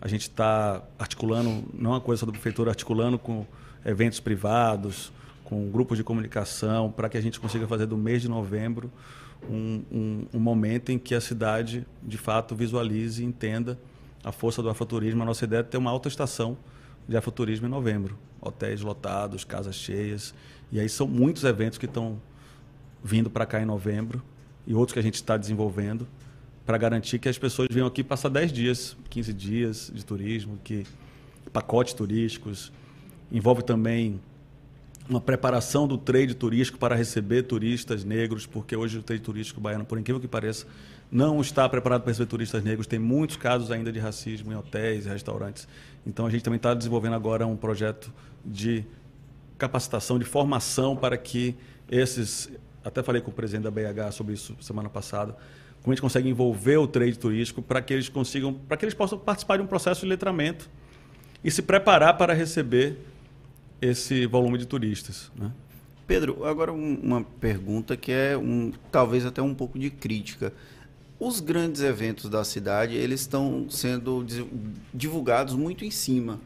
A 0.00 0.08
gente 0.08 0.22
está 0.22 0.82
articulando, 0.98 1.64
não 1.74 1.96
é 1.96 2.00
coisa 2.00 2.20
só 2.20 2.26
da 2.26 2.32
prefeitura, 2.32 2.70
articulando 2.70 3.18
com 3.18 3.46
eventos 3.84 4.20
privados, 4.20 5.12
com 5.44 5.70
grupos 5.70 5.96
de 5.96 6.04
comunicação, 6.04 6.90
para 6.90 7.08
que 7.08 7.16
a 7.16 7.20
gente 7.20 7.40
consiga 7.40 7.66
fazer 7.66 7.86
do 7.86 7.96
mês 7.96 8.22
de 8.22 8.28
novembro 8.28 8.90
um, 9.48 9.82
um, 9.90 10.26
um, 10.34 10.40
momento 10.40 10.90
em 10.90 10.98
que 10.98 11.14
a 11.14 11.20
cidade, 11.20 11.86
de 12.02 12.18
fato, 12.18 12.54
visualize 12.54 13.22
e 13.22 13.26
entenda 13.26 13.78
a 14.24 14.32
força 14.32 14.62
do 14.62 14.68
afroturismo. 14.68 15.22
A 15.22 15.26
nossa 15.26 15.44
ideia 15.44 15.60
é 15.60 15.62
ter 15.62 15.76
uma 15.76 15.90
alta 15.90 16.08
estação 16.08 16.56
de 17.08 17.16
afroturismo 17.16 17.66
em 17.66 17.70
novembro. 17.70 18.18
Hotéis 18.40 18.80
lotados, 18.80 19.44
casas 19.44 19.76
cheias. 19.76 20.34
E 20.70 20.80
aí 20.80 20.88
são 20.88 21.06
muitos 21.06 21.44
eventos 21.44 21.78
que 21.78 21.86
estão 21.86 22.20
vindo 23.02 23.30
para 23.30 23.46
cá 23.46 23.62
em 23.62 23.64
novembro 23.64 24.22
e 24.66 24.74
outros 24.74 24.92
que 24.92 24.98
a 24.98 25.02
gente 25.02 25.14
está 25.14 25.36
desenvolvendo 25.36 26.06
para 26.64 26.76
garantir 26.76 27.18
que 27.18 27.28
as 27.28 27.38
pessoas 27.38 27.68
venham 27.70 27.86
aqui 27.86 28.02
passar 28.02 28.28
10 28.28 28.52
dias, 28.52 28.96
15 29.08 29.32
dias 29.32 29.92
de 29.94 30.04
turismo, 30.04 30.58
que 30.64 30.84
pacotes 31.52 31.94
turísticos, 31.94 32.72
envolve 33.30 33.62
também 33.62 34.20
uma 35.08 35.20
preparação 35.20 35.86
do 35.86 35.96
trade 35.96 36.34
turístico 36.34 36.78
para 36.78 36.96
receber 36.96 37.44
turistas 37.44 38.04
negros, 38.04 38.44
porque 38.44 38.74
hoje 38.74 38.98
o 38.98 39.02
trade 39.02 39.22
turístico 39.22 39.60
baiano, 39.60 39.84
por 39.84 39.98
incrível 39.98 40.20
que 40.20 40.26
pareça, 40.26 40.66
não 41.10 41.40
está 41.40 41.68
preparado 41.68 42.02
para 42.02 42.10
receber 42.10 42.28
turistas 42.28 42.64
negros. 42.64 42.88
Tem 42.88 42.98
muitos 42.98 43.36
casos 43.36 43.70
ainda 43.70 43.92
de 43.92 44.00
racismo 44.00 44.52
em 44.52 44.56
hotéis 44.56 45.06
e 45.06 45.08
restaurantes. 45.08 45.68
Então 46.04 46.26
a 46.26 46.30
gente 46.30 46.42
também 46.42 46.56
está 46.56 46.74
desenvolvendo 46.74 47.14
agora 47.14 47.46
um 47.46 47.56
projeto 47.56 48.12
de 48.44 48.84
capacitação, 49.56 50.18
de 50.18 50.24
formação 50.24 50.96
para 50.96 51.16
que 51.16 51.54
esses 51.88 52.50
até 52.86 53.02
falei 53.02 53.20
com 53.20 53.30
o 53.30 53.34
presidente 53.34 53.64
da 53.64 53.70
BH 53.70 54.12
sobre 54.12 54.34
isso 54.34 54.56
semana 54.60 54.88
passada, 54.88 55.36
como 55.82 55.92
a 55.92 55.94
gente 55.94 56.02
consegue 56.02 56.28
envolver 56.28 56.76
o 56.76 56.86
trade 56.86 57.18
turístico 57.18 57.60
para 57.60 57.82
que 57.82 57.92
eles 57.92 58.08
consigam, 58.08 58.54
para 58.54 58.76
que 58.76 58.84
eles 58.84 58.94
possam 58.94 59.18
participar 59.18 59.56
de 59.56 59.62
um 59.64 59.66
processo 59.66 60.02
de 60.02 60.06
letramento 60.06 60.70
e 61.42 61.50
se 61.50 61.62
preparar 61.62 62.16
para 62.16 62.32
receber 62.32 62.98
esse 63.82 64.24
volume 64.26 64.56
de 64.56 64.66
turistas. 64.66 65.32
Né? 65.36 65.50
Pedro, 66.06 66.44
agora 66.44 66.72
um, 66.72 66.94
uma 67.02 67.22
pergunta 67.22 67.96
que 67.96 68.12
é 68.12 68.36
um, 68.36 68.72
talvez 68.92 69.26
até 69.26 69.42
um 69.42 69.54
pouco 69.54 69.78
de 69.78 69.90
crítica. 69.90 70.52
Os 71.18 71.40
grandes 71.40 71.82
eventos 71.82 72.30
da 72.30 72.44
cidade, 72.44 72.94
eles 72.94 73.22
estão 73.22 73.66
sendo 73.68 74.24
divulgados 74.94 75.54
muito 75.54 75.84
em 75.84 75.90
cima. 75.90 76.38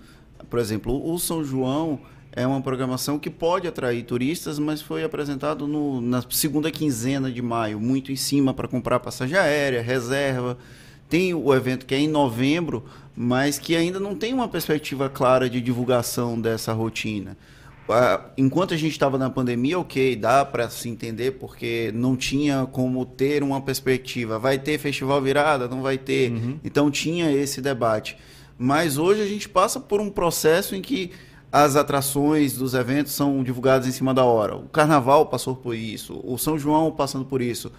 Por 0.49 0.59
exemplo, 0.59 1.12
o 1.12 1.18
São 1.18 1.45
João 1.45 2.01
é 2.33 2.47
uma 2.47 2.61
programação 2.61 3.18
que 3.18 3.28
pode 3.28 3.66
atrair 3.66 4.03
turistas, 4.05 4.59
mas 4.59 4.81
foi 4.81 5.03
apresentado 5.05 5.66
no, 5.66 6.01
na 6.01 6.22
segunda 6.31 6.70
quinzena 6.70 7.31
de 7.31 7.43
maio, 7.43 7.81
muito 7.81 8.12
em 8.12 8.16
cima 8.16 8.55
para 8.55 8.68
comprar 8.68 9.01
passagem 9.01 9.37
aérea, 9.37 9.83
reserva. 9.83 10.57
Tem 11.09 11.35
o 11.35 11.53
evento 11.53 11.87
que 11.87 11.95
é 11.95 11.99
em 11.99 12.09
novembro, 12.09 12.85
mas 13.16 13.59
que 13.59 13.74
ainda 13.74 13.99
não 13.99 14.14
tem 14.14 14.33
uma 14.33 14.49
perspectiva 14.49 15.09
clara 15.09 15.51
de 15.51 15.61
divulgação 15.61 16.41
dessa 16.41 16.72
rotina 16.72 17.37
enquanto 18.37 18.74
a 18.74 18.76
gente 18.76 18.93
estava 18.93 19.18
na 19.18 19.28
pandemia, 19.28 19.78
ok, 19.78 20.14
dá 20.16 20.45
para 20.45 20.68
se 20.70 20.89
entender, 20.89 21.33
porque 21.33 21.91
não 21.95 22.16
tinha 22.16 22.66
como 22.70 23.05
ter 23.05 23.43
uma 23.43 23.61
perspectiva. 23.61 24.39
Vai 24.39 24.59
ter 24.59 24.78
festival 24.78 25.20
virada? 25.20 25.68
Não 25.68 25.83
vai 25.83 25.99
ter. 25.99 26.31
Uhum. 26.31 26.59
Então 26.64 26.91
tinha 26.91 27.31
esse 27.33 27.61
debate. 27.61 28.16
Mas 28.59 28.99
hoje 28.99 29.22
a 29.22 29.26
gente 29.26 29.49
passa 29.49 29.81
por 29.81 30.01
um 30.01 30.11
processo 30.11 30.74
em 30.74 30.83
que 30.83 31.11
as 31.53 31.74
atrações 31.74 32.55
dos 32.55 32.74
eventos 32.74 33.12
são 33.12 33.42
divulgadas 33.42 33.86
em 33.86 33.92
cima 33.92 34.14
da 34.14 34.24
hora. 34.24 34.57
O 34.57 34.68
carnaval 34.68 35.26
passou 35.26 35.57
por 35.57 35.74
isso, 35.74 36.20
o 36.22 36.38
São 36.38 36.59
João 36.59 36.92
passando 36.92 37.24
por 37.24 37.42
isso. 37.42 37.72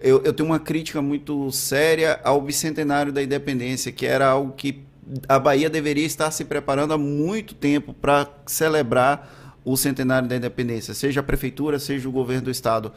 Eu, 0.00 0.22
eu 0.22 0.32
tenho 0.32 0.48
uma 0.48 0.60
crítica 0.60 1.02
muito 1.02 1.50
séria 1.50 2.20
ao 2.22 2.40
bicentenário 2.40 3.12
da 3.12 3.22
independência, 3.22 3.92
que 3.92 4.06
era 4.06 4.28
algo 4.28 4.52
que 4.52 4.84
a 5.28 5.38
Bahia 5.38 5.68
deveria 5.68 6.06
estar 6.06 6.30
se 6.30 6.44
preparando 6.44 6.94
há 6.94 6.98
muito 6.98 7.54
tempo 7.54 7.92
para 7.92 8.28
celebrar 8.46 9.58
o 9.64 9.76
centenário 9.76 10.28
da 10.28 10.36
independência, 10.36 10.94
seja 10.94 11.20
a 11.20 11.22
prefeitura, 11.22 11.78
seja 11.78 12.08
o 12.08 12.12
governo 12.12 12.44
do 12.44 12.50
estado. 12.50 12.92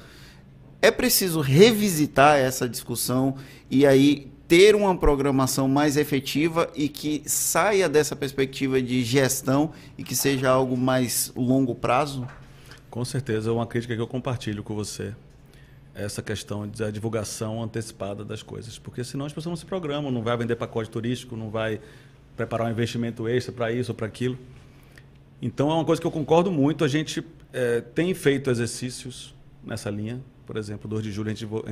É 0.82 0.90
preciso 0.90 1.42
revisitar 1.42 2.38
essa 2.38 2.68
discussão 2.68 3.36
e 3.70 3.86
aí 3.86 4.31
ter 4.52 4.76
uma 4.76 4.94
programação 4.98 5.66
mais 5.66 5.96
efetiva 5.96 6.70
e 6.76 6.90
que 6.90 7.24
saia 7.26 7.88
dessa 7.88 8.18
perspectiva 8.18 8.82
de 8.82 9.02
gestão 9.02 9.72
e 9.98 10.04
que 10.04 10.14
seja 10.14 10.50
algo 10.50 10.76
mais 10.76 11.32
longo 11.38 11.74
prazo? 11.74 12.28
Com 12.90 13.06
certeza, 13.06 13.50
é 13.50 13.54
uma 13.54 13.66
crítica 13.66 13.96
que 13.96 14.02
eu 14.02 14.08
compartilho 14.08 14.62
com 14.62 14.76
você. 14.76 15.16
Essa 15.96 16.22
questão 16.22 16.68
da 16.68 16.92
divulgação 16.92 17.64
antecipada 17.64 18.26
das 18.26 18.44
coisas. 18.44 18.78
Porque 18.78 19.06
senão 19.06 19.26
as 19.26 19.32
pessoas 19.32 19.52
não 19.52 19.56
se 19.56 19.66
programam, 19.66 20.12
não 20.12 20.22
vai 20.22 20.36
vender 20.36 20.58
pacote 20.58 20.90
turístico, 20.90 21.38
não 21.38 21.50
vai 21.50 21.80
preparar 22.36 22.68
um 22.68 22.72
investimento 22.72 23.30
extra 23.30 23.54
para 23.54 23.72
isso 23.72 23.94
ou 23.94 23.96
para 23.96 24.08
aquilo. 24.08 24.38
Então 25.42 25.72
é 25.72 25.76
uma 25.76 25.86
coisa 25.86 26.02
que 26.02 26.06
eu 26.06 26.12
concordo 26.12 26.52
muito. 26.52 26.84
A 26.84 26.90
gente 26.90 27.24
é, 27.54 27.80
tem 27.80 28.14
feito 28.14 28.50
exercícios 28.50 29.34
nessa 29.64 29.90
linha. 29.90 30.22
Por 30.46 30.58
exemplo, 30.58 30.90
2 30.90 31.04
de 31.04 31.10
julho 31.10 31.28
a 31.28 31.30
gente, 31.30 31.40
divulgou, 31.40 31.70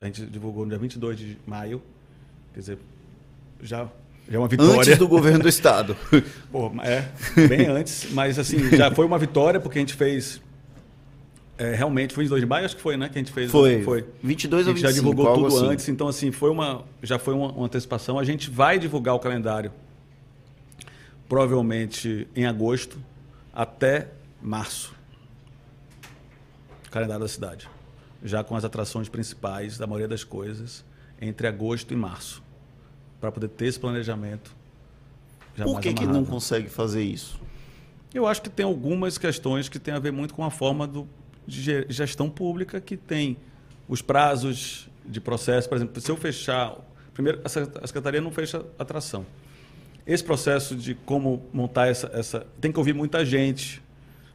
a, 0.00 0.06
gente, 0.06 0.24
divulgou 0.24 0.64
no 0.64 0.70
dia 0.70 0.78
22 0.78 1.18
de 1.18 1.36
maio. 1.46 1.82
Quer 2.54 2.60
dizer, 2.60 2.78
já, 3.60 3.88
já 4.28 4.36
é 4.36 4.38
uma 4.38 4.46
vitória. 4.46 4.80
Antes 4.80 4.98
do 4.98 5.08
governo 5.08 5.40
do 5.40 5.48
estado. 5.48 5.96
Pô, 6.52 6.70
é, 6.82 7.08
bem 7.48 7.66
antes. 7.66 8.06
Mas 8.12 8.38
assim, 8.38 8.70
já 8.76 8.92
foi 8.92 9.04
uma 9.04 9.18
vitória 9.18 9.58
porque 9.58 9.78
a 9.78 9.82
gente 9.82 9.94
fez... 9.94 10.40
É, 11.58 11.74
realmente, 11.74 12.14
foi 12.14 12.24
em 12.24 12.28
2 12.28 12.40
de 12.40 12.46
maio, 12.46 12.64
acho 12.64 12.74
que 12.74 12.82
foi, 12.82 12.96
né? 12.96 13.08
Que 13.08 13.18
a 13.18 13.20
gente 13.20 13.32
fez. 13.32 13.50
Foi. 13.50 13.82
foi. 13.82 14.04
22 14.22 14.66
ou 14.66 14.72
25, 14.72 14.72
A 14.72 14.74
gente 14.74 14.82
já 14.82 14.92
divulgou 14.92 15.34
tudo 15.34 15.46
assim. 15.56 15.66
antes. 15.68 15.88
Então, 15.88 16.08
assim, 16.08 16.32
foi 16.32 16.50
uma, 16.50 16.82
já 17.00 17.16
foi 17.16 17.32
uma, 17.32 17.52
uma 17.52 17.66
antecipação. 17.66 18.18
A 18.18 18.24
gente 18.24 18.50
vai 18.50 18.76
divulgar 18.76 19.14
o 19.14 19.20
calendário 19.20 19.70
provavelmente 21.28 22.26
em 22.34 22.44
agosto 22.44 22.98
até 23.52 24.08
março. 24.42 24.94
Calendário 26.90 27.22
da 27.22 27.28
cidade. 27.28 27.68
Já 28.22 28.42
com 28.42 28.56
as 28.56 28.64
atrações 28.64 29.08
principais 29.08 29.78
da 29.78 29.86
maioria 29.86 30.08
das 30.08 30.24
coisas 30.24 30.84
entre 31.20 31.46
agosto 31.46 31.92
e 31.92 31.96
março. 31.96 32.42
Para 33.20 33.32
poder 33.32 33.48
ter 33.48 33.66
esse 33.66 33.78
planejamento. 33.78 34.54
Por 35.62 35.80
que, 35.80 35.92
que 35.92 36.06
não 36.06 36.24
consegue 36.24 36.68
fazer 36.68 37.02
isso? 37.02 37.40
Eu 38.12 38.26
acho 38.26 38.42
que 38.42 38.50
tem 38.50 38.64
algumas 38.64 39.18
questões 39.18 39.68
que 39.68 39.78
têm 39.78 39.94
a 39.94 39.98
ver 39.98 40.12
muito 40.12 40.34
com 40.34 40.44
a 40.44 40.50
forma 40.50 40.86
do, 40.86 41.08
de 41.46 41.86
gestão 41.88 42.28
pública 42.28 42.80
que 42.80 42.96
tem 42.96 43.36
os 43.88 44.02
prazos 44.02 44.88
de 45.04 45.20
processo. 45.20 45.68
Por 45.68 45.76
exemplo, 45.76 46.00
se 46.00 46.10
eu 46.10 46.16
fechar. 46.16 46.76
Primeiro, 47.12 47.40
a 47.44 47.86
secretaria 47.86 48.20
não 48.20 48.32
fecha 48.32 48.64
atração 48.78 49.24
esse 50.06 50.22
processo 50.22 50.76
de 50.76 50.94
como 50.94 51.42
montar 51.52 51.88
essa, 51.88 52.10
essa 52.12 52.46
tem 52.60 52.70
que 52.70 52.78
ouvir 52.78 52.92
muita 52.92 53.24
gente, 53.24 53.82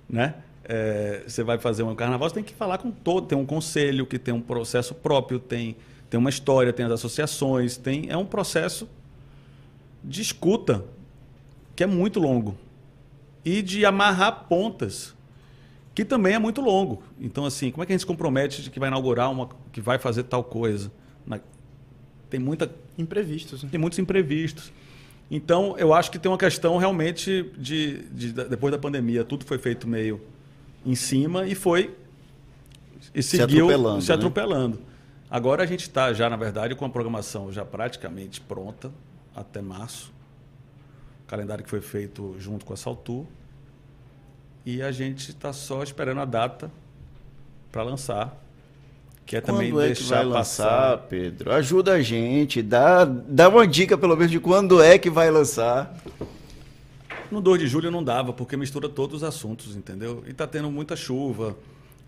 né? 0.10 0.36
É, 0.64 1.24
você 1.28 1.44
vai 1.44 1.58
fazer 1.58 1.84
um 1.84 1.96
carnaval, 1.96 2.30
você 2.30 2.36
tem 2.36 2.44
que 2.44 2.54
falar 2.54 2.78
com 2.78 2.92
todo, 2.92 3.26
tem 3.28 3.38
um 3.38 3.46
conselho 3.46 4.06
que 4.06 4.20
tem 4.20 4.34
um 4.34 4.42
processo 4.42 4.94
próprio, 4.94 5.40
tem 5.40 5.76
tem 6.10 6.20
uma 6.20 6.30
história, 6.30 6.74
tem 6.74 6.86
as 6.86 6.92
associações, 6.92 7.78
tem 7.78 8.10
é 8.10 8.18
um 8.18 8.26
processo 8.26 8.90
de 10.04 10.22
escuta 10.22 10.86
que 11.76 11.84
é 11.84 11.88
muito 11.88 12.20
longo 12.20 12.58
e 13.44 13.62
de 13.62 13.86
amarrar 13.86 14.46
pontas 14.48 15.16
que 15.94 16.06
também 16.06 16.34
é 16.34 16.40
muito 16.40 16.62
longo. 16.62 17.04
Então 17.20 17.46
assim, 17.46 17.72
como 17.72 17.84
é 17.84 17.86
que 17.86 17.92
a 17.92 17.96
gente 17.96 18.02
se 18.02 18.08
compromete 18.08 18.62
de 18.62 18.70
que 18.70 18.80
vai 18.80 18.90
inaugurar 18.90 19.32
uma 19.32 19.50
que 19.72 19.82
vai 19.82 20.00
fazer 20.00 20.24
tal 20.24 20.44
coisa? 20.44 20.92
Na, 21.26 21.40
tem 22.30 22.40
muita 22.40 22.70
imprevistos. 22.98 23.64
Né? 23.64 23.70
Tem 23.72 23.80
muitos 23.80 24.00
imprevistos. 24.00 24.72
Então, 25.32 25.76
eu 25.78 25.94
acho 25.94 26.10
que 26.10 26.18
tem 26.18 26.32
uma 26.32 26.38
questão 26.38 26.78
realmente 26.78 27.52
de, 27.56 28.00
de, 28.10 28.32
de, 28.32 28.44
depois 28.46 28.72
da 28.72 28.80
pandemia, 28.80 29.24
tudo 29.24 29.46
foi 29.46 29.60
feito 29.60 29.88
meio 29.88 30.20
em 30.84 30.96
cima 30.96 31.46
e 31.46 31.54
foi 31.54 31.96
e 33.14 33.22
seguiu 33.22 33.48
se 33.48 33.56
atropelando. 33.58 34.02
Se 34.02 34.12
atropelando. 34.12 34.80
Agora 35.30 35.64
a 35.64 35.66
gente 35.66 35.82
está 35.82 36.12
já, 36.14 36.30
na 36.30 36.36
verdade, 36.36 36.76
com 36.76 36.86
a 36.86 36.90
programação 36.90 37.52
já 37.52 37.64
praticamente 37.64 38.42
pronta 38.42 38.92
até 39.36 39.62
março. 39.62 40.12
O 41.24 41.28
calendário 41.28 41.64
que 41.64 41.70
foi 41.70 41.82
feito 41.82 42.36
junto 42.40 42.66
com 42.66 42.74
a 42.74 42.78
Saltur. 42.78 43.26
E 44.66 44.82
a 44.82 44.92
gente 44.92 45.30
está 45.30 45.54
só 45.54 45.84
esperando 45.84 46.22
a 46.22 46.26
data 46.26 46.72
para 47.72 47.84
lançar 47.84 48.36
que 49.30 49.36
é 49.36 49.42
também 49.42 49.70
quando 49.70 49.86
é 49.86 49.94
que 49.94 50.02
vai 50.02 50.26
lançar, 50.26 50.64
passar. 50.64 50.98
Pedro? 51.08 51.54
Ajuda 51.54 51.94
a 51.94 52.02
gente, 52.02 52.64
dá, 52.64 53.06
dá 53.06 53.48
uma 53.48 53.68
dica 53.68 53.96
pelo 53.96 54.16
menos 54.16 54.32
de 54.32 54.40
quando 54.40 54.82
é 54.82 54.98
que 54.98 55.08
vai 55.08 55.30
lançar. 55.30 55.96
No 57.30 57.40
2 57.40 57.62
de 57.62 57.68
julho 57.68 57.92
não 57.92 58.04
dava, 58.04 58.34
porque 58.34 58.58
mistura 58.58 58.90
todos 58.90 59.18
os 59.18 59.24
assuntos, 59.24 59.76
entendeu? 59.76 60.24
E 60.26 60.34
tá 60.34 60.48
tendo 60.48 60.72
muita 60.72 60.96
chuva. 60.96 61.56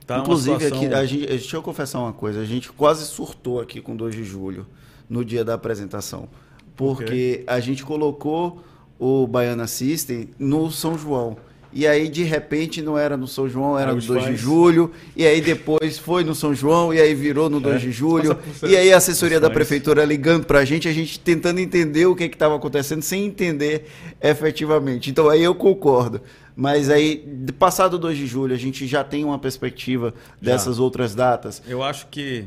Tá 0.06 0.20
Inclusive, 0.20 0.60
situação... 0.60 0.86
aqui, 0.86 0.94
a 0.94 1.06
gente, 1.06 1.28
deixa 1.28 1.58
eu 1.58 1.62
confessar 1.62 2.00
uma 2.00 2.14
coisa, 2.14 2.42
a 2.42 2.46
gente 2.46 2.72
quase 2.72 3.06
surtou 3.06 3.60
aqui 3.62 3.80
com 3.80 3.96
2 3.96 4.16
de 4.16 4.24
julho, 4.24 4.66
no 5.10 5.24
dia 5.24 5.44
da 5.44 5.54
apresentação. 5.54 6.28
Porque 6.76 7.04
okay. 7.04 7.44
a 7.48 7.60
gente 7.60 7.84
colocou 7.84 8.64
o 8.98 9.28
Baiana 9.28 9.68
System 9.68 10.30
no 10.40 10.72
São 10.72 10.98
João. 10.98 11.38
E 11.74 11.88
aí, 11.88 12.10
de 12.10 12.24
repente, 12.24 12.82
não 12.82 12.98
era 12.98 13.16
no 13.16 13.28
São 13.28 13.48
João, 13.48 13.80
era 13.80 13.94
no 13.94 14.02
2 14.02 14.26
de 14.26 14.36
julho. 14.36 14.92
E 15.16 15.26
aí 15.26 15.40
depois 15.40 15.98
foi 15.98 16.24
no 16.24 16.36
São 16.36 16.54
João, 16.54 16.94
e 16.94 17.00
aí 17.00 17.16
virou 17.16 17.50
no 17.50 17.60
2 17.60 17.76
é, 17.76 17.80
de 17.80 17.92
julho. 17.92 18.38
E 18.64 18.76
aí 18.76 18.92
a 18.92 18.98
assessoria 18.98 19.40
da 19.40 19.50
prefeitura 19.50 20.04
ligando 20.04 20.46
para 20.46 20.60
a 20.60 20.66
gente, 20.66 20.88
a 20.88 20.94
gente 20.94 21.20
tentando 21.20 21.60
entender 21.60 22.06
o 22.06 22.16
que 22.16 22.26
estava 22.26 22.56
acontecendo, 22.56 23.02
sem 23.02 23.26
entender 23.26 23.86
efetivamente. 24.22 25.10
Então 25.10 25.30
aí 25.30 25.42
eu 25.42 25.56
concordo. 25.56 26.22
Mas 26.56 26.90
aí, 26.90 27.26
passado 27.58 27.94
o 27.94 27.98
2 27.98 28.18
de 28.18 28.28
julho, 28.28 28.54
a 28.54 28.58
gente 28.58 28.86
já 28.86 29.04
tem 29.04 29.24
uma 29.24 29.40
perspectiva 29.40 30.14
dessas 30.42 30.76
já. 30.76 30.84
outras 30.84 31.16
datas? 31.16 31.62
Eu 31.66 31.82
acho 31.82 32.08
que 32.08 32.46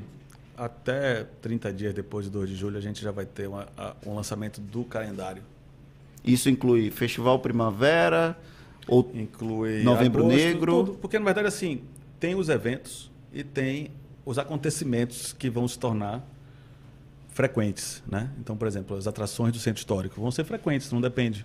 até 0.57 1.27
30 1.41 1.73
dias 1.73 1.95
depois 1.95 2.27
do 2.27 2.33
2 2.39 2.51
de 2.51 2.57
julho, 2.57 2.77
a 2.77 2.81
gente 2.81 3.03
já 3.03 3.11
vai 3.11 3.25
ter 3.25 3.49
uma, 3.49 3.67
um 4.07 4.15
lançamento 4.15 4.61
do 4.61 4.85
calendário. 4.85 5.43
Isso 6.25 6.49
inclui 6.49 6.91
Festival 6.91 7.39
Primavera 7.39 8.37
ou 8.87 9.11
inclui 9.15 9.83
Novembro 9.83 10.25
agosto, 10.25 10.37
Negro? 10.37 10.73
Tudo, 10.73 10.99
porque, 10.99 11.19
na 11.19 11.25
verdade, 11.25 11.49
assim, 11.49 11.83
tem 12.21 12.35
os 12.35 12.49
eventos 12.49 13.11
e 13.33 13.43
tem 13.43 13.91
os 14.25 14.39
acontecimentos 14.39 15.33
que 15.33 15.51
vão 15.51 15.67
se 15.69 15.79
tornar 15.79 16.27
frequentes. 17.29 18.03
Né? 18.07 18.31
Então, 18.39 18.57
por 18.57 18.67
exemplo, 18.67 18.97
as 18.97 19.07
atrações 19.07 19.53
do 19.53 19.59
centro 19.59 19.81
histórico 19.81 20.21
vão 20.21 20.31
ser 20.31 20.45
frequentes, 20.45 20.91
não 20.93 21.01
depende. 21.01 21.45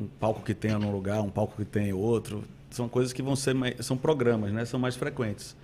Um 0.00 0.06
palco 0.06 0.42
que 0.42 0.54
tenha 0.54 0.78
num 0.78 0.90
lugar, 0.90 1.20
um 1.20 1.30
palco 1.30 1.56
que 1.56 1.64
tenha 1.64 1.94
outro. 1.94 2.44
São 2.70 2.88
coisas 2.88 3.12
que 3.12 3.22
vão 3.22 3.36
ser 3.36 3.54
mais, 3.54 3.84
são 3.84 3.96
programas, 3.96 4.52
né? 4.52 4.64
são 4.64 4.80
mais 4.80 4.96
frequentes. 4.96 5.56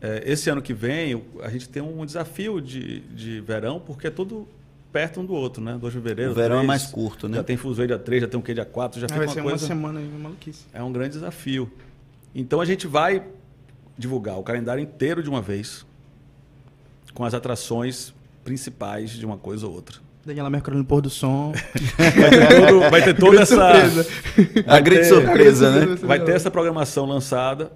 É, 0.00 0.22
esse 0.26 0.48
ano 0.48 0.62
que 0.62 0.72
vem, 0.72 1.22
a 1.42 1.48
gente 1.48 1.68
tem 1.68 1.82
um 1.82 2.04
desafio 2.04 2.60
de, 2.60 3.00
de 3.00 3.40
verão, 3.40 3.80
porque 3.80 4.06
é 4.06 4.10
tudo 4.10 4.46
perto 4.98 5.20
um 5.20 5.24
do 5.24 5.32
outro, 5.32 5.62
né? 5.62 5.78
2 5.80 5.92
de 5.92 6.00
fevereiro. 6.00 6.32
O 6.32 6.34
verão 6.34 6.56
3, 6.56 6.64
é 6.64 6.66
mais 6.66 6.86
curto, 6.86 7.28
né? 7.28 7.36
Já 7.36 7.44
tem 7.44 7.56
fuso 7.56 7.86
dia 7.86 7.96
3, 7.96 8.22
já 8.22 8.28
tem 8.28 8.40
um 8.40 8.42
que 8.42 8.52
dia 8.52 8.64
4, 8.64 9.00
já 9.00 9.06
ah, 9.06 9.08
fica 9.08 9.18
vai 9.18 9.26
uma 9.28 9.34
ser 9.34 9.42
coisa. 9.42 9.64
uma 9.64 9.68
semana 9.68 10.00
aí, 10.00 10.08
maluquice. 10.08 10.64
É 10.72 10.82
um 10.82 10.90
grande 10.90 11.10
desafio. 11.10 11.70
Então 12.34 12.60
a 12.60 12.64
gente 12.64 12.88
vai 12.88 13.22
divulgar 13.96 14.36
o 14.40 14.42
calendário 14.42 14.82
inteiro 14.82 15.22
de 15.22 15.30
uma 15.30 15.40
vez, 15.40 15.86
com 17.14 17.24
as 17.24 17.32
atrações 17.32 18.12
principais 18.42 19.10
de 19.10 19.24
uma 19.24 19.38
coisa 19.38 19.68
ou 19.68 19.72
outra. 19.72 19.98
Daniela 20.26 20.50
Mercury 20.50 20.76
no 20.76 20.84
pôr 20.84 21.00
do 21.00 21.08
som. 21.08 21.52
Vai 21.96 22.12
ter, 22.30 22.66
todo, 22.66 22.90
vai 22.90 23.02
ter 23.02 23.16
toda 23.16 23.40
essa. 23.40 23.54
surpresa. 23.54 24.64
A 24.66 24.80
grande 24.80 25.02
ter- 25.02 25.08
surpresa, 25.08 25.70
né? 25.70 25.96
Vai 26.02 26.22
ter 26.22 26.32
essa 26.32 26.50
programação 26.50 27.06
lançada. 27.06 27.70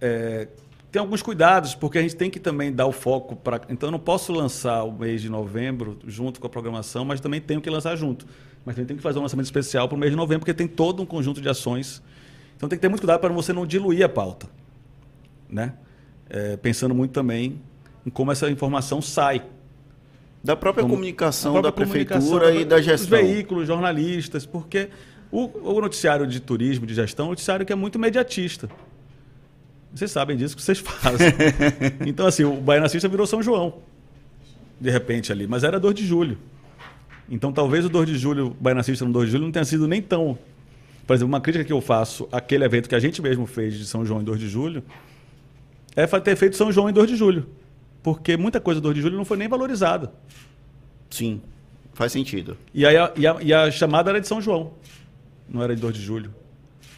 É, 0.00 0.48
tem 0.90 0.98
alguns 1.00 1.22
cuidados, 1.22 1.74
porque 1.74 1.98
a 1.98 2.02
gente 2.02 2.16
tem 2.16 2.28
que 2.30 2.40
também 2.40 2.72
dar 2.72 2.86
o 2.86 2.92
foco 2.92 3.36
para. 3.36 3.60
Então, 3.68 3.88
eu 3.88 3.92
não 3.92 3.98
posso 3.98 4.32
lançar 4.32 4.82
o 4.82 4.92
mês 4.92 5.22
de 5.22 5.28
novembro 5.28 5.98
junto 6.06 6.40
com 6.40 6.46
a 6.46 6.50
programação, 6.50 7.04
mas 7.04 7.20
também 7.20 7.40
tenho 7.40 7.60
que 7.60 7.70
lançar 7.70 7.94
junto. 7.96 8.26
Mas 8.64 8.74
também 8.74 8.86
tenho 8.88 8.96
que 8.98 9.02
fazer 9.02 9.18
um 9.18 9.22
lançamento 9.22 9.46
especial 9.46 9.88
para 9.88 9.96
o 9.96 9.98
mês 9.98 10.10
de 10.10 10.16
novembro, 10.16 10.40
porque 10.40 10.54
tem 10.54 10.66
todo 10.66 11.02
um 11.02 11.06
conjunto 11.06 11.40
de 11.40 11.48
ações. 11.48 12.02
Então, 12.56 12.68
tem 12.68 12.76
que 12.76 12.82
ter 12.82 12.88
muito 12.88 13.00
cuidado 13.02 13.20
para 13.20 13.32
você 13.32 13.52
não 13.52 13.64
diluir 13.64 14.04
a 14.04 14.08
pauta. 14.08 14.48
Né? 15.48 15.74
É, 16.28 16.56
pensando 16.56 16.94
muito 16.94 17.12
também 17.12 17.60
em 18.04 18.10
como 18.10 18.32
essa 18.32 18.50
informação 18.50 19.00
sai. 19.00 19.42
Da 20.42 20.56
própria 20.56 20.82
Como- 20.82 20.94
comunicação 20.94 21.54
da 21.54 21.60
própria 21.70 21.86
prefeitura 21.86 22.18
comunicação, 22.20 22.60
e 22.60 22.64
da 22.64 22.76
Os 22.76 22.84
gestão. 22.84 23.18
veículos, 23.18 23.66
jornalistas, 23.66 24.46
porque 24.46 24.88
o, 25.30 25.50
o 25.76 25.80
noticiário 25.80 26.26
de 26.26 26.40
turismo, 26.40 26.86
de 26.86 26.94
gestão, 26.94 27.26
é 27.26 27.28
um 27.28 27.30
noticiário 27.32 27.66
que 27.66 27.72
é 27.72 27.76
muito 27.76 27.96
imediatista. 27.96 28.68
Vocês 29.94 30.10
sabem 30.10 30.36
disso 30.36 30.56
que 30.56 30.62
vocês 30.62 30.78
fazem. 30.80 31.28
então, 32.06 32.26
assim, 32.26 32.44
o 32.44 32.56
Baianacista 32.60 33.08
virou 33.08 33.26
São 33.26 33.42
João, 33.42 33.78
de 34.80 34.90
repente 34.90 35.32
ali, 35.32 35.46
mas 35.46 35.64
era 35.64 35.80
2 35.80 35.94
de 35.94 36.06
julho. 36.06 36.38
Então, 37.28 37.52
talvez 37.52 37.84
o 37.84 37.88
2 37.88 38.08
de 38.08 38.18
julho, 38.18 38.48
o 38.48 38.50
Baianacista 38.50 39.04
no 39.04 39.12
2 39.12 39.26
de 39.26 39.32
julho, 39.32 39.44
não 39.44 39.52
tenha 39.52 39.64
sido 39.64 39.86
nem 39.86 40.02
tão. 40.02 40.38
Por 41.06 41.14
exemplo, 41.14 41.32
uma 41.32 41.40
crítica 41.40 41.64
que 41.64 41.72
eu 41.72 41.80
faço 41.80 42.28
àquele 42.30 42.64
evento 42.64 42.88
que 42.88 42.94
a 42.94 42.98
gente 42.98 43.20
mesmo 43.22 43.46
fez 43.46 43.74
de 43.76 43.86
São 43.86 44.04
João 44.04 44.20
em 44.20 44.24
2 44.24 44.38
de 44.38 44.48
julho 44.48 44.82
é 45.96 46.06
ter 46.20 46.36
feito 46.36 46.56
São 46.56 46.70
João 46.70 46.88
em 46.88 46.92
2 46.92 47.08
de 47.08 47.16
julho. 47.16 47.48
Porque 48.02 48.36
muita 48.36 48.60
coisa 48.60 48.80
do 48.80 48.84
2 48.84 48.96
de 48.96 49.02
julho 49.02 49.16
não 49.16 49.24
foi 49.24 49.36
nem 49.36 49.48
valorizada. 49.48 50.12
Sim, 51.10 51.40
faz 51.92 52.12
sentido. 52.12 52.56
E, 52.72 52.86
aí 52.86 52.96
e, 53.16 53.26
a, 53.26 53.36
e 53.42 53.52
a 53.52 53.70
chamada 53.70 54.10
era 54.10 54.20
de 54.20 54.26
São 54.26 54.40
João, 54.40 54.72
não 55.48 55.62
era 55.62 55.74
de 55.74 55.80
2 55.82 55.94
de 55.94 56.00
julho. 56.00 56.34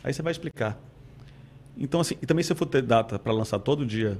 Aí 0.05 0.13
você 0.13 0.23
vai 0.23 0.33
explicar. 0.33 0.79
Então, 1.77 2.01
assim, 2.01 2.17
e 2.21 2.27
também 2.27 2.43
se 2.45 2.53
eu 2.53 2.57
for 2.57 2.67
ter 2.67 2.83
data 2.83 3.19
para 3.19 3.33
lançar 3.33 3.59
todo 3.59 3.85
dia, 3.87 4.19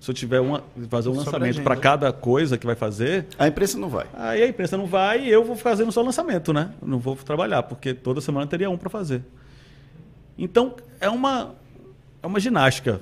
se 0.00 0.10
eu 0.10 0.14
tiver 0.14 0.40
uma, 0.40 0.62
fazer 0.88 1.08
um 1.08 1.14
Sobra 1.14 1.32
lançamento 1.38 1.62
para 1.62 1.76
cada 1.76 2.12
coisa 2.12 2.58
que 2.58 2.66
vai 2.66 2.74
fazer, 2.74 3.26
A 3.38 3.46
imprensa 3.48 3.78
não 3.78 3.88
vai. 3.88 4.06
aí 4.14 4.42
a 4.42 4.48
imprensa 4.48 4.76
não 4.76 4.86
vai 4.86 5.24
e 5.24 5.30
eu 5.30 5.44
vou 5.44 5.56
fazendo 5.56 5.90
só 5.92 6.02
lançamento, 6.02 6.52
né? 6.52 6.74
Eu 6.82 6.88
Não 6.88 6.98
vou 6.98 7.16
trabalhar, 7.16 7.62
porque 7.62 7.94
toda 7.94 8.20
semana 8.20 8.46
teria 8.46 8.68
um 8.68 8.76
para 8.76 8.90
fazer. 8.90 9.22
Então, 10.36 10.74
é 11.00 11.08
uma, 11.08 11.54
é 12.22 12.26
uma 12.26 12.38
ginástica. 12.38 13.00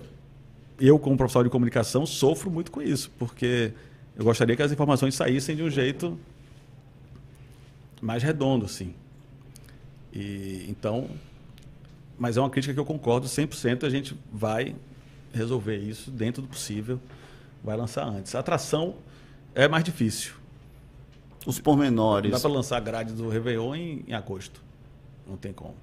Eu, 0.79 0.99
como 0.99 1.17
profissional 1.17 1.45
de 1.45 1.51
comunicação, 1.51 2.05
sofro 2.07 2.51
muito 2.51 2.71
com 2.71 2.81
isso, 2.83 3.11
porque 3.19 3.73
eu 4.17 4.25
gostaria 4.25 4.55
que 4.55 4.63
as 4.63 4.71
informações 4.71 5.15
saíssem 5.15 5.57
de 5.57 5.63
um 5.63 5.71
jeito 5.71 6.19
mais 8.01 8.23
redondo, 8.23 8.67
assim. 8.67 8.95
E, 10.13 10.65
então, 10.69 11.09
mas 12.19 12.37
é 12.37 12.41
uma 12.41 12.51
crítica 12.51 12.73
que 12.75 12.81
eu 12.81 12.85
concordo 12.85 13.27
100%, 13.27 13.85
a 13.85 13.91
gente 13.91 14.17
vai 14.33 14.75
resolver 15.33 15.77
isso 15.77 16.11
dentro 16.11 16.43
do 16.43 16.49
possível, 16.49 17.01
vai 17.63 17.77
lançar 17.77 18.07
antes. 18.07 18.35
A 18.35 18.41
atração 18.41 18.95
é 19.55 19.67
mais 19.69 19.83
difícil. 19.85 20.33
Os 21.47 21.57
Não 21.57 21.63
pormenores. 21.65 22.31
dá 22.31 22.41
para 22.41 22.51
lançar 22.51 22.77
a 22.77 22.81
grade 22.81 23.13
do 23.13 23.29
Réveillon 23.29 23.75
em, 23.75 24.05
em 24.09 24.15
agosto. 24.15 24.63
Não 25.29 25.37
tem 25.37 25.53
como. 25.53 25.75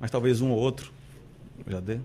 Mas 0.00 0.10
talvez 0.10 0.40
um 0.40 0.50
ou 0.50 0.58
outro 0.58 0.92
já 1.66 1.80
dê. 1.80 1.98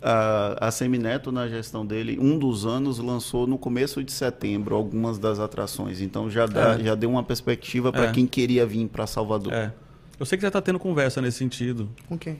A, 0.00 0.68
a 0.68 0.70
Semineto, 0.70 1.30
na 1.30 1.46
gestão 1.46 1.84
dele, 1.84 2.18
um 2.18 2.38
dos 2.38 2.64
anos 2.64 2.98
lançou 2.98 3.46
no 3.46 3.58
começo 3.58 4.02
de 4.02 4.10
setembro 4.12 4.74
algumas 4.74 5.18
das 5.18 5.38
atrações. 5.38 6.00
Então 6.00 6.30
já, 6.30 6.46
dá, 6.46 6.78
É. 6.78 6.84
já 6.84 6.94
deu 6.94 7.10
uma 7.10 7.22
perspectiva 7.22 7.92
para 7.92 8.06
É. 8.06 8.12
quem 8.12 8.26
queria 8.26 8.64
vir 8.64 8.88
para 8.88 9.06
Salvador. 9.06 9.52
É. 9.52 9.72
Eu 10.18 10.24
sei 10.24 10.38
que 10.38 10.42
já 10.42 10.48
está 10.48 10.62
tendo 10.62 10.78
conversa 10.78 11.20
nesse 11.20 11.38
sentido. 11.38 11.90
Com 12.08 12.16
quem? 12.18 12.38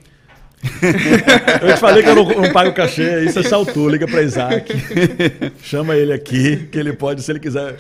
Eu 1.62 1.75
te 1.75 1.81
falei 1.81 2.03
que 2.03 2.09
eu 2.09 2.15
não, 2.15 2.25
não 2.25 2.53
pago 2.53 2.73
cachê, 2.73 3.25
isso 3.25 3.39
é 3.39 3.43
saltou, 3.43 3.89
liga 3.89 4.07
para 4.07 4.23
Isaac. 4.23 4.73
Chama 5.62 5.95
ele 5.97 6.12
aqui, 6.12 6.69
que 6.71 6.79
ele 6.79 6.93
pode, 6.93 7.23
se 7.23 7.31
ele 7.31 7.41
quiser 7.41 7.77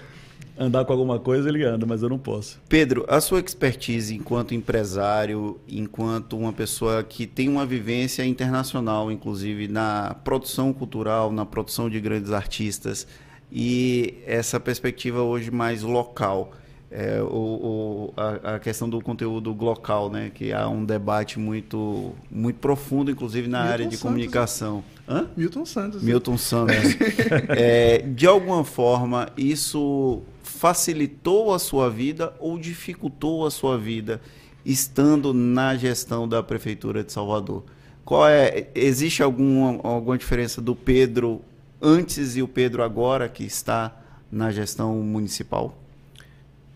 andar 0.58 0.84
com 0.84 0.92
alguma 0.92 1.18
coisa, 1.18 1.48
ele 1.48 1.64
anda, 1.64 1.84
mas 1.84 2.02
eu 2.02 2.08
não 2.08 2.18
posso. 2.18 2.60
Pedro, 2.68 3.04
a 3.08 3.20
sua 3.20 3.40
expertise 3.40 4.14
enquanto 4.14 4.54
empresário, 4.54 5.58
enquanto 5.68 6.36
uma 6.36 6.52
pessoa 6.52 7.02
que 7.02 7.26
tem 7.26 7.48
uma 7.48 7.66
vivência 7.66 8.24
internacional, 8.24 9.10
inclusive 9.10 9.66
na 9.66 10.16
produção 10.22 10.72
cultural, 10.72 11.32
na 11.32 11.44
produção 11.44 11.90
de 11.90 12.00
grandes 12.00 12.30
artistas, 12.30 13.06
e 13.50 14.18
essa 14.26 14.58
perspectiva 14.58 15.22
hoje 15.22 15.50
mais 15.50 15.82
local, 15.82 16.52
é, 16.96 17.20
o, 17.20 17.26
o- 17.26 18.14
a, 18.16 18.54
a 18.54 18.58
questão 18.60 18.88
do 18.88 19.00
conteúdo 19.00 19.52
local, 19.52 20.08
né, 20.08 20.30
que 20.32 20.52
há 20.52 20.68
um 20.68 20.84
debate 20.84 21.38
muito, 21.40 22.12
muito 22.30 22.60
profundo, 22.60 23.10
inclusive 23.10 23.48
na 23.48 23.58
Milton 23.58 23.72
área 23.72 23.84
de 23.86 23.96
Santos, 23.96 24.02
comunicação. 24.02 24.84
Hã? 25.08 25.26
Milton 25.36 25.66
Santos. 25.66 26.02
Milton 26.02 26.38
Santos. 26.38 26.76
É, 27.50 27.98
de 27.98 28.26
alguma 28.26 28.62
forma, 28.64 29.28
isso 29.36 30.22
facilitou 30.42 31.52
a 31.52 31.58
sua 31.58 31.90
vida 31.90 32.32
ou 32.38 32.58
dificultou 32.58 33.44
a 33.44 33.50
sua 33.50 33.76
vida 33.76 34.20
estando 34.64 35.34
na 35.34 35.76
gestão 35.76 36.26
da 36.28 36.42
Prefeitura 36.42 37.02
de 37.04 37.12
Salvador? 37.12 37.64
Qual 38.04 38.26
é, 38.28 38.68
existe 38.74 39.22
alguma, 39.22 39.80
alguma 39.82 40.16
diferença 40.16 40.60
do 40.62 40.74
Pedro 40.76 41.40
antes 41.82 42.36
e 42.36 42.42
o 42.42 42.48
Pedro 42.48 42.82
agora 42.82 43.28
que 43.28 43.42
está 43.44 43.94
na 44.30 44.50
gestão 44.50 44.94
municipal? 44.96 45.76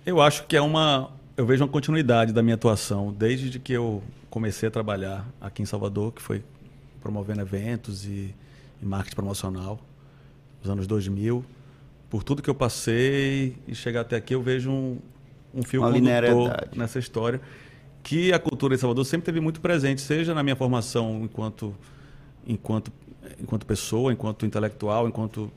Eu 0.09 0.23
acho 0.23 0.47
que 0.47 0.57
é 0.57 0.61
uma. 0.63 1.11
Eu 1.37 1.45
vejo 1.45 1.63
uma 1.63 1.71
continuidade 1.71 2.33
da 2.33 2.43
minha 2.43 2.55
atuação 2.55 3.13
desde 3.13 3.59
que 3.59 3.75
eu 3.75 4.03
comecei 4.31 4.67
a 4.67 4.71
trabalhar 4.73 5.29
aqui 5.39 5.61
em 5.61 5.67
Salvador, 5.67 6.13
que 6.13 6.23
foi 6.23 6.43
promovendo 7.03 7.43
eventos 7.43 8.07
e, 8.07 8.35
e 8.81 8.87
marketing 8.87 9.15
promocional, 9.15 9.79
nos 10.63 10.71
anos 10.73 10.87
2000. 10.87 11.45
Por 12.09 12.25
tudo 12.25 12.41
que 12.41 12.49
eu 12.49 12.55
passei 12.55 13.55
e 13.69 13.75
chegar 13.75 14.01
até 14.01 14.17
aqui, 14.17 14.35
eu 14.35 14.41
vejo 14.41 14.71
um, 14.71 14.99
um 15.55 15.63
fio 15.63 15.83
Uma 15.83 15.93
condutor 15.93 16.69
nessa 16.75 16.99
história. 16.99 17.39
Que 18.03 18.33
a 18.33 18.39
cultura 18.39 18.77
de 18.77 18.81
Salvador 18.81 19.05
sempre 19.05 19.27
teve 19.27 19.41
muito 19.41 19.61
presente, 19.61 20.01
seja 20.01 20.33
na 20.33 20.43
minha 20.43 20.57
formação 20.57 21.21
enquanto, 21.23 21.75
enquanto, 22.47 22.91
enquanto 23.39 23.67
pessoa, 23.67 24.11
enquanto 24.11 24.47
intelectual, 24.47 25.07
enquanto 25.07 25.53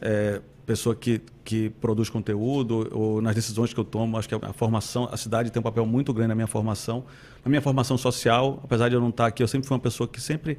é, 0.00 0.40
pessoa 0.66 0.94
que, 0.96 1.20
que 1.44 1.70
produz 1.80 2.10
conteúdo 2.10 2.88
ou 2.92 3.22
nas 3.22 3.34
decisões 3.34 3.72
que 3.72 3.78
eu 3.78 3.84
tomo. 3.84 4.18
Acho 4.18 4.28
que 4.28 4.34
a 4.34 4.52
formação, 4.52 5.08
a 5.10 5.16
cidade 5.16 5.50
tem 5.50 5.60
um 5.60 5.62
papel 5.62 5.86
muito 5.86 6.12
grande 6.12 6.28
na 6.28 6.34
minha 6.34 6.48
formação. 6.48 7.04
Na 7.44 7.48
minha 7.48 7.62
formação 7.62 7.96
social, 7.96 8.60
apesar 8.64 8.88
de 8.88 8.96
eu 8.96 9.00
não 9.00 9.10
estar 9.10 9.26
aqui, 9.26 9.42
eu 9.42 9.48
sempre 9.48 9.68
fui 9.68 9.74
uma 9.76 9.80
pessoa 9.82 10.08
que 10.08 10.20
sempre 10.20 10.58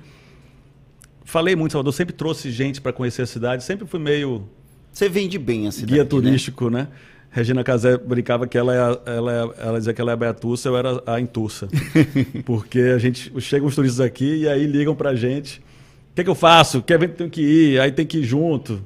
falei 1.25 1.55
muito 1.55 1.73
Salvador, 1.73 1.93
sempre 1.93 2.15
trouxe 2.15 2.49
gente 2.49 2.79
para 2.79 2.93
conhecer 2.93 3.21
a 3.21 3.25
cidade, 3.25 3.63
sempre 3.63 3.85
fui 3.85 3.99
meio 3.99 4.47
Você 4.93 5.09
vende 5.09 5.37
bem 5.37 5.67
a 5.67 5.71
cidade, 5.71 5.91
guia 5.91 6.03
né? 6.03 6.09
turístico, 6.09 6.69
né? 6.69 6.87
Regina 7.29 7.61
Casé 7.61 7.97
brincava 7.97 8.47
que 8.47 8.57
ela, 8.57 8.73
é 8.73 9.11
ela, 9.17 9.31
é- 9.33 9.67
ela 9.67 9.77
dizia 9.77 9.93
que 9.93 9.99
ela 9.99 10.11
é 10.11 10.13
a 10.13 10.17
Beatussa, 10.17 10.69
eu 10.69 10.77
era 10.77 11.03
a 11.05 11.19
Intussa. 11.19 11.67
Porque 12.45 12.79
a 12.79 12.97
gente 12.97 13.29
chegam 13.41 13.67
os 13.67 13.75
turistas 13.75 13.99
aqui 13.99 14.43
e 14.43 14.47
aí 14.47 14.65
ligam 14.65 14.95
pra 14.95 15.13
gente. 15.13 15.59
O 15.59 16.15
que, 16.15 16.21
é 16.21 16.23
que 16.23 16.29
eu 16.29 16.33
faço? 16.35 16.81
Que 16.81 16.93
evento 16.93 17.15
tenho 17.15 17.29
que 17.29 17.41
ir? 17.41 17.79
Aí 17.81 17.91
tem 17.91 18.05
que 18.05 18.19
ir 18.19 18.23
junto. 18.23 18.81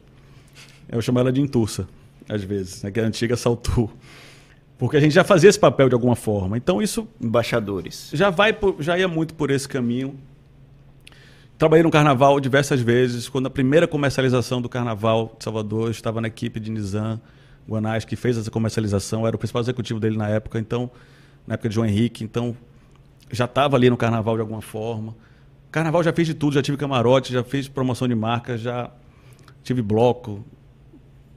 Eu 0.92 1.02
chamo 1.02 1.20
ela 1.20 1.32
de 1.32 1.42
Intussa, 1.42 1.88
às 2.28 2.44
vezes, 2.44 2.84
né? 2.84 2.92
que 2.92 3.00
é 3.00 3.04
a 3.04 3.08
antiga 3.08 3.36
Saltu. 3.38 3.90
Porque 4.78 4.98
a 4.98 5.00
gente 5.00 5.14
já 5.14 5.24
fazia 5.24 5.50
esse 5.50 5.60
papel 5.60 5.88
de 5.90 5.94
alguma 5.96 6.16
forma. 6.16 6.58
Então 6.58 6.82
isso 6.82 7.08
Embaixadores. 7.22 8.10
já 8.14 8.30
vai 8.30 8.52
por- 8.52 8.76
já 8.80 8.98
ia 8.98 9.08
muito 9.08 9.34
por 9.36 9.52
esse 9.52 9.68
caminho. 9.68 10.16
Trabalhei 11.58 11.84
no 11.84 11.92
carnaval 11.92 12.40
diversas 12.40 12.82
vezes. 12.82 13.30
Quando 13.30 13.46
a 13.46 13.50
primeira 13.50 13.88
comercialização 13.88 14.62
do 14.62 14.68
carnaval 14.68 15.36
de 15.38 15.44
Salvador, 15.44 15.86
eu 15.86 15.92
estava 15.92 16.20
na 16.20 16.28
equipe 16.28 16.60
de 16.60 16.72
Nizam 16.72 17.22
Guanais, 17.70 18.04
que 18.04 18.16
fez 18.16 18.38
essa 18.38 18.50
comercialização, 18.50 19.22
eu 19.22 19.28
era 19.28 19.36
o 19.36 19.40
principal 19.40 19.62
executivo 19.62 20.00
dele 20.00 20.18
na 20.18 20.28
época, 20.28 20.58
então, 20.60 20.90
na 21.46 21.54
época 21.54 21.70
de 21.70 21.76
João 21.76 21.86
Henrique, 21.88 22.24
então 22.24 22.58
já 23.32 23.46
estava 23.46 23.76
ali 23.78 23.88
no 23.90 23.96
carnaval 23.96 24.36
de 24.36 24.42
alguma 24.42 24.62
forma. 24.64 25.16
Carnaval 25.72 26.02
já 26.04 26.12
fiz 26.12 26.26
de 26.26 26.34
tudo, 26.34 26.54
já 26.54 26.62
tive 26.64 26.76
camarote, 26.76 27.32
já 27.32 27.44
fiz 27.44 27.68
promoção 27.68 28.08
de 28.08 28.16
marca, 28.16 28.58
já 28.58 28.90
tive 29.64 29.84
bloco, 29.84 30.44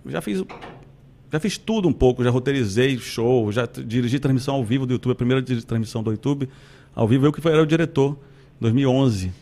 já 0.07 0.21
fiz 0.21 0.45
já 1.33 1.41
fiz 1.41 1.59
tudo 1.59 1.89
um 1.89 1.93
pouco, 1.93 2.23
já 2.23 2.31
roteirizei 2.31 2.97
show, 2.97 3.51
já 3.51 3.67
dirigi 3.67 4.21
transmissão 4.21 4.55
ao 4.55 4.65
vivo 4.65 4.87
do 4.87 4.93
YouTube, 4.93 5.13
a 5.13 5.17
primeira 5.17 5.43
transmissão 5.43 6.01
do 6.01 6.13
YouTube 6.13 6.49
ao 6.95 7.09
vivo, 7.09 7.27
eu 7.27 7.33
que 7.33 7.47
era 7.49 7.61
o 7.61 7.67
diretor, 7.67 8.17
2011. 8.61 9.33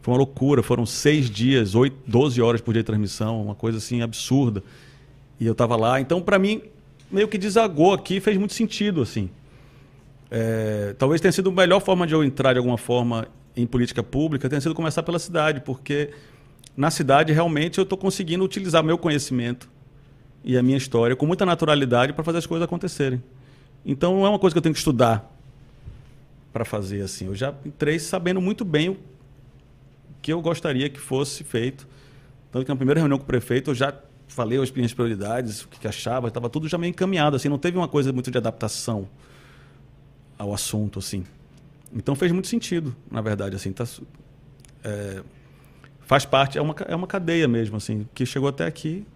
Foi 0.00 0.12
uma 0.12 0.18
loucura, 0.18 0.62
foram 0.62 0.86
seis 0.86 1.28
dias, 1.28 1.74
oito, 1.74 1.96
12 2.06 2.40
horas 2.40 2.60
por 2.60 2.72
dia 2.72 2.82
de 2.82 2.86
transmissão, 2.86 3.42
uma 3.42 3.54
coisa 3.54 3.78
assim 3.78 4.00
absurda. 4.00 4.62
E 5.40 5.46
eu 5.46 5.52
estava 5.52 5.74
lá, 5.74 6.00
então 6.00 6.22
para 6.22 6.38
mim 6.38 6.62
meio 7.10 7.26
que 7.26 7.36
desagou 7.36 7.92
aqui, 7.92 8.20
fez 8.20 8.36
muito 8.36 8.54
sentido 8.54 9.02
assim. 9.02 9.28
É, 10.30 10.94
talvez 10.96 11.20
tenha 11.20 11.32
sido 11.32 11.50
a 11.50 11.52
melhor 11.52 11.80
forma 11.80 12.06
de 12.06 12.14
eu 12.14 12.22
entrar 12.22 12.52
de 12.52 12.58
alguma 12.58 12.78
forma 12.78 13.26
em 13.56 13.66
política 13.66 14.04
pública, 14.04 14.48
tenha 14.48 14.60
sido 14.60 14.74
começar 14.74 15.02
pela 15.02 15.18
cidade, 15.18 15.60
porque 15.62 16.10
na 16.76 16.92
cidade 16.92 17.32
realmente 17.32 17.78
eu 17.78 17.82
estou 17.82 17.98
conseguindo 17.98 18.44
utilizar 18.44 18.84
meu 18.84 18.98
conhecimento 18.98 19.68
e 20.44 20.58
a 20.58 20.62
minha 20.62 20.76
história 20.76 21.16
com 21.16 21.26
muita 21.26 21.46
naturalidade 21.46 22.12
para 22.12 22.22
fazer 22.22 22.38
as 22.38 22.46
coisas 22.46 22.64
acontecerem. 22.64 23.22
Então 23.84 24.14
não 24.14 24.26
é 24.26 24.28
uma 24.28 24.38
coisa 24.38 24.54
que 24.54 24.58
eu 24.58 24.62
tenho 24.62 24.74
que 24.74 24.78
estudar 24.78 25.30
para 26.52 26.64
fazer 26.64 27.00
assim. 27.00 27.26
Eu 27.26 27.34
já 27.34 27.54
entrei 27.64 27.98
sabendo 27.98 28.40
muito 28.40 28.64
bem 28.64 28.90
o 28.90 28.98
que 30.20 30.32
eu 30.32 30.40
gostaria 30.40 30.88
que 30.88 31.00
fosse 31.00 31.42
feito. 31.42 31.88
Tanto 32.52 32.64
que 32.64 32.70
na 32.70 32.76
primeira 32.76 33.00
reunião 33.00 33.18
com 33.18 33.24
o 33.24 33.26
prefeito 33.26 33.70
eu 33.70 33.74
já 33.74 33.92
falei 34.28 34.60
as 34.60 34.70
minhas 34.70 34.92
prioridades, 34.92 35.62
o 35.62 35.68
que 35.68 35.86
achava, 35.86 36.28
estava 36.28 36.48
tudo 36.48 36.68
já 36.68 36.76
meio 36.76 36.90
encaminhado, 36.90 37.36
assim, 37.36 37.48
não 37.48 37.58
teve 37.58 37.76
uma 37.76 37.86
coisa 37.86 38.12
muito 38.12 38.30
de 38.30 38.38
adaptação 38.38 39.08
ao 40.36 40.52
assunto, 40.52 40.98
assim. 40.98 41.24
Então 41.94 42.14
fez 42.16 42.32
muito 42.32 42.48
sentido, 42.48 42.96
na 43.10 43.20
verdade, 43.20 43.54
assim, 43.54 43.72
tá, 43.72 43.84
é, 44.82 45.22
faz 46.00 46.24
parte, 46.24 46.58
é 46.58 46.62
uma, 46.62 46.74
é 46.88 46.96
uma 46.96 47.06
cadeia 47.06 47.46
mesmo, 47.46 47.76
assim, 47.76 48.08
que 48.12 48.26
chegou 48.26 48.48
até 48.48 48.66
aqui 48.66 49.06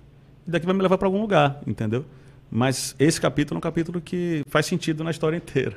e 0.49 0.51
daqui 0.51 0.65
vai 0.65 0.75
me 0.75 0.81
levar 0.83 0.97
para 0.97 1.07
algum 1.07 1.21
lugar, 1.21 1.61
entendeu? 1.67 2.07
Mas 2.51 2.97
esse 2.99 3.21
capítulo 3.21 3.57
é 3.57 3.59
um 3.59 3.61
capítulo 3.61 4.01
que 4.01 4.43
faz 4.49 4.65
sentido 4.65 5.05
na 5.05 5.11
história 5.11 5.37
inteira. 5.37 5.77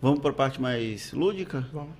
Vamos 0.00 0.20
para 0.20 0.30
a 0.30 0.34
parte 0.34 0.62
mais 0.62 1.12
lúdica? 1.12 1.66
Vamos. 1.72 1.90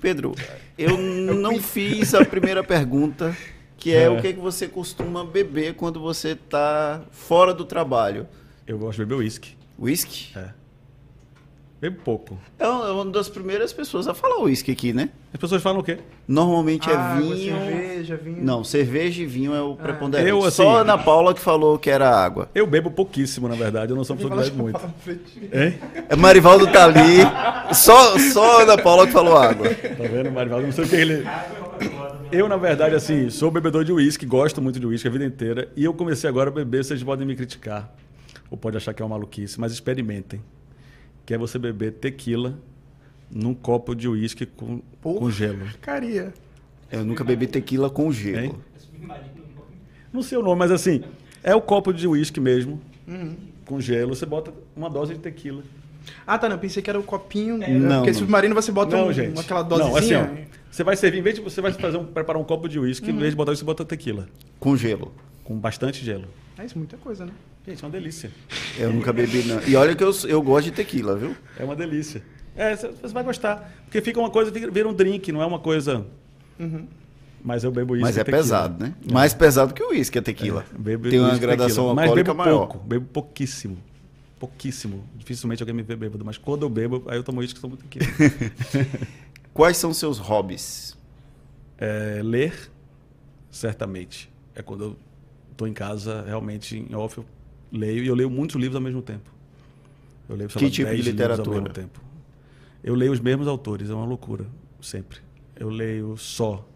Pedro, 0.00 0.36
eu 0.78 0.96
não 0.96 1.60
fiz 1.60 2.14
a 2.14 2.24
primeira 2.24 2.62
pergunta 2.62 3.36
que 3.76 3.92
é, 3.92 4.04
é, 4.04 4.08
o 4.08 4.22
que, 4.22 4.34
que 4.34 4.38
você 4.38 4.68
costuma 4.68 5.24
beber 5.24 5.74
quando 5.74 5.98
você 6.00 6.30
está 6.30 7.02
fora 7.10 7.52
do 7.52 7.64
trabalho. 7.64 8.28
Eu 8.64 8.78
gosto 8.78 8.98
de 8.98 9.04
beber 9.04 9.22
uísque. 9.22 9.56
Whisky? 9.76 10.38
É. 10.38 10.50
Bebo 11.90 12.02
pouco. 12.02 12.36
É 12.58 12.66
uma 12.66 13.04
das 13.06 13.28
primeiras 13.28 13.72
pessoas 13.72 14.08
a 14.08 14.14
falar 14.14 14.40
uísque 14.42 14.72
aqui, 14.72 14.92
né? 14.92 15.08
As 15.32 15.38
pessoas 15.38 15.62
falam 15.62 15.80
o 15.80 15.84
quê? 15.84 15.98
Normalmente 16.26 16.90
é 16.90 16.94
Água, 16.94 17.20
vinho. 17.34 17.56
cerveja, 17.56 18.16
vinho. 18.16 18.44
Não, 18.44 18.64
cerveja 18.64 19.22
e 19.22 19.26
vinho 19.26 19.54
é 19.54 19.62
o 19.62 19.76
preponderante. 19.76 20.28
Eu, 20.28 20.44
assim- 20.44 20.64
Só 20.64 20.78
a 20.78 20.80
Ana 20.80 20.98
Paula 20.98 21.32
que 21.32 21.40
falou 21.40 21.78
que 21.78 21.88
era 21.88 22.10
água. 22.10 22.48
Eu 22.52 22.66
bebo 22.66 22.90
pouquíssimo, 22.90 23.46
na 23.46 23.54
verdade. 23.54 23.92
Eu 23.92 23.96
não 23.96 24.02
sou 24.02 24.16
uma 24.16 24.22
pessoa 24.22 24.42
que 24.42 24.50
bebe 24.50 24.60
muito. 24.62 24.80
Hein? 25.52 25.78
É 26.08 26.16
Marivaldo 26.16 26.66
tá 26.66 26.84
ali. 26.86 27.18
Só, 27.72 28.18
só 28.18 28.58
a 28.58 28.62
Ana 28.62 28.76
Paula 28.78 29.06
que 29.06 29.12
falou 29.12 29.36
água. 29.36 29.68
Tá 29.68 30.04
vendo, 30.10 30.32
Marivaldo? 30.32 30.66
Não 30.66 30.72
sei 30.72 30.84
o 30.84 30.88
que 30.88 30.96
ele. 30.96 31.24
Eu, 32.32 32.48
na 32.48 32.56
verdade, 32.56 32.96
assim, 32.96 33.30
sou 33.30 33.50
bebedor 33.50 33.84
de 33.84 33.92
uísque, 33.92 34.26
gosto 34.26 34.60
muito 34.60 34.80
de 34.80 34.86
uísque 34.86 35.06
a 35.06 35.10
vida 35.10 35.24
inteira. 35.24 35.68
E 35.76 35.84
eu 35.84 35.94
comecei 35.94 36.28
agora 36.28 36.50
a 36.50 36.52
beber, 36.52 36.84
vocês 36.84 37.00
podem 37.02 37.24
me 37.26 37.36
criticar. 37.36 37.94
Ou 38.50 38.56
pode 38.56 38.76
achar 38.76 38.92
que 38.94 39.02
é 39.02 39.04
uma 39.04 39.16
maluquice, 39.16 39.58
mas 39.60 39.72
experimentem. 39.72 40.40
Que 41.26 41.34
é 41.34 41.38
você 41.38 41.58
beber 41.58 41.92
tequila 41.92 42.58
num 43.30 43.52
copo 43.52 43.94
de 43.94 44.08
uísque 44.08 44.46
com, 44.46 44.80
com 45.02 45.30
gelo. 45.30 45.66
Caria. 45.80 46.32
Eu 46.90 47.04
nunca 47.04 47.24
bebi 47.24 47.46
tequila 47.46 47.90
com 47.90 48.10
gelo. 48.12 48.38
Hein? 48.38 48.54
Não 50.12 50.22
sei 50.22 50.38
o 50.38 50.42
nome, 50.42 50.58
mas 50.58 50.70
assim, 50.70 51.02
é 51.42 51.54
o 51.54 51.60
copo 51.60 51.92
de 51.92 52.06
uísque 52.06 52.40
mesmo, 52.40 52.80
com 53.64 53.80
gelo. 53.80 54.14
Você 54.14 54.24
bota 54.24 54.52
uma 54.74 54.88
dose 54.88 55.14
de 55.14 55.20
tequila. 55.20 55.62
Ah, 56.24 56.38
tá, 56.38 56.48
não. 56.48 56.56
Pensei 56.58 56.82
que 56.82 56.88
era 56.88 56.98
o 56.98 57.02
copinho. 57.02 57.58
Não, 57.58 57.96
Porque 57.96 58.12
não. 58.12 58.18
submarino 58.18 58.54
você 58.54 58.70
bota 58.70 58.96
não, 58.96 59.08
um, 59.08 59.12
gente. 59.12 59.40
aquela 59.40 59.62
dosezinha. 59.62 60.22
Não, 60.22 60.32
assim, 60.32 60.44
ó, 60.44 60.56
você 60.70 60.84
vai 60.84 60.96
servir, 60.96 61.18
em 61.18 61.22
vez 61.22 61.34
de 61.34 61.40
você 61.40 61.60
vai 61.60 61.72
fazer 61.72 61.96
um, 61.96 62.04
preparar 62.04 62.40
um 62.40 62.44
copo 62.44 62.68
de 62.68 62.78
uísque, 62.78 63.10
em 63.10 63.16
vez 63.16 63.30
de 63.30 63.36
botar 63.36 63.52
isso, 63.52 63.60
você 63.60 63.66
bota 63.66 63.84
tequila. 63.84 64.28
Com 64.60 64.76
gelo. 64.76 65.12
Com 65.42 65.58
bastante 65.58 66.04
gelo. 66.04 66.26
É 66.56 66.64
isso, 66.64 66.78
muita 66.78 66.96
coisa, 66.96 67.26
né? 67.26 67.32
Gente, 67.66 67.82
é 67.82 67.86
uma 67.86 67.92
delícia. 67.92 68.30
Eu 68.78 68.92
nunca 68.92 69.12
bebi, 69.12 69.42
não. 69.42 69.60
E 69.66 69.74
olha 69.74 69.94
que 69.96 70.04
eu, 70.04 70.12
eu 70.28 70.40
gosto 70.40 70.66
de 70.66 70.70
tequila, 70.72 71.16
viu? 71.16 71.36
É 71.58 71.64
uma 71.64 71.74
delícia. 71.74 72.22
É, 72.54 72.76
você 72.76 73.08
vai 73.08 73.24
gostar. 73.24 73.72
Porque 73.84 74.00
fica 74.00 74.20
uma 74.20 74.30
coisa, 74.30 74.50
vira 74.50 74.88
um 74.88 74.94
drink, 74.94 75.32
não 75.32 75.42
é 75.42 75.46
uma 75.46 75.58
coisa. 75.58 76.06
Mas 77.42 77.64
eu 77.64 77.72
bebo 77.72 77.96
isso. 77.96 78.02
Mas 78.02 78.16
é 78.16 78.24
tequila. 78.24 78.42
pesado, 78.42 78.84
né? 78.84 78.94
Mais 79.10 79.34
pesado 79.34 79.74
que 79.74 79.82
o 79.82 79.90
uísque, 79.90 80.18
a 80.18 80.22
tequila. 80.22 80.64
É, 80.72 80.78
bebo 80.78 81.10
Tem 81.10 81.18
uma 81.18 81.36
gradação 81.36 81.84
tequila. 81.84 81.94
Mas 81.94 82.04
alcoólica 82.04 82.32
bebo 82.32 82.38
maior. 82.44 82.58
pouco, 82.66 82.78
bebo 82.78 83.06
pouquíssimo. 83.06 83.78
Pouquíssimo. 84.38 85.04
Dificilmente 85.16 85.62
alguém 85.62 85.74
me 85.74 85.82
vê 85.82 85.96
bêbado, 85.96 86.24
mas 86.24 86.38
quando 86.38 86.62
eu 86.62 86.68
bebo, 86.68 87.02
aí 87.08 87.16
eu 87.18 87.24
tomo 87.24 87.40
uísque 87.40 87.58
e 87.58 87.62
tomo 87.62 87.76
tequila. 87.76 88.06
Quais 89.52 89.76
são 89.76 89.92
seus 89.92 90.18
hobbies? 90.18 90.96
É, 91.78 92.20
ler, 92.22 92.70
certamente. 93.50 94.30
É 94.54 94.62
quando 94.62 94.84
eu 94.84 94.96
estou 95.50 95.66
em 95.66 95.72
casa, 95.72 96.22
realmente, 96.26 96.76
em 96.76 96.94
off, 96.94 97.18
eu 97.18 97.24
leio. 97.72 98.04
E 98.04 98.06
eu 98.06 98.14
leio 98.14 98.30
muitos 98.30 98.56
livros 98.56 98.76
ao 98.76 98.82
mesmo 98.82 99.02
tempo. 99.02 99.30
Eu 100.28 100.36
leio, 100.36 100.50
sei 100.50 100.58
Que 100.58 100.64
lá, 100.64 100.70
tipo 100.70 100.88
de 100.88 100.96
10 100.96 100.96
livros 100.96 101.12
literatura? 101.12 101.56
Ao 101.56 101.62
mesmo 101.62 101.74
tempo. 101.74 102.00
Eu 102.82 102.94
leio 102.94 103.12
os 103.12 103.20
mesmos 103.20 103.48
autores, 103.48 103.90
é 103.90 103.94
uma 103.94 104.04
loucura, 104.04 104.46
sempre. 104.80 105.18
Eu 105.56 105.68
leio 105.68 106.16
só 106.16 106.66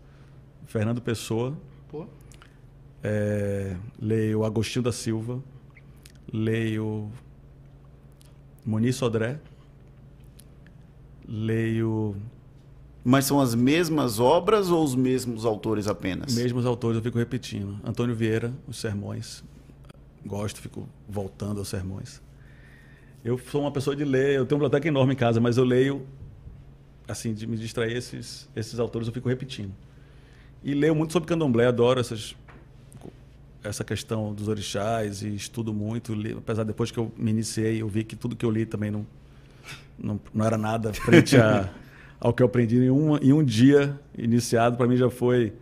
Fernando 0.67 1.01
Pessoa, 1.01 1.57
é, 3.03 3.77
leio 4.01 4.45
Agostinho 4.45 4.83
da 4.83 4.93
Silva, 4.93 5.43
leio 6.33 7.11
Muniz 8.65 8.97
Sodré, 8.97 9.39
leio 11.27 12.17
Mas 13.05 13.25
são 13.25 13.41
as 13.41 13.55
mesmas 13.55 14.21
obras 14.21 14.69
ou 14.71 14.85
os 14.85 14.95
mesmos 14.95 15.45
autores 15.45 15.87
apenas? 15.87 16.35
mesmos 16.35 16.67
autores, 16.67 16.97
eu 16.97 17.03
fico 17.03 17.19
repetindo. 17.19 17.79
Antônio 17.85 18.15
Vieira, 18.15 18.53
os 18.69 18.79
sermões. 18.79 19.43
Gosto, 20.25 20.61
fico 20.61 20.89
voltando 21.09 21.59
aos 21.59 21.69
sermões. 21.69 22.21
Eu 23.25 23.39
sou 23.39 23.63
uma 23.63 23.71
pessoa 23.73 23.95
de 23.95 24.05
ler, 24.05 24.37
eu 24.37 24.47
tenho 24.47 24.59
uma 24.61 24.67
biblioteca 24.67 24.89
enorme 24.89 25.13
em 25.13 25.17
casa, 25.17 25.41
mas 25.41 25.57
eu 25.57 25.65
leio, 25.65 26.07
assim, 27.07 27.35
de 27.35 27.47
me 27.47 27.57
distrair 27.57 27.97
esses, 27.97 28.49
esses 28.57 28.79
autores, 28.79 29.09
eu 29.09 29.15
fico 29.15 29.29
repetindo. 29.29 29.73
E 30.63 30.75
leio 30.75 30.95
muito 30.95 31.13
sobre 31.13 31.29
candomblé, 31.29 31.67
adoro 31.67 32.01
essas, 32.01 32.35
essa 33.63 33.85
questão 33.85 34.33
dos 34.33 34.49
orixás 34.49 35.23
e 35.23 35.35
estudo 35.35 35.73
muito. 35.73 36.15
li- 36.15 36.33
apesar 36.37 36.65
depois 36.65 36.91
que 36.91 36.99
eu 36.99 37.13
me 37.17 37.31
iniciei, 37.31 37.81
eu 37.83 37.89
vi 37.89 38.05
que 38.05 38.17
tudo 38.17 38.37
que 38.37 38.45
eu 38.45 38.51
li 38.51 38.65
também 38.67 38.91
não, 38.91 39.07
não, 39.99 40.21
não 40.35 40.45
era 40.45 40.57
nada 40.57 40.93
frente 40.93 41.37
a, 41.37 41.69
ao 42.21 42.33
que 42.33 42.43
eu 42.43 42.47
aprendi 42.47 42.77
em 42.79 42.91
um, 42.91 43.17
em 43.19 43.33
um 43.33 43.45
dia 43.45 43.99
iniciado. 44.17 44.77
Para 44.77 44.87
mim 44.87 44.97
já 44.97 45.11
foi 45.11 45.53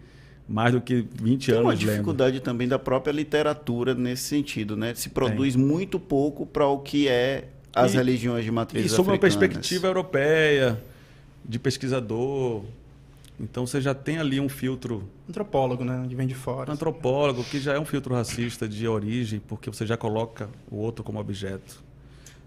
mais 0.48 0.72
do 0.72 0.80
que 0.80 1.06
20 1.22 1.46
Tem 1.52 1.54
uma 1.60 1.70
anos 1.70 1.80
lendo. 1.80 1.90
dificuldade 1.92 2.40
também 2.40 2.66
da 2.66 2.78
própria 2.78 3.12
literatura 3.12 3.94
nesse 3.94 4.22
sentido, 4.24 4.76
né? 4.76 4.94
Se 4.94 5.10
produz 5.10 5.54
muito 5.54 6.00
pouco 6.00 6.46
para 6.46 6.66
o 6.66 6.78
que 6.78 7.06
é 7.08 7.48
as 7.74 7.92
E- 7.92 7.96
religiões 7.96 8.44
de 8.44 8.50
matriz 8.50 8.86
E 8.86 8.88
sob 8.88 9.10
uma 9.10 9.18
perspectiva 9.18 9.86
europeia, 9.86 10.82
de 11.44 11.58
pesquisador. 11.58 12.64
Então 13.40 13.66
você 13.66 13.80
já 13.80 13.94
tem 13.94 14.18
ali 14.18 14.40
um 14.40 14.48
filtro 14.48 15.08
Antropólogo, 15.28 15.84
né? 15.84 16.04
Que 16.08 16.14
vem 16.14 16.26
de 16.26 16.34
fora. 16.34 16.72
antropólogo, 16.72 17.44
que 17.44 17.60
já 17.60 17.74
é 17.74 17.78
um 17.78 17.84
filtro 17.84 18.14
racista 18.14 18.66
de 18.68 18.88
origem, 18.88 19.40
porque 19.46 19.70
você 19.70 19.86
já 19.86 19.96
coloca 19.96 20.48
o 20.70 20.76
outro 20.76 21.04
como 21.04 21.20
objeto. 21.20 21.80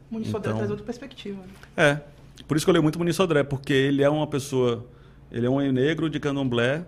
O 0.09 0.15
Muniz 0.15 0.29
Sodré 0.29 0.49
Então- 0.49 0.57
traz 0.57 0.69
outra 0.71 0.85
perspectiva. 0.85 1.37
Né? 1.37 1.47
É. 1.77 1.99
Por 2.47 2.57
isso 2.57 2.65
que 2.65 2.69
eu 2.69 2.73
leio 2.73 2.83
muito 2.83 2.97
Muniz 2.99 3.15
Sodré, 3.15 3.43
porque 3.43 3.71
ele 3.71 4.03
é 4.03 4.09
uma 4.09 4.27
pessoa. 4.27 4.83
Ele 5.31 5.45
é 5.45 5.49
um 5.49 5.59
negro 5.71 6.09
de 6.09 6.19
candomblé, 6.19 6.83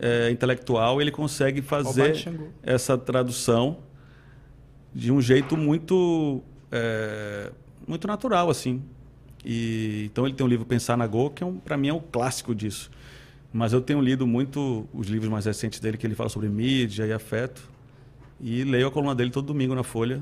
é, 0.00 0.30
intelectual, 0.30 1.00
ele 1.00 1.10
consegue 1.10 1.62
fazer 1.62 2.28
essa 2.62 2.96
tradução 2.98 3.78
de 4.94 5.12
um 5.12 5.20
jeito 5.20 5.56
muito. 5.56 6.42
é, 6.70 7.50
muito 7.86 8.06
natural, 8.06 8.50
assim. 8.50 8.82
E, 9.44 10.08
então 10.10 10.26
ele 10.26 10.34
tem 10.34 10.44
um 10.44 10.48
livro 10.48 10.66
Pensar 10.66 10.96
na 10.96 11.06
Go, 11.06 11.30
que 11.30 11.42
é 11.42 11.46
um, 11.46 11.56
para 11.58 11.76
mim 11.76 11.88
é 11.88 11.94
um 11.94 12.00
clássico 12.00 12.54
disso. 12.54 12.90
Mas 13.52 13.72
eu 13.72 13.80
tenho 13.80 14.00
lido 14.00 14.26
muito 14.26 14.88
os 14.92 15.06
livros 15.06 15.30
mais 15.30 15.46
recentes 15.46 15.78
dele, 15.80 15.96
que 15.96 16.06
ele 16.06 16.14
fala 16.14 16.28
sobre 16.28 16.48
mídia 16.48 17.06
e 17.06 17.12
afeto. 17.12 17.62
E 18.40 18.64
leio 18.64 18.88
a 18.88 18.90
coluna 18.90 19.14
dele 19.14 19.30
todo 19.30 19.46
domingo 19.46 19.74
na 19.74 19.82
Folha, 19.82 20.20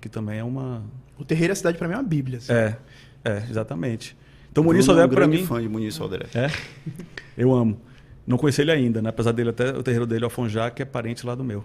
que 0.00 0.08
também 0.08 0.38
é 0.38 0.44
uma. 0.44 0.84
O 1.18 1.24
Terreiro 1.24 1.50
e 1.50 1.54
a 1.54 1.56
Cidade, 1.56 1.78
pra 1.78 1.88
mim, 1.88 1.94
é 1.94 1.96
uma 1.96 2.02
bíblia. 2.02 2.38
assim. 2.38 2.52
É, 2.52 2.76
é, 3.24 3.44
exatamente. 3.50 4.16
Então, 4.52 4.62
Muniz 4.62 4.84
é 4.84 4.86
Sodré, 4.86 5.08
para 5.08 5.26
mim. 5.26 5.44
fã 5.44 5.60
de 5.60 5.68
Muniz 5.68 5.94
Sodré. 5.94 6.26
É, 6.34 6.50
eu 7.36 7.52
amo. 7.54 7.80
Não 8.26 8.36
conheci 8.36 8.60
ele 8.60 8.72
ainda, 8.72 9.00
né? 9.00 9.10
apesar 9.10 9.32
dele 9.32 9.50
até 9.50 9.70
o 9.70 9.82
terreiro 9.82 10.06
dele, 10.06 10.24
o 10.24 10.26
Afonjá, 10.26 10.70
que 10.70 10.82
é 10.82 10.84
parente 10.84 11.24
lá 11.24 11.34
do 11.34 11.44
meu. 11.44 11.64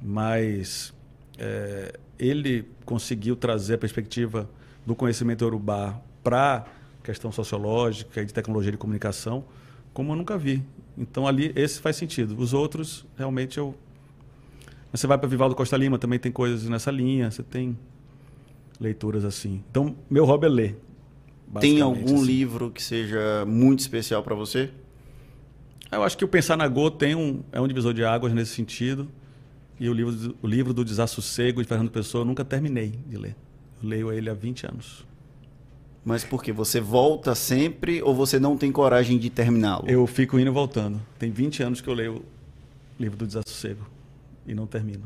Mas 0.00 0.94
é, 1.38 1.98
ele 2.18 2.68
conseguiu 2.84 3.34
trazer 3.34 3.74
a 3.74 3.78
perspectiva 3.78 4.48
do 4.86 4.94
conhecimento 4.94 5.44
urubá 5.44 6.00
para 6.22 6.66
questão 7.02 7.32
sociológica 7.32 8.22
e 8.22 8.24
de 8.24 8.32
tecnologia 8.32 8.70
de 8.70 8.78
comunicação, 8.78 9.44
como 9.92 10.12
eu 10.12 10.16
nunca 10.16 10.38
vi. 10.38 10.62
Então 10.96 11.26
ali 11.26 11.52
esse 11.56 11.80
faz 11.80 11.96
sentido. 11.96 12.36
Os 12.38 12.52
outros 12.52 13.04
realmente 13.16 13.58
eu 13.58 13.74
você 14.92 15.08
vai 15.08 15.18
para 15.18 15.28
Vivaldo 15.28 15.56
Costa 15.56 15.76
Lima, 15.76 15.98
também 15.98 16.20
tem 16.20 16.30
coisas 16.30 16.68
nessa 16.68 16.88
linha, 16.88 17.28
você 17.28 17.42
tem 17.42 17.76
leituras 18.80 19.24
assim. 19.24 19.62
Então 19.70 19.96
meu 20.08 20.24
hobby 20.24 20.46
é 20.46 20.48
ler. 20.48 20.80
Tem 21.60 21.80
algum 21.80 22.16
assim. 22.16 22.24
livro 22.24 22.70
que 22.70 22.82
seja 22.82 23.44
muito 23.46 23.80
especial 23.80 24.22
para 24.22 24.34
você? 24.34 24.70
Eu 25.94 26.02
acho 26.02 26.16
que 26.16 26.24
o 26.24 26.28
Pensar 26.28 26.56
na 26.56 26.66
Go 26.68 26.90
tem 26.90 27.14
um, 27.14 27.42
é 27.52 27.60
um 27.60 27.66
divisor 27.68 27.92
de 27.94 28.04
águas 28.04 28.32
nesse 28.32 28.52
sentido. 28.54 29.08
E 29.78 29.88
o 29.88 29.92
livro, 29.92 30.12
do- 30.12 30.36
o 30.42 30.46
livro 30.46 30.72
do 30.72 30.84
Desassossego 30.84 31.60
de 31.62 31.68
Fernando 31.68 31.90
Pessoa 31.90 32.22
eu 32.22 32.24
nunca 32.26 32.44
terminei 32.44 32.92
de 33.06 33.16
ler. 33.16 33.34
Eu 33.82 33.88
leio 33.88 34.12
ele 34.12 34.30
há 34.30 34.34
20 34.34 34.66
anos. 34.66 35.04
Mas 36.04 36.22
por 36.22 36.42
quê? 36.42 36.52
Você 36.52 36.80
volta 36.80 37.34
sempre 37.34 38.02
ou 38.02 38.14
você 38.14 38.38
não 38.38 38.56
tem 38.56 38.70
coragem 38.70 39.18
de 39.18 39.30
terminá-lo? 39.30 39.84
Eu 39.88 40.06
fico 40.06 40.38
indo 40.38 40.48
e 40.48 40.52
voltando. 40.52 41.00
Tem 41.18 41.30
20 41.30 41.62
anos 41.62 41.80
que 41.80 41.88
eu 41.88 41.94
leio 41.94 42.16
o 42.16 42.24
livro 43.02 43.16
do 43.16 43.26
Desassossego 43.26 43.84
e 44.46 44.54
não 44.54 44.66
termino. 44.66 45.04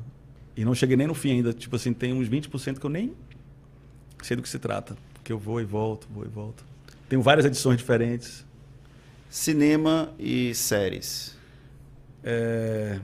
E 0.57 0.65
não 0.65 0.75
cheguei 0.75 0.97
nem 0.97 1.07
no 1.07 1.15
fim 1.15 1.31
ainda. 1.33 1.53
Tipo 1.53 1.77
assim, 1.77 1.93
tem 1.93 2.13
uns 2.13 2.29
20% 2.29 2.79
que 2.81 2.85
eu 2.85 2.91
nem 2.91 3.13
sei 4.23 4.37
do 4.37 4.43
que 4.43 4.49
se 4.49 4.59
trata. 4.59 4.97
Porque 5.15 5.33
eu 5.33 5.39
vou 5.39 5.61
e 5.61 5.65
volto, 5.65 6.09
vou 6.13 6.25
e 6.25 6.29
volto. 6.29 6.65
Tenho 7.09 7.23
várias 7.23 7.47
edições 7.47 7.79
diferentes. 7.79 8.45
Cinema 9.29 10.11
e 10.19 10.55
séries. 10.55 11.37
É, 12.25 12.99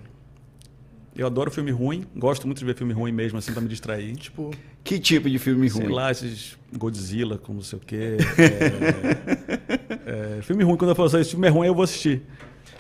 Eu 1.16 1.26
adoro 1.26 1.50
filme 1.50 1.70
ruim. 1.70 2.04
Gosto 2.16 2.46
muito 2.46 2.58
de 2.58 2.64
ver 2.64 2.74
filme 2.74 2.92
ruim 2.92 3.12
mesmo, 3.12 3.38
assim, 3.38 3.52
pra 3.52 3.60
me 3.60 3.68
distrair. 3.68 4.14
Tipo, 4.16 4.50
Que 4.82 4.98
tipo 4.98 5.28
de 5.30 5.38
filme 5.38 5.68
Sei 5.70 5.82
ruim? 5.82 5.92
lá, 5.92 6.10
esses 6.10 6.56
Godzilla, 6.76 7.38
com 7.38 7.52
não 7.54 7.62
sei 7.62 7.78
o 7.78 7.82
quê. 7.84 8.16
É, 10.06 10.38
é, 10.38 10.42
filme 10.42 10.64
ruim, 10.64 10.76
quando 10.76 10.90
eu 10.90 10.94
falo 10.94 11.06
assim, 11.08 11.20
esse 11.20 11.30
filme 11.30 11.46
é 11.46 11.50
ruim, 11.50 11.66
eu 11.66 11.74
vou 11.74 11.84
assistir. 11.84 12.22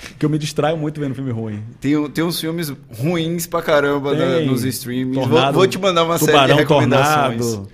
Porque 0.08 0.26
eu 0.26 0.30
me 0.30 0.38
distraio 0.38 0.76
muito 0.76 1.00
vendo 1.00 1.14
filme 1.14 1.30
ruim. 1.30 1.62
Tem, 1.80 2.10
tem 2.10 2.24
uns 2.24 2.38
filmes 2.40 2.72
ruins 2.98 3.46
pra 3.46 3.62
caramba 3.62 4.14
na- 4.14 4.40
nos 4.40 4.64
streams. 4.64 5.14
Vou, 5.14 5.28
Tornado, 5.28 5.54
vou 5.54 5.66
te 5.66 5.78
mandar 5.78 6.02
uma 6.04 6.18
série 6.18 6.32
Tubarão, 6.32 6.56
de 6.56 6.60
recomendações. 6.62 7.40
Tornado. 7.46 7.68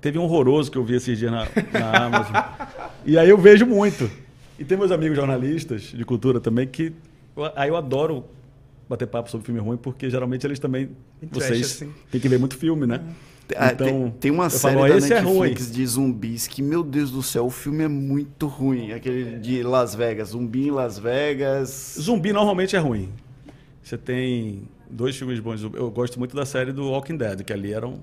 Teve 0.00 0.18
um 0.18 0.22
horroroso 0.22 0.70
que 0.70 0.78
eu 0.78 0.84
vi 0.84 0.94
esses 0.96 1.18
dias 1.18 1.32
na, 1.32 1.46
na 1.72 2.04
Amazon. 2.06 2.36
e 3.04 3.18
aí 3.18 3.28
eu 3.28 3.38
vejo 3.38 3.64
muito. 3.66 4.08
E 4.58 4.64
tem 4.64 4.76
meus 4.76 4.90
amigos 4.90 5.16
jornalistas 5.16 5.82
de 5.82 6.04
cultura 6.04 6.40
também 6.40 6.66
que. 6.66 6.92
Aí 7.54 7.68
eu 7.68 7.76
adoro 7.76 8.24
bater 8.88 9.06
papo 9.06 9.30
sobre 9.30 9.44
filme 9.44 9.60
ruim, 9.60 9.76
porque 9.76 10.08
geralmente 10.08 10.46
eles 10.46 10.58
também. 10.58 10.90
Trash, 11.30 11.44
Vocês 11.48 11.66
assim. 11.66 11.92
têm 12.10 12.20
que 12.20 12.28
ver 12.28 12.38
muito 12.38 12.56
filme, 12.56 12.86
né? 12.86 13.00
Ah, 13.54 13.72
então, 13.72 13.86
tem, 13.86 14.10
tem 14.20 14.30
uma 14.32 14.50
série 14.50 14.74
falo, 14.74 14.88
da 14.88 14.96
esse 14.96 15.12
é 15.12 15.20
ruim. 15.20 15.50
Netflix 15.50 15.70
de 15.70 15.86
zumbis 15.86 16.46
que, 16.48 16.62
meu 16.62 16.82
Deus 16.82 17.12
do 17.12 17.22
céu, 17.22 17.46
o 17.46 17.50
filme 17.50 17.84
é 17.84 17.88
muito 17.88 18.46
ruim. 18.48 18.92
Aquele 18.92 19.38
de 19.38 19.62
Las 19.62 19.94
Vegas, 19.94 20.30
Zumbi 20.30 20.66
em 20.66 20.70
Las 20.70 20.98
Vegas. 20.98 21.96
Zumbi 22.00 22.32
normalmente 22.32 22.74
é 22.74 22.78
ruim. 22.78 23.08
Você 23.82 23.96
tem 23.96 24.62
dois 24.90 25.16
filmes 25.16 25.38
bons. 25.38 25.62
Eu 25.62 25.90
gosto 25.90 26.18
muito 26.18 26.34
da 26.34 26.44
série 26.44 26.72
do 26.72 26.90
Walking 26.90 27.16
Dead, 27.16 27.44
que 27.44 27.52
ali 27.52 27.72
eram. 27.72 28.00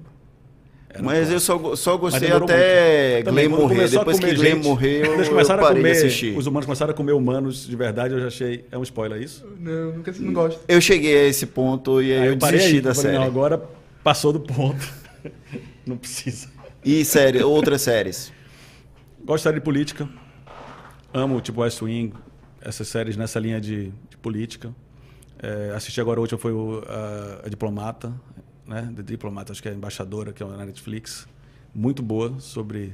Eram 0.94 1.06
Mas 1.06 1.22
top. 1.22 1.34
eu 1.34 1.40
só, 1.40 1.76
só 1.76 1.98
gostei 1.98 2.32
até 2.32 3.22
muito. 3.22 3.32
Glenn 3.32 3.50
morrer. 3.50 3.84
a 3.84 3.88
Depois 3.88 4.20
que 4.20 4.34
Glenn 4.36 4.56
gente, 4.56 4.64
morreu, 4.64 5.02
quando 5.02 5.14
eles 5.16 5.28
eu 5.28 5.34
começaram 5.34 5.64
a 5.64 5.66
parei 5.66 5.82
de 5.82 5.90
comer, 5.90 5.98
assistir. 5.98 6.38
Os 6.38 6.46
humanos 6.46 6.66
começaram 6.66 6.92
a 6.92 6.94
comer 6.96 7.12
humanos 7.14 7.68
de 7.68 7.76
verdade, 7.76 8.14
eu 8.14 8.20
já 8.20 8.28
achei. 8.28 8.66
É 8.72 8.78
um 8.78 8.84
spoiler 8.84 9.20
isso? 9.20 9.44
não, 9.60 9.94
nunca 9.94 10.14
não 10.20 10.34
gosto. 10.34 10.60
Eu 10.68 10.80
cheguei 10.80 11.18
a 11.18 11.28
esse 11.28 11.48
ponto 11.48 12.00
e 12.02 12.14
aí 12.14 12.28
eu, 12.28 12.38
parei 12.38 12.58
desisti 12.60 12.76
aí, 12.78 12.82
da 12.82 12.94
falei, 12.94 13.12
série. 13.12 13.18
Não, 13.18 13.26
agora 13.26 13.64
passou 14.04 14.32
do 14.32 14.40
ponto. 14.40 14.88
não 15.86 15.98
precisa. 15.98 16.48
E 16.86 17.04
série, 17.04 17.42
outras 17.42 17.82
séries. 17.82 18.32
Gosto 19.26 19.38
de 19.38 19.44
série 19.44 19.56
de 19.56 19.66
política. 19.66 20.08
Amo, 21.12 21.42
tipo, 21.42 21.62
West 21.62 21.82
Wing, 21.82 22.14
essas 22.62 22.88
séries 22.88 23.18
nessa 23.18 23.40
linha 23.40 23.60
de, 23.60 23.92
de 24.10 24.18
política. 24.22 24.74
É, 25.42 25.74
assisti 25.76 26.00
agora 26.00 26.20
a 26.20 26.22
última 26.22 26.40
foi 26.40 26.52
o, 26.52 26.84
a, 26.88 27.46
a 27.46 27.50
Diplomata, 27.50 28.14
né? 28.68 28.92
The 28.96 29.02
Diplomat, 29.04 29.50
acho 29.52 29.62
que 29.62 29.68
é 29.68 29.72
a 29.72 29.76
embaixadora, 29.76 30.32
que 30.34 30.42
é 30.44 30.46
na 30.46 30.66
Netflix. 30.66 31.28
Muito 31.74 32.02
boa 32.04 32.36
sobre 32.40 32.94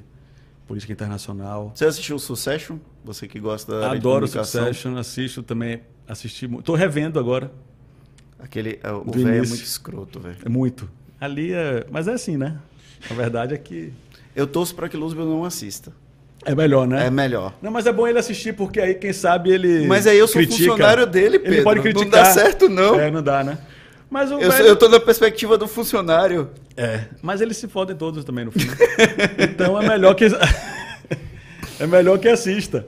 política 0.68 0.94
internacional. 0.94 1.72
Você 1.76 1.86
assistiu 1.86 2.18
Succession? 2.20 2.78
Você 3.04 3.28
que 3.28 3.40
gosta 3.40 3.80
da 3.80 3.90
de 3.90 3.98
Adoro 3.98 4.26
comunicação. 4.28 4.66
Succession, 4.66 4.98
assisto 4.98 5.44
também, 5.44 5.82
assisti 6.08 6.48
muito. 6.48 6.66
Tô 6.66 6.76
revendo 6.76 7.20
agora, 7.20 7.52
Aquele, 8.42 8.80
é, 8.82 8.90
o 8.92 9.04
velho 9.12 9.28
é 9.44 9.48
muito 9.48 9.64
escroto, 9.64 10.20
velho. 10.20 10.38
é 10.46 10.48
muito. 10.50 10.90
Ali 11.20 11.52
é, 11.52 11.86
mas 11.92 12.08
é 12.08 12.14
assim, 12.14 12.38
né? 12.38 12.58
A 13.10 13.14
verdade 13.14 13.54
é 13.54 13.58
que 13.58 13.92
Eu 14.34 14.48
torço 14.48 14.74
pra 14.76 14.88
que 14.88 14.96
Luzbel 14.96 15.26
não 15.26 15.44
assista. 15.44 15.92
é 16.46 16.56
melhor, 16.56 16.88
né? 16.88 17.08
É 17.08 17.10
melhor. 17.10 17.54
Não, 17.62 17.70
mas 17.70 17.86
é 17.86 17.92
bom 17.92 18.08
ele 18.08 18.18
assistir 18.18 18.54
porque 18.56 18.80
aí 18.80 18.94
quem 18.96 19.12
sabe 19.12 19.50
ele 19.50 19.86
Mas 19.88 20.08
aí 20.08 20.18
eu 20.18 20.26
sou 20.28 20.42
critica. 20.42 20.70
funcionário 20.70 21.06
dele, 21.06 21.36
Ele 21.36 21.40
Pedro. 21.40 21.64
pode 21.66 21.76
Não 21.78 21.84
criticar. 21.84 22.10
dá 22.24 22.26
certo, 22.32 22.70
não. 22.70 22.98
É, 22.98 23.12
não 23.12 23.22
dá, 23.22 23.44
né? 23.44 23.58
Mas 24.10 24.32
o 24.32 24.40
Eu, 24.40 24.50
velho- 24.52 24.68
eu 24.68 24.76
tô 24.76 24.90
na 24.90 25.00
perspectiva 25.00 25.58
do 25.58 25.68
funcionário. 25.68 26.50
É, 26.76 27.06
mas 27.22 27.42
eles 27.42 27.58
se 27.58 27.68
fodem 27.68 27.96
todos 27.96 28.24
também 28.24 28.46
no 28.46 28.52
fim. 28.52 28.68
então 29.38 29.80
é 29.82 29.88
melhor 29.88 30.16
que 30.16 30.26
é 31.80 31.88
melhor 31.88 32.18
que 32.20 32.28
assista. 32.28 32.86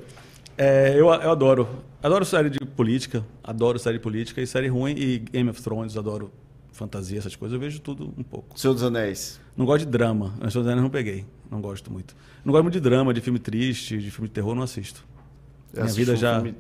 É, 0.58 0.92
eu, 0.94 1.08
eu 1.08 1.32
adoro. 1.32 1.68
Adoro 2.04 2.26
série 2.26 2.50
de 2.50 2.60
política, 2.60 3.24
adoro 3.44 3.78
série 3.78 3.98
de 3.98 4.04
política 4.04 4.42
e 4.42 4.48
série 4.48 4.68
ruim 4.68 4.96
e 4.98 5.20
Game 5.20 5.48
of 5.50 5.62
Thrones, 5.62 5.96
adoro 5.96 6.32
fantasia, 6.72 7.20
essas 7.20 7.36
coisas, 7.36 7.54
eu 7.54 7.60
vejo 7.60 7.80
tudo 7.80 8.12
um 8.18 8.24
pouco. 8.24 8.60
Senhor 8.60 8.74
dos 8.74 8.82
Anéis. 8.82 9.40
Não 9.56 9.66
gosto 9.68 9.86
de 9.86 9.92
drama, 9.92 10.34
as 10.42 10.56
Anéis 10.56 10.82
não 10.82 10.90
peguei, 10.90 11.26
não 11.52 11.62
gosto 11.62 11.92
muito. 11.92 12.16
Não 12.44 12.52
gosto 12.52 12.64
muito 12.64 12.74
de 12.74 12.80
drama, 12.80 13.14
de 13.14 13.22
filme 13.22 13.38
triste, 13.38 14.00
de 14.00 14.10
filme 14.10 14.28
de 14.28 14.34
terror, 14.34 14.56
não 14.56 14.64
assisto. 14.64 15.06
Eu 15.74 15.84
Minha 15.84 15.94
vida 15.94 16.16
já- 16.16 16.36
filme 16.42 16.56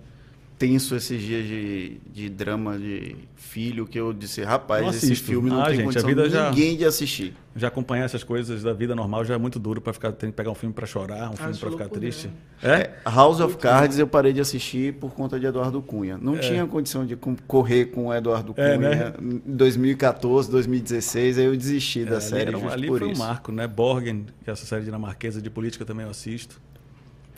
tenso 0.61 0.95
esses 0.95 1.19
dias 1.19 1.43
de, 1.45 1.97
de 2.13 2.29
drama 2.29 2.77
de 2.77 3.15
filho 3.35 3.87
que 3.87 3.99
eu 3.99 4.13
disse, 4.13 4.43
rapaz, 4.43 4.83
Não 4.83 4.89
esse 4.91 5.15
filme 5.15 5.49
não 5.49 5.59
Ah, 5.61 5.65
tem 5.65 5.75
gente, 5.77 5.81
a 5.81 5.85
condição 5.85 6.07
vida 6.09 6.23
de 6.27 6.29
já- 6.35 6.49
ninguém 6.51 6.77
de 6.77 6.85
assistir. 6.85 7.33
Já 7.55 7.67
acompanhar 7.67 8.05
essas 8.05 8.23
coisas 8.23 8.61
da 8.63 8.71
vida 8.71 8.95
normal 8.95 9.25
já 9.25 9.33
é 9.33 9.37
muito 9.37 9.57
duro 9.59 9.81
pra 9.81 9.91
ficar, 9.91 10.11
tem 10.11 10.29
que 10.29 10.35
pegar 10.37 10.51
um 10.51 10.55
filme 10.55 10.73
pra 10.73 10.85
chorar, 10.85 11.31
um 11.31 11.35
filme 11.35 11.57
pra 11.57 11.69
ficar 11.71 11.83
loucura, 11.85 11.99
triste. 11.99 12.29
né? 12.61 12.73
É? 12.81 13.09
House 13.09 13.39
of 13.41 13.57
Cards 13.57 13.97
eu 13.97 14.05
parei 14.07 14.31
de 14.33 14.39
assistir 14.39 14.93
por 14.93 15.11
conta 15.13 15.39
de 15.39 15.47
Eduardo 15.47 15.81
Cunha. 15.81 16.17
Não 16.21 16.37
tinha 16.37 16.65
condição 16.67 17.05
de 17.05 17.15
correr 17.47 17.85
com 17.87 18.05
o 18.07 18.13
Eduardo 18.13 18.53
É, 18.55 18.75
Cunha 18.77 18.89
né? 18.89 19.13
em 19.19 19.41
2014, 19.55 20.49
2016, 20.51 21.39
aí 21.39 21.45
eu 21.45 21.57
desisti 21.57 22.05
da 22.05 22.17
É, 22.17 22.19
série 22.19 22.41
ali, 22.43 22.49
era 22.49 22.57
um- 22.57 22.61
justo 22.61 22.73
ali 22.77 22.87
por 22.87 22.99
foi 22.99 23.07
um 23.07 23.11
isso. 23.13 23.21
marco, 23.21 23.51
né? 23.51 23.67
Borgen, 23.67 24.25
que 24.43 24.49
é 24.49 24.53
essa 24.53 24.65
série 24.65 24.85
dinamarquesa 24.85 25.41
de 25.41 25.49
política 25.49 25.83
também 25.83 26.05
eu 26.05 26.11
assisto. 26.11 26.61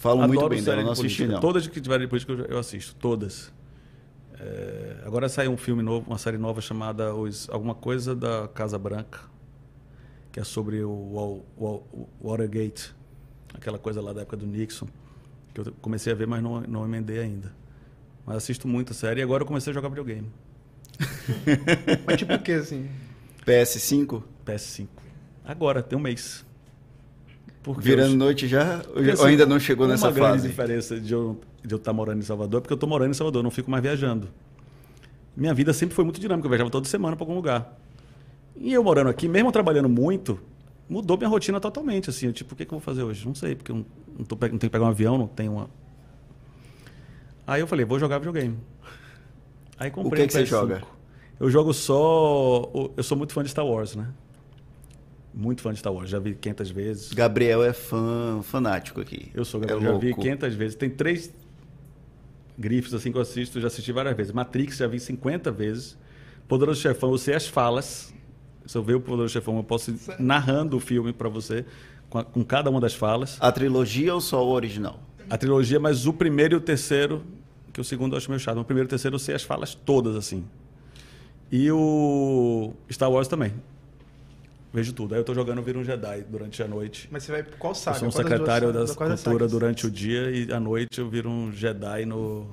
Falo 0.03 0.27
muito 0.27 0.49
bem 0.49 0.61
dela, 0.63 0.83
não 0.83 0.91
assisti 0.91 1.17
política. 1.19 1.33
não. 1.33 1.39
Todas 1.39 1.65
que 1.67 1.79
tiverem 1.81 2.05
de 2.05 2.09
política 2.09 2.33
eu- 2.33 2.45
eu 2.45 2.57
assisto, 2.59 2.93
todas. 2.95 3.51
É, 4.39 4.97
agora 5.05 5.29
saiu 5.29 5.51
um 5.51 5.57
filme 5.57 5.81
novo, 5.81 6.05
uma 6.09 6.17
série 6.17 6.37
nova 6.37 6.59
chamada 6.61 7.15
os, 7.15 7.49
alguma 7.49 7.73
coisa 7.73 8.13
da 8.15 8.47
Casa 8.53 8.77
Branca, 8.77 9.21
que 10.31 10.39
é 10.39 10.43
sobre 10.43 10.83
o, 10.83 10.91
Wal- 11.13 11.45
Wal- 11.57 11.87
Watergate, 12.21 12.93
aquela 13.53 13.79
coisa 13.79 14.01
lá 14.01 14.11
da 14.11 14.21
época 14.21 14.35
do 14.37 14.45
Nixon, 14.45 14.87
que 15.53 15.61
eu 15.61 15.73
comecei 15.81 16.11
a 16.11 16.15
ver, 16.15 16.27
mas 16.27 16.43
não, 16.43 16.61
não 16.61 16.83
emendei 16.85 17.19
ainda. 17.19 17.53
Mas 18.25 18.37
assisto 18.37 18.67
muito 18.67 18.91
a 18.91 18.93
série 18.95 19.21
e 19.21 19.23
agora 19.23 19.43
eu 19.43 19.47
comecei 19.47 19.71
a 19.71 19.73
jogar 19.73 19.89
videogame. 19.89 20.29
Mas 22.05 22.17
tipo 22.17 22.33
o 22.33 22.39
que, 22.39 22.51
assim? 22.51 22.89
PS5? 23.45 24.21
PS5. 24.45 24.87
Agora, 25.43 25.81
tem 25.81 25.97
um 25.97 26.01
mês. 26.01 26.45
Porque 27.63 27.81
Virando 27.81 28.11
eu- 28.11 28.17
noite 28.17 28.47
já? 28.47 28.81
Ou, 28.93 29.01
assim, 29.13 29.25
ainda 29.25 29.45
não 29.45 29.59
chegou 29.59 29.87
nessa 29.87 30.07
uma 30.07 30.11
grande 30.11 30.33
fase? 30.33 30.47
diferença 30.49 30.99
de 30.99 31.13
eu 31.13 31.39
de 31.63 31.73
eu 31.73 31.77
estar 31.77 31.93
morando 31.93 32.19
em 32.19 32.23
Salvador 32.23 32.57
é 32.57 32.61
porque 32.61 32.73
eu 32.73 32.75
estou 32.75 32.89
morando 32.89 33.11
em 33.11 33.13
Salvador, 33.13 33.39
eu 33.39 33.43
não 33.43 33.51
fico 33.51 33.71
mais 33.71 33.81
viajando. 33.81 34.27
Minha 35.35 35.53
vida 35.53 35.71
sempre 35.71 35.95
foi 35.95 36.03
muito 36.03 36.19
dinâmica, 36.19 36.45
eu 36.45 36.49
viajava 36.49 36.69
toda 36.69 36.85
semana 36.87 37.15
para 37.15 37.23
algum 37.23 37.35
lugar. 37.35 37.79
E 38.57 38.73
eu 38.73 38.83
morando 38.83 39.09
aqui, 39.09 39.29
mesmo 39.29 39.49
trabalhando 39.51 39.87
muito, 39.87 40.37
mudou 40.89 41.17
minha 41.17 41.29
rotina 41.29 41.59
totalmente. 41.61 42.09
Assim, 42.09 42.25
eu, 42.27 42.33
tipo, 42.33 42.53
o 42.53 42.57
que, 42.57 42.65
que 42.65 42.73
eu 42.73 42.77
vou 42.79 42.83
fazer 42.85 43.01
hoje? 43.01 43.25
Não 43.25 43.33
sei, 43.33 43.55
porque 43.55 43.71
eu 43.71 43.77
não, 43.77 43.85
não, 44.19 44.25
tô, 44.25 44.35
não 44.35 44.39
tenho 44.49 44.59
que 44.59 44.69
pegar 44.69 44.83
um 44.83 44.89
avião, 44.89 45.17
não 45.17 45.25
tenho 45.27 45.53
uma. 45.53 45.69
Aí 47.47 47.61
eu 47.61 47.67
falei, 47.67 47.85
vou 47.85 47.97
jogar 47.99 48.19
videogame. 48.19 48.57
Aí 49.79 49.89
comprei 49.89 50.23
que 50.23 50.25
um 50.25 50.27
que 50.27 50.33
você 50.33 50.43
PS5. 50.43 50.47
joga? 50.49 50.83
Eu 51.39 51.49
jogo 51.49 51.73
só. 51.73 52.61
o- 52.73 52.91
Eu 52.95 53.03
sou 53.03 53.17
muito 53.17 53.33
fã 53.33 53.41
de 53.41 53.49
Star 53.49 53.65
Wars, 53.65 53.95
né? 53.95 54.07
Muito 55.33 55.61
fã 55.61 55.73
de 55.73 55.79
Star 55.79 55.91
Wars, 55.93 56.09
já 56.09 56.19
vi 56.19 56.35
500 56.35 56.69
vezes. 56.69 57.13
Gabriel 57.13 57.63
é 57.63 57.73
fã 57.73 58.41
fanático 58.43 59.01
aqui. 59.01 59.31
Eu 59.33 59.43
sou, 59.43 59.61
é 59.63 59.65
Gabriel, 59.65 59.93
já 59.93 59.97
vi 59.99 60.07
louco. 60.09 60.21
500 60.21 60.53
vezes. 60.55 60.75
Tem 60.75 60.89
três 60.89 61.33
grifes 62.57 62.93
assim 62.93 63.11
que 63.11 63.17
eu 63.17 63.21
assisto, 63.21 63.59
já 63.59 63.67
assisti 63.67 63.91
várias 63.91 64.15
vezes. 64.15 64.31
Matrix 64.31 64.77
já 64.77 64.87
vi 64.87 64.99
50 64.99 65.51
vezes. 65.51 65.97
Poderoso 66.47 66.79
Chefão, 66.81 67.11
eu 67.11 67.17
sei 67.17 67.33
as 67.35 67.47
falas. 67.47 68.13
Se 68.65 68.77
eu 68.77 68.83
ver 68.83 68.93
o 68.95 69.01
Poderoso 69.01 69.33
Chefão, 69.33 69.57
eu 69.57 69.63
posso 69.63 69.91
ir 69.91 69.95
narrando 70.19 70.77
o 70.77 70.79
filme 70.79 71.11
para 71.11 71.27
você 71.29 71.65
com, 72.09 72.19
a- 72.19 72.23
com 72.23 72.43
cada 72.43 72.69
uma 72.69 72.79
das 72.79 72.93
falas. 72.93 73.37
A 73.41 73.51
trilogia 73.51 74.13
ou 74.13 74.21
só 74.21 74.45
o 74.45 74.51
original? 74.51 74.99
A 75.29 75.37
trilogia, 75.37 75.79
mas 75.79 76.05
o 76.05 76.13
primeiro 76.13 76.53
e 76.53 76.57
o 76.57 76.61
terceiro, 76.61 77.23
que 77.73 77.81
o 77.81 77.83
segundo 77.83 78.13
eu 78.13 78.17
acho 78.17 78.29
meio 78.29 78.39
chato, 78.39 78.55
mas 78.55 78.63
o 78.63 78.65
primeiro 78.65 78.85
e 78.85 78.87
o 78.87 78.89
terceiro 78.89 79.15
eu 79.15 79.19
sei 79.19 79.33
as 79.33 79.41
falas 79.43 79.73
todas 79.73 80.15
assim. 80.15 80.45
E 81.51 81.71
o 81.71 82.73
Star 82.91 83.09
Wars 83.11 83.27
também. 83.27 83.53
Vejo 84.73 84.91
tudo. 84.93 85.13
Aí 85.13 85.21
eu 85.21 85.23
tô 85.23 85.33
jogando 85.35 85.61
Vira 85.61 85.77
um 85.77 85.83
Jedi 85.83 86.25
durante 86.27 86.63
a 86.63 86.67
noite. 86.67 87.07
Mas 87.11 87.23
você 87.23 87.31
vai. 87.31 87.43
Qual 87.43 87.71
Eu 87.71 87.75
saga? 87.75 87.99
sou 87.99 88.07
um 88.07 88.11
Qual 88.11 88.23
secretário 88.23 88.73
duas- 88.73 88.95
da 88.95 89.05
cultura 89.07 89.47
durante 89.47 89.85
o 89.85 89.91
dia 89.91 90.31
e 90.31 90.51
à 90.51 90.59
noite 90.59 90.99
eu 90.99 91.07
viro 91.09 91.29
um 91.29 91.51
Jedi 91.51 92.05
no, 92.05 92.47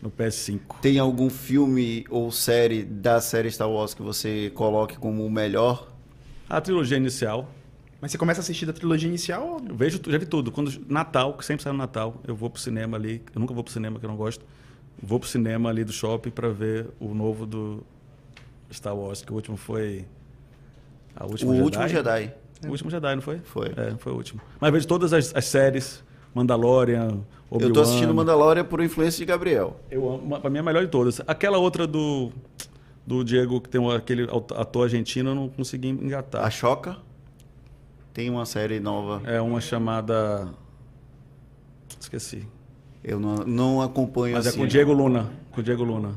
no 0.00 0.10
PS5. 0.10 0.76
Tem 0.80 0.98
algum 0.98 1.28
filme 1.28 2.06
ou 2.08 2.32
série 2.32 2.82
da 2.82 3.20
série 3.20 3.50
Star 3.50 3.70
Wars 3.70 3.92
que 3.92 4.00
você 4.02 4.50
coloque 4.54 4.96
como 4.96 5.24
o 5.26 5.30
melhor? 5.30 5.88
A 6.48 6.60
trilogia 6.62 6.96
inicial, 6.96 7.48
Mas 8.00 8.10
você 8.10 8.16
começa 8.18 8.40
a 8.40 8.42
assistir 8.42 8.64
da 8.64 8.72
trilogia 8.72 9.06
inicial 9.08 9.46
ou 9.46 9.62
eu 9.68 9.74
vejo, 9.76 10.00
já 10.08 10.16
vi 10.16 10.24
tudo. 10.24 10.50
Quando 10.50 10.72
Natal, 10.88 11.34
que 11.34 11.44
sempre 11.44 11.62
sai 11.62 11.72
no 11.72 11.78
Natal, 11.78 12.18
eu 12.26 12.34
vou 12.34 12.48
pro 12.48 12.60
cinema 12.60 12.96
ali. 12.96 13.22
Eu 13.34 13.38
nunca 13.38 13.52
vou 13.52 13.62
pro 13.62 13.70
cinema 13.72 14.00
que 14.00 14.06
eu 14.06 14.10
não 14.10 14.16
gosto. 14.16 14.42
Vou 15.02 15.20
pro 15.20 15.28
cinema 15.28 15.68
ali 15.68 15.84
do 15.84 15.92
shopping 15.92 16.30
para 16.30 16.48
ver 16.48 16.86
o 16.98 17.12
novo 17.14 17.44
do 17.44 17.84
Star 18.72 18.96
Wars, 18.96 19.20
que 19.22 19.30
o 19.30 19.34
último 19.36 19.56
foi 19.58 20.06
a 21.14 21.26
O 21.26 21.30
última 21.30 21.52
último 21.52 21.88
Jedi. 21.88 22.32
O 22.64 22.68
último 22.68 22.90
Jedi, 22.90 23.14
não 23.14 23.22
foi? 23.22 23.38
Foi. 23.38 23.68
É, 23.76 23.94
foi 23.98 24.12
o 24.12 24.16
último. 24.16 24.40
Mas 24.60 24.72
vejo 24.72 24.86
todas 24.86 25.12
as, 25.12 25.34
as 25.34 25.44
séries, 25.46 26.04
Mandalorian, 26.34 27.20
Obi-Wan. 27.50 27.68
Eu 27.68 27.72
tô 27.72 27.80
assistindo 27.80 28.14
Mandalorian 28.14 28.64
por 28.64 28.82
influência 28.82 29.18
de 29.18 29.24
Gabriel. 29.24 29.80
Eu 29.90 30.14
amo, 30.14 30.40
pra 30.40 30.50
mim 30.50 30.58
é 30.58 30.60
a 30.60 30.64
melhor 30.64 30.84
de 30.84 30.90
todas. 30.90 31.20
Aquela 31.26 31.58
outra 31.58 31.86
do 31.86 32.30
do 33.06 33.24
Diego, 33.24 33.60
que 33.60 33.68
tem 33.68 33.92
aquele 33.92 34.24
ator 34.56 34.84
argentino, 34.84 35.30
eu 35.30 35.34
não 35.34 35.48
consegui 35.48 35.88
engatar. 35.88 36.44
A 36.44 36.50
Choca 36.50 36.96
tem 38.12 38.30
uma 38.30 38.46
série 38.46 38.78
nova. 38.78 39.22
É 39.28 39.40
uma 39.40 39.60
chamada. 39.60 40.48
Esqueci. 41.98 42.46
Eu 43.02 43.18
não, 43.18 43.36
não 43.36 43.82
acompanho 43.82 44.36
Mas 44.36 44.46
é 44.46 44.50
assim. 44.50 44.58
com 44.58 44.64
o 44.64 44.68
Diego 44.68 44.92
Luna. 44.92 45.30
Com 45.50 45.60
o 45.60 45.64
Diego 45.64 45.82
Luna. 45.82 46.14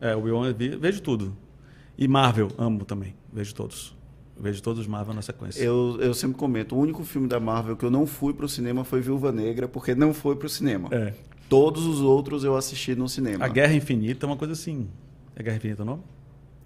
É, 0.00 0.14
o 0.14 0.20
Will, 0.20 0.54
vejo 0.78 1.02
tudo. 1.02 1.36
E 2.00 2.08
Marvel, 2.08 2.48
amo 2.58 2.84
também. 2.84 3.14
Vejo 3.32 3.54
todos. 3.54 3.94
Vejo 4.40 4.62
todos 4.62 4.80
os 4.80 4.86
Marvel 4.86 5.12
na 5.14 5.20
sequência. 5.20 5.62
Eu, 5.62 5.98
eu 6.00 6.14
sempre 6.14 6.38
comento, 6.38 6.74
o 6.74 6.78
único 6.78 7.04
filme 7.04 7.28
da 7.28 7.38
Marvel 7.38 7.76
que 7.76 7.84
eu 7.84 7.90
não 7.90 8.06
fui 8.06 8.32
pro 8.32 8.48
cinema 8.48 8.84
foi 8.84 9.02
Viúva 9.02 9.30
Negra, 9.30 9.68
porque 9.68 9.94
não 9.94 10.14
foi 10.14 10.34
pro 10.34 10.48
cinema. 10.48 10.88
É. 10.90 11.12
Todos 11.46 11.84
os 11.84 12.00
outros 12.00 12.42
eu 12.42 12.56
assisti 12.56 12.94
no 12.94 13.06
cinema. 13.06 13.44
A 13.44 13.48
Guerra 13.48 13.74
Infinita 13.74 14.24
é 14.24 14.26
uma 14.26 14.36
coisa 14.36 14.54
assim. 14.54 14.88
É 15.36 15.42
Guerra 15.42 15.56
Infinita 15.58 15.82
o 15.82 15.84
nome? 15.84 16.02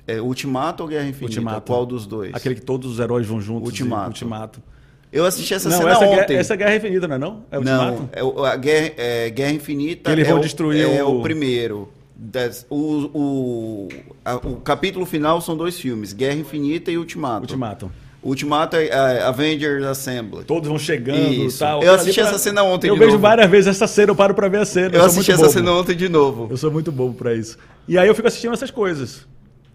É 0.07 0.21
Ultimato 0.21 0.85
ou 0.85 0.89
Guerra 0.89 1.05
Infinita? 1.09 1.25
Ultimato. 1.33 1.73
Qual 1.73 1.85
dos 1.85 2.07
dois? 2.07 2.33
Aquele 2.33 2.55
que 2.55 2.61
todos 2.63 2.93
os 2.93 3.01
heróis 3.01 3.27
vão 3.27 3.41
juntos. 3.41 3.67
Ultimato. 3.69 4.09
Ultimato. 4.11 4.63
Eu 5.11 5.25
assisti 5.25 5.55
essa 5.55 5.69
não, 5.69 5.79
cena 5.79 5.91
essa, 5.93 6.05
ontem. 6.05 6.27
Guerra, 6.27 6.41
essa 6.41 6.55
é 6.55 6.57
Guerra 6.57 6.77
Infinita, 6.77 7.09
não 7.09 7.15
é 7.15 7.19
não? 7.19 7.45
É 7.51 7.59
Ultimato? 7.59 7.99
Não, 8.03 8.09
é, 8.13 8.23
o- 8.25 8.45
a 8.45 8.57
Guerra, 8.57 8.93
é, 8.97 9.31
Guerra 9.31 9.53
Infinita 9.53 10.11
Que 10.11 10.17
eles 10.21 10.29
é 10.29 10.35
o- 10.35 10.39
destruir 10.41 10.81
é 10.85 11.03
o- 11.03 11.19
o 11.19 11.23
primeiro. 11.23 11.89
Das- 12.17 12.65
o, 12.71 13.11
o, 13.13 13.89
a- 14.25 14.37
o 14.37 14.57
capítulo 14.61 15.05
final 15.05 15.41
são 15.41 15.57
dois 15.57 15.79
filmes, 15.79 16.13
Guerra 16.13 16.37
Infinita 16.37 16.91
e 16.91 16.97
Ultimato. 16.99 17.41
Ultimato. 17.43 17.93
Ultimato 18.23 18.77
é, 18.77 18.87
é 18.87 19.23
Avengers 19.23 19.85
Assemble. 19.85 20.45
Todos 20.45 20.69
vão 20.69 20.79
chegando 20.79 21.19
e 21.33 21.47
Isso. 21.47 21.59
tal. 21.59 21.83
Eu 21.83 21.93
assisti 21.93 22.21
ali 22.21 22.31
essa 22.31 22.39
cena 22.39 22.63
ontem 22.63 22.89
Eu 22.89 22.95
de 22.95 23.01
vejo 23.01 23.11
novo. 23.13 23.23
várias 23.23 23.51
vezes 23.51 23.67
essa 23.67 23.87
cena, 23.87 24.13
eu 24.13 24.17
paro 24.17 24.33
pra 24.33 24.49
ver 24.49 24.61
a 24.61 24.65
cena. 24.65 24.95
Eu 24.95 25.01
sou 25.01 25.07
assisti 25.09 25.33
essa 25.33 25.43
bobo. 25.43 25.53
cena 25.53 25.73
ontem 25.73 25.95
de 25.95 26.09
novo. 26.09 26.47
Eu 26.51 26.57
sou 26.57 26.71
muito 26.71 26.91
bobo 26.91 27.15
pra 27.15 27.35
isso. 27.35 27.59
E 27.87 27.99
aí 27.99 28.09
eu 28.09 28.15
fico 28.15 28.27
assistindo 28.29 28.55
essas 28.55 28.71
coisas. 28.71 29.27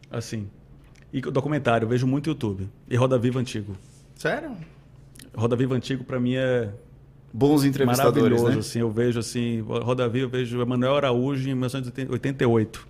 Assim. 0.09 0.47
E 1.13 1.21
documentário, 1.21 1.85
eu 1.85 1.89
vejo 1.89 2.07
muito 2.07 2.29
YouTube. 2.31 2.67
E 2.89 2.95
Roda 2.95 3.19
Viva 3.19 3.39
Antigo. 3.39 3.75
Sério? 4.15 4.51
Roda 5.35 5.55
Viva 5.55 5.75
Antigo 5.75 6.03
pra 6.03 6.19
mim 6.19 6.33
é 6.35 6.69
Bons 7.31 7.63
entrevistadores, 7.63 8.21
maravilhoso. 8.21 8.49
né? 8.49 8.59
Assim, 8.59 8.79
eu 8.79 8.91
vejo 8.91 9.19
assim, 9.19 9.61
Roda 9.61 10.07
Viva, 10.09 10.25
eu 10.25 10.29
vejo 10.29 10.61
Emanuel 10.61 10.95
Araújo 10.95 11.43
em 11.47 11.53
1988. 11.53 12.87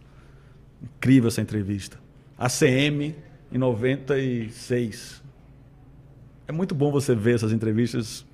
Incrível 0.82 1.28
essa 1.28 1.41
entrevista. 1.41 1.99
ACM 2.38 3.16
em 3.52 3.57
96. 3.57 5.22
É 6.48 6.52
muito 6.52 6.74
bom 6.74 6.91
você 6.91 7.14
ver 7.14 7.36
essas 7.36 7.52
entrevistas 7.52 8.26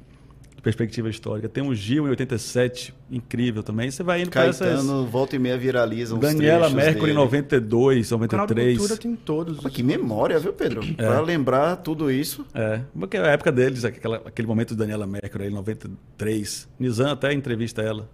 perspectiva 0.66 1.08
histórica. 1.08 1.48
Tem 1.48 1.64
o 1.64 1.76
Gil 1.76 2.08
em 2.08 2.10
87, 2.10 2.92
incrível 3.12 3.62
também. 3.62 3.92
Você 3.92 4.02
vai 4.02 4.24
indo 4.24 4.32
para 4.32 4.46
essas. 4.46 4.68
Caetano, 4.68 5.06
volta 5.06 5.36
e 5.36 5.40
meia 5.40 5.56
viraliza 5.56 6.16
uns 6.16 6.20
Daniela 6.20 6.72
Mercury 6.72 7.12
em 7.12 7.14
dele. 7.14 7.14
92, 7.14 8.10
canal 8.10 8.28
de 8.28 8.36
93. 8.56 8.78
cultura 8.80 9.00
tem 9.00 9.16
todos. 9.16 9.58
Pô, 9.60 9.70
Que 9.70 9.84
memória, 9.84 10.40
viu, 10.40 10.52
Pedro? 10.52 10.82
Pra 10.96 11.22
lembrar 11.22 11.76
tudo 11.76 12.10
isso. 12.10 12.44
É, 12.52 12.82
porque 13.00 13.16
é 13.16 13.22
a 13.22 13.28
época 13.28 13.52
deles, 13.52 13.86
aquela, 13.86 14.18
aquele 14.26 14.48
momento 14.48 14.70
de 14.70 14.78
Daniela 14.78 15.06
Mercury, 15.06 15.46
em 15.46 15.52
93. 15.52 16.68
Nizam 16.80 17.12
até 17.12 17.32
entrevista 17.32 17.84
ela 17.84 18.10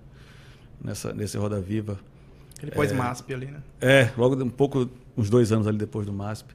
nessa, 0.83 1.13
nesse 1.13 1.37
Roda 1.37 1.61
Viva. 1.61 1.97
Ele 2.61 2.71
pós-MASP 2.71 3.33
ali, 3.33 3.45
né? 3.45 3.61
É, 3.79 4.09
logo 4.17 4.35
um 4.43 4.49
pouco, 4.49 4.89
uns 5.15 5.29
dois 5.29 5.53
anos 5.53 5.67
ali 5.67 5.77
depois 5.77 6.05
do 6.05 6.11
MASP. 6.11 6.53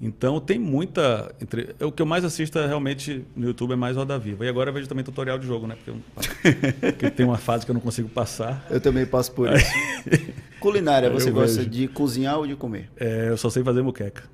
Então 0.00 0.38
tem 0.40 0.58
muita. 0.60 1.34
entre- 1.42 1.74
O 1.80 1.90
que 1.90 2.00
eu 2.00 2.06
mais 2.06 2.24
assisto 2.24 2.56
é, 2.58 2.66
realmente 2.66 3.24
no 3.34 3.48
YouTube 3.48 3.72
é 3.72 3.76
mais 3.76 3.96
Roda 3.96 4.16
Viva. 4.18 4.44
E 4.44 4.48
agora 4.48 4.70
eu 4.70 4.74
vejo 4.74 4.86
também 4.86 5.04
tutorial 5.04 5.38
de 5.38 5.46
jogo, 5.46 5.66
né? 5.66 5.74
Porque, 5.76 5.90
eu- 5.90 5.96
porque 6.92 7.10
tem 7.10 7.26
uma 7.26 7.36
fase 7.38 7.64
que 7.64 7.70
eu 7.70 7.74
não 7.74 7.80
consigo 7.80 8.08
passar. 8.08 8.64
Eu 8.70 8.80
também 8.80 9.04
passo 9.04 9.32
por 9.32 9.48
isso. 9.52 9.66
Culinária, 10.60 11.10
você 11.10 11.30
Eu 11.30 11.34
gosta 11.34 11.58
vejo. 11.58 11.70
de 11.70 11.88
cozinhar 11.88 12.38
ou 12.38 12.46
de 12.46 12.54
comer? 12.56 12.90
É, 12.96 13.28
eu 13.30 13.36
só 13.36 13.50
sei 13.50 13.62
fazer 13.64 13.82
muqueca. 13.82 14.24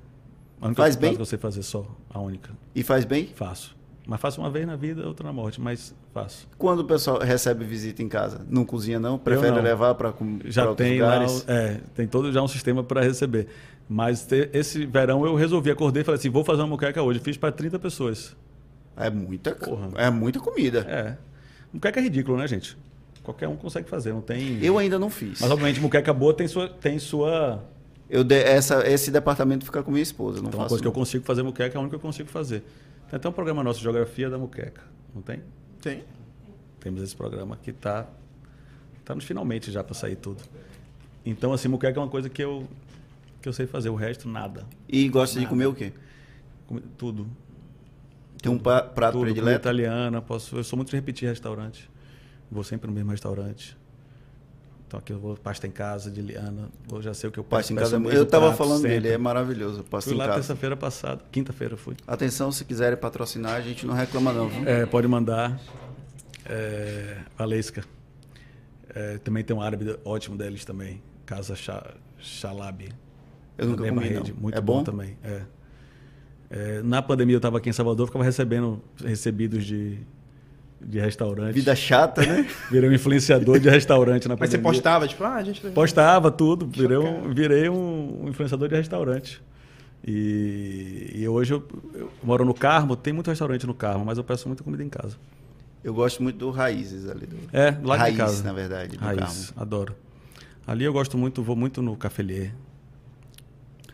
A 0.61 0.67
única 0.67 0.81
Faz 0.81 0.95
bem? 0.95 1.15
que 1.15 1.21
eu 1.21 1.25
sei 1.25 1.37
fazer 1.37 1.63
só, 1.63 1.85
a 2.09 2.19
única. 2.19 2.51
E 2.73 2.81
faz 2.83 3.03
bem? 3.05 3.29
Faço. 3.35 3.75
Mas 4.07 4.21
faço 4.21 4.39
uma 4.39 4.51
vez 4.51 4.67
na 4.67 4.75
vida, 4.75 5.07
outra 5.07 5.25
na 5.25 5.33
morte, 5.33 5.59
mas 5.59 5.93
faço. 6.13 6.47
Quando 6.59 6.79
o 6.81 6.83
pessoal 6.85 7.19
recebe 7.19 7.65
visita 7.65 8.03
em 8.03 8.07
casa? 8.07 8.45
Não 8.49 8.63
cozinha 8.63 8.99
não? 8.99 9.17
Prefere 9.17 9.51
não. 9.55 9.63
levar 9.63 9.95
para 9.95 10.13
Já 10.45 10.69
outros 10.69 10.87
tem 10.87 10.99
lá, 11.01 11.25
é, 11.47 11.79
tem 11.95 12.07
todo 12.07 12.31
já 12.31 12.41
um 12.41 12.47
sistema 12.47 12.83
para 12.83 13.01
receber. 13.01 13.47
Mas 13.87 14.27
esse 14.53 14.85
verão 14.85 15.25
eu 15.25 15.35
resolvi, 15.35 15.69
acordei 15.69 16.01
e 16.01 16.05
falei 16.05 16.17
assim, 16.19 16.29
vou 16.29 16.43
fazer 16.43 16.61
uma 16.61 16.67
muqueca 16.69 17.01
hoje. 17.03 17.19
Fiz 17.19 17.37
para 17.37 17.51
30 17.51 17.77
pessoas. 17.77 18.35
É 18.97 19.09
muita, 19.09 19.53
Porra. 19.53 19.89
é 19.95 20.09
muita 20.09 20.39
comida. 20.39 20.79
É. 20.89 21.17
Muqueca 21.71 21.99
é 21.99 22.03
ridículo, 22.03 22.37
né, 22.37 22.47
gente? 22.47 22.77
Qualquer 23.21 23.47
um 23.47 23.55
consegue 23.55 23.87
fazer, 23.89 24.13
não 24.13 24.21
tem... 24.21 24.63
Eu 24.63 24.77
ainda 24.77 24.97
não 24.97 25.09
fiz. 25.09 25.41
Mas, 25.41 25.51
obviamente, 25.51 25.79
muqueca 25.79 26.13
boa 26.13 26.33
tem 26.33 26.47
sua... 26.47 26.69
Tem 26.69 26.97
sua... 26.99 27.63
Eu 28.09 28.23
de- 28.23 28.35
essa, 28.35 28.87
esse 28.87 29.09
departamento 29.11 29.65
fica 29.65 29.81
com 29.83 29.89
minha 29.91 30.03
esposa, 30.03 30.39
não 30.41 30.47
Então, 30.49 30.59
uma 30.59 30.63
faço. 30.65 30.69
coisa 30.69 30.81
que 30.83 30.87
eu 30.87 30.91
consigo 30.91 31.25
fazer 31.25 31.41
muqueca 31.43 31.75
é 31.75 31.77
a 31.77 31.81
única 31.81 31.91
que 31.91 31.95
eu 31.95 32.07
consigo 32.07 32.29
fazer. 32.29 32.59
Tem 33.09 33.17
até 33.17 33.27
um 33.27 33.31
programa 33.31 33.63
nosso, 33.63 33.81
Geografia 33.81 34.29
da 34.29 34.37
Muqueca. 34.37 34.81
Não 35.13 35.21
tem? 35.21 35.41
Tem. 35.81 36.03
Temos 36.79 37.01
esse 37.01 37.15
programa 37.15 37.57
que 37.61 37.71
tá, 37.73 38.05
tá 39.03 39.13
nos 39.15 39.23
finalmente 39.25 39.71
já 39.71 39.83
para 39.83 39.95
sair 39.95 40.15
tudo. 40.15 40.41
Então, 41.25 41.51
assim, 41.51 41.67
muqueca 41.67 41.99
é 41.99 42.01
uma 42.03 42.09
coisa 42.09 42.29
que 42.29 42.43
eu, 42.43 42.63
que 43.45 43.49
eu 43.49 43.53
sei 43.53 43.67
fazer. 43.67 43.89
O 43.89 43.95
resto, 43.95 44.27
nada. 44.27 44.65
E 44.89 45.07
gosta 45.07 45.39
de 45.39 45.45
comer 45.45 45.67
o 45.67 45.73
quê? 45.73 45.93
Come- 46.65 46.81
Tudo. 46.97 47.27
Tem 48.41 48.51
um 48.51 48.57
prato 48.57 49.11
tudo. 49.13 49.21
Predileto? 49.21 49.59
italiana. 49.59 50.19
Posso, 50.21 50.57
eu 50.57 50.63
sou 50.63 50.77
muito 50.77 50.89
de 50.89 50.95
repetir 50.95 51.29
restaurante. 51.29 51.89
Vou 52.51 52.63
sempre 52.63 52.87
no 52.87 52.93
mesmo 52.93 53.11
restaurante. 53.11 53.77
Então 54.87 54.99
aqui 54.99 55.13
eu 55.13 55.19
vou 55.19 55.35
pasta 55.35 55.65
em 55.67 55.71
casa 55.71 56.09
de 56.11 56.21
Liana. 56.21 56.69
Eu 56.91 57.01
já 57.01 57.13
sei 57.13 57.27
o 57.29 57.31
que 57.31 57.39
eu 57.39 57.43
Pasta 57.43 57.71
em 57.73 57.75
casa. 57.75 57.97
Eu 57.97 58.25
tava 58.25 58.47
prato 58.47 58.57
falando 58.57 58.81
sempre. 58.81 58.89
dele, 58.99 59.09
é 59.09 59.17
maravilhoso. 59.17 59.83
Pasta 59.83 60.09
Fui 60.09 60.17
lá 60.17 60.31
terça-feira 60.33 60.75
passada, 60.77 61.23
quinta-feira 61.31 61.75
fui. 61.77 61.95
Atenção, 62.07 62.51
se 62.51 62.63
quiserem 62.65 62.97
patrocinar, 62.97 63.53
a 63.55 63.61
gente 63.61 63.85
não 63.85 63.93
reclama 63.95 64.31
não. 64.33 64.47
viu? 64.49 64.67
É, 64.67 64.85
pode 64.85 65.07
mandar. 65.07 65.59
É, 66.45 67.17
Valesca. 67.37 67.83
É, 68.89 69.17
também 69.19 69.43
tem 69.43 69.55
um 69.55 69.61
árabe 69.61 69.97
ótimo 70.05 70.37
deles 70.37 70.63
também. 70.65 71.01
Casa 71.25 71.55
Cha- 71.55 71.93
Chalab. 72.19 72.89
Eu 73.57 73.67
nunca 73.67 73.87
comi, 73.87 74.07
rede. 74.07 74.31
não. 74.33 74.41
Muito 74.41 74.57
É 74.57 74.61
bom? 74.61 74.77
bom? 74.77 74.83
também. 74.83 75.17
É. 75.23 75.41
É, 76.49 76.81
na 76.83 77.01
pandemia 77.01 77.35
eu 77.35 77.37
estava 77.37 77.57
aqui 77.57 77.69
em 77.69 77.73
Salvador, 77.73 78.05
ficava 78.07 78.23
recebendo 78.23 78.81
recebidos 79.03 79.65
de, 79.65 79.97
de 80.79 80.99
restaurante. 80.99 81.53
Vida 81.55 81.75
chata, 81.75 82.21
né? 82.25 82.47
Virei 82.69 82.89
um 82.89 82.93
influenciador 82.93 83.59
de 83.59 83.69
restaurante 83.69 84.27
na 84.27 84.35
Mas 84.39 84.49
você 84.51 84.57
pandemia. 84.57 84.73
postava, 84.73 85.07
tipo, 85.07 85.23
ah, 85.23 85.35
a 85.35 85.43
gente... 85.43 85.61
Postava 85.71 86.29
tudo, 86.31 86.67
virei 86.67 86.97
um, 86.97 87.33
virei 87.33 87.69
um, 87.69 88.25
um 88.25 88.29
influenciador 88.29 88.67
de 88.69 88.75
restaurante. 88.75 89.41
E, 90.07 91.11
e 91.15 91.27
hoje 91.27 91.53
eu, 91.55 91.63
eu 91.95 92.11
moro 92.23 92.45
no 92.45 92.53
Carmo, 92.53 92.95
tem 92.95 93.11
muito 93.11 93.27
restaurante 93.29 93.65
no 93.65 93.73
Carmo, 93.73 94.05
mas 94.05 94.17
eu 94.19 94.23
peço 94.23 94.47
muita 94.47 94.63
comida 94.63 94.83
em 94.83 94.89
casa. 94.89 95.17
Eu 95.83 95.93
gosto 95.95 96.21
muito 96.21 96.37
do 96.37 96.51
Raízes 96.51 97.09
ali. 97.09 97.25
Do... 97.25 97.37
É, 97.51 97.75
lá 97.83 97.95
Raiz, 97.97 98.13
de 98.13 98.19
casa. 98.19 98.43
na 98.43 98.53
verdade, 98.53 98.97
do 98.97 99.03
Raiz, 99.03 99.19
Carmo. 99.19 99.61
adoro. 99.61 99.95
Ali 100.67 100.83
eu 100.83 100.93
gosto 100.93 101.17
muito, 101.17 101.41
vou 101.41 101.55
muito 101.55 101.81
no 101.81 101.95
Cafelier. 101.95 102.51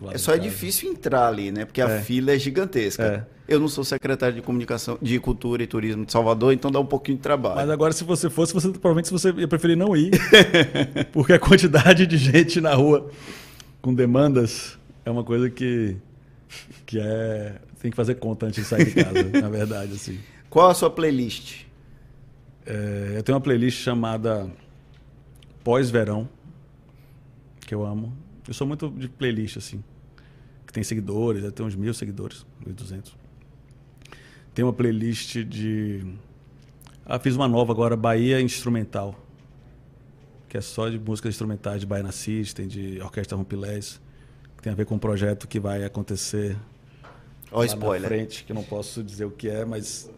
Lá 0.01 0.13
É 0.13 0.17
só 0.17 0.33
é 0.33 0.37
difícil 0.39 0.91
entrar 0.91 1.27
ali, 1.27 1.51
né? 1.51 1.63
Porque 1.63 1.81
a 1.81 1.87
É. 1.89 2.01
fila 2.01 2.31
é 2.31 2.39
gigantesca. 2.39 3.27
É. 3.47 3.53
Eu 3.53 3.59
não 3.59 3.67
sou 3.67 3.83
secretário 3.83 4.35
de 4.35 4.41
comunicação, 4.41 4.97
de 5.01 5.19
cultura 5.19 5.61
e 5.61 5.67
turismo 5.67 6.05
de 6.05 6.11
Salvador, 6.11 6.53
então 6.53 6.71
dá 6.71 6.79
um 6.79 6.85
pouquinho 6.85 7.17
de 7.17 7.21
trabalho. 7.23 7.55
Mas 7.57 7.69
agora, 7.69 7.93
se 7.93 8.03
você 8.03 8.29
fosse, 8.29 8.53
você, 8.53 8.69
provavelmente 8.69 9.11
você 9.11 9.31
ia 9.31 9.47
preferir 9.47 9.75
não 9.77 9.95
ir. 9.95 10.11
porque 11.11 11.33
a 11.33 11.39
quantidade 11.39 12.07
de 12.07 12.17
gente 12.17 12.59
na 12.61 12.73
rua 12.73 13.09
com 13.81 13.93
demandas 13.93 14.77
é 15.05 15.11
uma 15.11 15.23
coisa 15.23 15.49
que, 15.49 15.97
que 16.85 16.99
é. 16.99 17.55
Tem 17.81 17.89
que 17.89 17.97
fazer 17.97 18.15
conta 18.15 18.45
antes 18.45 18.61
de 18.63 18.69
sair 18.69 18.85
de 18.85 19.03
casa, 19.03 19.41
na 19.41 19.49
verdade, 19.49 19.93
assim. 19.93 20.19
Qual 20.49 20.69
a 20.69 20.73
sua 20.73 20.89
playlist? 20.89 21.63
É, 22.65 23.13
eu 23.17 23.23
tenho 23.23 23.35
uma 23.35 23.41
playlist 23.41 23.81
chamada 23.83 24.47
Pós-Verão, 25.63 26.29
que 27.65 27.73
eu 27.73 27.83
amo. 27.83 28.13
Eu 28.51 28.53
sou 28.53 28.67
muito 28.67 28.89
de 28.89 29.07
playlist, 29.07 29.55
assim. 29.55 29.81
Que 30.67 30.73
tem 30.73 30.83
seguidores, 30.83 31.41
tenho 31.53 31.69
uns 31.69 31.73
mil 31.73 31.93
seguidores, 31.93 32.45
1.200. 32.67 33.13
Tem 34.53 34.65
uma 34.65 34.73
playlist 34.73 35.37
de. 35.45 36.05
Ah, 37.05 37.17
fiz 37.17 37.33
uma 37.33 37.47
nova 37.47 37.71
agora, 37.71 37.95
Bahia 37.95 38.41
Instrumental. 38.41 39.15
Que 40.49 40.57
é 40.57 40.61
só 40.61 40.89
de 40.89 40.99
músicas 40.99 41.29
instrumentais 41.33 41.79
de 41.79 41.85
Baiana 41.85 42.11
System, 42.11 42.67
de 42.67 42.99
Orquestra 43.01 43.37
Rompilés. 43.37 44.01
Que 44.57 44.63
tem 44.63 44.73
a 44.73 44.75
ver 44.75 44.85
com 44.85 44.95
um 44.95 44.99
projeto 44.99 45.47
que 45.47 45.57
vai 45.57 45.85
acontecer 45.85 46.57
lá 47.53 47.65
spoiler. 47.65 48.01
na 48.01 48.07
frente, 48.09 48.43
que 48.43 48.51
eu 48.51 48.55
não 48.55 48.63
posso 48.63 49.01
dizer 49.01 49.23
o 49.23 49.31
que 49.31 49.47
é, 49.47 49.63
mas, 49.63 50.11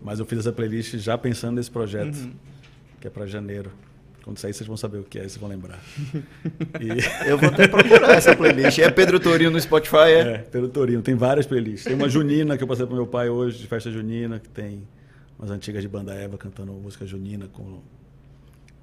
mas 0.00 0.20
eu 0.20 0.24
fiz 0.24 0.38
essa 0.38 0.52
playlist 0.52 0.98
já 0.98 1.18
pensando 1.18 1.56
nesse 1.56 1.70
projeto, 1.72 2.30
que 3.00 3.08
é 3.08 3.10
para 3.10 3.26
janeiro. 3.26 3.72
Quando 4.22 4.38
sair, 4.38 4.54
vocês 4.54 4.66
vão 4.66 4.76
saber 4.76 4.98
o 4.98 5.04
que 5.04 5.18
é, 5.18 5.22
vocês 5.22 5.36
vão 5.36 5.48
lembrar. 5.48 5.80
E, 6.80 6.88
Eu 7.28 7.36
vou 7.38 7.48
até 7.48 7.68
procurar 7.68 8.14
essa 8.14 8.34
playlist. 8.34 8.78
É 8.78 8.90
Pedro 8.90 9.18
Torinho 9.18 9.50
no 9.50 9.60
Spotify, 9.60 9.96
é? 9.96 10.20
é, 10.20 10.38
pelo 10.38 10.68
Torinho, 10.68 11.02
tem 11.02 11.14
várias 11.14 11.46
playlists. 11.46 11.84
Tem 11.84 11.94
uma 11.94 12.08
junina 12.08 12.56
que 12.56 12.62
eu 12.62 12.68
passei 12.68 12.86
pro 12.86 12.94
meu 12.94 13.06
pai 13.06 13.28
hoje, 13.28 13.58
de 13.58 13.66
festa 13.66 13.90
junina, 13.90 14.38
que 14.38 14.48
tem 14.48 14.86
umas 15.38 15.50
antigas 15.50 15.82
de 15.82 15.88
banda 15.88 16.14
Eva 16.14 16.38
cantando 16.38 16.72
música 16.72 17.04
junina 17.04 17.48
com 17.48 17.80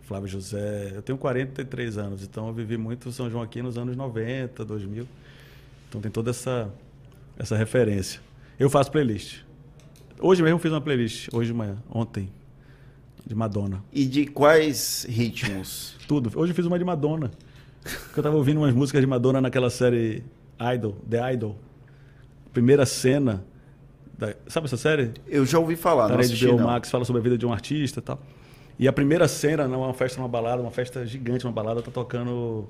Flávio 0.02 0.28
José. 0.28 0.92
Eu 0.94 1.02
tenho 1.02 1.18
43 1.18 1.98
anos, 1.98 2.24
então 2.24 2.48
eu 2.48 2.54
vivi 2.54 2.78
muito 2.78 3.12
São 3.12 3.30
João 3.30 3.44
aqui 3.44 3.62
nos 3.62 3.78
anos 3.78 3.96
90, 3.96 4.66
2000. 4.66 5.08
Então 5.88 6.02
tem 6.02 6.12
toda 6.12 6.32
essa, 6.32 6.72
essa 7.38 7.56
referência. 7.56 8.20
Eu 8.60 8.70
faço 8.70 8.92
playlist. 8.92 9.42
Hoje 10.20 10.44
mesmo 10.44 10.56
eu 10.56 10.60
fiz 10.60 10.72
uma 10.72 10.82
playlist, 10.82 11.30
hoje 11.32 11.52
de 11.52 11.58
manhã, 11.58 11.78
ontem, 11.90 12.30
de 13.30 13.36
Madonna. 13.36 13.84
E 13.94 14.06
de 14.08 14.26
quais 14.26 15.06
ritmos? 15.08 15.96
Tudo. 16.08 16.32
Hoje 16.36 16.52
eu 16.52 16.56
fiz 16.56 16.66
uma 16.66 16.80
de 16.80 16.84
Madonna. 16.84 17.30
Porque 17.84 18.20
eu 18.20 18.24
tava 18.24 18.36
ouvindo 18.36 18.58
umas 18.58 18.74
músicas 18.74 19.00
de 19.02 19.06
Madonna 19.06 19.40
naquela 19.40 19.70
série 19.70 20.24
Idol, 20.74 20.98
The 21.08 21.34
Idol. 21.34 21.56
Primeira 22.52 22.88
cena. 22.88 23.46
Da, 24.18 24.34
sabe 24.48 24.66
essa 24.66 24.78
série? 24.78 25.12
Eu 25.28 25.46
já 25.46 25.60
ouvi 25.60 25.76
falar, 25.76 26.08
Da 26.08 26.16
não 26.16 26.22
assisti, 26.22 26.48
não. 26.48 26.58
Max 26.58 26.90
fala 26.90 27.06
sobre 27.06 27.20
a 27.20 27.24
vida 27.24 27.38
de 27.38 27.46
um 27.46 27.54
artista 27.54 28.00
e 28.00 28.02
tal. 28.02 28.20
E 28.80 28.88
a 28.88 28.92
primeira 28.94 29.28
cena, 29.28 29.68
numa 29.68 29.94
festa, 29.94 30.20
numa 30.20 30.28
balada, 30.28 30.60
uma 30.60 30.72
festa 30.72 31.06
gigante, 31.06 31.46
uma 31.46 31.54
balada, 31.54 31.84
tá 31.84 31.92
tocando. 31.92 32.68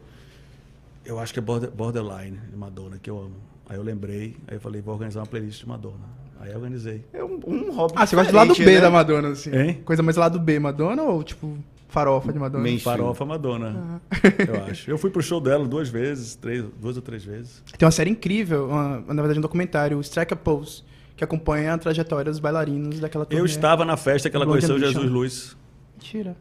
Eu 1.06 1.19
acho 1.19 1.31
que 1.31 1.40
é 1.40 1.41
Border, 1.41 1.72
Borderline, 1.72 2.38
de 2.38 2.57
Madonna, 2.57 2.99
que 3.02 3.10
eu 3.10 3.18
amo. 3.18 3.36
Aí 3.69 3.77
eu 3.77 3.84
lembrei, 3.84 4.36
aí 4.45 4.57
eu 4.57 4.60
falei, 4.60 4.81
vou 4.81 4.94
organizar 4.94 5.22
uma 5.22 5.26
playlist 5.26 5.61
de 5.61 5.68
Madonna. 5.69 6.19
Aí 6.40 6.49
eu 6.52 6.56
organizei. 6.56 7.03
É 7.14 7.24
um, 7.24 7.40
um 7.45 7.72
hobby 7.74 7.94
Ah, 7.98 8.06
você 8.07 8.16
gosta 8.16 8.32
do 8.32 8.36
lado 8.38 8.56
B 8.56 8.66
né? 8.66 8.80
da 8.82 8.90
Madonna, 8.90 9.30
assim? 9.30 9.52
Hein? 9.56 9.82
Coisa 9.84 10.02
mais 10.02 10.16
lado 10.16 10.40
B, 10.40 10.57
Madonna 10.60 11.03
ou 11.03 11.22
tipo 11.24 11.57
farofa 11.90 12.32
de 12.32 12.40
Madonna? 12.40 12.64
Main- 12.64 12.80
Farofa 12.80 13.26
Madonna, 13.26 14.02
eu 14.48 14.64
acho. 14.66 14.90
Eu 14.91 14.98
fui 14.98 15.10
pro 15.10 15.22
show 15.22 15.41
dela 15.41 15.68
duas 15.68 15.90
vezes, 15.90 16.36
três, 16.36 16.64
duas 16.80 16.95
ou 16.95 17.02
três 17.02 17.24
vezes. 17.26 17.61
Tem 17.78 17.86
uma 17.86 17.91
série 17.91 18.10
incrível, 18.10 18.68
uma- 18.68 19.02
na 19.07 19.22
verdade 19.22 19.40
um 19.40 19.41
documentário, 19.41 19.98
o 19.98 20.02
Strike 20.02 20.34
a 20.34 20.38
Pose, 20.38 20.84
que 21.18 21.24
acompanha 21.24 21.74
a 21.74 21.78
trajetória 21.78 22.32
dos 22.32 22.40
bailarinos 22.40 22.99
daquela 22.99 23.26
turnê. 23.26 23.41
Eu 23.41 23.45
estava 23.45 23.84
na 23.84 23.98
festa 23.98 24.30
que 24.30 24.36
ela 24.36 24.45
conheceu 24.45 24.76
Ambition. 24.76 24.91
Jesus 24.94 25.11
Luz. 25.11 25.57
Mentira. 25.98 26.38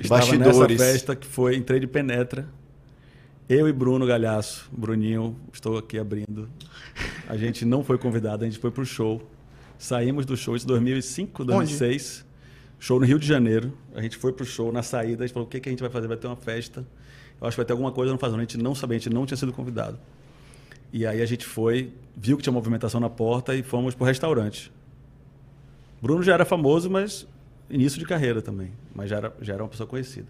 Estava 0.00 0.20
Bastidores. 0.20 0.58
nessa 0.78 0.92
festa 0.92 1.16
que 1.16 1.26
foi, 1.26 1.56
entrei 1.56 1.80
de 1.80 1.86
penetra. 1.86 2.46
Eu 3.46 3.68
e 3.68 3.72
Bruno 3.74 4.06
Galhaço, 4.06 4.70
Bruninho, 4.72 5.36
estou 5.52 5.76
aqui 5.76 5.98
abrindo. 5.98 6.48
A 7.28 7.36
gente 7.36 7.66
não 7.66 7.84
foi 7.84 7.98
convidado, 7.98 8.42
a 8.42 8.46
gente 8.46 8.58
foi 8.58 8.70
pro 8.70 8.86
show. 8.86 9.20
Saímos 9.76 10.24
do 10.24 10.34
show, 10.34 10.56
isso 10.56 10.64
em 10.64 10.68
2005, 10.68 11.44
2006. 11.44 12.24
Show 12.78 12.98
no 12.98 13.04
Rio 13.04 13.18
de 13.18 13.26
Janeiro. 13.26 13.76
A 13.94 14.00
gente 14.00 14.16
foi 14.16 14.32
pro 14.32 14.46
show, 14.46 14.72
na 14.72 14.82
saída, 14.82 15.24
a 15.24 15.26
gente 15.26 15.34
falou, 15.34 15.46
o 15.46 15.50
que, 15.50 15.60
que 15.60 15.68
a 15.68 15.72
gente 15.72 15.82
vai 15.82 15.90
fazer? 15.90 16.08
Vai 16.08 16.16
ter 16.16 16.26
uma 16.26 16.36
festa. 16.36 16.86
Eu 17.38 17.46
acho 17.46 17.54
que 17.54 17.58
vai 17.58 17.66
ter 17.66 17.74
alguma 17.74 17.92
coisa 17.92 18.10
não 18.10 18.18
fazendo. 18.18 18.38
A 18.38 18.42
gente 18.42 18.56
não 18.56 18.74
sabia, 18.74 18.96
a 18.96 18.98
gente 18.98 19.12
não 19.12 19.26
tinha 19.26 19.36
sido 19.36 19.52
convidado. 19.52 19.98
E 20.90 21.06
aí 21.06 21.20
a 21.20 21.26
gente 21.26 21.44
foi, 21.44 21.92
viu 22.16 22.38
que 22.38 22.42
tinha 22.42 22.52
movimentação 22.52 22.98
na 22.98 23.10
porta 23.10 23.54
e 23.54 23.62
fomos 23.62 23.94
pro 23.94 24.06
restaurante. 24.06 24.72
Bruno 26.00 26.22
já 26.22 26.32
era 26.32 26.46
famoso, 26.46 26.88
mas 26.88 27.26
início 27.68 27.98
de 27.98 28.06
carreira 28.06 28.40
também. 28.40 28.72
Mas 28.94 29.10
já 29.10 29.16
era, 29.18 29.36
já 29.42 29.52
era 29.52 29.62
uma 29.62 29.68
pessoa 29.68 29.86
conhecida. 29.86 30.28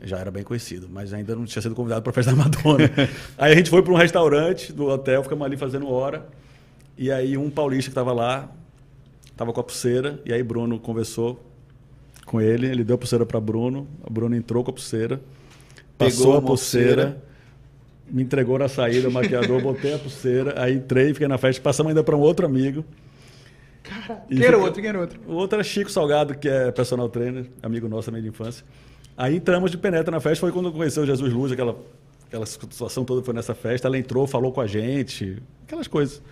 Já 0.00 0.18
era 0.18 0.30
bem 0.30 0.44
conhecido, 0.44 0.88
mas 0.90 1.12
ainda 1.12 1.34
não 1.34 1.44
tinha 1.44 1.60
sido 1.60 1.74
convidado 1.74 2.02
para 2.02 2.10
a 2.10 2.14
festa 2.14 2.30
da 2.32 2.36
Madonna. 2.36 2.88
aí 3.36 3.52
a 3.52 3.56
gente 3.56 3.68
foi 3.70 3.82
para 3.82 3.92
um 3.92 3.96
restaurante 3.96 4.72
do 4.72 4.86
hotel, 4.86 5.22
ficamos 5.24 5.44
ali 5.44 5.56
fazendo 5.56 5.88
hora. 5.90 6.26
E 6.96 7.10
aí 7.10 7.36
um 7.36 7.50
paulista 7.50 7.84
que 7.84 7.92
estava 7.92 8.12
lá, 8.12 8.48
estava 9.30 9.52
com 9.52 9.60
a 9.60 9.64
pulseira, 9.64 10.20
e 10.24 10.32
aí 10.32 10.42
Bruno 10.42 10.78
conversou 10.78 11.44
com 12.24 12.40
ele, 12.40 12.66
ele 12.66 12.84
deu 12.84 12.94
a 12.94 12.98
pulseira 12.98 13.24
para 13.26 13.40
Bruno, 13.40 13.88
o 14.04 14.12
Bruno 14.12 14.36
entrou 14.36 14.62
com 14.62 14.70
a 14.70 14.74
pulseira, 14.74 15.20
passou 15.96 16.32
Pegou 16.32 16.34
a 16.34 16.38
a 16.38 16.42
pulseira, 16.42 17.02
pulseira. 17.06 17.24
me 18.10 18.22
entregou 18.22 18.58
na 18.58 18.68
saída, 18.68 19.08
o 19.08 19.12
maquiador, 19.12 19.60
botei 19.62 19.94
a 19.94 19.98
pulseira, 19.98 20.60
aí 20.62 20.74
entrei, 20.74 21.12
fiquei 21.12 21.26
na 21.28 21.38
festa, 21.38 21.60
passamos 21.62 21.90
ainda 21.90 22.04
para 22.04 22.16
um 22.16 22.20
outro 22.20 22.46
amigo. 22.46 22.84
E 24.28 24.36
Quem 24.36 24.46
era 24.46 24.58
outro, 24.58 24.80
quem 24.80 24.88
era 24.88 25.00
outro? 25.00 25.20
o 25.26 25.32
outro 25.34 25.56
era 25.56 25.64
Chico 25.64 25.90
Salgado, 25.90 26.36
que 26.36 26.48
é 26.48 26.70
personal 26.70 27.08
trainer, 27.08 27.46
amigo 27.62 27.88
nosso 27.88 28.06
também 28.06 28.22
de 28.22 28.28
infância. 28.28 28.64
Aí 29.18 29.34
entramos 29.34 29.72
de 29.72 29.76
penetra 29.76 30.12
na 30.12 30.20
festa, 30.20 30.40
foi 30.40 30.52
quando 30.52 30.70
conheceu 30.70 31.04
Jesus 31.04 31.32
Luz, 31.32 31.50
aquela, 31.50 31.76
aquela 32.28 32.46
situação 32.46 33.04
toda 33.04 33.20
foi 33.20 33.34
nessa 33.34 33.52
festa. 33.52 33.88
Ela 33.88 33.98
entrou, 33.98 34.28
falou 34.28 34.52
com 34.52 34.60
a 34.60 34.66
gente, 34.68 35.42
aquelas 35.66 35.88
coisas. 35.88 36.22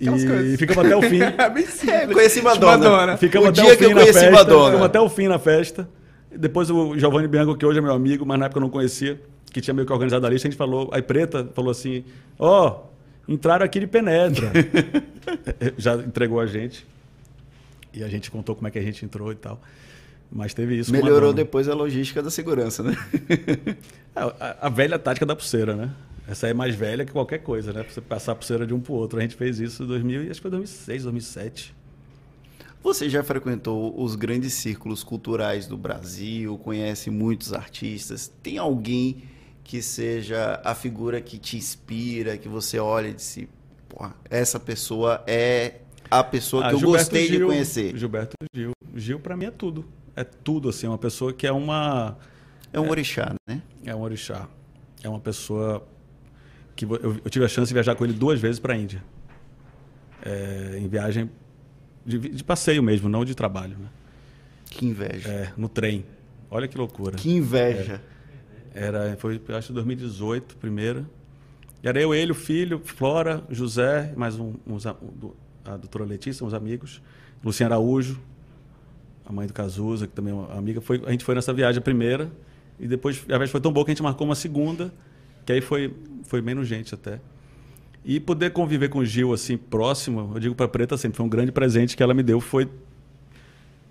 Aquelas 0.00 0.22
e 0.22 0.26
coisas. 0.28 0.60
ficamos 0.60 0.86
até 0.86 0.96
o 0.96 1.02
fim. 1.02 1.18
É. 1.90 2.04
É, 2.04 2.06
conheci 2.06 2.40
Madonna. 2.40 2.88
Madonna. 2.88 3.16
Ficamos 3.16 3.48
O 3.48 3.50
até 3.50 3.62
dia 3.62 3.74
o 3.74 3.76
que 3.76 3.84
fim 3.84 3.90
eu 3.90 3.96
na 3.96 4.00
conheci 4.02 4.20
festa. 4.20 4.30
Madonna. 4.30 4.64
Ficamos 4.66 4.86
até 4.86 5.00
o 5.00 5.08
fim 5.08 5.26
na 5.26 5.38
festa. 5.40 5.88
Depois 6.30 6.70
o 6.70 6.96
Giovanni 6.96 7.26
Bianco, 7.26 7.56
que 7.56 7.66
hoje 7.66 7.80
é 7.80 7.82
meu 7.82 7.92
amigo, 7.92 8.24
mas 8.24 8.38
na 8.38 8.46
época 8.46 8.58
eu 8.58 8.62
não 8.62 8.70
conhecia, 8.70 9.20
que 9.52 9.60
tinha 9.60 9.74
meio 9.74 9.84
que 9.84 9.92
organizado 9.92 10.24
a 10.24 10.30
lista, 10.30 10.46
a 10.46 10.50
gente 10.50 10.58
falou, 10.58 10.88
aí 10.92 11.02
Preta 11.02 11.50
falou 11.52 11.72
assim, 11.72 12.04
ó, 12.38 12.82
entraram 13.26 13.64
aqui 13.64 13.80
de 13.80 13.88
penetra. 13.88 14.52
Já 15.76 15.96
entregou 15.96 16.38
a 16.38 16.46
gente. 16.46 16.86
E 17.92 18.04
a 18.04 18.08
gente 18.08 18.30
contou 18.30 18.54
como 18.54 18.68
é 18.68 18.70
que 18.70 18.78
a 18.78 18.82
gente 18.82 19.04
entrou 19.04 19.32
e 19.32 19.34
tal. 19.34 19.60
Mas 20.30 20.52
teve 20.52 20.78
isso. 20.78 20.92
Melhorou 20.92 21.32
depois 21.32 21.68
a 21.68 21.74
logística 21.74 22.22
da 22.22 22.30
segurança, 22.30 22.82
né? 22.82 22.94
É, 24.14 24.20
A, 24.20 24.66
a 24.66 24.68
velha 24.68 24.98
tática 24.98 25.24
da 25.24 25.34
pulseira, 25.36 25.74
né? 25.76 25.94
Essa 26.26 26.48
é 26.48 26.52
mais 26.54 26.74
velha 26.74 27.04
que 27.06 27.12
qualquer 27.12 27.38
coisa, 27.38 27.72
né? 27.72 27.82
Pra 27.82 27.92
você 27.92 28.00
passar 28.00 28.32
a 28.32 28.34
pulseira 28.34 28.66
de 28.66 28.74
um 28.74 28.80
pro 28.80 28.92
outro. 28.94 29.18
A 29.18 29.22
gente 29.22 29.34
fez 29.36 29.58
isso 29.60 29.84
em 29.84 29.86
2000, 29.86 30.24
e 30.24 30.30
acho 30.30 30.34
que 30.34 30.42
foi 30.42 30.50
2006, 30.50 31.02
2007. 31.04 31.74
Você 32.82 33.08
já 33.08 33.24
frequentou 33.24 34.00
os 34.00 34.14
grandes 34.14 34.52
círculos 34.54 35.02
culturais 35.02 35.66
do 35.66 35.76
Brasil, 35.76 36.56
conhece 36.58 37.10
muitos 37.10 37.52
artistas. 37.52 38.30
Tem 38.42 38.58
alguém 38.58 39.22
que 39.64 39.82
seja 39.82 40.60
a 40.64 40.74
figura 40.74 41.20
que 41.20 41.38
te 41.38 41.56
inspira, 41.56 42.36
que 42.38 42.48
você 42.48 42.78
olha 42.78 43.08
e 43.08 43.14
diz, 43.14 43.38
"Porra, 43.88 44.14
essa 44.30 44.60
pessoa 44.60 45.22
é 45.26 45.76
a 46.10 46.22
pessoa 46.24 46.66
Ah, 46.66 46.68
que 46.68 46.74
eu 46.76 46.78
Gilberto 46.80 47.04
gostei 47.04 47.26
de 47.28 47.36
Gil, 47.36 47.46
conhecer. 47.48 47.96
Gilberto 47.96 48.34
Gil. 48.54 48.72
Gil, 48.94 49.20
pra 49.20 49.36
mim, 49.36 49.46
é 49.46 49.50
tudo. 49.50 49.84
É 50.20 50.24
tudo, 50.24 50.68
assim. 50.68 50.86
É 50.86 50.88
uma 50.88 50.98
pessoa 50.98 51.32
que 51.32 51.46
é 51.46 51.52
uma... 51.52 52.16
É 52.72 52.78
um 52.80 52.88
orixá, 52.90 53.34
né? 53.48 53.62
É 53.84 53.94
um 53.94 54.00
orixá. 54.00 54.48
É 55.02 55.08
uma 55.08 55.20
pessoa 55.20 55.86
que 56.76 56.84
eu, 56.84 57.20
eu 57.24 57.30
tive 57.30 57.44
a 57.44 57.48
chance 57.48 57.68
de 57.68 57.74
viajar 57.74 57.94
com 57.94 58.04
ele 58.04 58.12
duas 58.12 58.40
vezes 58.40 58.58
para 58.58 58.74
a 58.74 58.76
Índia. 58.76 59.02
É, 60.22 60.78
em 60.80 60.88
viagem 60.88 61.30
de, 62.04 62.18
de 62.18 62.44
passeio 62.44 62.82
mesmo, 62.82 63.08
não 63.08 63.24
de 63.24 63.34
trabalho. 63.34 63.76
Né? 63.78 63.88
Que 64.70 64.86
inveja. 64.86 65.28
É, 65.28 65.52
no 65.56 65.68
trem. 65.68 66.04
Olha 66.50 66.66
que 66.68 66.76
loucura. 66.76 67.16
Que 67.16 67.30
inveja. 67.30 68.02
Era, 68.74 69.16
foi, 69.18 69.40
acho, 69.56 69.72
2018, 69.72 70.56
primeira. 70.56 71.04
E 71.82 71.88
era 71.88 72.00
eu, 72.00 72.14
ele, 72.14 72.32
o 72.32 72.34
filho, 72.34 72.80
Flora, 72.84 73.42
José, 73.50 74.12
mais 74.16 74.38
um, 74.38 74.54
uns 74.66 74.86
a- 74.86 74.96
a 75.64 75.76
doutora 75.76 76.04
Letícia, 76.04 76.44
uns 76.44 76.54
amigos. 76.54 77.00
Luciana 77.42 77.76
Araújo, 77.76 78.20
a 79.28 79.32
mãe 79.32 79.46
do 79.46 79.52
Cazuza, 79.52 80.06
que 80.06 80.14
também 80.14 80.32
é 80.32 80.36
uma 80.36 80.54
amiga. 80.56 80.80
Foi, 80.80 81.02
a 81.06 81.10
gente 81.10 81.22
foi 81.22 81.34
nessa 81.34 81.52
viagem 81.52 81.78
a 81.78 81.82
primeira. 81.82 82.32
E 82.80 82.88
depois 82.88 83.22
a 83.24 83.36
viagem 83.36 83.48
foi 83.48 83.60
tão 83.60 83.70
boa 83.70 83.84
que 83.84 83.90
a 83.90 83.94
gente 83.94 84.02
marcou 84.02 84.26
uma 84.26 84.34
segunda, 84.34 84.92
que 85.44 85.52
aí 85.52 85.60
foi, 85.60 85.94
foi 86.22 86.40
menos 86.40 86.66
gente 86.66 86.94
até. 86.94 87.20
E 88.04 88.18
poder 88.18 88.52
conviver 88.52 88.88
com 88.88 89.00
o 89.00 89.04
Gil 89.04 89.34
assim, 89.34 89.58
próximo, 89.58 90.30
eu 90.34 90.40
digo 90.40 90.54
para 90.54 90.66
Preta 90.66 90.96
sempre, 90.96 91.18
foi 91.18 91.26
um 91.26 91.28
grande 91.28 91.52
presente 91.52 91.94
que 91.94 92.02
ela 92.02 92.14
me 92.14 92.22
deu, 92.22 92.40
foi 92.40 92.68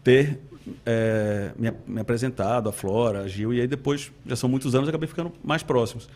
ter 0.03 0.39
é, 0.85 1.51
me, 1.55 1.71
me 1.85 2.01
apresentado, 2.01 2.69
a 2.69 2.71
Flora, 2.71 3.21
a 3.21 3.27
Gil, 3.27 3.53
e 3.53 3.61
aí 3.61 3.67
depois, 3.67 4.11
já 4.25 4.35
são 4.35 4.49
muitos 4.49 4.73
anos, 4.73 4.89
acabei 4.89 5.07
ficando 5.07 5.31
mais 5.43 5.61
próximos. 5.61 6.09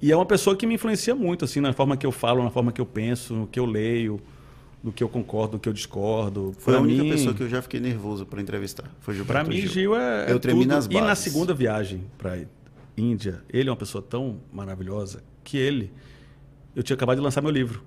E 0.00 0.10
é 0.10 0.16
uma 0.16 0.24
pessoa 0.24 0.56
que 0.56 0.66
me 0.66 0.74
influencia 0.74 1.14
muito, 1.14 1.44
assim, 1.44 1.60
na 1.60 1.72
forma 1.72 1.96
que 1.96 2.06
eu 2.06 2.12
falo, 2.12 2.42
na 2.42 2.50
forma 2.50 2.72
que 2.72 2.80
eu 2.80 2.86
penso, 2.86 3.34
no 3.34 3.46
que 3.46 3.58
eu 3.58 3.66
leio, 3.66 4.20
no 4.86 4.92
que 4.92 5.02
eu 5.02 5.08
concordo, 5.08 5.54
no 5.54 5.58
que 5.58 5.68
eu 5.68 5.72
discordo. 5.72 6.54
Foi 6.58 6.72
Pra 6.72 6.80
a 6.80 6.82
única 6.82 7.02
mim- 7.02 7.10
pessoa 7.10 7.34
que 7.34 7.42
eu 7.42 7.48
já 7.48 7.60
fiquei 7.60 7.80
nervoso 7.80 8.24
para 8.24 8.40
entrevistar. 8.40 8.84
Foi 9.00 9.14
Pra 9.14 9.14
Gilberto 9.42 9.50
mim, 9.50 9.56
Gil. 9.56 9.68
Gil 9.70 9.96
é. 9.96 10.30
Eu 10.30 10.36
é 10.36 10.38
tremi 10.38 10.60
tudo. 10.60 10.68
nas 10.68 10.86
E 10.86 10.94
na 10.94 11.00
bases. 11.00 11.24
segunda 11.24 11.52
viagem 11.52 12.04
para 12.16 12.38
Índia, 12.96 13.42
ele 13.52 13.68
é 13.68 13.72
uma 13.72 13.76
pessoa 13.76 14.00
tão 14.00 14.38
maravilhosa 14.52 15.22
que 15.44 15.58
ele. 15.58 15.92
Eu 16.74 16.82
tinha 16.82 16.94
acabado 16.94 17.16
de 17.18 17.22
lançar 17.22 17.42
meu 17.42 17.50
livro. 17.50 17.82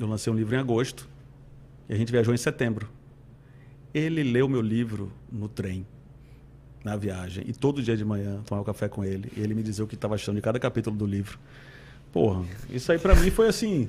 Eu 0.00 0.06
lancei 0.08 0.32
um 0.32 0.36
livro 0.36 0.54
em 0.56 0.58
agosto 0.58 1.06
e 1.88 1.92
a 1.92 1.96
gente 1.96 2.10
viajou 2.10 2.32
em 2.34 2.38
setembro. 2.38 2.88
Ele 3.94 4.22
leu 4.22 4.48
meu 4.48 4.62
livro 4.62 5.12
no 5.30 5.48
trem, 5.48 5.86
na 6.82 6.96
viagem, 6.96 7.44
e 7.46 7.52
todo 7.52 7.82
dia 7.82 7.94
de 7.96 8.04
manhã 8.04 8.40
tomava 8.46 8.64
café 8.64 8.88
com 8.88 9.04
ele. 9.04 9.30
E 9.36 9.40
ele 9.40 9.54
me 9.54 9.62
dizia 9.62 9.84
o 9.84 9.86
que 9.86 9.94
estava 9.94 10.14
achando 10.14 10.36
de 10.36 10.40
cada 10.42 10.58
capítulo 10.58 10.96
do 10.96 11.04
livro. 11.06 11.38
Porra, 12.10 12.42
isso 12.70 12.90
aí 12.90 12.98
pra 12.98 13.14
mim 13.14 13.30
foi 13.30 13.48
assim. 13.48 13.88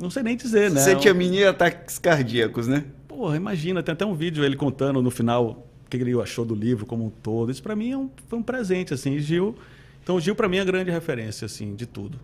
Não 0.00 0.10
sei 0.10 0.22
nem 0.22 0.36
dizer, 0.36 0.70
né? 0.70 0.80
Você 0.80 0.96
tinha 0.96 1.14
mini 1.14 1.44
ataques 1.44 1.98
cardíacos, 1.98 2.66
né? 2.66 2.84
Porra, 3.06 3.36
imagina, 3.36 3.82
tem 3.82 3.92
até 3.92 4.04
um 4.04 4.14
vídeo 4.14 4.44
ele 4.44 4.56
contando 4.56 5.00
no 5.00 5.10
final 5.10 5.64
o 5.86 5.88
que 5.88 5.96
ele 5.96 6.20
achou 6.20 6.44
do 6.44 6.54
livro 6.54 6.84
como 6.84 7.06
um 7.06 7.10
todo. 7.10 7.50
Isso 7.50 7.62
pra 7.62 7.76
mim 7.76 7.92
é 7.92 7.96
um, 7.96 8.10
foi 8.28 8.38
um 8.38 8.42
presente, 8.42 8.92
assim. 8.92 9.12
E 9.12 9.20
Gil, 9.20 9.54
então 10.02 10.16
o 10.16 10.20
Gil 10.20 10.34
pra 10.34 10.48
mim 10.48 10.56
é 10.56 10.60
a 10.60 10.64
grande 10.64 10.90
referência, 10.90 11.46
assim, 11.46 11.74
de 11.74 11.86
tudo, 11.86 12.18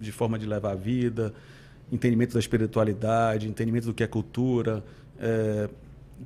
de 0.00 0.10
forma 0.10 0.38
de 0.38 0.46
levar 0.46 0.72
a 0.72 0.74
vida, 0.74 1.34
entendimento 1.90 2.32
da 2.32 2.40
espiritualidade, 2.40 3.46
entendimento 3.46 3.84
do 3.84 3.94
que 3.94 4.02
é 4.02 4.06
cultura, 4.06 4.82
é, 5.20 5.68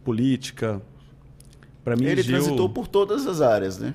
política. 0.04 0.80
Para 1.82 1.96
mim, 1.96 2.04
Ele 2.04 2.22
Gil, 2.22 2.38
transitou 2.38 2.68
por 2.68 2.86
todas 2.86 3.26
as 3.26 3.40
áreas, 3.40 3.78
né? 3.78 3.92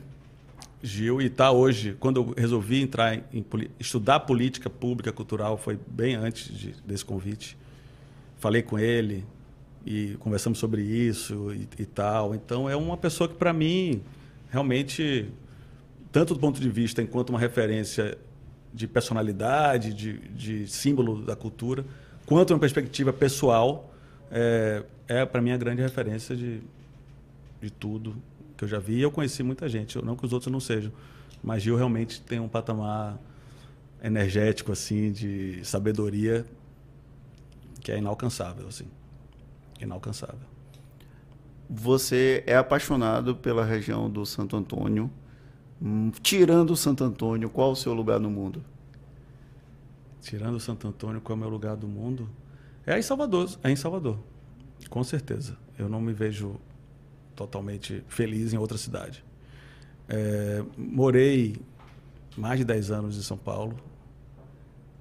Gil 0.83 1.21
e 1.21 1.27
está 1.27 1.51
hoje, 1.51 1.95
quando 1.99 2.21
eu 2.21 2.33
resolvi 2.35 2.81
entrar 2.81 3.15
em, 3.15 3.23
em 3.33 3.45
estudar 3.79 4.21
política 4.21 4.69
pública 4.69 5.11
cultural, 5.11 5.57
foi 5.57 5.79
bem 5.87 6.15
antes 6.15 6.53
de- 6.55 6.75
desse 6.85 7.05
convite. 7.05 7.57
Falei 8.39 8.63
com 8.63 8.79
ele, 8.79 9.23
e 9.85 10.15
conversamos 10.19 10.59
sobre 10.59 10.81
isso 10.81 11.51
e, 11.53 11.67
e 11.81 11.85
tal. 11.85 12.35
Então 12.35 12.69
é 12.69 12.75
uma 12.75 12.97
pessoa 12.97 13.27
que 13.27 13.35
para 13.35 13.53
mim 13.53 14.01
realmente 14.49 15.29
tanto 16.11 16.33
do 16.33 16.39
ponto 16.39 16.59
de 16.59 16.69
vista 16.69 17.01
enquanto 17.01 17.29
uma 17.29 17.39
referência 17.39 18.17
de 18.73 18.87
personalidade, 18.87 19.93
de, 19.93 20.17
de 20.29 20.67
símbolo 20.67 21.23
da 21.23 21.35
cultura, 21.35 21.85
quanto 22.25 22.53
uma 22.53 22.59
perspectiva 22.59 23.13
pessoal, 23.13 23.93
é, 24.29 24.83
é 25.07 25.25
para 25.25 25.41
mim 25.41 25.51
a 25.51 25.57
grande 25.57 25.81
referência 25.81 26.35
de, 26.35 26.61
de 27.61 27.69
tudo 27.69 28.15
que 28.61 28.65
eu 28.65 28.69
já 28.69 28.77
vi. 28.77 28.97
E 28.97 29.01
eu 29.01 29.09
conheci 29.09 29.41
muita 29.41 29.67
gente, 29.67 29.97
não 30.05 30.15
que 30.15 30.23
os 30.23 30.31
outros 30.31 30.51
não 30.51 30.59
sejam, 30.59 30.91
mas 31.43 31.63
Gil 31.63 31.75
realmente 31.75 32.21
tem 32.21 32.39
um 32.39 32.47
patamar 32.47 33.19
energético 34.03 34.71
assim 34.71 35.11
de 35.11 35.63
sabedoria 35.63 36.45
que 37.81 37.91
é 37.91 37.97
inalcançável 37.97 38.67
assim 38.67 38.85
inalcançável. 39.79 40.47
Você 41.67 42.43
é 42.45 42.55
apaixonado 42.55 43.35
pela 43.35 43.65
região 43.65 44.09
do 44.09 44.25
Santo 44.25 44.55
Antônio. 44.55 45.09
Hum, 45.81 46.11
tirando 46.21 46.71
o 46.71 46.77
Santo 46.77 47.03
Antônio 47.03 47.49
qual 47.49 47.71
o 47.71 47.75
seu 47.75 47.93
lugar 47.93 48.19
no 48.19 48.29
mundo? 48.29 48.63
Tirando 50.21 50.55
o 50.55 50.59
Santo 50.59 50.87
Antônio 50.87 51.19
qual 51.19 51.35
é 51.35 51.37
o 51.37 51.39
meu 51.39 51.49
lugar 51.49 51.75
do 51.75 51.87
mundo? 51.87 52.29
É 52.85 52.97
em 52.99 53.01
Salvador 53.01 53.49
é 53.63 53.71
em 53.71 53.75
Salvador 53.75 54.19
com 54.87 55.03
certeza. 55.03 55.57
Eu 55.79 55.89
não 55.89 55.99
me 55.99 56.13
vejo 56.13 56.59
totalmente 57.47 58.03
feliz 58.07 58.53
em 58.53 58.57
outra 58.57 58.77
cidade 58.77 59.23
é, 60.07 60.63
morei 60.77 61.55
mais 62.37 62.59
de 62.59 62.65
10 62.65 62.91
anos 62.91 63.17
em 63.17 63.21
São 63.21 63.37
Paulo 63.37 63.75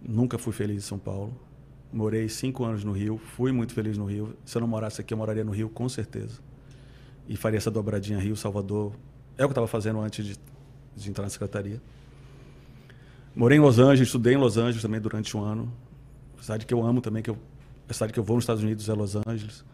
Nunca 0.03 0.39
fui 0.39 0.53
feliz 0.53 0.79
em 0.79 0.87
São 0.87 0.99
Paulo. 0.99 1.35
Morei 1.93 2.29
cinco 2.29 2.65
anos 2.65 2.85
no 2.85 2.93
Rio, 2.93 3.19
fui 3.19 3.53
muito 3.53 3.75
feliz 3.75 3.99
no 3.99 4.05
Rio. 4.05 4.37
Se 4.45 4.57
eu 4.57 4.61
não 4.61 4.69
morasse 4.69 5.01
aqui, 5.01 5.13
eu 5.13 5.19
moraria 5.19 5.45
no 5.45 5.51
Rio, 5.51 5.69
com 5.69 5.89
certeza. 5.89 6.41
E 7.29 7.37
faria 7.37 7.59
essa 7.59 7.71
dobradinha 7.71 8.19
Rio-Salvador. 8.19 8.93
É 9.37 9.45
o 9.45 9.49
que 9.49 9.51
eu 9.51 9.51
estava 9.51 9.67
fazendo 9.67 10.01
antes 10.01 10.25
de, 10.25 10.37
de, 10.97 11.11
entrar 11.11 11.25
na 11.25 11.31
secretaria. 11.31 11.81
Morei 13.35 13.59
em 13.59 13.61
Los 13.61 13.79
Angeles, 13.79 14.09
estudei 14.09 14.35
em 14.35 14.37
Los 14.37 14.57
Angeles 14.57 14.83
também 14.83 15.01
durante 15.01 15.37
um 15.37 15.43
ano. 15.43 15.73
Cidade 16.41 16.65
que 16.65 16.73
eu 16.73 16.85
amo 16.85 17.01
também, 17.01 17.23
que 17.23 17.31
eu, 17.31 17.37
a 17.89 17.93
cidade 17.93 18.13
que 18.13 18.19
eu 18.19 18.25
vou 18.25 18.37
nos 18.37 18.45
Estados 18.45 18.63
Unidos 18.63 18.89
é 18.89 18.95
Los 18.95 19.17
Angeles. 19.17 19.65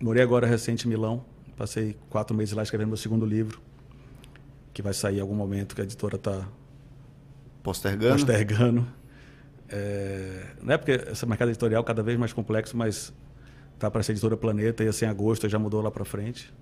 Morei 0.00 0.22
agora 0.22 0.46
recente 0.46 0.86
em 0.86 0.88
Milão. 0.88 1.24
Passei 1.56 1.96
quatro 2.10 2.36
meses 2.36 2.54
lá 2.54 2.62
escrevendo 2.62 2.88
meu 2.88 2.96
segundo 2.96 3.24
livro, 3.24 3.60
que 4.72 4.82
vai 4.82 4.92
sair 4.92 5.18
em 5.18 5.20
algum 5.20 5.34
momento, 5.34 5.74
que 5.74 5.80
a 5.80 5.84
editora 5.84 6.16
está 6.16 6.46
postergando. 7.62 8.14
postergando. 8.14 8.86
É, 9.68 10.46
não 10.62 10.74
é 10.74 10.78
porque 10.78 10.92
esse 10.92 11.24
mercado 11.26 11.48
editorial 11.50 11.82
é 11.82 11.86
cada 11.86 12.02
vez 12.02 12.18
mais 12.18 12.32
complexo, 12.32 12.76
mas 12.76 13.12
tá 13.78 13.90
para 13.90 14.02
ser 14.02 14.12
editora 14.12 14.36
Planeta 14.36 14.84
e 14.84 14.88
assim 14.88 15.06
agosto 15.06 15.48
já 15.48 15.58
mudou 15.58 15.80
lá 15.80 15.90
para 15.90 16.04
frente. 16.04 16.52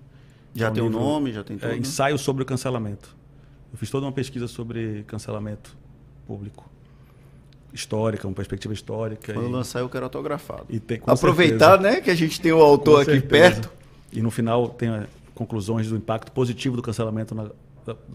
Já 0.53 0.69
então, 0.69 0.73
tem 0.73 0.83
o 0.83 0.87
um 0.87 0.89
nome, 0.89 1.33
já 1.33 1.43
tem 1.43 1.57
tudo. 1.57 1.71
É, 1.71 1.75
ensaio 1.75 2.17
sobre 2.17 2.43
o 2.43 2.45
cancelamento. 2.45 3.15
Eu 3.71 3.77
fiz 3.77 3.89
toda 3.89 4.05
uma 4.05 4.11
pesquisa 4.11 4.47
sobre 4.47 5.03
cancelamento 5.07 5.75
público. 6.27 6.69
Histórica, 7.73 8.27
uma 8.27 8.35
perspectiva 8.35 8.71
histórica. 8.71 9.33
Quando 9.33 9.49
e, 9.49 9.51
lançar 9.51 9.79
eu 9.79 9.89
quero 9.89 10.03
autografado. 10.05 10.65
E 10.69 10.79
tem, 10.79 11.01
Aproveitar, 11.07 11.71
certeza, 11.71 11.95
né, 11.95 12.01
que 12.01 12.11
a 12.11 12.15
gente 12.15 12.39
tem 12.39 12.51
o 12.51 12.61
autor 12.61 13.01
aqui 13.01 13.19
perto. 13.19 13.71
E 14.13 14.21
no 14.21 14.29
final 14.29 14.69
tem 14.69 14.89
é, 14.89 15.07
conclusões 15.33 15.89
do 15.89 15.97
impacto 15.97 16.31
positivo 16.31 16.75
do 16.75 16.81
cancelamento 16.81 17.33
na, 17.33 17.49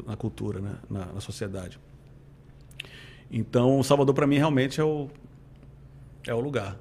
na 0.07 0.17
cultura, 0.17 0.61
né, 0.61 0.77
na, 0.89 1.07
na 1.07 1.21
sociedade. 1.21 1.79
Então, 3.31 3.83
Salvador 3.83 4.15
para 4.15 4.27
mim 4.27 4.39
realmente 4.39 4.81
é 4.81 4.85
o 4.85 5.09
é 6.27 6.35
o 6.35 6.41
lugar. 6.41 6.77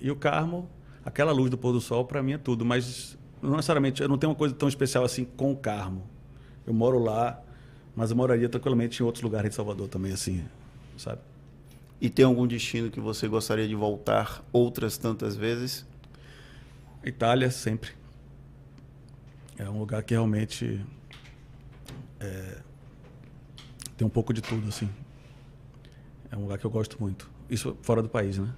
E 0.00 0.10
o 0.10 0.16
Carmo, 0.16 0.68
aquela 1.04 1.32
luz 1.32 1.50
do 1.50 1.58
pôr 1.58 1.72
do 1.72 1.80
sol 1.80 2.04
para 2.04 2.22
mim 2.22 2.32
é 2.32 2.38
tudo, 2.38 2.64
mas 2.64 3.18
não 3.42 3.52
necessariamente, 3.56 4.02
eu 4.02 4.08
não 4.08 4.18
tenho 4.18 4.30
uma 4.30 4.36
coisa 4.38 4.54
tão 4.54 4.68
especial 4.68 5.04
assim 5.04 5.24
com 5.24 5.52
o 5.52 5.56
Carmo. 5.56 6.06
Eu 6.66 6.72
moro 6.72 6.98
lá, 6.98 7.42
mas 7.96 8.10
eu 8.10 8.16
moraria 8.16 8.48
tranquilamente 8.48 9.02
em 9.02 9.06
outros 9.06 9.22
lugares 9.22 9.50
de 9.50 9.56
Salvador 9.56 9.88
também 9.88 10.12
assim, 10.12 10.44
sabe? 10.96 11.20
E 12.00 12.08
tem 12.08 12.24
algum 12.24 12.46
destino 12.46 12.90
que 12.90 13.00
você 13.00 13.26
gostaria 13.26 13.66
de 13.66 13.74
voltar 13.74 14.44
outras 14.52 14.96
tantas 14.96 15.34
vezes? 15.34 15.84
Itália 17.04 17.50
sempre. 17.50 17.90
É 19.58 19.68
um 19.68 19.78
lugar 19.78 20.02
que 20.02 20.14
realmente 20.14 20.80
é, 22.20 22.58
tem 23.96 24.06
um 24.06 24.10
pouco 24.10 24.32
de 24.32 24.40
tudo 24.40 24.68
assim. 24.68 24.88
É 26.30 26.36
um 26.36 26.42
lugar 26.42 26.58
que 26.58 26.64
eu 26.64 26.70
gosto 26.70 26.96
muito. 27.00 27.28
Isso 27.50 27.76
fora 27.82 28.02
do 28.02 28.08
país, 28.08 28.38
né? 28.38 28.54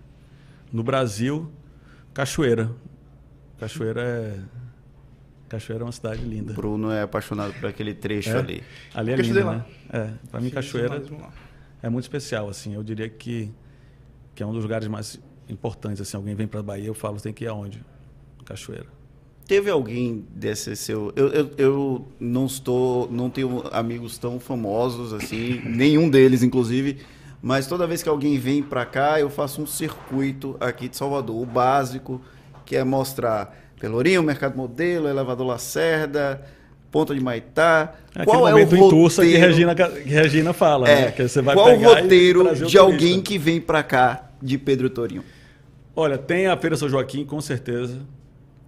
No 0.72 0.82
Brasil, 0.82 1.50
Cachoeira. 2.12 2.70
Cachoeira 3.58 4.02
é. 4.02 4.40
Cachoeira 5.48 5.82
é 5.82 5.86
uma 5.86 5.92
cidade 5.92 6.22
linda. 6.22 6.52
Bruno 6.52 6.90
é 6.90 7.02
apaixonado 7.02 7.52
por 7.54 7.66
aquele 7.66 7.94
trecho 7.94 8.30
é? 8.30 8.38
ali. 8.38 8.62
Ali 8.94 9.12
é 9.12 9.16
lindo, 9.16 9.44
né? 9.44 9.64
É, 9.88 10.10
para 10.30 10.40
mim 10.40 10.50
Cachoeira 10.50 11.02
é 11.82 11.88
muito 11.88 12.04
especial, 12.04 12.48
assim. 12.48 12.74
Eu 12.74 12.82
diria 12.82 13.08
que 13.08 13.52
que 14.34 14.42
é 14.42 14.46
um 14.46 14.52
dos 14.52 14.62
lugares 14.62 14.86
mais 14.86 15.20
importantes, 15.48 16.00
assim. 16.00 16.16
Alguém 16.16 16.34
vem 16.34 16.46
para 16.46 16.62
Bahia, 16.62 16.86
eu 16.86 16.94
falo, 16.94 17.20
tem 17.20 17.32
que 17.32 17.44
ir 17.44 17.48
aonde? 17.48 17.84
Cachoeira. 18.44 18.86
Teve 19.50 19.68
alguém 19.68 20.24
desse 20.30 20.76
seu. 20.76 21.12
Eu, 21.16 21.28
eu, 21.28 21.50
eu 21.58 22.08
não 22.20 22.46
estou. 22.46 23.10
Não 23.10 23.28
tenho 23.28 23.64
amigos 23.72 24.16
tão 24.16 24.38
famosos 24.38 25.12
assim, 25.12 25.60
nenhum 25.66 26.08
deles, 26.08 26.42
inclusive 26.42 26.98
mas 27.42 27.66
toda 27.66 27.86
vez 27.86 28.02
que 28.02 28.08
alguém 28.08 28.38
vem 28.38 28.62
para 28.62 28.84
cá, 28.84 29.18
eu 29.18 29.30
faço 29.30 29.62
um 29.62 29.66
circuito 29.66 30.56
aqui 30.60 30.88
de 30.88 30.96
Salvador, 30.96 31.40
o 31.40 31.46
básico, 31.46 32.20
que 32.66 32.76
é 32.76 32.84
mostrar 32.84 33.58
Pelourinho, 33.80 34.22
Mercado 34.22 34.56
Modelo, 34.56 35.08
Elevador 35.08 35.46
Lacerda, 35.46 36.42
Ponta 36.90 37.14
de 37.14 37.20
Maitá. 37.20 37.94
Qual 38.24 38.46
é 38.46 38.54
o 38.54 38.58
roteiro 38.58 39.08
que 39.08 39.36
Regina, 39.36 39.74
que 39.74 39.82
Regina 40.08 40.52
fala, 40.52 40.88
é, 40.88 41.06
né? 41.06 41.10
Que 41.12 41.26
você 41.26 41.40
vai 41.40 41.54
qual 41.54 41.74
o 41.74 41.82
roteiro 41.82 42.54
de 42.66 42.76
alguém 42.76 43.22
que 43.22 43.38
vem 43.38 43.58
para 43.58 43.82
cá 43.82 44.30
de 44.42 44.58
Pedro 44.58 44.90
Torinho? 44.90 45.24
Olha, 45.96 46.18
tem 46.18 46.46
a 46.46 46.56
Feira 46.58 46.76
São 46.76 46.88
Joaquim, 46.90 47.24
com 47.24 47.40
certeza. 47.40 48.00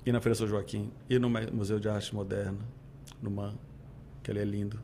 E 0.05 0.12
na 0.12 0.20
Feira 0.20 0.35
São 0.35 0.47
Joaquim. 0.47 0.93
E 1.09 1.19
no 1.19 1.31
Museu 1.31 1.79
de 1.79 1.89
Arte 1.89 2.15
Moderna, 2.15 2.59
no 3.20 3.31
MAN, 3.31 3.55
que 4.23 4.31
ele 4.31 4.41
é 4.41 4.45
lindo. 4.45 4.81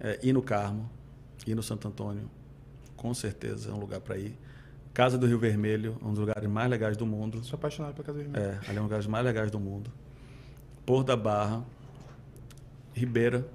É, 0.00 0.18
e 0.22 0.32
no 0.32 0.42
Carmo. 0.42 0.90
E 1.46 1.54
no 1.54 1.62
Santo 1.62 1.88
Antônio 1.88 2.28
com 2.96 3.12
certeza 3.14 3.70
é 3.70 3.72
um 3.72 3.78
lugar 3.78 4.00
para 4.00 4.16
ir. 4.16 4.36
Casa 4.92 5.18
do 5.18 5.26
Rio 5.26 5.38
Vermelho, 5.38 5.98
um 6.02 6.10
dos 6.10 6.18
lugares 6.18 6.48
mais 6.48 6.70
legais 6.70 6.96
do 6.96 7.04
mundo. 7.04 7.44
Sou 7.44 7.56
apaixonado 7.56 7.94
pela 7.94 8.04
Casa 8.04 8.18
do 8.18 8.22
Rio 8.22 8.32
Vermelho. 8.32 8.58
É, 8.64 8.68
ali 8.68 8.78
é 8.78 8.80
um 8.80 8.82
dos 8.82 8.82
lugares 8.82 9.06
mais 9.06 9.24
legais 9.24 9.50
do 9.50 9.60
mundo. 9.60 9.92
Por 10.86 11.04
da 11.04 11.16
Barra, 11.16 11.62
Ribeira, 12.94 13.46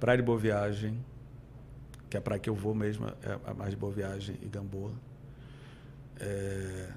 Praia 0.00 0.16
de 0.16 0.22
Boa 0.22 0.38
Viagem, 0.38 1.04
que 2.08 2.16
é 2.16 2.18
a 2.18 2.22
praia 2.22 2.40
que 2.40 2.48
eu 2.48 2.54
vou 2.54 2.74
mesmo, 2.74 3.06
é 3.06 3.38
a 3.44 3.54
mais 3.54 3.70
de 3.70 3.76
Boa 3.76 3.92
Viagem 3.92 4.38
e 4.40 4.48
Gamboa. 4.48 4.92
É, 6.18 6.88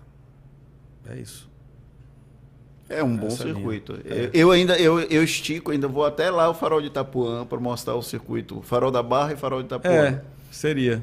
é 1.10 1.19
isso. 1.19 1.49
É 2.90 3.03
um 3.03 3.16
bom 3.16 3.30
circuito. 3.30 3.99
É. 4.03 4.32
Eu, 4.34 4.49
ainda 4.49 4.78
eu, 4.80 4.99
eu 5.02 5.24
estico, 5.24 5.72
ainda 5.72 5.88
vou 5.88 6.03
até 6.03 6.32
lá 6.32 6.49
o 6.49 6.56
Farol 6.56 6.82
de 6.82 6.88
Itapuã 6.88 7.45
para 7.45 7.60
mostrar 7.60 7.94
o 7.95 8.02
circuito. 8.02 8.61
Farol 8.64 8.90
da 8.90 9.03
Barra 9.03 9.34
e 9.34 9.38
Farol 9.38 9.60
de 9.60 9.68
Itapuã. 9.68 9.91
É. 9.91 10.22
Seria. 10.52 11.02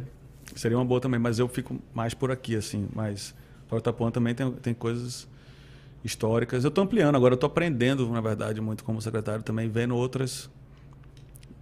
Seria 0.55 0.77
uma 0.77 0.85
boa 0.85 1.01
também, 1.01 1.21
mas 1.21 1.39
eu 1.39 1.47
fico 1.47 1.79
mais 1.95 2.13
por 2.13 2.33
aqui, 2.33 2.57
assim. 2.57 2.89
Mas 2.93 3.35
Itapuã 3.73 4.11
também 4.11 4.35
tem, 4.35 4.51
tem 4.51 4.75
coisas 4.75 5.29
históricas. 6.03 6.65
Eu 6.65 6.69
estou 6.69 6.83
ampliando 6.83 7.15
agora, 7.15 7.35
estou 7.35 7.47
aprendendo, 7.47 8.09
na 8.09 8.21
verdade, 8.21 8.61
muito 8.61 8.83
como 8.83 9.01
secretário 9.01 9.43
também, 9.43 9.69
vendo 9.69 9.95
outras 9.95 10.51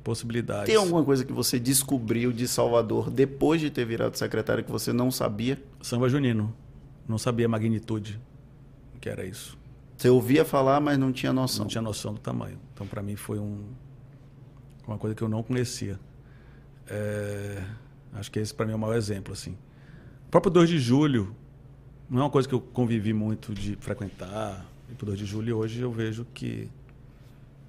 possibilidades. 0.03 0.67
Tem 0.67 0.77
alguma 0.77 1.03
coisa 1.03 1.25
que 1.25 1.33
você 1.33 1.59
descobriu 1.59 2.33
de 2.33 2.47
Salvador 2.49 3.11
depois 3.11 3.61
de 3.61 3.71
ter 3.71 3.85
virado 3.85 4.17
secretário 4.17 4.65
que 4.65 4.71
você 4.71 4.93
não 4.93 5.11
sabia? 5.11 5.59
Samba 5.83 6.09
junino. 6.09 6.55
Não 7.07 7.19
sabia 7.19 7.47
a 7.47 7.49
magnitude 7.49 8.19
que 9.01 9.09
era 9.11 9.25
isso. 9.25 9.59
Você 10.05 10.10
ouvia 10.10 10.44
falar, 10.44 10.81
mas 10.81 10.98
não 10.98 11.10
tinha 11.10 11.32
noção. 11.32 11.64
Não 11.64 11.66
tinha 11.66 11.81
noção 11.81 12.12
do 12.12 12.20
tamanho. 12.20 12.59
Então, 12.74 12.86
para 12.86 13.02
mim, 13.02 13.16
foi 13.16 13.39
um, 13.39 13.64
uma 14.86 14.98
coisa 14.98 15.16
que 15.16 15.22
eu 15.22 15.31
não 15.31 15.43
conhecia. 15.43 15.98
É, 16.86 17.62
acho 18.12 18.31
que 18.31 18.39
esse 18.39 18.52
para 18.52 18.66
mim 18.66 18.72
é 18.72 18.76
o 18.76 18.78
maior 18.78 18.97
exemplo. 18.97 19.32
Assim. 19.32 19.52
O 20.26 20.31
próprio 20.31 20.52
2 20.52 20.68
de 20.68 20.78
julho 20.78 21.35
não 22.06 22.20
é 22.20 22.24
uma 22.24 22.31
coisa 22.31 22.47
que 22.47 22.55
eu 22.55 22.60
convivi 22.60 23.14
muito 23.14 23.55
de 23.55 23.76
frequentar. 23.76 24.66
E 24.93 24.94
pro 24.94 25.06
2 25.06 25.20
de 25.20 25.24
julho 25.24 25.56
hoje 25.56 25.81
eu 25.81 25.90
vejo 25.90 26.26
que, 26.35 26.68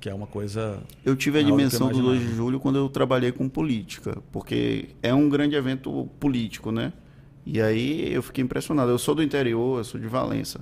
que 0.01 0.09
é 0.09 0.13
uma 0.13 0.27
coisa. 0.27 0.83
Eu 1.05 1.15
tive 1.15 1.39
a 1.39 1.41
dimensão 1.41 1.87
do 1.87 2.01
2 2.01 2.19
de 2.19 2.35
julho 2.35 2.59
quando 2.59 2.75
eu 2.75 2.89
trabalhei 2.89 3.31
com 3.31 3.47
política, 3.47 4.21
porque 4.33 4.89
é 5.01 5.13
um 5.13 5.29
grande 5.29 5.55
evento 5.55 6.09
político, 6.19 6.69
né? 6.69 6.91
E 7.45 7.61
aí 7.61 8.13
eu 8.13 8.21
fiquei 8.21 8.43
impressionado. 8.43 8.91
Eu 8.91 8.99
sou 8.99 9.15
do 9.15 9.23
interior, 9.23 9.77
eu 9.77 9.85
sou 9.85 9.97
de 9.97 10.07
Valença. 10.09 10.59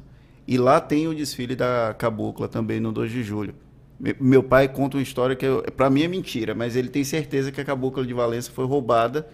E 0.48 0.58
lá 0.58 0.80
tem 0.80 1.08
o 1.08 1.16
desfile 1.16 1.56
da 1.56 1.96
Cabocla 1.98 2.48
também 2.48 2.80
no 2.80 2.92
2 2.92 3.12
de 3.12 3.24
julho. 3.24 3.56
Meu 4.20 4.44
pai 4.44 4.68
conta 4.68 4.98
uma 4.98 5.04
história 5.04 5.34
que 5.34 5.46
para 5.78 5.90
mim 5.90 6.04
é 6.04 6.08
mentira, 6.10 6.54
mas 6.54 6.76
ele 6.76 6.90
tem 6.90 7.06
certeza 7.06 7.54
que 7.54 7.62
a 7.62 7.64
cabocla 7.64 8.06
de 8.06 8.14
Valença 8.14 8.52
foi 8.52 8.66
roubada 8.66 9.26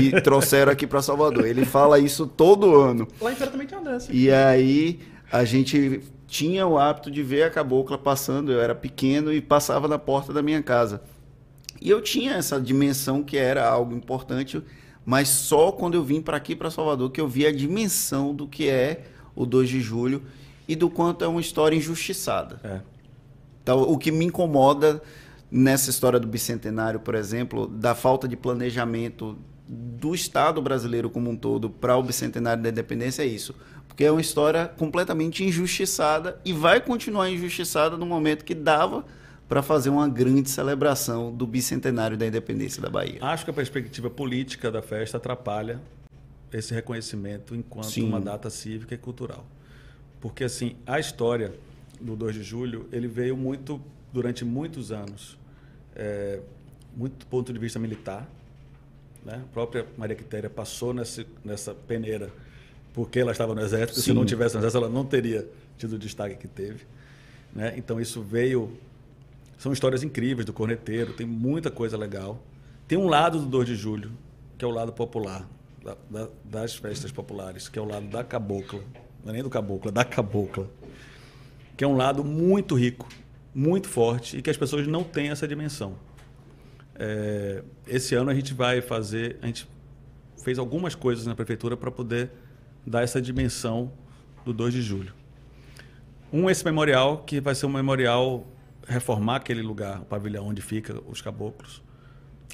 e 0.00 0.10
trouxeram 0.22 0.72
aqui 0.72 0.86
para 0.86 1.02
Salvador. 1.02 1.44
Ele 1.44 1.66
fala 1.66 1.98
isso 1.98 2.26
todo 2.26 2.80
ano. 2.80 3.06
Lá 3.20 3.32
em 3.32 3.36
Feira 3.36 3.52
também 3.52 3.66
tem 3.66 3.76
uma 3.76 3.90
dança. 3.90 4.10
E 4.10 4.30
aí 4.30 5.00
a 5.30 5.44
gente 5.44 6.00
tinha 6.26 6.66
o 6.66 6.78
hábito 6.78 7.10
de 7.10 7.22
ver 7.22 7.42
a 7.42 7.50
cabocla 7.50 7.98
passando. 7.98 8.50
Eu 8.50 8.60
era 8.60 8.74
pequeno 8.74 9.30
e 9.30 9.40
passava 9.42 9.86
na 9.86 9.98
porta 9.98 10.32
da 10.32 10.40
minha 10.40 10.62
casa. 10.62 11.02
E 11.78 11.90
eu 11.90 12.00
tinha 12.00 12.34
essa 12.34 12.58
dimensão 12.58 13.22
que 13.22 13.36
era 13.36 13.68
algo 13.68 13.94
importante, 13.94 14.62
mas 15.04 15.28
só 15.28 15.70
quando 15.70 15.94
eu 15.94 16.02
vim 16.02 16.22
para 16.22 16.38
aqui, 16.38 16.56
para 16.56 16.70
Salvador, 16.70 17.10
que 17.10 17.20
eu 17.20 17.28
vi 17.28 17.46
a 17.46 17.52
dimensão 17.52 18.34
do 18.34 18.48
que 18.48 18.68
é 18.68 19.04
o 19.34 19.44
2 19.44 19.68
de 19.68 19.80
julho 19.80 20.22
e 20.68 20.74
do 20.74 20.90
quanto 20.90 21.24
é 21.24 21.28
uma 21.28 21.40
história 21.40 21.76
injustiçada. 21.76 22.60
É. 22.62 22.80
Então, 23.62 23.82
o 23.82 23.98
que 23.98 24.12
me 24.12 24.24
incomoda 24.24 25.02
nessa 25.50 25.90
história 25.90 26.18
do 26.18 26.26
bicentenário, 26.26 27.00
por 27.00 27.14
exemplo, 27.14 27.66
da 27.66 27.94
falta 27.94 28.28
de 28.28 28.36
planejamento 28.36 29.38
do 29.68 30.14
Estado 30.14 30.62
brasileiro 30.62 31.10
como 31.10 31.30
um 31.30 31.36
todo 31.36 31.68
para 31.68 31.96
o 31.96 32.02
bicentenário 32.02 32.62
da 32.62 32.68
independência 32.68 33.22
é 33.22 33.26
isso. 33.26 33.54
Porque 33.88 34.04
é 34.04 34.10
uma 34.10 34.20
história 34.20 34.66
completamente 34.66 35.42
injustiçada 35.42 36.38
e 36.44 36.52
vai 36.52 36.80
continuar 36.80 37.30
injustiçada 37.30 37.96
no 37.96 38.06
momento 38.06 38.44
que 38.44 38.54
dava 38.54 39.04
para 39.48 39.62
fazer 39.62 39.90
uma 39.90 40.08
grande 40.08 40.50
celebração 40.50 41.32
do 41.32 41.46
bicentenário 41.46 42.16
da 42.16 42.26
independência 42.26 42.82
da 42.82 42.90
Bahia. 42.90 43.18
Acho 43.20 43.44
que 43.44 43.50
a 43.50 43.54
perspectiva 43.54 44.10
política 44.10 44.70
da 44.70 44.82
festa 44.82 45.16
atrapalha 45.16 45.80
esse 46.52 46.74
reconhecimento 46.74 47.54
enquanto 47.54 47.86
Sim. 47.90 48.08
uma 48.08 48.20
data 48.20 48.50
cívica 48.50 48.94
e 48.94 48.98
cultural. 48.98 49.46
Porque 50.20 50.44
assim, 50.44 50.76
a 50.86 50.98
história 50.98 51.54
do 52.00 52.16
2 52.16 52.34
de 52.34 52.42
julho, 52.42 52.88
ele 52.92 53.08
veio 53.08 53.36
muito 53.36 53.80
durante 54.12 54.44
muitos 54.44 54.92
anos, 54.92 55.38
é, 55.94 56.40
muito 56.96 57.18
do 57.18 57.26
ponto 57.26 57.52
de 57.52 57.58
vista 57.58 57.78
militar. 57.78 58.28
Né? 59.24 59.42
A 59.44 59.52
própria 59.52 59.86
Maria 59.96 60.16
Quitéria 60.16 60.48
passou 60.48 60.94
nessa, 60.94 61.24
nessa 61.44 61.74
peneira 61.74 62.30
porque 62.96 63.20
ela 63.20 63.30
estava 63.30 63.54
no 63.54 63.60
exército. 63.60 64.00
Sim. 64.00 64.06
Se 64.06 64.12
não 64.14 64.24
tivesse 64.24 64.54
no 64.54 64.60
exército, 64.60 64.82
ela 64.82 64.88
não 64.88 65.04
teria 65.04 65.46
tido 65.76 65.96
o 65.96 65.98
destaque 65.98 66.34
que 66.36 66.48
teve. 66.48 66.86
Né? 67.54 67.74
Então 67.76 68.00
isso 68.00 68.22
veio. 68.22 68.72
São 69.58 69.70
histórias 69.70 70.02
incríveis 70.02 70.46
do 70.46 70.52
corneteiro, 70.52 71.12
tem 71.12 71.26
muita 71.26 71.70
coisa 71.70 71.96
legal. 71.96 72.42
Tem 72.88 72.96
um 72.96 73.06
lado 73.06 73.38
do 73.38 73.46
2 73.46 73.66
de 73.68 73.74
julho, 73.74 74.12
que 74.56 74.64
é 74.64 74.68
o 74.68 74.70
lado 74.70 74.92
popular, 74.92 75.46
da, 75.84 75.96
da, 76.08 76.28
das 76.44 76.74
festas 76.74 77.12
populares, 77.12 77.68
que 77.68 77.78
é 77.78 77.82
o 77.82 77.84
lado 77.84 78.06
da 78.06 78.24
cabocla. 78.24 78.80
Não 79.26 79.30
é 79.30 79.34
nem 79.34 79.42
do 79.42 79.50
caboclo, 79.50 79.88
é 79.88 79.92
da 79.92 80.04
cabocla. 80.04 80.70
Que 81.76 81.82
é 81.82 81.86
um 81.86 81.96
lado 81.96 82.22
muito 82.22 82.76
rico, 82.76 83.08
muito 83.52 83.88
forte 83.88 84.38
e 84.38 84.42
que 84.42 84.48
as 84.48 84.56
pessoas 84.56 84.86
não 84.86 85.02
têm 85.02 85.30
essa 85.30 85.48
dimensão. 85.48 85.96
É, 86.94 87.64
esse 87.88 88.14
ano 88.14 88.30
a 88.30 88.34
gente 88.34 88.54
vai 88.54 88.80
fazer, 88.80 89.36
a 89.42 89.46
gente 89.46 89.68
fez 90.44 90.60
algumas 90.60 90.94
coisas 90.94 91.26
na 91.26 91.34
prefeitura 91.34 91.76
para 91.76 91.90
poder 91.90 92.30
dar 92.86 93.02
essa 93.02 93.20
dimensão 93.20 93.92
do 94.44 94.52
2 94.52 94.72
de 94.72 94.80
julho. 94.80 95.12
Um, 96.32 96.48
esse 96.48 96.64
memorial, 96.64 97.24
que 97.24 97.40
vai 97.40 97.56
ser 97.56 97.66
um 97.66 97.72
memorial, 97.72 98.46
reformar 98.86 99.36
aquele 99.36 99.60
lugar, 99.60 100.02
o 100.02 100.04
pavilhão 100.04 100.46
onde 100.46 100.62
fica 100.62 101.00
os 101.04 101.20
caboclos. 101.20 101.82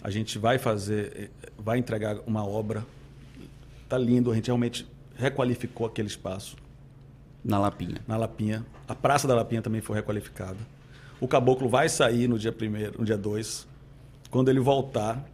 A 0.02 0.10
gente 0.10 0.38
vai 0.38 0.56
fazer, 0.56 1.30
vai 1.58 1.76
entregar 1.76 2.16
uma 2.26 2.46
obra. 2.46 2.82
Tá 3.90 3.98
lindo, 3.98 4.32
a 4.32 4.34
gente 4.34 4.46
realmente 4.46 4.86
requalificou 5.14 5.86
aquele 5.86 6.08
espaço. 6.08 6.61
Na 7.44 7.58
Lapinha. 7.58 8.00
Na 8.06 8.16
Lapinha. 8.16 8.64
A 8.86 8.94
Praça 8.94 9.26
da 9.26 9.34
Lapinha 9.34 9.62
também 9.62 9.80
foi 9.80 9.96
requalificada. 9.96 10.58
O 11.20 11.26
caboclo 11.26 11.68
vai 11.68 11.88
sair 11.88 12.28
no 12.28 12.38
dia 12.38 12.52
primeiro, 12.52 12.98
no 12.98 13.04
dia 13.04 13.16
2. 13.16 13.66
Quando 14.30 14.48
ele 14.48 14.60
voltar, 14.60 15.24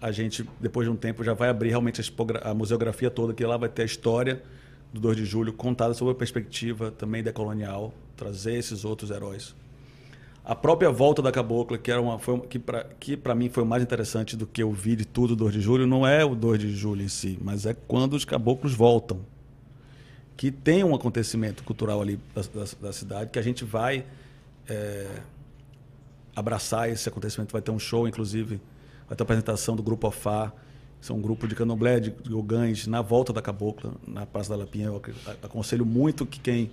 a 0.00 0.10
gente, 0.10 0.48
depois 0.60 0.86
de 0.86 0.92
um 0.92 0.96
tempo, 0.96 1.22
já 1.22 1.32
vai 1.32 1.48
abrir 1.48 1.68
realmente 1.68 2.00
a, 2.42 2.54
museografia 2.54 3.10
toda, 3.10 3.32
que 3.32 3.44
lá 3.44 3.56
vai 3.56 3.68
ter 3.68 3.82
a 3.82 3.84
história 3.84 4.42
do 4.92 5.00
2 5.00 5.16
de 5.16 5.24
julho, 5.24 5.52
contada 5.52 5.94
sob 5.94 6.10
a 6.10 6.14
perspectiva 6.14 6.90
também 6.90 7.22
decolonial, 7.22 7.94
trazer 8.16 8.54
esses 8.54 8.84
outros 8.84 9.10
heróis. 9.10 9.54
A 10.44 10.56
própria 10.56 10.90
volta 10.90 11.22
da 11.22 11.30
cabocla, 11.30 11.78
que, 11.78 11.90
era 11.90 12.00
uma, 12.00 12.18
que 12.98 13.16
para 13.16 13.34
mim 13.34 13.48
foi 13.48 13.62
o 13.62 13.66
mais 13.66 13.82
interessante 13.82 14.36
do 14.36 14.44
que 14.44 14.60
eu 14.62 14.72
vi 14.72 14.96
de 14.96 15.04
tudo 15.04 15.36
do 15.36 15.44
2 15.44 15.54
de 15.54 15.60
julho, 15.60 15.86
não 15.86 16.04
é 16.04 16.24
o 16.24 16.34
2 16.34 16.58
de 16.58 16.74
julho 16.74 17.02
em 17.02 17.08
si, 17.08 17.38
mas 17.40 17.64
é 17.64 17.74
quando 17.74 18.14
os 18.14 18.24
caboclos 18.24 18.74
voltam 18.74 19.20
que 20.36 20.50
tem 20.50 20.82
um 20.82 20.94
acontecimento 20.94 21.62
cultural 21.62 22.00
ali 22.00 22.18
da, 22.34 22.42
da, 22.42 22.66
da 22.80 22.92
cidade 22.92 23.30
que 23.30 23.38
a 23.38 23.42
gente 23.42 23.64
vai 23.64 24.04
é, 24.68 25.06
abraçar 26.34 26.90
esse 26.90 27.08
acontecimento. 27.08 27.52
Vai 27.52 27.62
ter 27.62 27.70
um 27.70 27.78
show, 27.78 28.08
inclusive, 28.08 28.60
vai 29.06 29.16
ter 29.16 29.22
a 29.22 29.24
apresentação 29.24 29.76
do 29.76 29.82
Grupo 29.82 30.08
Ofá, 30.08 30.52
são 31.00 31.16
um 31.16 31.20
grupo 31.20 31.48
de 31.48 31.54
candomblé, 31.56 31.98
de 31.98 32.10
gogães, 32.10 32.86
na 32.86 33.02
volta 33.02 33.32
da 33.32 33.42
Cabocla, 33.42 33.92
na 34.06 34.24
Praça 34.24 34.50
da 34.50 34.56
Lapinha. 34.56 34.86
Eu 34.86 35.02
aconselho 35.42 35.84
muito 35.84 36.24
que 36.24 36.38
quem 36.38 36.70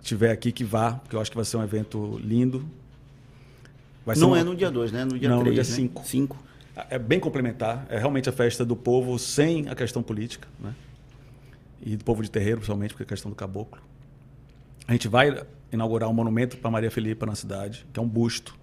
estiver 0.00 0.30
aqui 0.30 0.50
que 0.50 0.64
vá, 0.64 0.92
porque 0.92 1.14
eu 1.14 1.20
acho 1.20 1.30
que 1.30 1.36
vai 1.36 1.44
ser 1.44 1.58
um 1.58 1.62
evento 1.62 2.18
lindo. 2.24 2.66
Vai 4.06 4.16
Não 4.16 4.34
é 4.34 4.42
no 4.42 4.56
dia 4.56 4.70
2, 4.70 4.92
né? 4.92 5.04
No 5.04 5.18
dia 5.18 5.28
3, 5.28 5.30
Não, 5.30 5.44
no 5.44 5.52
dia 5.52 5.62
5. 5.62 6.36
Né? 6.74 6.86
É 6.88 6.98
bem 6.98 7.20
complementar. 7.20 7.86
É 7.90 7.98
realmente 7.98 8.30
a 8.30 8.32
festa 8.32 8.64
do 8.64 8.74
povo 8.74 9.18
sem 9.18 9.68
a 9.68 9.74
questão 9.74 10.02
política, 10.02 10.48
né? 10.58 10.74
E 11.80 11.96
do 11.96 12.04
povo 12.04 12.22
de 12.22 12.30
terreiro, 12.30 12.58
principalmente, 12.58 12.90
porque 12.90 13.04
é 13.04 13.06
a 13.06 13.08
questão 13.08 13.30
do 13.30 13.34
caboclo. 13.34 13.80
A 14.86 14.92
gente 14.92 15.08
vai 15.08 15.42
inaugurar 15.70 16.08
um 16.08 16.12
monumento 16.12 16.56
para 16.56 16.70
Maria 16.70 16.90
Filipa 16.90 17.26
na 17.26 17.34
cidade, 17.34 17.86
que 17.92 18.00
é 18.00 18.02
um 18.02 18.08
busto, 18.08 18.56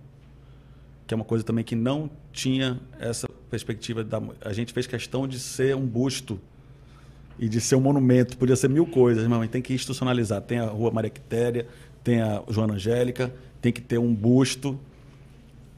que 1.06 1.14
é 1.14 1.16
uma 1.16 1.24
coisa 1.24 1.44
também 1.44 1.64
que 1.64 1.76
não 1.76 2.10
tinha 2.32 2.80
essa 3.00 3.28
perspectiva. 3.50 4.04
Da, 4.04 4.22
a 4.42 4.54
gente 4.54 4.74
fez 4.74 4.88
questão 4.88 5.28
de 5.28 5.40
ser 5.40 5.76
um 5.76 5.86
busto 5.86 6.40
e 7.38 7.48
de 7.48 7.60
ser 7.62 7.76
um 7.76 7.82
monumento, 7.82 8.38
podia 8.38 8.56
ser 8.56 8.70
mil 8.70 8.86
coisas, 8.86 9.28
mas 9.28 9.50
tem 9.50 9.62
que 9.62 9.74
institucionalizar. 9.74 10.42
Tem 10.42 10.60
a 10.60 10.66
Rua 10.66 10.92
Maria 10.92 11.10
Quitéria, 11.10 11.68
tem 12.04 12.22
a 12.22 12.42
Joana 12.50 12.74
Angélica, 12.74 13.34
tem 13.62 13.72
que 13.72 13.82
ter 13.82 13.98
um 13.98 14.14
busto. 14.14 14.80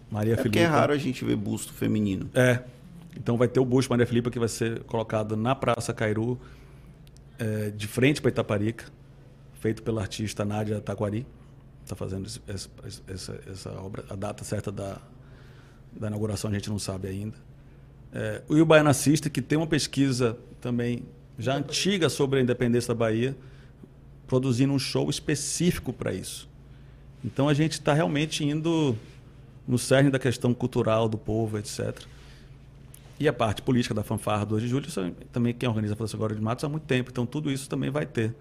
Maria 0.09 0.33
é 0.33 0.37
Filipa. 0.37 0.59
é 0.59 0.65
raro 0.65 0.93
a 0.93 0.97
gente 0.97 1.25
ver 1.25 1.35
busto 1.35 1.73
feminino. 1.73 2.29
É. 2.33 2.61
Então 3.15 3.35
vai 3.35 3.47
ter 3.47 3.59
o 3.59 3.65
busto 3.65 3.91
Maria 3.91 4.05
Filipa 4.05 4.29
que 4.29 4.39
vai 4.39 4.47
ser 4.47 4.83
colocado 4.83 5.35
na 5.35 5.55
Praça 5.55 5.93
Cairu, 5.93 6.39
é, 7.39 7.69
de 7.69 7.87
frente 7.87 8.21
para 8.21 8.29
Itaparica 8.29 8.85
feito 9.59 9.83
pela 9.83 10.01
artista 10.01 10.45
Nádia 10.45 10.79
Taquari. 10.79 11.25
Está 11.83 11.95
fazendo 11.95 12.27
essa, 12.47 12.69
essa, 13.07 13.39
essa, 13.49 13.71
obra. 13.71 14.05
A 14.09 14.15
data 14.15 14.43
certa 14.43 14.71
da, 14.71 14.97
da 15.91 16.07
inauguração 16.07 16.49
a 16.49 16.53
gente 16.53 16.69
não 16.69 16.79
sabe 16.79 17.07
ainda. 17.07 17.37
É, 18.13 18.41
o 18.47 18.65
Baiana 18.65 18.93
System, 18.93 19.31
que 19.31 19.41
tem 19.41 19.57
uma 19.57 19.67
pesquisa 19.67 20.37
também 20.59 21.05
já 21.39 21.55
antiga 21.55 22.09
sobre 22.09 22.39
a 22.39 22.41
independência 22.41 22.89
da 22.89 22.95
Bahia, 22.95 23.35
produzindo 24.25 24.73
um 24.73 24.79
show 24.79 25.09
específico 25.09 25.93
para 25.93 26.13
isso. 26.13 26.49
Então 27.23 27.47
a 27.47 27.53
gente 27.53 27.73
está 27.73 27.93
realmente 27.93 28.43
indo 28.43 28.95
no 29.67 29.77
cerne 29.77 30.09
da 30.09 30.19
questão 30.19 30.53
cultural 30.53 31.07
do 31.07 31.17
povo, 31.17 31.57
etc. 31.57 32.01
E 33.19 33.27
a 33.27 33.33
parte 33.33 33.61
política 33.61 33.93
da 33.93 34.03
fanfarra 34.03 34.45
do 34.45 34.51
2 34.51 34.63
de 34.63 34.69
julho, 34.69 34.87
também 35.31 35.53
quem 35.53 35.67
organiza 35.67 35.93
a 35.93 35.97
Fundação 35.97 36.17
Agora 36.17 36.35
de 36.35 36.41
Matos 36.41 36.63
há 36.63 36.69
muito 36.69 36.83
tempo. 36.83 37.09
Então 37.09 37.25
tudo 37.25 37.51
isso 37.51 37.67
também 37.67 37.89
vai 37.89 38.05
ter 38.05 38.35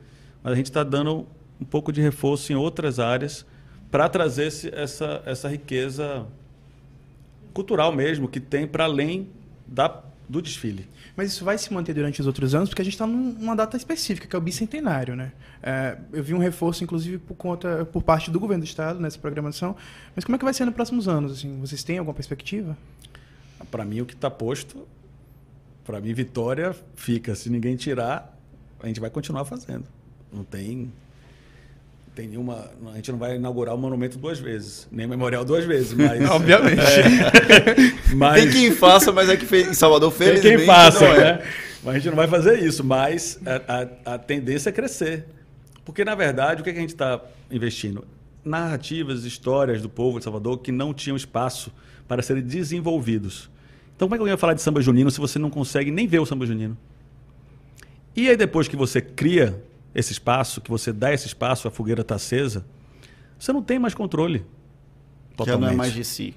mas 0.46 0.52
a 0.52 0.56
gente 0.56 0.66
está 0.66 0.84
dando 0.84 1.26
um 1.60 1.64
pouco 1.64 1.90
de 1.90 2.00
reforço 2.00 2.52
em 2.52 2.54
outras 2.54 3.00
áreas 3.00 3.44
para 3.90 4.08
trazer 4.08 4.46
esse, 4.46 4.72
essa, 4.72 5.20
essa 5.26 5.48
riqueza 5.48 6.24
cultural 7.52 7.90
mesmo 7.90 8.28
que 8.28 8.38
tem 8.38 8.64
para 8.64 8.84
além 8.84 9.28
da, 9.66 10.04
do 10.28 10.40
desfile. 10.40 10.88
Mas 11.16 11.32
isso 11.32 11.44
vai 11.44 11.58
se 11.58 11.74
manter 11.74 11.94
durante 11.94 12.20
os 12.20 12.28
outros 12.28 12.54
anos, 12.54 12.68
porque 12.68 12.80
a 12.80 12.84
gente 12.84 12.94
está 12.94 13.08
numa 13.08 13.56
data 13.56 13.76
específica, 13.76 14.28
que 14.28 14.36
é 14.36 14.38
o 14.38 14.42
bicentenário, 14.42 15.16
né? 15.16 15.32
É, 15.60 15.98
eu 16.12 16.22
vi 16.22 16.32
um 16.32 16.38
reforço, 16.38 16.84
inclusive, 16.84 17.18
por 17.18 17.34
conta, 17.34 17.84
por 17.86 18.04
parte 18.04 18.30
do 18.30 18.38
governo 18.38 18.62
do 18.62 18.66
estado 18.68 19.00
nessa 19.00 19.18
programação. 19.18 19.74
Mas 20.14 20.24
como 20.24 20.36
é 20.36 20.38
que 20.38 20.44
vai 20.44 20.54
ser 20.54 20.64
nos 20.64 20.74
próximos 20.74 21.08
anos? 21.08 21.32
Assim, 21.32 21.58
vocês 21.58 21.82
têm 21.82 21.98
alguma 21.98 22.14
perspectiva? 22.14 22.78
Para 23.70 23.84
mim, 23.84 24.00
o 24.00 24.06
que 24.06 24.14
está 24.14 24.30
posto, 24.30 24.86
para 25.84 26.00
mim, 26.00 26.12
Vitória 26.12 26.74
fica. 26.94 27.34
Se 27.34 27.48
ninguém 27.48 27.76
tirar, 27.76 28.38
a 28.80 28.86
gente 28.86 29.00
vai 29.00 29.10
continuar 29.10 29.44
fazendo. 29.44 29.84
Não 30.32 30.44
tem 30.44 30.92
tem 32.16 32.28
nenhuma. 32.28 32.70
A 32.92 32.96
gente 32.96 33.12
não 33.12 33.18
vai 33.18 33.36
inaugurar 33.36 33.74
o 33.74 33.78
monumento 33.78 34.16
duas 34.16 34.38
vezes, 34.38 34.88
nem 34.90 35.04
o 35.04 35.08
memorial 35.08 35.44
duas 35.44 35.66
vezes, 35.66 35.92
mas. 35.94 36.28
Obviamente. 36.30 36.80
É, 36.80 38.14
mas, 38.16 38.42
tem 38.42 38.50
quem 38.50 38.72
faça, 38.72 39.12
mas 39.12 39.28
é 39.28 39.36
que 39.36 39.44
em 39.54 39.74
Salvador 39.74 40.10
fez. 40.10 40.40
Tem 40.40 40.56
quem 40.56 40.66
faça, 40.66 41.04
é. 41.04 41.18
né? 41.18 41.42
Mas 41.84 41.94
a 41.94 41.98
gente 41.98 42.08
não 42.08 42.16
vai 42.16 42.26
fazer 42.26 42.58
isso, 42.58 42.82
mas 42.82 43.38
a, 43.46 44.12
a, 44.12 44.14
a 44.14 44.18
tendência 44.18 44.70
é 44.70 44.72
crescer. 44.72 45.26
Porque, 45.84 46.04
na 46.04 46.14
verdade, 46.14 46.62
o 46.62 46.64
que, 46.64 46.70
é 46.70 46.72
que 46.72 46.78
a 46.78 46.82
gente 46.82 46.94
está 46.94 47.20
investindo? 47.50 48.04
Narrativas, 48.44 49.24
histórias 49.24 49.82
do 49.82 49.88
povo 49.88 50.18
de 50.18 50.24
Salvador 50.24 50.58
que 50.58 50.72
não 50.72 50.92
tinham 50.94 51.16
espaço 51.16 51.70
para 52.06 52.22
serem 52.22 52.42
desenvolvidos. 52.42 53.50
Então, 53.94 54.06
como 54.06 54.14
é 54.14 54.18
que 54.18 54.22
eu 54.22 54.28
ia 54.28 54.36
falar 54.36 54.54
de 54.54 54.62
samba 54.62 54.80
junino 54.80 55.10
se 55.10 55.18
você 55.18 55.38
não 55.38 55.50
consegue 55.50 55.90
nem 55.90 56.06
ver 56.06 56.18
o 56.18 56.26
samba 56.26 56.44
junino? 56.46 56.76
E 58.14 58.28
aí, 58.28 58.36
depois 58.36 58.68
que 58.68 58.76
você 58.76 59.00
cria 59.00 59.62
esse 59.94 60.12
espaço, 60.12 60.60
que 60.60 60.70
você 60.70 60.92
dá 60.92 61.12
esse 61.12 61.26
espaço, 61.26 61.66
a 61.66 61.70
fogueira 61.70 62.02
está 62.02 62.16
acesa, 62.16 62.64
você 63.38 63.52
não 63.52 63.62
tem 63.62 63.78
mais 63.78 63.94
controle. 63.94 64.44
Totalmente. 65.36 65.60
Já 65.60 65.66
não 65.66 65.72
é 65.72 65.76
mais 65.76 65.92
de 65.92 66.04
si. 66.04 66.34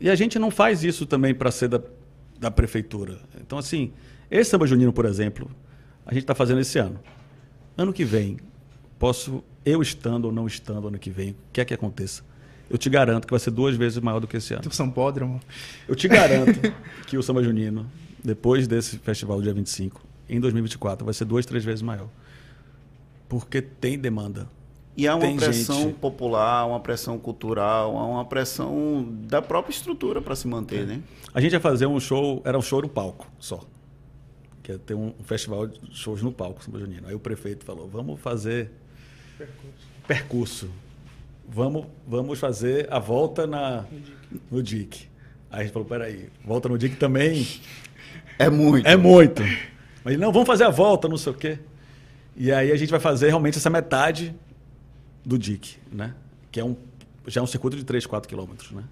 E 0.00 0.10
a 0.10 0.14
gente 0.14 0.38
não 0.38 0.50
faz 0.50 0.84
isso 0.84 1.06
também 1.06 1.34
para 1.34 1.50
ser 1.50 1.68
da, 1.68 1.80
da 2.38 2.50
prefeitura. 2.50 3.18
Então, 3.40 3.58
assim, 3.58 3.92
esse 4.30 4.50
samba 4.50 4.66
junino, 4.66 4.92
por 4.92 5.04
exemplo, 5.04 5.50
a 6.06 6.12
gente 6.12 6.22
está 6.22 6.34
fazendo 6.34 6.60
esse 6.60 6.78
ano. 6.78 7.00
Ano 7.76 7.92
que 7.92 8.04
vem, 8.04 8.36
posso, 8.98 9.42
eu 9.64 9.82
estando 9.82 10.26
ou 10.26 10.32
não 10.32 10.46
estando 10.46 10.88
ano 10.88 10.98
que 10.98 11.10
vem, 11.10 11.30
o 11.30 11.36
que 11.52 11.60
é 11.60 11.64
que 11.64 11.74
aconteça? 11.74 12.22
Eu 12.70 12.78
te 12.78 12.88
garanto 12.88 13.26
que 13.26 13.30
vai 13.32 13.40
ser 13.40 13.50
duas 13.50 13.76
vezes 13.76 13.98
maior 13.98 14.20
do 14.20 14.26
que 14.26 14.36
esse 14.36 14.52
ano. 14.54 14.62
Tipo 14.62 14.74
São 14.74 14.90
Pódromo. 14.90 15.40
Eu 15.86 15.94
te 15.94 16.08
garanto 16.08 16.60
que 17.06 17.16
o 17.18 17.22
Samba 17.22 17.42
Junino, 17.42 17.86
depois 18.22 18.66
desse 18.66 18.98
festival 18.98 19.40
dia 19.42 19.52
25, 19.52 20.00
em 20.28 20.40
2024, 20.40 21.04
vai 21.04 21.12
ser 21.14 21.24
duas, 21.26 21.44
três 21.44 21.64
vezes 21.64 21.82
maior. 21.82 22.08
Porque 23.28 23.60
tem 23.60 23.98
demanda. 23.98 24.48
E 24.96 25.08
há 25.08 25.14
uma 25.16 25.22
Tem 25.26 25.36
pressão 25.36 25.82
gente- 25.82 25.94
popular, 25.94 26.64
uma 26.66 26.78
pressão 26.78 27.18
cultural, 27.18 27.96
há 27.98 28.06
uma 28.06 28.24
pressão 28.24 29.04
da 29.26 29.42
própria 29.42 29.72
estrutura 29.74 30.22
para 30.22 30.36
se 30.36 30.46
manter, 30.46 30.86
né? 30.86 31.02
A 31.34 31.40
gente 31.40 31.52
ia 31.52 31.58
fazer 31.60 31.86
um 31.86 31.98
show, 31.98 32.40
era 32.44 32.56
um 32.56 32.62
show 32.62 32.80
no 32.80 32.88
palco 32.88 33.26
só. 33.40 33.60
Que 34.62 34.70
ia 34.72 34.78
ter 34.78 34.94
um 34.94 35.12
festival 35.24 35.66
de 35.66 35.80
shows 35.94 36.22
no 36.22 36.30
palco, 36.32 36.62
Samba 36.64 36.78
Junino. 36.78 37.08
Aí 37.08 37.14
o 37.14 37.18
prefeito 37.18 37.64
falou: 37.64 37.88
vamos 37.88 38.20
fazer 38.20 38.70
percurso. 40.06 40.70
Vamos, 41.48 41.86
vamos 42.06 42.38
fazer 42.38 42.92
a 42.92 42.98
volta 42.98 43.46
na, 43.46 43.84
no 44.50 44.62
DIC. 44.62 45.08
Aí 45.50 45.60
a 45.60 45.62
gente 45.64 45.72
falou: 45.72 45.86
peraí, 45.86 46.28
volta 46.44 46.68
no 46.68 46.76
DIC 46.78 46.96
também 46.96 47.46
É 48.38 48.50
muito. 48.50 48.86
é 48.86 48.96
muito. 48.96 49.42
Mas 50.02 50.18
não, 50.18 50.32
vamos 50.32 50.46
fazer 50.46 50.64
a 50.64 50.70
volta, 50.70 51.08
não 51.08 51.16
sei 51.16 51.32
o 51.32 51.36
quê. 51.36 51.58
E 52.36 52.50
aí 52.52 52.72
a 52.72 52.76
gente 52.76 52.90
vai 52.90 53.00
fazer 53.00 53.28
realmente 53.28 53.58
essa 53.58 53.70
metade 53.70 54.34
do 55.24 55.38
DIC, 55.38 55.78
né? 55.90 56.14
Que 56.50 56.60
é 56.60 56.64
um, 56.64 56.76
já 57.26 57.40
é 57.40 57.44
um 57.44 57.46
circuito 57.46 57.76
de 57.76 57.84
3, 57.84 58.04
4 58.04 58.28
quilômetros, 58.28 58.70
né? 58.72 58.84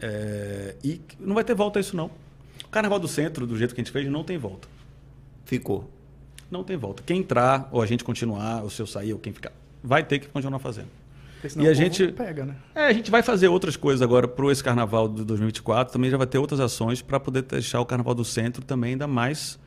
É, 0.00 0.74
e 0.82 1.00
não 1.20 1.34
vai 1.34 1.44
ter 1.44 1.54
volta 1.54 1.78
a 1.78 1.80
isso, 1.80 1.96
não. 1.96 2.10
O 2.64 2.68
Carnaval 2.68 2.98
do 2.98 3.08
Centro, 3.08 3.46
do 3.46 3.56
jeito 3.56 3.74
que 3.74 3.80
a 3.80 3.84
gente 3.84 3.92
fez, 3.92 4.10
não 4.10 4.24
tem 4.24 4.38
volta. 4.38 4.68
Ficou. 5.44 5.90
Não 6.50 6.64
tem 6.64 6.76
volta. 6.76 7.02
Quem 7.04 7.20
entrar, 7.20 7.68
ou 7.70 7.80
a 7.82 7.86
gente 7.86 8.02
continuar, 8.04 8.62
ou 8.62 8.70
se 8.70 8.80
eu 8.80 8.86
sair, 8.86 9.12
ou 9.12 9.18
quem 9.18 9.32
ficar, 9.32 9.52
vai 9.82 10.02
ter 10.02 10.18
que 10.18 10.28
continuar 10.28 10.58
fazendo. 10.58 10.88
E 11.56 11.68
a 11.68 11.74
gente- 11.74 12.08
pega, 12.12 12.44
né? 12.44 12.56
É, 12.74 12.86
a 12.86 12.92
gente 12.92 13.10
vai 13.10 13.22
fazer 13.22 13.48
outras 13.48 13.76
coisas 13.76 14.02
agora 14.02 14.26
para 14.26 14.50
esse 14.50 14.62
carnaval 14.64 15.08
de 15.08 15.24
2024. 15.24 15.92
Também 15.92 16.10
já 16.10 16.16
vai 16.16 16.26
ter 16.26 16.38
outras 16.38 16.58
ações 16.60 17.02
para 17.02 17.20
poder 17.20 17.42
deixar 17.42 17.80
o 17.80 17.86
carnaval 17.86 18.14
do 18.14 18.24
centro 18.24 18.64
também 18.64 18.92
ainda 18.92 19.06
mais 19.06 19.58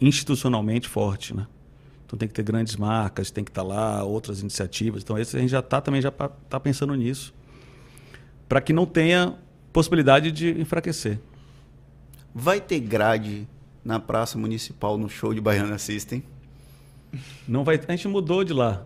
institucionalmente 0.00 0.88
forte, 0.88 1.34
né? 1.34 1.46
Então 2.04 2.18
tem 2.18 2.28
que 2.28 2.34
ter 2.34 2.42
grandes 2.42 2.76
marcas, 2.76 3.30
tem 3.30 3.42
que 3.44 3.50
estar 3.50 3.62
lá, 3.62 4.02
outras 4.04 4.40
iniciativas. 4.40 5.02
Então 5.02 5.18
esse 5.18 5.36
a 5.36 5.40
gente 5.40 5.50
já 5.50 5.58
está 5.60 5.80
também 5.80 6.00
já 6.00 6.10
tá 6.10 6.60
pensando 6.60 6.94
nisso, 6.94 7.34
para 8.48 8.60
que 8.60 8.72
não 8.72 8.86
tenha 8.86 9.34
possibilidade 9.72 10.30
de 10.30 10.50
enfraquecer. 10.60 11.18
Vai 12.34 12.60
ter 12.60 12.80
grade 12.80 13.48
na 13.84 13.98
Praça 13.98 14.38
Municipal 14.38 14.96
no 14.98 15.08
show 15.08 15.32
de 15.34 15.40
Baiana 15.40 15.78
System? 15.78 16.22
Não 17.48 17.64
vai, 17.64 17.80
a 17.88 17.92
gente 17.92 18.08
mudou 18.08 18.44
de 18.44 18.52
lá. 18.52 18.84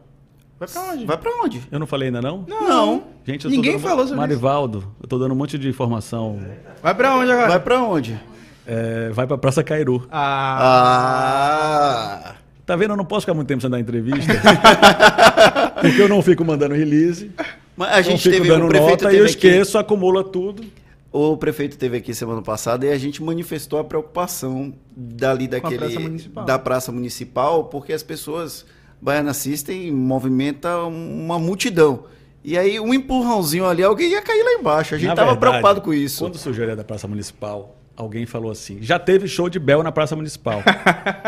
Vai 0.60 0.68
pra 0.68 0.82
onde? 0.82 1.06
Vai 1.06 1.16
para 1.16 1.30
onde? 1.42 1.62
Eu 1.72 1.78
não 1.78 1.86
falei 1.86 2.08
ainda 2.08 2.20
não? 2.20 2.44
Não. 2.46 3.02
Gente, 3.24 3.46
eu 3.46 3.50
Ninguém 3.50 3.72
dando, 3.72 3.80
falou 3.80 4.04
sobre 4.04 4.20
Marivaldo, 4.20 4.84
eu 5.02 5.08
tô 5.08 5.18
dando 5.18 5.32
um 5.32 5.34
monte 5.34 5.56
de 5.56 5.66
informação. 5.66 6.38
Vai 6.82 6.94
pra 6.94 7.16
onde 7.16 7.32
agora? 7.32 7.48
Vai 7.48 7.60
para 7.60 7.82
onde? 7.82 8.20
É, 8.66 9.08
vai 9.08 9.26
para 9.26 9.38
Praça 9.38 9.64
Cairu. 9.64 10.06
Ah. 10.12 10.58
Ah! 12.22 12.34
Tá 12.66 12.76
vendo? 12.76 12.90
Eu 12.92 12.96
não 12.98 13.06
posso 13.06 13.22
ficar 13.22 13.32
muito 13.32 13.48
tempo 13.48 13.62
sem 13.62 13.70
dar 13.70 13.80
entrevista. 13.80 14.34
porque 15.80 16.02
eu 16.02 16.08
não 16.10 16.20
fico 16.20 16.44
mandando 16.44 16.74
release. 16.74 17.30
Mas 17.74 17.88
a 17.90 17.96
não 17.96 18.02
gente 18.02 18.22
fico 18.24 18.34
teve 18.34 18.48
dando 18.48 18.66
o 18.66 18.68
prefeito 18.68 19.04
nota 19.04 19.16
e 19.16 19.18
eu 19.18 19.24
teve 19.24 19.36
aqui. 19.38 19.48
esqueço, 19.48 19.78
acumula 19.78 20.22
tudo. 20.22 20.62
O 21.10 21.38
prefeito 21.38 21.78
teve 21.78 21.96
aqui 21.96 22.12
semana 22.12 22.42
passada 22.42 22.84
e 22.84 22.92
a 22.92 22.98
gente 22.98 23.22
manifestou 23.22 23.78
a 23.78 23.84
preocupação 23.84 24.74
dali 24.94 25.48
daquele 25.48 25.78
praça 25.78 26.00
municipal. 26.00 26.44
da 26.44 26.58
praça 26.58 26.92
municipal, 26.92 27.64
porque 27.64 27.94
as 27.94 28.02
pessoas 28.02 28.66
Baiana 29.00 29.32
System 29.32 29.90
movimenta 29.92 30.76
uma 30.84 31.38
multidão. 31.38 32.04
E 32.42 32.56
aí 32.56 32.80
um 32.80 32.92
empurrãozinho 32.92 33.66
ali, 33.66 33.82
alguém 33.82 34.10
ia 34.10 34.22
cair 34.22 34.42
lá 34.42 34.52
embaixo. 34.54 34.94
A 34.94 34.98
gente 34.98 35.10
estava 35.10 35.36
preocupado 35.36 35.80
com 35.80 35.92
isso. 35.92 36.24
Quando 36.24 36.38
surgiu 36.38 36.62
a 36.62 36.66
ideia 36.66 36.76
da 36.76 36.84
Praça 36.84 37.06
Municipal, 37.06 37.76
alguém 37.96 38.24
falou 38.26 38.50
assim: 38.50 38.78
já 38.80 38.98
teve 38.98 39.28
show 39.28 39.48
de 39.48 39.58
Bel 39.58 39.82
na 39.82 39.92
Praça 39.92 40.16
Municipal. 40.16 40.62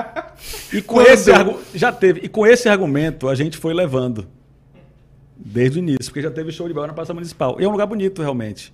e 0.72 0.80
com 0.80 0.94
Quando? 0.96 1.08
esse 1.08 1.30
argu- 1.30 1.58
já 1.74 1.92
teve. 1.92 2.20
E 2.22 2.28
com 2.28 2.46
esse 2.46 2.68
argumento 2.68 3.28
a 3.28 3.34
gente 3.34 3.56
foi 3.58 3.74
levando. 3.74 4.26
Desde 5.44 5.78
o 5.78 5.80
início, 5.80 6.04
porque 6.06 6.22
já 6.22 6.30
teve 6.30 6.52
show 6.52 6.68
de 6.68 6.74
Bel 6.74 6.86
na 6.86 6.92
Praça 6.92 7.12
Municipal. 7.12 7.60
E 7.60 7.64
é 7.64 7.68
um 7.68 7.72
lugar 7.72 7.86
bonito, 7.86 8.22
realmente. 8.22 8.72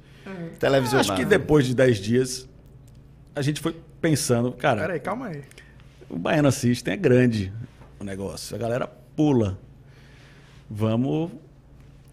Televisionado. 0.59 1.13
Acho 1.13 1.17
que 1.19 1.25
depois 1.25 1.67
de 1.67 1.75
10 1.75 1.97
dias, 1.99 2.49
a 3.35 3.41
gente 3.41 3.61
foi 3.61 3.75
pensando, 4.01 4.53
cara, 4.53 4.83
Pera 4.83 4.93
aí, 4.93 5.01
calma 5.01 5.29
aí. 5.29 5.41
O 6.11 6.19
Baiano 6.19 6.53
System 6.53 6.93
é 6.93 6.97
grande 6.97 7.53
o 8.01 8.05
negócio. 8.05 8.55
A 8.55 8.59
galera 8.59 8.87
pula. 9.17 9.59
Vamos 10.71 11.31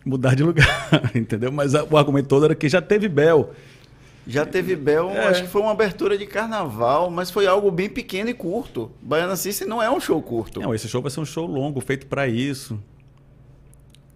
mudar 0.06 0.36
de 0.36 0.44
lugar, 0.44 0.68
entendeu? 1.16 1.52
Mas 1.52 1.76
a- 1.76 1.84
o 1.84 1.98
argumento 1.98 2.28
todo 2.28 2.46
era 2.46 2.56
que 2.56 2.70
já 2.70 2.82
teve 2.82 3.08
Bel. 3.10 3.52
Já 4.28 4.46
teve 4.46 4.76
Bel, 4.76 5.10
É. 5.12 5.28
acho 5.28 5.44
que 5.44 5.48
foi 5.48 5.62
uma 5.62 5.72
abertura 5.72 6.18
de 6.18 6.26
carnaval, 6.26 7.12
mas 7.12 7.30
foi 7.30 7.46
algo 7.46 7.70
bem 7.70 7.88
pequeno 7.90 8.30
e 8.30 8.34
curto. 8.34 8.92
Baiana 9.02 9.36
System 9.36 9.68
não 9.68 9.82
é 9.84 9.90
um 9.92 10.00
show 10.00 10.20
curto. 10.22 10.60
Não, 10.62 10.74
esse 10.74 10.88
show 10.88 11.02
vai 11.02 11.12
ser 11.12 11.20
um 11.20 11.26
show 11.26 11.46
longo, 11.46 11.80
feito 11.82 12.08
para 12.08 12.28
isso. 12.28 12.80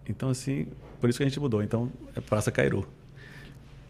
Então, 0.08 0.30
assim, 0.30 0.66
por 1.00 1.10
isso 1.10 1.18
que 1.20 1.24
a 1.24 1.28
gente 1.28 1.40
mudou. 1.40 1.62
Então, 1.62 1.91
é 2.16 2.22
Praça 2.22 2.52
Cairu. 2.52 2.88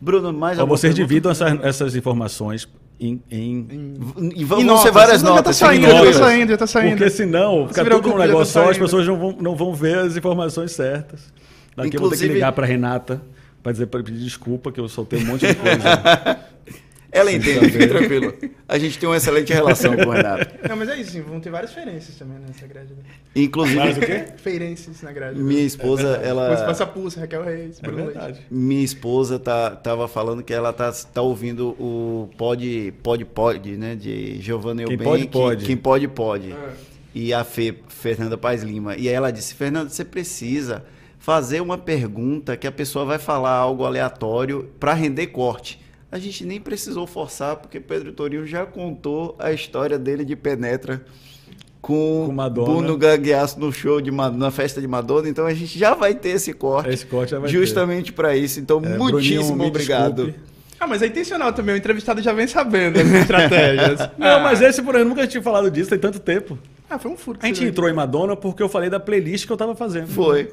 Bruno, 0.01 0.33
mais 0.33 0.59
alguma 0.59 0.77
vocês 0.77 0.93
dividam 0.95 1.31
essas 1.63 1.95
informações 1.95 2.67
em. 2.99 3.21
em- 3.31 3.93
E 4.35 4.43
vão 4.43 4.59
E 4.59 4.65
vão 4.65 4.77
ser 4.77 4.91
notas, 4.91 4.91
várias 4.93 5.21
já 5.21 5.27
tá 5.27 5.33
notas. 5.35 5.55
saindo, 5.55 5.87
já 5.87 6.03
tá 6.03 6.13
saindo, 6.13 6.49
já 6.51 6.57
tá 6.57 6.67
saindo. 6.67 6.97
Porque 6.97 7.09
senão 7.09 7.67
fica 7.67 7.83
Se 7.83 7.89
tudo 7.89 8.09
um 8.09 8.11
tá 8.13 8.17
negócio 8.19 8.53
só, 8.53 8.69
as 8.69 8.77
pessoas 8.77 9.07
não 9.07 9.17
vão, 9.17 9.35
não 9.39 9.55
vão 9.55 9.73
ver 9.73 9.97
as 9.99 10.17
informações 10.17 10.71
certas. 10.71 11.21
Daqui 11.75 11.95
eu 11.95 12.01
vou 12.01 12.09
ter 12.09 12.15
que 12.17 12.23
Inclusive- 12.25 12.33
ligar 12.33 12.51
para 12.51 12.65
Renata 12.65 13.21
para 13.63 13.71
dizer 13.71 13.85
para 13.87 14.03
pedir 14.03 14.19
desculpa 14.23 14.71
que 14.71 14.79
eu 14.79 14.87
soltei 14.89 15.21
um 15.21 15.25
monte 15.25 15.45
de 15.47 15.55
coisa. 15.55 16.39
Ela 17.11 17.31
entende, 17.31 17.69
fique 17.71 17.87
tranquilo. 17.87 18.33
A 18.67 18.77
gente 18.77 18.99
tem 18.99 19.09
uma 19.09 19.17
excelente 19.17 19.51
relação 19.51 19.95
com 19.97 20.03
o 20.05 20.11
Renato. 20.11 20.47
Não, 20.69 20.75
mas 20.75 20.89
é 20.89 20.97
isso, 20.99 21.11
sim, 21.11 21.21
vão 21.21 21.39
ter 21.39 21.49
várias 21.49 21.73
feirenses 21.73 22.15
também 22.15 22.37
nessa 22.39 22.67
grade. 22.67 22.89
né? 22.93 22.99
Inclusive, 23.35 23.77
Mas 23.79 23.97
o 23.97 24.01
quê? 24.01 24.25
Feirenses 24.37 25.01
na 25.01 25.11
grade. 25.11 25.39
minha 25.39 25.63
esposa, 25.63 26.03
Depois 26.11 26.27
ela. 26.27 26.65
passa 26.65 26.85
pulso, 26.85 27.19
Raquel 27.19 27.43
Reis, 27.43 27.79
É 27.79 27.81
Bruno 27.87 28.05
verdade. 28.05 28.41
Minha 28.51 28.83
esposa 28.83 29.39
tá, 29.39 29.71
tava 29.71 30.07
falando 30.07 30.43
que 30.43 30.53
ela 30.53 30.71
tá, 30.71 30.91
tá 30.91 31.21
ouvindo 31.21 31.69
o 31.79 32.29
Pod 32.37 32.93
Pod 33.01 33.25
Pod, 33.25 33.77
né? 33.77 33.95
De 33.95 34.39
Giovanna 34.39 34.83
Quem 34.83 34.93
Eubank. 34.93 35.09
pode, 35.09 35.27
pode. 35.29 35.65
Quem 35.65 35.77
pode, 35.77 36.07
pode. 36.07 36.51
É. 36.51 36.69
E 37.15 37.33
a 37.33 37.43
Fê, 37.43 37.73
Fernanda 37.87 38.37
Paz 38.37 38.61
Lima. 38.61 38.95
E 38.95 39.07
aí 39.09 39.13
ela 39.15 39.31
disse, 39.31 39.55
Fernanda, 39.55 39.89
você 39.89 40.05
precisa 40.05 40.85
fazer 41.17 41.59
uma 41.59 41.77
pergunta 41.77 42.55
que 42.55 42.67
a 42.67 42.71
pessoa 42.71 43.03
vai 43.03 43.17
falar 43.17 43.51
algo 43.55 43.83
aleatório 43.83 44.69
para 44.79 44.93
render 44.93 45.27
corte. 45.27 45.79
A 46.11 46.17
gente 46.17 46.43
nem 46.45 46.59
precisou 46.59 47.05
forçar, 47.05 47.57
porque 47.57 47.79
Pedro 47.79 48.11
Torinho 48.11 48.45
já 48.45 48.65
contou 48.65 49.35
a 49.37 49.51
história 49.53 49.97
dele 49.99 50.25
de 50.25 50.35
Penetra 50.35 51.05
com, 51.81 52.23
Com 52.27 52.33
Madonna. 52.33 52.67
Bruno 52.67 52.97
Gagliasso 52.97 53.59
no 53.59 53.71
show 53.71 54.01
de 54.01 54.09
na 54.11 54.51
festa 54.51 54.81
de 54.81 54.87
Madonna, 54.87 55.29
então 55.29 55.45
a 55.45 55.53
gente 55.53 55.77
já 55.77 55.93
vai 55.93 56.15
ter 56.15 56.29
esse 56.29 56.51
corte. 56.51 56.89
Esse 56.89 57.05
corte 57.05 57.33
justamente 57.47 58.11
para 58.11 58.35
isso. 58.35 58.59
Então, 58.59 58.81
É, 58.83 58.97
muitíssimo 58.97 59.47
Bruninho, 59.49 59.67
obrigado. 59.69 60.25
desculpe. 60.25 60.49
Ah, 60.79 60.87
mas 60.87 61.01
é 61.01 61.07
intencional 61.07 61.51
também, 61.51 61.75
o 61.75 61.77
entrevistado 61.77 62.21
já 62.21 62.31
vem 62.31 62.47
sabendo 62.47 62.95
das 62.95 63.07
estratégias. 63.07 63.99
Não, 64.17 64.39
mas 64.39 64.61
esse 64.61 64.81
por 64.81 64.95
aí, 64.95 65.01
eu 65.01 65.05
nunca 65.05 65.27
tinha 65.27 65.43
falado 65.43 65.69
disso, 65.69 65.89
tem 65.89 65.99
tanto 65.99 66.19
tempo. 66.19 66.57
Ah, 66.89 66.97
foi 66.97 67.11
um 67.11 67.17
furo. 67.17 67.37
que 67.37 67.45
A 67.45 67.47
gente 67.49 67.59
você 67.59 67.67
entrou 67.67 67.89
em 67.89 67.93
Madonna 67.93 68.35
porque 68.35 68.63
eu 68.63 68.69
falei 68.69 68.89
da 68.89 68.99
playlist 68.99 69.45
que 69.45 69.51
eu 69.51 69.57
tava 69.57 69.75
fazendo. 69.75 70.07
Foi. 70.07 70.51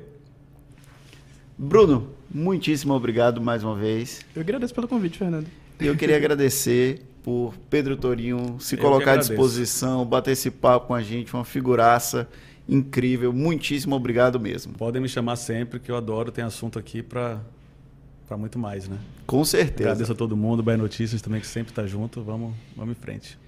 Bruno, 1.57 2.11
muitíssimo 2.33 2.95
obrigado 2.95 3.41
mais 3.41 3.63
uma 3.63 3.75
vez. 3.75 4.21
Eu 4.35 4.43
agradeço 4.43 4.75
pelo 4.75 4.89
convite, 4.89 5.19
Fernando. 5.19 5.47
E 5.81 5.87
eu 5.87 5.97
queria 5.97 6.17
agradecer 6.19 7.03
por 7.23 7.55
Pedro 7.69 7.97
Torinho 7.97 8.57
se 8.61 8.77
Eu 8.77 8.81
colocar 8.81 9.15
à 9.15 9.17
disposição, 9.17 10.05
bater 10.05 10.33
esse 10.33 10.51
papo 10.51 10.89
com 10.89 10.95
a 10.95 11.03
gente, 11.03 11.35
uma 11.35 11.45
figuraça 11.45 12.29
incrível. 12.69 13.33
Muitíssimo 13.33 13.95
obrigado 13.95 14.39
mesmo. 14.39 14.73
Podem 14.75 15.03
me 15.03 15.09
chamar 15.09 15.37
sempre, 15.37 15.81
que 15.81 15.91
eu 15.91 15.97
adoro, 15.97 16.31
tem 16.31 16.45
assunto 16.45 16.79
aqui 16.79 17.03
pra, 17.03 17.41
pra 18.27 18.37
muito 18.37 18.59
mais, 18.59 18.89
né? 18.89 18.99
Com 19.27 19.45
certeza. 19.45 19.91
Agradeço 19.91 20.13
a 20.13 20.15
todo 20.15 20.37
mundo, 20.37 20.63
Bem 20.63 20.77
Notícias 20.77 21.21
também, 21.21 21.41
que 21.41 21.47
sempre 21.47 21.73
tá 21.73 21.87
junto. 21.87 22.23
Vamos, 22.23 22.55
vamos 22.77 22.97
em 22.97 23.01
frente. 23.01 23.39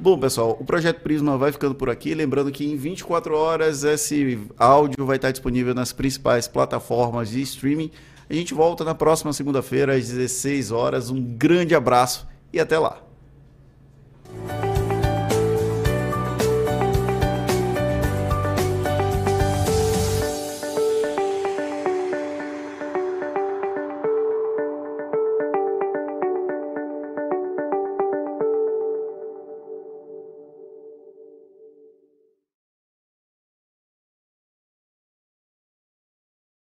Bom, 0.00 0.16
pessoal, 0.16 0.56
o 0.60 0.64
Projeto 0.64 1.00
Prisma 1.00 1.36
vai 1.36 1.50
ficando 1.50 1.74
por 1.74 1.90
aqui. 1.90 2.14
Lembrando 2.14 2.52
que 2.52 2.64
em 2.64 2.76
24 2.76 3.36
horas 3.36 3.82
esse 3.82 4.38
áudio 4.56 5.04
vai 5.04 5.16
estar 5.16 5.32
disponível 5.32 5.74
nas 5.74 5.92
principais 5.92 6.46
plataformas 6.46 7.30
de 7.30 7.40
streaming. 7.42 7.90
A 8.30 8.34
gente 8.34 8.52
volta 8.52 8.84
na 8.84 8.94
próxima 8.94 9.32
segunda-feira 9.32 9.94
às 9.94 10.08
16 10.08 10.70
horas. 10.70 11.08
Um 11.08 11.22
grande 11.22 11.74
abraço 11.74 12.28
e 12.52 12.60
até 12.60 12.78
lá. 12.78 13.07